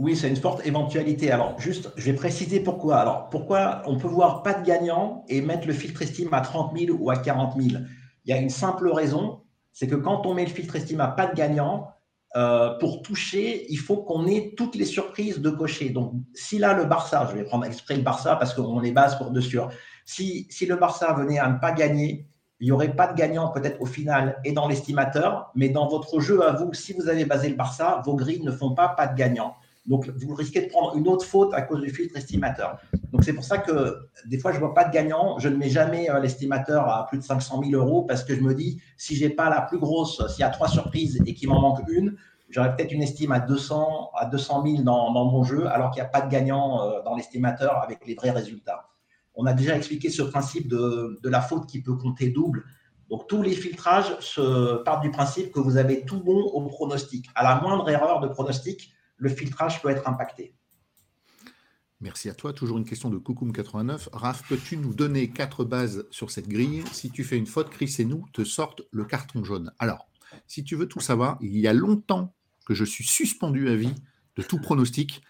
oui, 0.00 0.16
c'est 0.16 0.30
une 0.30 0.36
forte 0.36 0.66
éventualité. 0.66 1.30
Alors, 1.30 1.60
juste, 1.60 1.92
je 1.96 2.06
vais 2.06 2.14
préciser 2.14 2.60
pourquoi. 2.60 2.96
Alors, 2.96 3.28
pourquoi 3.28 3.82
on 3.84 3.98
peut 3.98 4.08
voir 4.08 4.42
pas 4.42 4.54
de 4.54 4.64
gagnant 4.64 5.26
et 5.28 5.42
mettre 5.42 5.66
le 5.66 5.74
filtre 5.74 6.00
estime 6.00 6.32
à 6.32 6.40
30 6.40 6.74
000 6.74 6.96
ou 6.98 7.10
à 7.10 7.18
40 7.18 7.60
000 7.60 7.82
Il 8.24 8.30
y 8.30 8.32
a 8.32 8.38
une 8.38 8.48
simple 8.48 8.88
raison, 8.90 9.42
c'est 9.72 9.86
que 9.86 9.96
quand 9.96 10.24
on 10.24 10.32
met 10.32 10.46
le 10.46 10.50
filtre 10.50 10.76
estime 10.76 11.02
à 11.02 11.08
pas 11.08 11.26
de 11.26 11.34
gagnant, 11.34 11.90
euh, 12.34 12.78
pour 12.78 13.02
toucher, 13.02 13.70
il 13.70 13.76
faut 13.76 13.98
qu'on 13.98 14.26
ait 14.26 14.54
toutes 14.56 14.74
les 14.74 14.86
surprises 14.86 15.38
de 15.38 15.50
cocher. 15.50 15.90
Donc, 15.90 16.14
si 16.32 16.56
là, 16.56 16.72
le 16.72 16.86
Barça, 16.86 17.28
je 17.30 17.36
vais 17.36 17.44
prendre 17.44 17.66
exprès 17.66 17.96
le 17.96 18.02
Barça 18.02 18.36
parce 18.36 18.54
qu'on 18.54 18.80
les 18.80 18.92
base 18.92 19.18
pour 19.18 19.30
dessus. 19.30 19.58
Si, 20.06 20.46
si 20.48 20.64
le 20.64 20.76
Barça 20.76 21.12
venait 21.12 21.38
à 21.38 21.50
ne 21.50 21.58
pas 21.58 21.72
gagner, 21.72 22.26
il 22.58 22.66
n'y 22.66 22.72
aurait 22.72 22.96
pas 22.96 23.06
de 23.06 23.18
gagnant 23.18 23.48
peut-être 23.48 23.78
au 23.82 23.86
final 23.86 24.40
et 24.44 24.52
dans 24.52 24.66
l'estimateur, 24.66 25.50
mais 25.54 25.68
dans 25.68 25.88
votre 25.88 26.20
jeu 26.20 26.42
à 26.42 26.52
vous, 26.52 26.72
si 26.72 26.94
vous 26.94 27.08
avez 27.08 27.26
basé 27.26 27.50
le 27.50 27.56
Barça, 27.56 28.00
vos 28.06 28.14
grilles 28.14 28.42
ne 28.42 28.52
font 28.52 28.74
pas 28.74 28.88
pas 28.88 29.06
de 29.06 29.14
gagnant. 29.14 29.56
Donc, 29.86 30.08
vous 30.08 30.34
risquez 30.34 30.62
de 30.62 30.68
prendre 30.68 30.96
une 30.96 31.08
autre 31.08 31.24
faute 31.24 31.54
à 31.54 31.62
cause 31.62 31.80
du 31.80 31.90
filtre 31.90 32.16
estimateur. 32.16 32.78
Donc, 33.12 33.24
c'est 33.24 33.32
pour 33.32 33.44
ça 33.44 33.58
que 33.58 33.96
des 34.26 34.38
fois, 34.38 34.52
je 34.52 34.56
ne 34.56 34.60
vois 34.60 34.74
pas 34.74 34.84
de 34.84 34.92
gagnant. 34.92 35.38
Je 35.38 35.48
ne 35.48 35.56
mets 35.56 35.70
jamais 35.70 36.10
euh, 36.10 36.20
l'estimateur 36.20 36.88
à 36.88 37.06
plus 37.06 37.18
de 37.18 37.22
500 37.22 37.62
000 37.64 37.82
euros 37.82 38.02
parce 38.02 38.22
que 38.22 38.34
je 38.34 38.40
me 38.40 38.54
dis, 38.54 38.80
si 38.96 39.16
je 39.16 39.24
n'ai 39.24 39.30
pas 39.30 39.48
la 39.48 39.62
plus 39.62 39.78
grosse, 39.78 40.22
s'il 40.28 40.40
y 40.40 40.44
a 40.44 40.50
trois 40.50 40.68
surprises 40.68 41.20
et 41.24 41.34
qu'il 41.34 41.48
m'en 41.48 41.60
manque 41.60 41.80
une, 41.88 42.16
j'aurais 42.50 42.76
peut-être 42.76 42.92
une 42.92 43.02
estime 43.02 43.32
à 43.32 43.40
200, 43.40 44.10
à 44.14 44.26
200 44.26 44.64
000 44.66 44.82
dans, 44.82 45.10
mon 45.12 45.42
jeu, 45.44 45.66
alors 45.66 45.90
qu'il 45.90 46.02
n'y 46.02 46.06
a 46.06 46.10
pas 46.10 46.20
de 46.20 46.30
gagnant 46.30 46.82
euh, 46.82 47.02
dans 47.02 47.16
l'estimateur 47.16 47.82
avec 47.82 48.06
les 48.06 48.14
vrais 48.14 48.30
résultats. 48.30 48.88
On 49.34 49.46
a 49.46 49.54
déjà 49.54 49.76
expliqué 49.76 50.10
ce 50.10 50.22
principe 50.22 50.68
de, 50.68 51.18
de 51.22 51.28
la 51.30 51.40
faute 51.40 51.66
qui 51.66 51.80
peut 51.80 51.96
compter 51.96 52.28
double. 52.28 52.64
Donc, 53.08 53.26
tous 53.26 53.42
les 53.42 53.52
filtrages 53.52 54.18
se, 54.20 54.82
partent 54.82 55.02
du 55.02 55.10
principe 55.10 55.50
que 55.50 55.58
vous 55.58 55.78
avez 55.78 56.04
tout 56.04 56.22
bon 56.22 56.42
au 56.42 56.60
pronostic. 56.68 57.26
À 57.34 57.42
la 57.42 57.60
moindre 57.60 57.88
erreur 57.88 58.20
de 58.20 58.28
pronostic, 58.28 58.92
le 59.20 59.28
filtrage 59.28 59.80
peut 59.80 59.90
être 59.90 60.08
impacté. 60.08 60.54
Merci 62.00 62.30
à 62.30 62.34
toi. 62.34 62.54
Toujours 62.54 62.78
une 62.78 62.86
question 62.86 63.10
de 63.10 63.18
Koukoum89. 63.18 64.08
Raph, 64.12 64.48
peux-tu 64.48 64.78
nous 64.78 64.94
donner 64.94 65.28
quatre 65.28 65.64
bases 65.64 66.06
sur 66.10 66.30
cette 66.30 66.48
grille? 66.48 66.82
Si 66.92 67.10
tu 67.10 67.24
fais 67.24 67.36
une 67.36 67.46
faute, 67.46 67.68
Chris 67.68 67.94
et 67.98 68.06
nous 68.06 68.24
te 68.32 68.42
sortent 68.42 68.82
le 68.90 69.04
carton 69.04 69.44
jaune. 69.44 69.70
Alors, 69.78 70.08
si 70.46 70.64
tu 70.64 70.76
veux 70.76 70.88
tout 70.88 71.00
savoir, 71.00 71.36
il 71.42 71.56
y 71.58 71.68
a 71.68 71.74
longtemps 71.74 72.34
que 72.64 72.72
je 72.72 72.84
suis 72.84 73.04
suspendu 73.04 73.68
à 73.68 73.76
vie 73.76 73.94
de 74.36 74.42
tout 74.42 74.58
pronostic, 74.58 75.22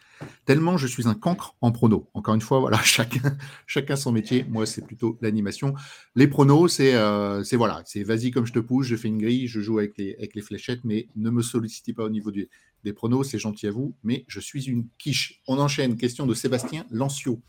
tellement 0.44 0.76
je 0.76 0.86
suis 0.86 1.08
un 1.08 1.14
cancre 1.14 1.56
en 1.60 1.72
prono. 1.72 2.08
Encore 2.14 2.34
une 2.34 2.40
fois, 2.40 2.60
voilà, 2.60 2.78
chacun, 2.82 3.36
chacun 3.66 3.96
son 3.96 4.12
métier. 4.12 4.44
Moi, 4.48 4.66
c'est 4.66 4.84
plutôt 4.84 5.18
l'animation. 5.20 5.74
Les 6.14 6.26
pronos, 6.26 6.68
c'est 6.68 6.94
euh, 6.94 7.42
voilà, 7.52 7.82
c'est 7.86 8.02
vas-y 8.02 8.30
comme 8.30 8.46
je 8.46 8.52
te 8.52 8.58
pousse, 8.58 8.86
je 8.86 8.96
fais 8.96 9.08
une 9.08 9.18
grille, 9.18 9.46
je 9.46 9.60
joue 9.60 9.78
avec 9.78 9.96
les, 9.98 10.14
avec 10.16 10.34
les 10.34 10.42
fléchettes, 10.42 10.80
mais 10.84 11.08
ne 11.16 11.30
me 11.30 11.42
sollicitez 11.42 11.92
pas 11.92 12.04
au 12.04 12.10
niveau 12.10 12.30
des 12.30 12.92
pronos, 12.92 13.28
c'est 13.28 13.38
gentil 13.38 13.66
à 13.66 13.70
vous, 13.70 13.94
mais 14.02 14.24
je 14.28 14.40
suis 14.40 14.64
une 14.64 14.86
quiche. 14.98 15.40
On 15.46 15.58
enchaîne. 15.58 15.96
Question 15.96 16.26
de 16.26 16.34
Sébastien 16.34 16.86
Lancio. 16.90 17.42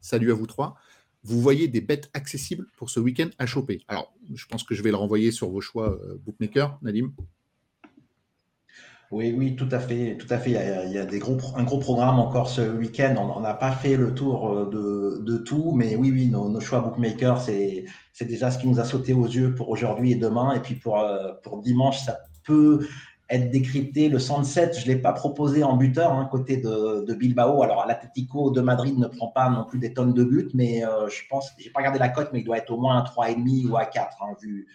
Salut 0.00 0.30
à 0.30 0.34
vous 0.34 0.46
trois. 0.46 0.76
Vous 1.22 1.40
voyez 1.40 1.68
des 1.68 1.82
bêtes 1.82 2.10
accessibles 2.14 2.66
pour 2.76 2.88
ce 2.88 2.98
week-end 2.98 3.28
à 3.38 3.44
choper? 3.44 3.84
Alors, 3.88 4.14
je 4.34 4.46
pense 4.46 4.64
que 4.64 4.74
je 4.74 4.82
vais 4.82 4.90
le 4.90 4.96
renvoyer 4.96 5.32
sur 5.32 5.50
vos 5.50 5.60
choix 5.60 5.92
euh, 5.92 6.16
bookmaker, 6.24 6.78
Nadim. 6.82 7.12
Oui, 9.10 9.34
oui, 9.36 9.56
tout 9.56 9.68
à 9.72 9.80
fait, 9.80 10.16
tout 10.16 10.32
à 10.32 10.38
fait. 10.38 10.50
Il 10.50 10.92
y 10.92 10.98
a, 10.98 11.02
un 11.02 11.64
gros 11.64 11.78
programme 11.78 12.20
encore 12.20 12.48
ce 12.48 12.60
week-end. 12.60 13.16
On 13.36 13.40
n'a 13.40 13.54
pas 13.54 13.72
fait 13.72 13.96
le 13.96 14.14
tour 14.14 14.48
euh, 14.52 15.18
de, 15.20 15.36
tout, 15.38 15.72
mais 15.72 15.96
oui, 15.96 16.12
oui, 16.12 16.26
nos, 16.28 16.60
choix 16.60 16.80
bookmakers, 16.80 17.40
c'est, 17.40 17.84
déjà 18.20 18.52
ce 18.52 18.58
qui 18.58 18.68
nous 18.68 18.78
a 18.78 18.84
sauté 18.84 19.12
aux 19.12 19.26
yeux 19.26 19.52
pour 19.56 19.68
aujourd'hui 19.68 20.12
et 20.12 20.14
demain. 20.14 20.54
Et 20.54 20.60
puis 20.60 20.76
pour, 20.76 21.00
euh, 21.00 21.32
dimanche, 21.64 21.98
ça 21.98 22.20
peut 22.44 22.86
être 23.28 23.50
décrypté. 23.50 24.08
Le 24.08 24.20
107, 24.20 24.78
je 24.78 24.82
ne 24.82 24.94
l'ai 24.94 25.00
pas 25.00 25.12
proposé 25.12 25.64
en 25.64 25.76
buteur, 25.76 26.12
hein, 26.12 26.28
côté 26.30 26.58
de, 26.58 27.04
de, 27.04 27.14
Bilbao. 27.14 27.64
Alors, 27.64 27.86
l'Atlético 27.88 28.52
de 28.52 28.60
Madrid 28.60 28.96
ne 28.96 29.08
prend 29.08 29.28
pas 29.28 29.50
non 29.50 29.64
plus 29.64 29.80
des 29.80 29.92
tonnes 29.92 30.14
de 30.14 30.22
buts, 30.22 30.50
mais 30.54 30.84
euh, 30.84 31.08
je 31.08 31.22
pense, 31.28 31.50
j'ai 31.58 31.70
pas 31.70 31.80
regardé 31.80 31.98
la 31.98 32.10
cote, 32.10 32.30
mais 32.32 32.40
il 32.40 32.44
doit 32.44 32.58
être 32.58 32.70
au 32.70 32.80
moins 32.80 32.98
à 32.98 33.02
3,5 33.02 33.70
ou 33.70 33.76
à 33.76 33.86
4, 33.86 34.22
hein, 34.22 34.36
vu, 34.40 34.68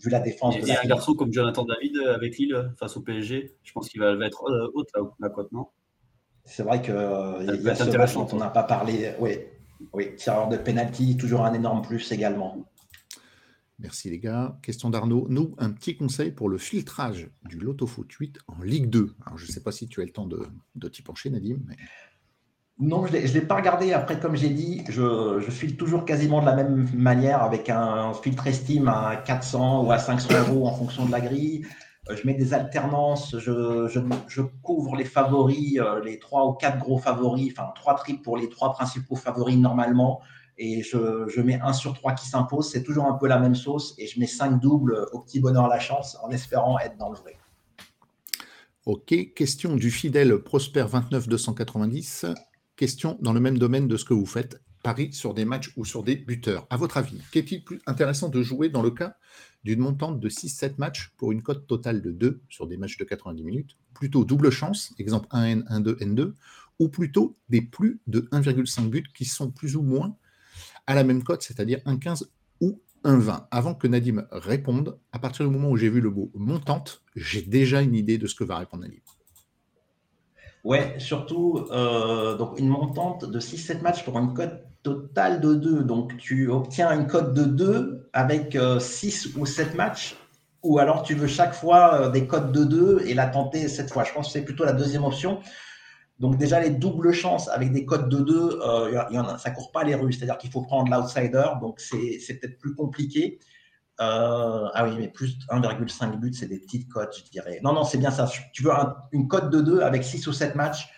vu 0.00 0.10
la 0.10 0.20
défense. 0.20 0.56
Il 0.60 0.66
y 0.66 0.72
a 0.72 0.80
un 0.82 0.86
garçon 0.86 1.14
comme 1.14 1.32
Jonathan 1.32 1.64
David 1.64 1.96
euh, 1.96 2.14
avec 2.14 2.38
Lille 2.38 2.54
euh, 2.54 2.68
face 2.78 2.96
au 2.96 3.00
PSG. 3.00 3.56
Je 3.62 3.72
pense 3.72 3.88
qu'il 3.88 4.00
va, 4.00 4.12
être 4.24 4.44
euh, 4.48 4.70
haute 4.74 4.88
la, 4.94 5.02
la 5.20 5.28
cote, 5.28 5.52
non? 5.52 5.68
C'est 6.44 6.62
vrai 6.62 6.80
que 6.80 6.92
il 7.42 7.62
y 7.62 7.68
a 7.68 7.74
ce 7.74 7.96
match 7.96 8.14
dont 8.14 8.26
on 8.32 8.36
n'a 8.36 8.48
pas 8.48 8.62
parlé. 8.62 9.12
Oui, 9.18 9.38
oui, 9.92 10.16
tireur 10.16 10.48
de 10.48 10.56
penalty, 10.56 11.16
toujours 11.16 11.44
un 11.44 11.52
énorme 11.52 11.82
plus 11.82 12.10
également. 12.10 12.64
Merci 13.78 14.08
les 14.10 14.18
gars. 14.18 14.58
Question 14.62 14.90
d'Arnaud. 14.90 15.26
Nous, 15.28 15.54
un 15.58 15.70
petit 15.70 15.96
conseil 15.96 16.32
pour 16.32 16.48
le 16.48 16.58
filtrage 16.58 17.30
du 17.44 17.58
Loto 17.58 17.86
Foot 17.86 18.10
8 18.10 18.38
en 18.48 18.62
Ligue 18.62 18.88
2. 18.88 19.14
Alors, 19.26 19.38
je 19.38 19.46
ne 19.46 19.52
sais 19.52 19.62
pas 19.62 19.70
si 19.70 19.86
tu 19.88 20.00
as 20.00 20.04
le 20.04 20.10
temps 20.10 20.26
de, 20.26 20.46
de 20.74 20.88
t'y 20.88 21.02
pencher, 21.02 21.30
Nadim. 21.30 21.58
Mais... 21.66 21.76
Non, 22.80 23.04
je 23.06 23.12
ne 23.12 23.18
l'ai 23.18 23.40
pas 23.40 23.56
regardé. 23.56 23.92
Après, 23.92 24.20
comme 24.20 24.36
j'ai 24.36 24.50
dit, 24.50 24.84
je, 24.88 25.40
je 25.40 25.50
filtre 25.50 25.76
toujours 25.76 26.04
quasiment 26.04 26.40
de 26.40 26.46
la 26.46 26.54
même 26.54 26.88
manière 26.94 27.42
avec 27.42 27.68
un, 27.70 28.12
filtre 28.14 28.46
estime 28.46 28.86
à 28.86 29.16
400 29.16 29.84
ou 29.84 29.90
à 29.90 29.98
500 29.98 30.28
euros 30.48 30.68
en 30.68 30.72
fonction 30.76 31.04
de 31.04 31.10
la 31.10 31.20
grille. 31.20 31.66
Euh, 32.08 32.14
je 32.14 32.24
mets 32.24 32.34
des 32.34 32.54
alternances, 32.54 33.36
je, 33.36 34.40
couvre 34.62 34.94
les 34.94 35.04
favoris, 35.04 35.78
euh, 35.80 36.00
les 36.04 36.20
trois 36.20 36.46
ou 36.46 36.52
quatre 36.52 36.78
gros 36.78 36.98
favoris, 36.98 37.52
enfin 37.52 37.72
trois 37.74 37.96
triples 37.96 38.22
pour 38.22 38.36
les 38.36 38.48
trois 38.48 38.72
principaux 38.72 39.16
favoris 39.16 39.58
normalement. 39.58 40.20
Et 40.56 40.82
je, 40.84 41.26
je 41.26 41.40
mets 41.40 41.60
un 41.60 41.72
sur 41.72 41.94
trois 41.94 42.12
qui 42.12 42.28
s'impose. 42.28 42.70
C'est 42.70 42.84
toujours 42.84 43.06
un 43.06 43.14
peu 43.14 43.26
la 43.26 43.40
même 43.40 43.56
sauce. 43.56 43.96
Et 43.98 44.06
je 44.06 44.20
mets 44.20 44.26
cinq 44.26 44.60
doubles 44.60 45.04
au 45.12 45.18
petit 45.18 45.40
bonheur 45.40 45.66
la 45.66 45.80
chance 45.80 46.16
en 46.22 46.30
espérant 46.30 46.78
être 46.78 46.96
dans 46.96 47.10
le 47.10 47.16
vrai. 47.16 47.36
Ok, 48.86 49.34
question 49.34 49.74
du 49.74 49.90
fidèle 49.90 50.38
Prosper 50.38 50.86
29290. 50.90 52.26
Question 52.78 53.18
dans 53.20 53.32
le 53.32 53.40
même 53.40 53.58
domaine 53.58 53.88
de 53.88 53.96
ce 53.96 54.04
que 54.04 54.14
vous 54.14 54.24
faites, 54.24 54.62
Paris 54.84 55.12
sur 55.12 55.34
des 55.34 55.44
matchs 55.44 55.72
ou 55.76 55.84
sur 55.84 56.04
des 56.04 56.14
buteurs. 56.14 56.64
À 56.70 56.76
votre 56.76 56.96
avis, 56.96 57.20
qu'est-il 57.32 57.64
plus 57.64 57.80
intéressant 57.88 58.28
de 58.28 58.40
jouer 58.40 58.68
dans 58.68 58.82
le 58.82 58.92
cas 58.92 59.16
d'une 59.64 59.80
montante 59.80 60.20
de 60.20 60.28
6-7 60.28 60.74
matchs 60.78 61.12
pour 61.16 61.32
une 61.32 61.42
cote 61.42 61.66
totale 61.66 62.00
de 62.00 62.12
2 62.12 62.40
sur 62.48 62.68
des 62.68 62.76
matchs 62.76 62.96
de 62.96 63.02
90 63.02 63.42
minutes 63.42 63.76
Plutôt 63.94 64.24
double 64.24 64.50
chance, 64.50 64.94
exemple 64.96 65.26
1N, 65.32 65.64
1-2, 65.64 65.98
N2, 65.98 66.34
ou 66.78 66.88
plutôt 66.88 67.34
des 67.48 67.62
plus 67.62 67.98
de 68.06 68.28
1,5 68.30 68.88
buts 68.88 69.10
qui 69.12 69.24
sont 69.24 69.50
plus 69.50 69.74
ou 69.74 69.82
moins 69.82 70.14
à 70.86 70.94
la 70.94 71.02
même 71.02 71.24
cote, 71.24 71.42
c'est-à-dire 71.42 71.80
1,15 71.84 72.28
ou 72.60 72.80
1,20 73.02 73.48
Avant 73.50 73.74
que 73.74 73.88
Nadim 73.88 74.24
réponde, 74.30 75.00
à 75.10 75.18
partir 75.18 75.44
du 75.44 75.50
moment 75.52 75.70
où 75.70 75.76
j'ai 75.76 75.88
vu 75.88 76.00
le 76.00 76.10
mot 76.10 76.30
montante, 76.36 77.02
j'ai 77.16 77.42
déjà 77.42 77.82
une 77.82 77.96
idée 77.96 78.18
de 78.18 78.28
ce 78.28 78.36
que 78.36 78.44
va 78.44 78.56
répondre 78.56 78.84
Nadim. 78.84 79.00
Ouais, 80.68 80.96
surtout 80.98 81.66
euh, 81.70 82.36
donc 82.36 82.58
une 82.60 82.68
montante 82.68 83.24
de 83.24 83.40
6-7 83.40 83.80
matchs 83.80 84.04
pour 84.04 84.18
une 84.18 84.34
cote 84.34 84.64
totale 84.82 85.40
de 85.40 85.54
2. 85.54 85.82
Donc 85.82 86.18
tu 86.18 86.50
obtiens 86.50 86.92
une 86.92 87.06
cote 87.06 87.32
de 87.32 87.44
2 87.44 88.10
avec 88.12 88.54
6 88.78 89.28
euh, 89.28 89.40
ou 89.40 89.46
7 89.46 89.74
matchs, 89.76 90.14
ou 90.62 90.78
alors 90.78 91.04
tu 91.04 91.14
veux 91.14 91.26
chaque 91.26 91.54
fois 91.54 91.94
euh, 91.94 92.10
des 92.10 92.26
cotes 92.26 92.52
de 92.52 92.64
2 92.64 93.04
et 93.06 93.14
la 93.14 93.28
tenter 93.28 93.66
cette 93.68 93.90
fois. 93.90 94.04
Je 94.04 94.12
pense 94.12 94.26
que 94.26 94.32
c'est 94.34 94.44
plutôt 94.44 94.66
la 94.66 94.74
deuxième 94.74 95.04
option. 95.04 95.40
Donc 96.18 96.36
déjà 96.36 96.60
les 96.60 96.68
doubles 96.68 97.12
chances 97.12 97.48
avec 97.48 97.72
des 97.72 97.86
cotes 97.86 98.10
de 98.10 98.18
2, 98.18 98.60
y 99.10 99.18
en 99.18 99.24
a, 99.24 99.38
ça 99.38 99.50
court 99.52 99.72
pas 99.72 99.84
les 99.84 99.94
rues. 99.94 100.12
C'est-à-dire 100.12 100.36
qu'il 100.36 100.50
faut 100.50 100.60
prendre 100.60 100.94
l'outsider, 100.94 101.48
donc 101.62 101.80
c'est 101.80 102.18
peut-être 102.38 102.58
plus 102.58 102.74
compliqué. 102.74 103.38
Euh, 104.00 104.68
ah 104.74 104.84
oui, 104.84 104.94
mais 104.96 105.08
plus 105.08 105.38
1,5 105.50 106.16
but, 106.18 106.34
c'est 106.34 106.46
des 106.46 106.58
petites 106.58 106.88
cotes, 106.88 107.16
je 107.24 107.30
dirais. 107.30 107.60
Non, 107.62 107.72
non, 107.72 107.84
c'est 107.84 107.98
bien 107.98 108.10
ça. 108.10 108.30
Tu 108.52 108.62
veux 108.62 108.70
une 109.12 109.26
cote 109.26 109.50
de 109.50 109.60
2 109.60 109.80
avec 109.80 110.04
6 110.04 110.26
ou 110.28 110.32
7 110.32 110.54
matchs? 110.54 110.88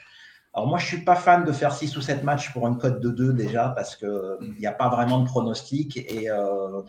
Alors 0.52 0.68
moi, 0.68 0.78
je 0.78 0.86
suis 0.86 1.02
pas 1.02 1.14
fan 1.14 1.44
de 1.44 1.52
faire 1.52 1.72
6 1.72 1.96
ou 1.96 2.02
7 2.02 2.24
matchs 2.24 2.52
pour 2.52 2.66
une 2.66 2.76
cote 2.76 3.00
de 3.00 3.08
2 3.08 3.32
déjà, 3.32 3.70
parce 3.70 3.96
qu'il 3.96 4.54
n'y 4.58 4.66
a 4.66 4.72
pas 4.72 4.88
vraiment 4.88 5.20
de 5.20 5.24
pronostic. 5.24 5.96
Et 5.96 6.28
euh, 6.30 6.82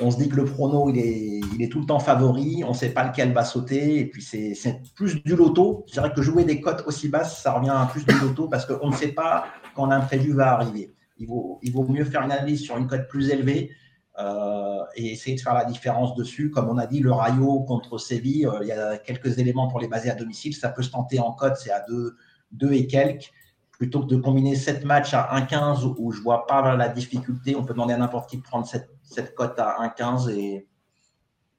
on 0.00 0.10
se 0.10 0.16
dit 0.16 0.28
que 0.28 0.36
le 0.36 0.44
prono, 0.44 0.90
il 0.90 1.62
est, 1.62 1.68
tout 1.68 1.80
le 1.80 1.86
temps 1.86 2.00
favori. 2.00 2.64
On 2.64 2.70
ne 2.70 2.74
sait 2.74 2.90
pas 2.90 3.04
lequel 3.04 3.32
va 3.32 3.44
sauter. 3.44 4.00
Et 4.00 4.06
puis, 4.06 4.22
c'est 4.22 4.82
plus 4.96 5.22
du 5.22 5.36
loto. 5.36 5.84
Je 5.86 5.92
dirais 5.92 6.12
que 6.12 6.22
jouer 6.22 6.44
des 6.44 6.60
cotes 6.60 6.82
aussi 6.86 7.08
basses, 7.08 7.40
ça 7.42 7.52
revient 7.52 7.70
à 7.70 7.86
plus 7.86 8.04
du 8.04 8.14
loto, 8.18 8.48
parce 8.48 8.66
qu'on 8.66 8.90
ne 8.90 8.96
sait 8.96 9.12
pas 9.12 9.46
quand 9.76 9.86
l'imprévu 9.86 10.32
va 10.32 10.52
arriver. 10.54 10.94
Il 11.20 11.28
vaut 11.28 11.86
mieux 11.88 12.04
faire 12.04 12.22
une 12.22 12.32
analyse 12.32 12.62
sur 12.62 12.76
une 12.76 12.88
cote 12.88 13.06
plus 13.06 13.30
élevée 13.30 13.70
euh, 14.18 14.82
et 14.96 15.12
essayer 15.12 15.36
de 15.36 15.40
faire 15.40 15.54
la 15.54 15.64
différence 15.64 16.14
dessus. 16.16 16.50
Comme 16.50 16.68
on 16.68 16.76
a 16.76 16.86
dit, 16.86 17.00
le 17.00 17.12
Rayo 17.12 17.60
contre 17.60 17.98
Séville, 17.98 18.46
euh, 18.46 18.58
il 18.62 18.68
y 18.68 18.72
a 18.72 18.98
quelques 18.98 19.38
éléments 19.38 19.68
pour 19.68 19.78
les 19.80 19.86
baser 19.86 20.10
à 20.10 20.14
domicile. 20.14 20.56
Ça 20.56 20.70
peut 20.70 20.82
se 20.82 20.90
tenter 20.90 21.20
en 21.20 21.32
cote, 21.32 21.56
c'est 21.56 21.70
à 21.70 21.84
2, 21.88 22.72
et 22.72 22.86
quelques. 22.86 23.30
Plutôt 23.70 24.00
que 24.00 24.06
de 24.06 24.16
combiner 24.16 24.56
7 24.56 24.84
matchs 24.84 25.14
à 25.14 25.28
1,15 25.38 25.94
où 25.98 26.10
je 26.10 26.18
ne 26.18 26.24
vois 26.24 26.46
pas 26.46 26.74
la 26.74 26.88
difficulté, 26.88 27.54
on 27.54 27.64
peut 27.64 27.74
demander 27.74 27.94
à 27.94 27.96
n'importe 27.96 28.28
qui 28.28 28.38
de 28.38 28.42
prendre 28.42 28.66
cette, 28.66 28.90
cette 29.04 29.36
cote 29.36 29.56
à 29.58 29.76
1,15 29.96 30.30
et 30.30 30.66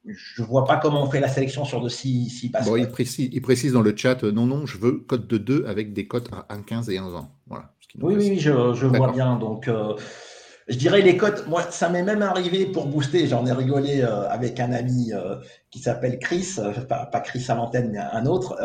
je 0.05 0.41
ne 0.41 0.47
vois 0.47 0.65
pas 0.65 0.77
comment 0.77 1.03
on 1.03 1.09
fait 1.09 1.21
la 1.21 1.29
sélection 1.29 1.63
sur 1.63 1.81
de 1.81 1.87
6 1.87 2.29
si 2.29 2.49
bon, 2.49 2.75
il, 2.75 2.89
précise, 2.89 3.29
il 3.31 3.41
précise 3.41 3.73
dans 3.73 3.81
le 3.81 3.95
chat, 3.95 4.23
euh, 4.23 4.31
non, 4.31 4.45
non, 4.45 4.65
je 4.65 4.77
veux 4.77 4.99
cote 4.99 5.27
de 5.27 5.37
2 5.37 5.65
avec 5.65 5.93
des 5.93 6.07
cotes 6.07 6.29
à 6.33 6.53
1,15 6.53 6.91
et 6.91 6.97
1,20. 6.97 7.27
Voilà, 7.47 7.73
oui, 8.01 8.15
oui, 8.17 8.39
je, 8.39 8.73
je 8.73 8.85
vois 8.85 9.11
bien. 9.11 9.37
Donc, 9.37 9.69
je 10.69 10.77
dirais 10.77 11.01
les 11.01 11.17
cotes, 11.17 11.47
moi, 11.47 11.63
ça 11.71 11.89
m'est 11.89 12.03
même 12.03 12.21
arrivé 12.21 12.67
pour 12.67 12.85
booster. 12.85 13.25
J'en 13.27 13.45
ai 13.47 13.51
rigolé 13.51 14.01
euh, 14.01 14.29
avec 14.29 14.59
un 14.59 14.71
ami 14.71 15.11
euh, 15.11 15.37
qui 15.71 15.79
s'appelle 15.79 16.19
Chris, 16.19 16.55
euh, 16.59 16.71
pas, 16.85 17.07
Chris 17.21 17.43
à 17.49 17.55
l'antenne, 17.55 17.89
mais 17.91 17.97
un 17.97 18.25
autre. 18.27 18.55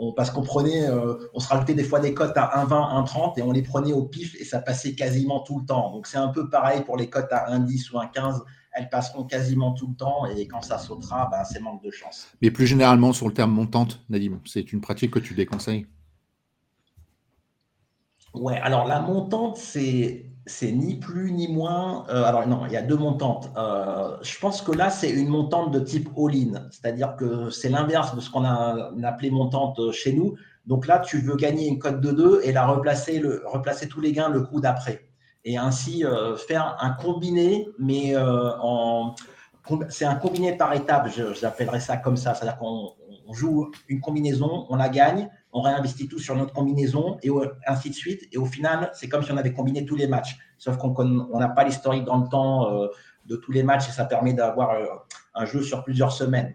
on, 0.00 0.14
parce 0.14 0.30
qu'on 0.30 0.42
prenait, 0.42 0.88
on 1.34 1.40
se 1.40 1.48
rajoutait 1.48 1.74
des 1.74 1.84
fois 1.84 2.00
des 2.00 2.14
cotes 2.14 2.36
à 2.36 2.64
1,20, 2.64 3.04
1,30 3.04 3.38
et 3.38 3.42
on 3.42 3.52
les 3.52 3.62
prenait 3.62 3.92
au 3.92 4.04
pif 4.04 4.34
et 4.40 4.44
ça 4.44 4.60
passait 4.60 4.94
quasiment 4.94 5.40
tout 5.40 5.60
le 5.60 5.66
temps. 5.66 5.92
Donc 5.92 6.06
c'est 6.06 6.16
un 6.16 6.28
peu 6.28 6.48
pareil 6.48 6.82
pour 6.84 6.96
les 6.96 7.10
cotes 7.10 7.32
à 7.32 7.50
1,10 7.50 7.92
ou 7.92 7.98
1,15. 7.98 8.40
Elles 8.72 8.88
passeront 8.88 9.24
quasiment 9.24 9.72
tout 9.72 9.88
le 9.88 9.94
temps 9.94 10.26
et 10.26 10.46
quand 10.46 10.62
ça 10.62 10.78
sautera, 10.78 11.28
ben, 11.30 11.44
c'est 11.44 11.60
manque 11.60 11.82
de 11.82 11.90
chance. 11.90 12.28
Mais 12.40 12.50
plus 12.50 12.66
généralement 12.66 13.12
sur 13.12 13.26
le 13.26 13.34
terme 13.34 13.52
montante, 13.52 14.00
Nadim, 14.08 14.40
c'est 14.46 14.72
une 14.72 14.80
pratique 14.80 15.12
que 15.12 15.18
tu 15.18 15.34
déconseilles? 15.34 15.86
Ouais, 18.34 18.58
alors 18.58 18.86
la 18.86 19.00
montante, 19.00 19.56
c'est 19.56 20.26
c'est 20.46 20.70
ni 20.70 20.94
plus 20.94 21.32
ni 21.32 21.48
moins. 21.48 22.06
Euh, 22.08 22.24
alors 22.24 22.46
non, 22.46 22.62
il 22.66 22.72
y 22.72 22.76
a 22.76 22.82
deux 22.82 22.96
montantes. 22.96 23.50
Euh, 23.56 24.16
je 24.22 24.38
pense 24.38 24.62
que 24.62 24.72
là, 24.72 24.90
c'est 24.90 25.10
une 25.10 25.28
montante 25.28 25.72
de 25.72 25.80
type 25.80 26.08
all-in, 26.16 26.68
c'est-à-dire 26.70 27.16
que 27.16 27.50
c'est 27.50 27.68
l'inverse 27.68 28.14
de 28.14 28.20
ce 28.20 28.30
qu'on 28.30 28.44
a, 28.44 28.90
appelé 29.04 29.30
montante 29.30 29.90
chez 29.92 30.12
nous. 30.12 30.36
Donc 30.64 30.86
là, 30.86 31.00
tu 31.00 31.18
veux 31.18 31.36
gagner 31.36 31.68
une 31.68 31.78
cote 31.78 32.00
de 32.00 32.12
2 32.12 32.40
et 32.44 32.52
la 32.52 32.66
replacer, 32.66 33.22
replacer 33.44 33.88
tous 33.88 34.00
les 34.00 34.12
gains 34.12 34.28
le 34.28 34.42
coup 34.42 34.60
d'après. 34.60 35.08
Et 35.44 35.58
ainsi 35.58 36.04
euh, 36.04 36.36
faire 36.36 36.76
un 36.80 36.90
combiné, 36.90 37.68
mais 37.78 38.14
c'est 39.88 40.04
un 40.04 40.14
combiné 40.14 40.56
par 40.56 40.72
étapes, 40.74 41.08
j'appellerais 41.40 41.80
ça 41.80 41.96
comme 41.96 42.16
ça. 42.16 42.34
C'est-à-dire 42.34 42.58
qu'on 42.58 42.92
joue 43.32 43.70
une 43.88 44.00
combinaison, 44.00 44.66
on 44.68 44.76
la 44.76 44.88
gagne, 44.88 45.28
on 45.56 45.62
réinvestit 45.62 46.06
tout 46.06 46.18
sur 46.18 46.36
notre 46.36 46.52
combinaison 46.52 47.16
et 47.22 47.30
ainsi 47.66 47.88
de 47.88 47.94
suite. 47.94 48.28
Et 48.30 48.36
au 48.36 48.44
final, 48.44 48.90
c'est 48.92 49.08
comme 49.08 49.22
si 49.22 49.32
on 49.32 49.38
avait 49.38 49.54
combiné 49.54 49.86
tous 49.86 49.96
les 49.96 50.06
matchs. 50.06 50.36
Sauf 50.58 50.76
qu'on 50.76 51.38
n'a 51.38 51.48
pas 51.48 51.64
l'historique 51.64 52.04
dans 52.04 52.18
le 52.18 52.28
temps 52.28 52.70
euh, 52.70 52.88
de 53.24 53.36
tous 53.36 53.52
les 53.52 53.62
matchs 53.62 53.88
et 53.88 53.92
ça 53.92 54.04
permet 54.04 54.34
d'avoir 54.34 54.72
euh, 54.72 54.84
un 55.34 55.46
jeu 55.46 55.62
sur 55.62 55.82
plusieurs 55.82 56.12
semaines. 56.12 56.54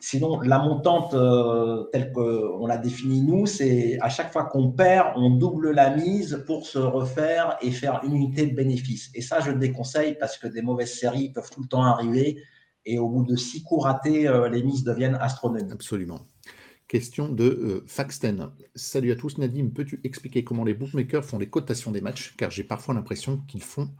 Sinon, 0.00 0.38
la 0.40 0.58
montante 0.58 1.14
euh, 1.14 1.84
telle 1.92 2.12
qu'on 2.12 2.66
l'a 2.66 2.76
définie 2.76 3.22
nous, 3.22 3.46
c'est 3.46 3.98
à 4.02 4.10
chaque 4.10 4.32
fois 4.32 4.44
qu'on 4.44 4.70
perd, 4.70 5.12
on 5.16 5.30
double 5.30 5.70
la 5.70 5.88
mise 5.88 6.44
pour 6.46 6.66
se 6.66 6.78
refaire 6.78 7.56
et 7.62 7.70
faire 7.70 8.00
une 8.04 8.16
unité 8.16 8.46
de 8.46 8.54
bénéfice. 8.54 9.10
Et 9.14 9.22
ça, 9.22 9.40
je 9.40 9.50
le 9.50 9.58
déconseille 9.58 10.18
parce 10.20 10.36
que 10.36 10.46
des 10.46 10.60
mauvaises 10.60 10.92
séries 10.92 11.32
peuvent 11.32 11.50
tout 11.50 11.62
le 11.62 11.68
temps 11.68 11.84
arriver. 11.84 12.42
Et 12.84 12.98
au 12.98 13.08
bout 13.08 13.24
de 13.24 13.36
six 13.36 13.62
coups 13.62 13.84
ratés, 13.84 14.30
les 14.50 14.62
mises 14.62 14.84
deviennent 14.84 15.18
astronomiques. 15.20 15.72
Absolument. 15.72 16.20
Question 16.90 17.28
de 17.28 17.44
euh, 17.44 17.84
Faxten. 17.86 18.50
Salut 18.74 19.12
à 19.12 19.14
tous. 19.14 19.38
Nadim, 19.38 19.68
peux-tu 19.72 20.00
expliquer 20.02 20.42
comment 20.42 20.64
les 20.64 20.74
bookmakers 20.74 21.24
font 21.24 21.38
les 21.38 21.48
cotations 21.48 21.92
des 21.92 22.00
matchs? 22.00 22.34
Car 22.36 22.50
j'ai 22.50 22.64
parfois 22.64 22.94
l'impression 22.94 23.36
qu'ils 23.46 23.62
font 23.62 23.94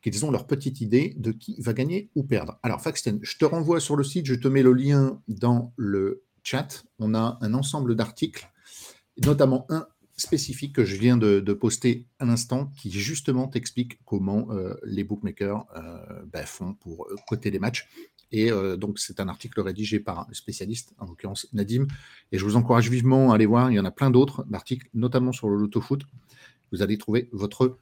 qu'ils 0.00 0.24
ont 0.24 0.30
leur 0.30 0.46
petite 0.46 0.80
idée 0.80 1.12
de 1.18 1.32
qui 1.32 1.60
va 1.60 1.72
gagner 1.72 2.08
ou 2.14 2.22
perdre. 2.22 2.60
Alors, 2.62 2.80
Faxten, 2.80 3.18
je 3.20 3.36
te 3.36 3.44
renvoie 3.44 3.80
sur 3.80 3.96
le 3.96 4.04
site, 4.04 4.26
je 4.26 4.36
te 4.36 4.46
mets 4.46 4.62
le 4.62 4.72
lien 4.72 5.20
dans 5.26 5.72
le 5.76 6.22
chat. 6.44 6.84
On 7.00 7.14
a 7.16 7.36
un 7.40 7.52
ensemble 7.52 7.96
d'articles, 7.96 8.48
notamment 9.24 9.66
un 9.68 9.88
spécifique 10.16 10.76
que 10.76 10.84
je 10.84 10.94
viens 10.98 11.16
de, 11.16 11.40
poster 11.52 12.06
à 12.20 12.26
l'instant, 12.26 12.70
qui 12.80 12.92
justement 12.92 13.48
t'explique 13.48 13.98
comment 14.04 14.52
euh, 14.52 14.74
les 14.84 15.02
bookmakers 15.02 15.66
euh, 15.76 16.22
ben, 16.26 16.46
font 16.46 16.74
pour 16.74 17.08
coter 17.26 17.50
les 17.50 17.58
matchs. 17.58 17.88
Et 18.32 18.50
euh, 18.50 18.76
donc, 18.76 18.98
c'est 18.98 19.20
un 19.20 19.28
article 19.28 19.60
rédigé 19.60 20.00
par 20.00 20.20
un 20.20 20.26
spécialiste, 20.32 20.94
en 20.98 21.06
l'occurrence 21.06 21.48
Nadim. 21.52 21.86
Et 22.32 22.38
je 22.38 22.44
vous 22.44 22.56
encourage 22.56 22.88
vivement 22.88 23.32
à 23.32 23.34
aller 23.34 23.46
voir. 23.46 23.70
Il 23.70 23.74
y 23.74 23.80
en 23.80 23.84
a 23.84 23.90
plein 23.90 24.10
d'autres 24.10 24.44
d'articles, 24.44 24.88
notamment 24.94 25.32
sur 25.32 25.48
le 25.48 25.56
loto-foot. 25.56 26.02
Vous 26.72 26.82
allez 26.82 26.98
trouver 26.98 27.28
votre 27.32 27.78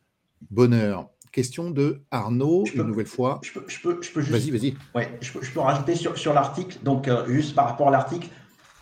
bonheur. 0.50 1.08
Question 1.30 1.70
de 1.70 2.00
Arnaud, 2.10 2.64
une 2.74 2.84
nouvelle 2.84 3.06
fois. 3.06 3.40
Je 3.42 3.52
peux, 3.52 3.64
je 3.68 3.80
peux, 3.80 3.98
je 4.00 4.10
peux 4.10 4.22
juste. 4.22 4.32
Vas-y, 4.32 4.50
vas-y. 4.50 4.74
Ouais, 4.94 5.18
je 5.20 5.30
peux, 5.30 5.60
rajouter 5.60 5.94
sur, 5.94 6.16
sur 6.16 6.32
l'article. 6.32 6.78
Donc, 6.82 7.06
euh, 7.06 7.26
juste 7.28 7.54
par 7.54 7.66
rapport 7.66 7.88
à 7.88 7.90
l'article, 7.90 8.28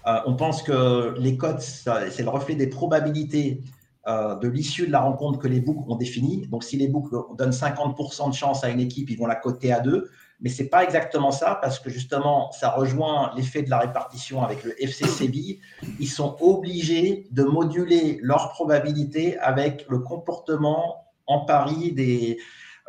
euh, 0.07 0.21
on 0.27 0.37
pense 0.37 0.63
que 0.63 1.19
les 1.19 1.37
codes, 1.37 1.61
c'est 1.61 2.23
le 2.23 2.29
reflet 2.29 2.55
des 2.55 2.69
probabilités 2.69 3.63
de 4.07 4.47
l'issue 4.49 4.87
de 4.87 4.93
la 4.93 5.01
rencontre 5.01 5.39
que 5.41 5.49
les 5.49 5.61
books 5.61 5.89
ont 5.89 5.97
définie. 5.97 6.47
Donc, 6.47 6.63
si 6.63 6.77
les 6.77 6.87
books 6.87 7.11
donnent 7.37 7.51
50% 7.51 8.31
de 8.31 8.35
chance 8.35 8.63
à 8.63 8.69
une 8.69 8.79
équipe, 8.79 9.11
ils 9.11 9.19
vont 9.19 9.27
la 9.27 9.35
coter 9.35 9.73
à 9.73 9.81
deux 9.81 10.09
mais 10.41 10.51
ce 10.51 10.63
n'est 10.63 10.69
pas 10.69 10.85
exactement 10.85 11.31
ça, 11.31 11.59
parce 11.61 11.79
que 11.79 11.89
justement, 11.89 12.53
ça 12.53 12.71
rejoint 12.71 13.33
l'effet 13.37 13.63
de 13.63 13.71
la 13.71 13.79
répartition 13.79 14.43
avec 14.43 14.65
le 14.65 14.83
FC 14.83 15.07
Séville. 15.07 15.61
Ils 15.99 16.09
sont 16.09 16.37
obligés 16.41 17.27
de 17.31 17.43
moduler 17.43 18.19
leur 18.23 18.51
probabilité 18.51 19.39
avec 19.39 19.87
le 19.89 20.01
comportement 20.01 21.07
en 21.27 21.45
pari 21.47 21.93
des, 21.93 22.39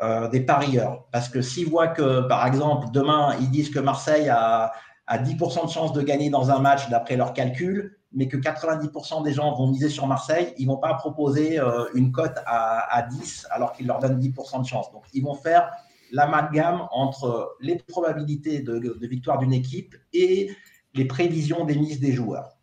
euh, 0.04 0.28
des 0.28 0.42
parieurs. 0.42 1.06
Parce 1.12 1.30
que 1.30 1.42
s'ils 1.42 1.70
voient 1.70 1.88
que, 1.88 2.28
par 2.28 2.46
exemple, 2.46 2.88
demain, 2.92 3.36
ils 3.40 3.50
disent 3.50 3.70
que 3.70 3.80
Marseille 3.80 4.28
a, 4.28 4.74
a 5.08 5.18
10% 5.18 5.68
de 5.68 5.72
chance 5.72 5.94
de 5.94 6.02
gagner 6.02 6.30
dans 6.30 6.52
un 6.52 6.60
match 6.60 6.90
d'après 6.90 7.16
leurs 7.16 7.34
calculs, 7.34 7.98
mais 8.18 8.28
que 8.28 8.36
90% 8.36 9.24
des 9.24 9.32
gens 9.32 9.56
vont 9.56 9.68
miser 9.68 9.90
sur 9.90 10.08
Marseille, 10.08 10.54
ils 10.58 10.66
ne 10.66 10.72
vont 10.72 10.78
pas 10.78 10.96
proposer 10.96 11.60
euh, 11.60 11.86
une 11.94 12.12
cote 12.12 12.36
à, 12.48 12.98
à 12.98 13.04
10 13.04 13.48
alors 13.52 13.74
qu'ils 13.74 13.86
leur 13.86 14.00
donnent 14.00 14.20
10% 14.20 14.64
de 14.64 14.68
chance. 14.68 14.92
Donc, 14.92 15.04
ils 15.14 15.24
vont 15.24 15.36
faire 15.36 15.70
l'amalgame 16.12 16.88
entre 16.92 17.56
les 17.62 17.76
probabilités 17.76 18.62
de, 18.62 18.98
victoire 19.08 19.38
d'une 19.38 19.54
équipe 19.54 19.96
et 20.14 20.50
les 20.96 21.06
prévisions 21.06 21.64
d'émise 21.64 22.00
des 22.00 22.12
joueurs. 22.12 22.58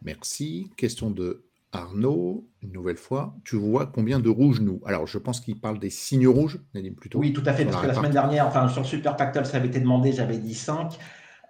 Merci. 0.00 0.70
Question 0.76 1.10
de 1.10 1.44
Arnaud, 1.72 2.48
une 2.62 2.70
nouvelle 2.70 2.96
fois. 2.96 3.34
Tu 3.44 3.56
vois 3.56 3.86
combien 3.86 4.20
de 4.20 4.28
rouges 4.28 4.60
nous? 4.60 4.80
Alors, 4.86 5.08
je 5.08 5.18
pense 5.18 5.40
qu'il 5.40 5.60
parle 5.60 5.80
des 5.80 5.90
signes 5.90 6.28
rouges, 6.28 6.60
plutôt. 6.96 7.18
Oui, 7.18 7.32
tout 7.32 7.42
à 7.44 7.52
fait, 7.52 7.64
parce 7.64 7.82
que 7.82 7.88
la 7.88 7.94
semaine 7.94 8.12
dernière, 8.12 8.46
enfin, 8.46 8.68
sur 8.68 8.86
Super 8.86 9.16
Pactol, 9.16 9.44
ça 9.44 9.56
avait 9.56 9.66
été 9.66 9.80
demandé, 9.80 10.12
j'avais 10.12 10.38
dit 10.38 10.54
5. 10.54 10.96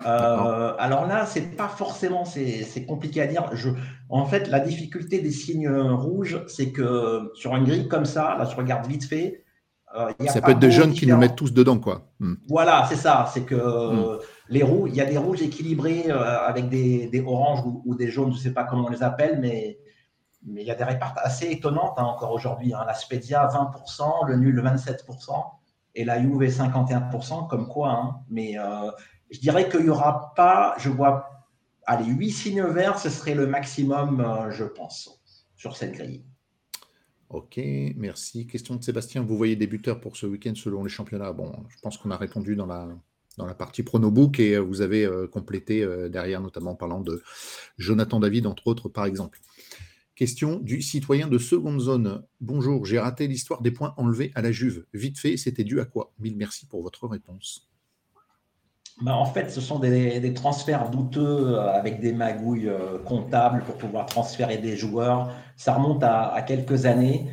Euh, 0.04 0.74
alors 0.78 1.06
là, 1.06 1.24
c'est 1.24 1.56
pas 1.56 1.68
forcément, 1.68 2.24
c'est 2.24 2.84
compliqué 2.86 3.22
à 3.22 3.26
dire. 3.26 3.48
Je, 3.54 3.70
en 4.08 4.26
fait, 4.26 4.48
la 4.48 4.60
difficulté 4.60 5.20
des 5.20 5.30
signes 5.30 5.70
rouges, 5.70 6.44
c'est 6.48 6.70
que 6.70 7.30
sur 7.34 7.56
une 7.56 7.64
grille 7.64 7.88
comme 7.88 8.04
ça, 8.04 8.36
là, 8.38 8.44
je 8.44 8.56
regarde 8.56 8.86
vite 8.86 9.04
fait, 9.04 9.44
euh, 9.96 10.12
ça 10.28 10.40
peut 10.40 10.52
être 10.52 10.58
des 10.58 10.70
jeunes 10.70 10.92
qui 10.92 11.06
nous 11.06 11.16
mettent 11.16 11.36
tous 11.36 11.52
dedans, 11.52 11.78
quoi. 11.78 12.02
Hmm. 12.20 12.34
Voilà, 12.48 12.84
c'est 12.88 12.96
ça. 12.96 13.30
C'est 13.32 13.42
que 13.42 13.54
hmm. 13.54 14.18
les 14.50 14.62
rouges, 14.62 14.90
il 14.92 14.96
y 14.96 15.00
a 15.00 15.06
des 15.06 15.16
rouges 15.16 15.42
équilibrés 15.42 16.04
euh, 16.08 16.46
avec 16.46 16.68
des, 16.68 17.24
oranges 17.26 17.60
ou, 17.64 17.94
des 17.94 18.10
jaunes, 18.10 18.32
je 18.32 18.36
ne 18.36 18.42
sais 18.42 18.52
pas 18.52 18.64
comment 18.64 18.86
on 18.86 18.90
les 18.90 19.02
appelle, 19.02 19.38
mais, 19.40 19.78
mais 20.46 20.62
il 20.62 20.66
y 20.66 20.70
a 20.70 20.74
des 20.74 20.84
répartes 20.84 21.18
assez 21.22 21.50
étonnantes 21.50 21.94
hein, 21.96 22.04
encore 22.04 22.32
aujourd'hui. 22.32 22.74
Hein. 22.74 22.84
La 22.86 22.94
Spedia, 22.94 23.46
20%, 23.46 24.28
le 24.28 24.36
nul, 24.36 24.60
27%, 24.60 25.30
et 25.94 26.04
la 26.04 26.20
Juve, 26.20 26.42
51%, 26.42 27.46
comme 27.48 27.68
quoi. 27.68 27.90
Hein. 27.90 28.16
Mais 28.28 28.58
euh, 28.58 28.90
je 29.30 29.40
dirais 29.40 29.68
qu'il 29.68 29.84
n'y 29.84 29.88
aura 29.88 30.32
pas, 30.34 30.74
je 30.78 30.88
vois, 30.88 31.46
allez, 31.86 32.06
8 32.06 32.30
signes 32.30 32.64
verts, 32.64 32.98
ce 32.98 33.10
serait 33.10 33.34
le 33.34 33.46
maximum, 33.46 34.50
je 34.50 34.64
pense, 34.64 35.20
sur 35.56 35.76
cette 35.76 35.92
grille. 35.92 36.24
Ok, 37.28 37.60
merci. 37.96 38.46
Question 38.46 38.76
de 38.76 38.84
Sébastien. 38.84 39.22
Vous 39.22 39.36
voyez 39.36 39.56
des 39.56 39.66
buteurs 39.66 40.00
pour 40.00 40.16
ce 40.16 40.26
week-end 40.26 40.54
selon 40.54 40.84
les 40.84 40.90
championnats? 40.90 41.32
Bon, 41.32 41.52
je 41.68 41.76
pense 41.82 41.98
qu'on 41.98 42.12
a 42.12 42.16
répondu 42.16 42.54
dans 42.54 42.66
la, 42.66 42.88
dans 43.36 43.46
la 43.46 43.54
partie 43.54 43.82
pronobook 43.82 44.38
et 44.38 44.54
euh, 44.54 44.60
vous 44.60 44.80
avez 44.80 45.04
euh, 45.04 45.26
complété 45.26 45.82
euh, 45.82 46.08
derrière, 46.08 46.40
notamment 46.40 46.72
en 46.72 46.76
parlant 46.76 47.00
de 47.00 47.22
Jonathan 47.78 48.20
David, 48.20 48.46
entre 48.46 48.66
autres, 48.68 48.88
par 48.88 49.06
exemple. 49.06 49.40
Question 50.14 50.58
du 50.60 50.80
citoyen 50.80 51.28
de 51.28 51.36
seconde 51.36 51.80
zone. 51.80 52.24
Bonjour, 52.40 52.86
j'ai 52.86 52.98
raté 52.98 53.26
l'histoire 53.26 53.60
des 53.60 53.70
points 53.70 53.92
enlevés 53.98 54.32
à 54.34 54.40
la 54.40 54.50
Juve. 54.50 54.86
Vite 54.94 55.18
fait, 55.18 55.36
c'était 55.36 55.64
dû 55.64 55.78
à 55.80 55.84
quoi? 55.84 56.14
Mille 56.18 56.36
merci 56.36 56.66
pour 56.66 56.82
votre 56.82 57.06
réponse. 57.06 57.68
Bah, 59.02 59.14
en 59.14 59.26
fait, 59.26 59.50
ce 59.50 59.60
sont 59.60 59.78
des, 59.78 60.32
transferts 60.34 60.88
douteux 60.90 61.20
euh, 61.20 61.70
avec 61.70 62.00
des 62.00 62.12
magouilles 62.12 62.68
euh, 62.68 62.98
comptables 63.04 63.62
pour 63.64 63.76
pouvoir 63.76 64.06
transférer 64.06 64.56
des 64.56 64.76
joueurs. 64.76 65.34
Ça 65.56 65.74
remonte 65.74 66.02
à, 66.02 66.42
quelques 66.46 66.86
années. 66.86 67.30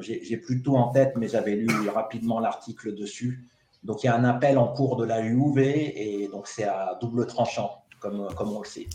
J'ai 0.00 0.36
plutôt 0.36 0.76
en 0.76 0.88
tête, 0.88 1.12
mais 1.16 1.28
j'avais 1.28 1.54
lu 1.54 1.88
rapidement 1.88 2.40
l'article 2.40 2.96
dessus. 2.96 3.48
Donc, 3.84 4.02
il 4.02 4.06
y 4.06 4.08
a 4.08 4.16
un 4.16 4.24
appel 4.24 4.58
en 4.58 4.66
cours 4.66 4.96
de 4.96 5.04
la 5.04 5.20
UV 5.20 5.62
et 5.62 6.28
donc 6.28 6.48
c'est 6.48 6.64
à 6.64 6.98
double 7.00 7.26
tranchant, 7.26 7.84
comme, 8.00 8.26
comme 8.34 8.52
on 8.52 8.60
le 8.60 8.66
sait. 8.66 8.88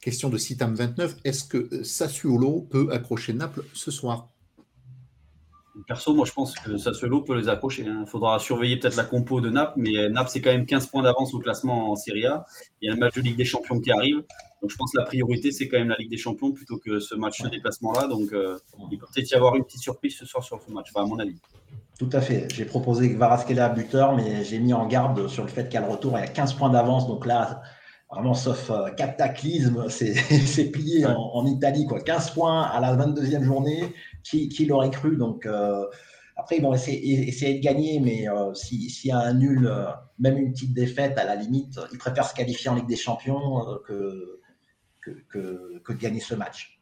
Question 0.00 0.30
de 0.30 0.38
Citam 0.38 0.74
29. 0.74 1.16
Est-ce 1.24 1.44
que 1.44 1.84
Sassuolo 1.84 2.62
peut 2.62 2.88
accrocher 2.90 3.34
Naples 3.34 3.64
ce 3.74 3.90
soir? 3.90 4.31
Perso, 5.86 6.14
moi 6.14 6.26
je 6.26 6.32
pense 6.32 6.54
que 6.54 6.76
Sassuolo 6.76 7.22
peut 7.22 7.36
les 7.36 7.48
accrocher. 7.48 7.82
Il 7.82 7.88
hein. 7.88 8.04
faudra 8.06 8.38
surveiller 8.38 8.78
peut-être 8.78 8.96
la 8.96 9.04
compo 9.04 9.40
de 9.40 9.50
Naples, 9.50 9.74
mais 9.76 10.08
Naples 10.08 10.30
c'est 10.32 10.40
quand 10.40 10.52
même 10.52 10.66
15 10.66 10.86
points 10.88 11.02
d'avance 11.02 11.32
au 11.34 11.38
classement 11.38 11.90
en 11.90 11.96
Serie 11.96 12.26
A. 12.26 12.44
Il 12.80 12.88
y 12.88 12.90
a 12.90 12.94
un 12.94 12.98
match 12.98 13.14
de 13.14 13.22
Ligue 13.22 13.36
des 13.36 13.44
Champions 13.44 13.80
qui 13.80 13.90
arrive. 13.90 14.22
Donc 14.60 14.70
je 14.70 14.76
pense 14.76 14.92
que 14.92 14.98
la 14.98 15.04
priorité 15.04 15.50
c'est 15.50 15.68
quand 15.68 15.78
même 15.78 15.88
la 15.88 15.96
Ligue 15.96 16.10
des 16.10 16.18
Champions 16.18 16.52
plutôt 16.52 16.78
que 16.78 17.00
ce 17.00 17.14
match 17.14 17.42
de 17.42 17.48
déplacement-là. 17.48 18.06
Donc 18.06 18.32
euh, 18.32 18.58
il 18.90 18.98
peut 18.98 19.06
peut-être 19.12 19.30
y 19.30 19.34
avoir 19.34 19.56
une 19.56 19.64
petite 19.64 19.80
surprise 19.80 20.16
ce 20.16 20.26
soir 20.26 20.44
sur 20.44 20.60
ce 20.62 20.70
match, 20.70 20.88
à 20.94 21.04
mon 21.04 21.18
avis. 21.18 21.36
Tout 21.98 22.10
à 22.12 22.20
fait. 22.20 22.48
J'ai 22.52 22.64
proposé 22.64 23.14
Varasquela 23.14 23.68
buteur, 23.68 24.14
mais 24.14 24.44
j'ai 24.44 24.58
mis 24.58 24.72
en 24.74 24.86
garde 24.86 25.28
sur 25.28 25.44
le 25.44 25.48
fait 25.48 25.68
qu'à 25.68 25.80
le 25.80 25.86
retour, 25.86 26.12
il 26.16 26.20
y 26.20 26.24
a 26.24 26.26
15 26.26 26.54
points 26.54 26.70
d'avance. 26.70 27.06
Donc 27.06 27.26
là, 27.26 27.62
vraiment 28.10 28.34
sauf 28.34 28.70
euh, 28.70 28.90
cataclysme, 28.90 29.86
c'est 29.88 30.70
plié 30.70 31.06
en, 31.06 31.46
Italie. 31.46 31.86
Quoi. 31.86 32.00
15 32.00 32.30
points 32.32 32.62
à 32.62 32.80
la 32.80 32.96
22e 32.96 33.42
journée, 33.42 33.94
qui, 34.22 34.66
l'aurait 34.66 34.90
cru 34.90 35.16
Donc 35.16 35.46
euh, 35.46 35.84
après, 36.36 36.56
ils 36.56 36.62
vont 36.62 36.74
essayer, 36.74 37.28
essayer 37.28 37.58
de 37.58 37.62
gagner, 37.62 38.00
mais 38.00 38.28
euh, 38.28 38.54
s'il 38.54 38.90
y 39.04 39.10
a 39.10 39.18
un 39.18 39.34
nul, 39.34 39.70
même 40.18 40.38
une 40.38 40.52
petite 40.52 40.74
défaite, 40.74 41.18
à 41.18 41.24
la 41.24 41.36
limite, 41.36 41.78
ils 41.92 41.98
préfèrent 41.98 42.28
se 42.28 42.34
qualifier 42.34 42.70
en 42.70 42.74
Ligue 42.74 42.88
des 42.88 42.96
Champions 42.96 43.64
que, 43.86 44.40
que, 45.00 45.92
de 45.92 45.98
gagner 45.98 46.20
ce 46.20 46.34
match. 46.34 46.80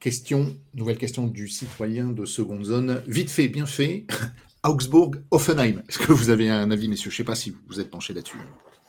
Question, 0.00 0.56
nouvelle 0.74 0.98
question 0.98 1.28
du 1.28 1.48
citoyen 1.48 2.08
de 2.08 2.24
seconde 2.24 2.64
zone. 2.64 3.02
Vite 3.06 3.30
fait, 3.30 3.48
bien 3.48 3.66
fait. 3.66 4.06
Augsbourg, 4.64 5.12
Offenheim. 5.30 5.82
Est-ce 5.88 5.98
que 5.98 6.12
vous 6.12 6.30
avez 6.30 6.50
un 6.50 6.70
avis, 6.70 6.88
messieurs? 6.88 7.10
Je 7.10 7.14
ne 7.14 7.18
sais 7.18 7.24
pas 7.24 7.34
si 7.34 7.56
vous 7.68 7.80
êtes 7.80 7.90
penché 7.90 8.12
là-dessus. 8.12 8.38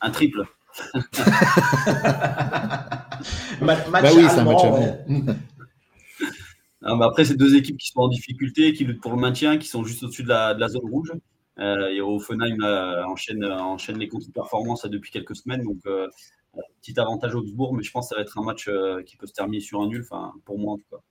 Un 0.01 0.11
triple. 0.11 0.43
match 3.61 3.79
bah 3.91 4.01
oui, 4.15 4.25
c'est 4.27 4.39
un 4.39 4.43
match 4.43 4.63
après, 6.83 7.25
c'est 7.25 7.37
deux 7.37 7.55
équipes 7.55 7.77
qui 7.77 7.87
sont 7.87 8.01
en 8.01 8.07
difficulté, 8.07 8.73
qui 8.73 8.83
luttent 8.83 9.01
pour 9.01 9.13
le 9.13 9.19
maintien, 9.19 9.57
qui 9.57 9.67
sont 9.67 9.83
juste 9.83 10.03
au-dessus 10.03 10.23
de 10.23 10.29
la, 10.29 10.67
zone 10.67 10.89
rouge. 10.89 11.13
Euh, 11.59 11.87
et 11.89 12.01
Offenheim 12.01 12.63
enchaîne, 13.07 13.45
enchaîne 13.45 13.97
les 13.97 14.07
contre-performances 14.07 14.85
depuis 14.85 15.11
quelques 15.11 15.35
semaines. 15.35 15.63
Donc, 15.63 15.79
euh, 15.85 16.07
petit 16.81 16.99
avantage 16.99 17.35
Augsbourg, 17.35 17.73
mais 17.73 17.83
je 17.83 17.91
pense 17.91 18.05
que 18.05 18.09
ça 18.09 18.15
va 18.15 18.21
être 18.21 18.37
un 18.37 18.43
match 18.43 18.67
euh, 18.67 19.01
qui 19.03 19.17
peut 19.17 19.27
se 19.27 19.33
terminer 19.33 19.59
sur 19.59 19.81
un 19.81 19.87
nul, 19.87 20.05
pour 20.45 20.59
moi 20.59 20.73
en 20.73 20.77
tout 20.77 20.85
cas. 20.89 21.01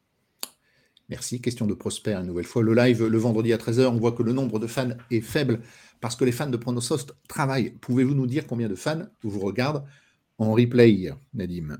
Merci. 1.08 1.40
Question 1.40 1.66
de 1.66 1.74
Prosper, 1.74 2.14
une 2.14 2.26
nouvelle 2.26 2.44
fois. 2.44 2.62
Le 2.62 2.74
live 2.74 3.04
le 3.04 3.18
vendredi 3.18 3.52
à 3.52 3.56
13h, 3.56 3.86
on 3.86 3.98
voit 3.98 4.12
que 4.12 4.22
le 4.22 4.32
nombre 4.32 4.58
de 4.58 4.66
fans 4.66 4.90
est 5.10 5.20
faible 5.20 5.60
parce 6.00 6.16
que 6.16 6.24
les 6.24 6.32
fans 6.32 6.48
de 6.48 6.56
Pronosoft 6.56 7.14
travaillent. 7.28 7.72
Pouvez-vous 7.80 8.14
nous 8.14 8.26
dire 8.26 8.46
combien 8.46 8.68
de 8.68 8.74
fans 8.74 9.02
vous 9.22 9.40
regardent 9.40 9.84
en 10.38 10.52
replay, 10.52 11.12
Nadim? 11.34 11.78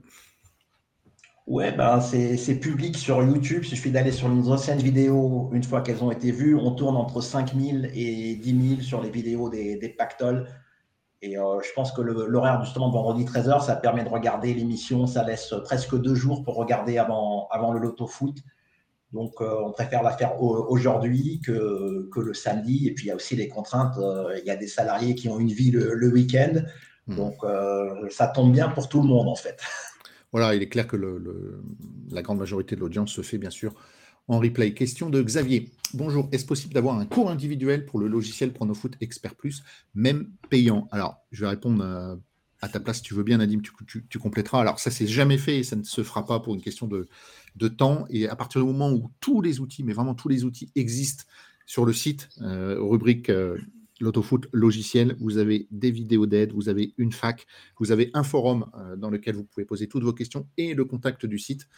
Ouais, 1.53 1.71
ben 1.71 2.01
c'est 2.01 2.55
public 2.55 2.97
sur 2.97 3.23
YouTube. 3.23 3.61
Il 3.65 3.69
suffit 3.69 3.91
d'aller 3.91 4.11
sur 4.11 4.27
nos 4.31 4.51
anciennes 4.51 4.79
vidéos 4.79 5.51
une 5.53 5.63
fois 5.63 5.83
qu'elles 5.83 6.03
ont 6.03 6.11
été 6.11 6.31
vues. 6.31 6.57
On 6.57 6.71
tourne 6.71 6.97
entre 6.97 7.21
5000 7.21 7.91
et 7.93 8.37
10 8.37 8.69
000 8.77 8.81
sur 8.81 9.03
les 9.03 9.11
vidéos 9.11 9.51
des, 9.51 9.77
des 9.77 9.91
pactoles. 9.91 10.49
Et 11.21 11.37
euh, 11.37 11.61
je 11.61 11.71
pense 11.75 11.93
que 11.93 12.01
l'horaire 12.01 12.65
justement 12.65 12.89
de 12.89 12.95
vendredi 12.95 13.27
13h, 13.27 13.67
ça 13.67 13.77
permet 13.77 14.03
de 14.03 14.09
regarder 14.09 14.55
l'émission. 14.55 15.07
Ça 15.07 15.25
laisse 15.25 15.53
presque 15.63 15.95
deux 16.01 16.15
jours 16.15 16.43
pour 16.43 16.57
regarder 16.57 16.97
avant, 16.97 17.49
avant 17.51 17.75
le 17.75 17.81
loto 17.81 18.07
foot. 18.07 18.39
Donc, 19.13 19.35
euh, 19.43 19.61
on 19.63 19.73
préfère 19.73 20.03
la 20.03 20.13
faire 20.13 20.41
aujourd'hui 20.41 21.43
que, 21.45 22.09
que, 22.11 22.21
le 22.21 22.33
samedi. 22.33 22.89
Et 22.89 22.95
puis, 22.95 23.05
il 23.05 23.09
y 23.09 23.11
a 23.11 23.15
aussi 23.15 23.37
les 23.37 23.49
contraintes. 23.49 23.99
Euh, 23.99 24.39
il 24.39 24.47
y 24.47 24.51
a 24.51 24.57
des 24.57 24.69
salariés 24.69 25.15
qui 25.15 25.29
ont 25.29 25.39
une 25.39 25.53
vie 25.53 25.71
le, 25.71 26.11
week-end. 26.11 26.63
Hmm. 27.09 27.17
Donc, 27.17 27.35
ça 28.09 28.29
tombe 28.29 28.53
bien 28.53 28.71
pour 28.71 28.89
tout 28.89 29.03
le 29.03 29.09
monde, 29.09 29.29
en 29.29 29.37
fait. 29.37 29.61
Voilà, 30.33 30.55
il 30.55 30.63
est 30.63 30.69
clair 30.69 30.87
que 30.87 30.97
la 32.11 32.23
grande 32.23 32.39
majorité 32.39 32.75
de 32.75 32.81
l'audience 32.81 33.13
se 33.13 33.21
fait 33.21 33.39
bien 33.39 33.51
sûr 33.51 33.75
en 34.29 34.39
replay. 34.39 34.73
Question 34.73 35.11
de 35.11 35.23
Xavier. 35.23 35.71
Bonjour, 35.93 36.29
est-ce 36.33 36.47
possible 36.47 36.73
d'avoir 36.73 36.99
un 36.99 37.05
cours 37.05 37.31
individuel 37.31 37.85
pour 37.85 38.01
le 38.01 38.09
logiciel 38.09 38.53
PronoFoot 38.53 38.97
Expert 39.01 39.35
Plus, 39.35 39.63
même 39.95 40.31
payant? 40.49 40.89
Alors, 40.91 41.19
je 41.33 41.43
vais 41.43 41.49
répondre 41.49 41.85
euh, 41.85 42.17
à, 42.63 42.69
ta 42.69 42.81
place 42.81 42.99
si 42.99 43.03
tu 43.03 43.15
veux 43.15 43.25
bien, 43.25 43.39
Nadim, 43.39 43.61
tu, 43.61 44.07
tu, 44.09 44.19
compléteras. 44.19 44.61
Alors, 44.61 44.79
ça, 44.79 44.91
c'est 44.91 45.07
jamais 45.07 45.37
fait 45.37 45.59
et 45.59 45.65
ça 45.65 45.77
ne 45.77 45.83
se 45.83 46.03
fera 46.03 46.25
pas 46.25 46.41
pour 46.41 46.55
une 46.55 46.63
question 46.63 46.87
de, 46.87 47.69
temps. 47.69 48.07
Et 48.09 48.27
à 48.27 48.37
partir 48.37 48.63
du 48.63 48.67
moment 48.67 48.91
où 48.91 49.11
tous 49.21 49.43
les 49.43 49.61
outils, 49.61 49.85
mais 49.85 49.93
vraiment 49.93 50.15
tous 50.15 50.29
les 50.29 50.45
outils 50.45 50.71
existent 50.77 51.25
sur 51.67 51.85
le 51.85 51.93
site, 51.93 52.31
euh, 52.41 52.79
rubrique 52.81 53.29
euh, 53.29 53.59
l'autofoot 54.03 54.49
logiciel, 54.53 55.17
vous 55.21 55.39
avez 55.39 55.69
des 55.71 55.91
vidéos 55.91 56.27
d'aide, 56.27 56.53
vous 56.53 56.69
avez 56.69 56.93
une 56.99 57.13
fac, 57.13 57.47
vous 57.79 57.93
avez 57.93 58.11
un 58.15 58.25
forum 58.25 58.67
euh, 58.75 58.97
dans 58.97 59.09
lequel 59.09 59.37
vous 59.37 59.45
pouvez 59.45 59.65
poser 59.65 59.87
toutes 59.87 60.03
vos 60.03 60.13
questions 60.13 60.47
et 60.59 60.75
le 60.75 60.85
contact 60.85 61.25
du 61.25 61.39
site 61.39 61.69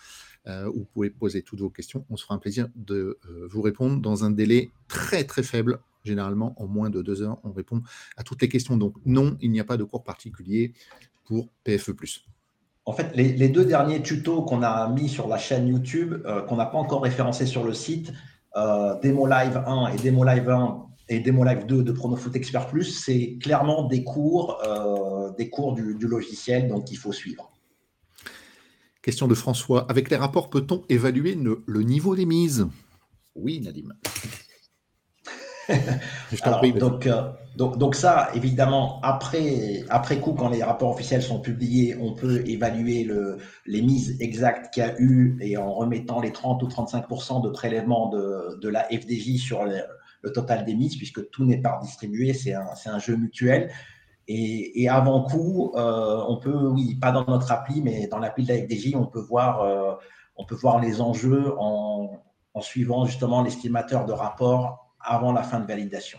euh, 0.46 0.66
où 0.68 0.80
vous 0.80 0.88
pouvez 0.92 1.10
poser 1.10 1.42
toutes 1.42 1.60
vos 1.60 1.70
questions. 1.70 2.04
On 2.08 2.16
se 2.16 2.24
fera 2.24 2.34
un 2.34 2.38
plaisir 2.38 2.68
de 2.74 3.18
euh, 3.28 3.46
vous 3.48 3.62
répondre 3.62 4.00
dans 4.00 4.24
un 4.24 4.30
délai 4.30 4.70
très 4.88 5.24
très 5.24 5.42
faible. 5.42 5.78
Généralement, 6.02 6.54
en 6.60 6.66
moins 6.66 6.90
de 6.90 7.02
deux 7.02 7.22
heures, 7.22 7.38
on 7.44 7.52
répond 7.52 7.82
à 8.16 8.22
toutes 8.22 8.42
les 8.42 8.48
questions. 8.48 8.76
Donc 8.76 8.94
non, 9.04 9.36
il 9.40 9.50
n'y 9.50 9.60
a 9.60 9.64
pas 9.64 9.76
de 9.76 9.84
cours 9.84 10.04
particulier 10.04 10.72
pour 11.24 11.50
PFE+. 11.62 11.92
En 12.86 12.92
fait, 12.92 13.16
les, 13.16 13.48
deux 13.48 13.64
derniers 13.64 14.02
tutos 14.02 14.42
qu'on 14.42 14.62
a 14.62 14.90
mis 14.90 15.08
sur 15.08 15.28
la 15.28 15.38
chaîne 15.38 15.66
YouTube, 15.66 16.22
qu'on 16.46 16.56
n'a 16.56 16.66
pas 16.66 16.76
encore 16.76 17.02
référencé 17.02 17.46
sur 17.46 17.64
le 17.64 17.72
site, 17.72 18.12
Demo 18.54 19.26
Live 19.26 19.62
1 19.66 19.94
et 19.94 19.96
Demo 19.96 20.22
Live 20.24 20.50
1 20.50 20.84
et 21.08 21.20
Demo 21.20 21.44
Live 21.44 21.66
2 21.66 21.82
de 21.82 21.92
Pronofoot 21.92 22.34
Expert 22.34 22.66
Plus, 22.66 22.84
c'est 22.84 23.36
clairement 23.40 23.84
des 23.84 24.04
cours, 24.04 24.58
euh, 24.66 25.30
des 25.36 25.50
cours 25.50 25.74
du, 25.74 25.94
logiciel, 26.06 26.68
donc 26.68 26.90
il 26.90 26.96
faut 26.96 27.12
suivre. 27.12 27.50
Question 29.02 29.28
de 29.28 29.34
François. 29.34 29.86
Avec 29.90 30.08
les 30.10 30.16
rapports, 30.16 30.48
peut-on 30.48 30.82
évaluer 30.88 31.34
le, 31.34 31.82
niveau 31.82 32.16
des 32.16 32.24
mises? 32.24 32.66
Oui, 33.34 33.60
Nadim. 33.60 33.92
donc, 36.78 37.06
euh, 37.06 37.30
donc, 37.56 37.78
donc, 37.78 37.94
ça, 37.94 38.30
évidemment, 38.34 39.00
après, 39.02 39.84
après 39.90 40.20
coup, 40.20 40.32
quand 40.32 40.48
les 40.48 40.62
rapports 40.62 40.90
officiels 40.90 41.22
sont 41.22 41.40
publiés, 41.40 41.96
on 42.00 42.14
peut 42.14 42.42
évaluer 42.46 43.04
le, 43.04 43.38
les 43.66 43.82
mises 43.82 44.16
exactes 44.20 44.72
qu'il 44.72 44.82
y 44.82 44.86
a 44.86 44.94
eu 44.98 45.36
et 45.40 45.56
en 45.56 45.72
remettant 45.72 46.20
les 46.20 46.32
30 46.32 46.62
ou 46.62 46.66
35 46.66 47.06
de 47.42 47.48
prélèvement 47.50 48.08
de, 48.08 48.58
de 48.60 48.68
la 48.68 48.84
FDJ 48.84 49.38
sur 49.38 49.64
les, 49.64 49.80
le 50.24 50.32
total 50.32 50.64
des 50.64 50.74
mises, 50.74 50.96
puisque 50.96 51.30
tout 51.30 51.44
n'est 51.44 51.60
pas 51.60 51.78
distribué, 51.82 52.32
c'est 52.32 52.54
un, 52.54 52.66
un, 52.86 52.98
jeu 52.98 53.16
mutuel. 53.16 53.70
Et, 54.26 54.88
avant 54.88 55.22
coup, 55.24 55.72
euh, 55.76 56.24
on 56.26 56.38
peut, 56.38 56.66
oui, 56.68 56.94
pas 56.94 57.12
dans 57.12 57.26
notre 57.26 57.52
appli, 57.52 57.82
mais 57.82 58.06
dans 58.06 58.18
l'appli 58.18 58.44
de 58.44 58.48
la 58.48 58.58
FDJ, 58.58 58.96
on 58.96 59.06
peut 59.06 59.20
voir, 59.20 59.60
euh, 59.62 59.92
on 60.36 60.46
peut 60.46 60.54
voir 60.54 60.80
les 60.80 61.02
enjeux 61.02 61.52
en, 61.58 62.22
en 62.54 62.60
suivant 62.62 63.04
justement 63.04 63.42
l'estimateur 63.42 64.06
de 64.06 64.12
rapport 64.12 64.94
avant 64.98 65.32
la 65.32 65.42
fin 65.42 65.60
de 65.60 65.66
validation. 65.66 66.18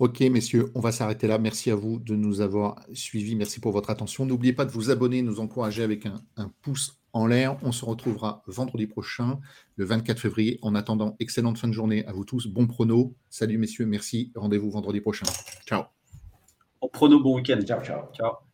Ok, 0.00 0.20
messieurs, 0.22 0.72
on 0.74 0.80
va 0.80 0.90
s'arrêter 0.90 1.28
là. 1.28 1.38
Merci 1.38 1.70
à 1.70 1.76
vous 1.76 2.00
de 2.00 2.16
nous 2.16 2.40
avoir 2.40 2.80
suivis. 2.92 3.36
Merci 3.36 3.60
pour 3.60 3.70
votre 3.70 3.90
attention. 3.90 4.26
N'oubliez 4.26 4.52
pas 4.52 4.64
de 4.64 4.72
vous 4.72 4.90
abonner, 4.90 5.22
nous 5.22 5.38
encourager 5.38 5.84
avec 5.84 6.06
un, 6.06 6.50
pouce 6.62 6.98
en 7.12 7.28
l'air. 7.28 7.56
On 7.62 7.70
se 7.70 7.84
retrouvera 7.84 8.42
vendredi 8.48 8.88
prochain, 8.88 9.38
le 9.76 9.84
24 9.84 10.18
février. 10.18 10.58
En 10.62 10.74
attendant, 10.74 11.14
excellente 11.20 11.58
fin 11.58 11.68
de 11.68 11.72
journée 11.72 12.04
à 12.06 12.12
vous 12.12 12.24
tous. 12.24 12.48
Bon 12.48 12.66
prono. 12.66 13.14
Salut 13.30 13.56
messieurs, 13.56 13.86
merci. 13.86 14.32
Rendez-vous 14.34 14.70
vendredi 14.70 15.00
prochain. 15.00 15.26
Ciao. 15.64 15.84
Bon 16.80 16.88
prono, 16.88 17.22
bon 17.22 17.36
week-end. 17.36 17.60
Ciao, 17.64 17.80
ciao. 17.82 18.12
Ciao. 18.12 18.44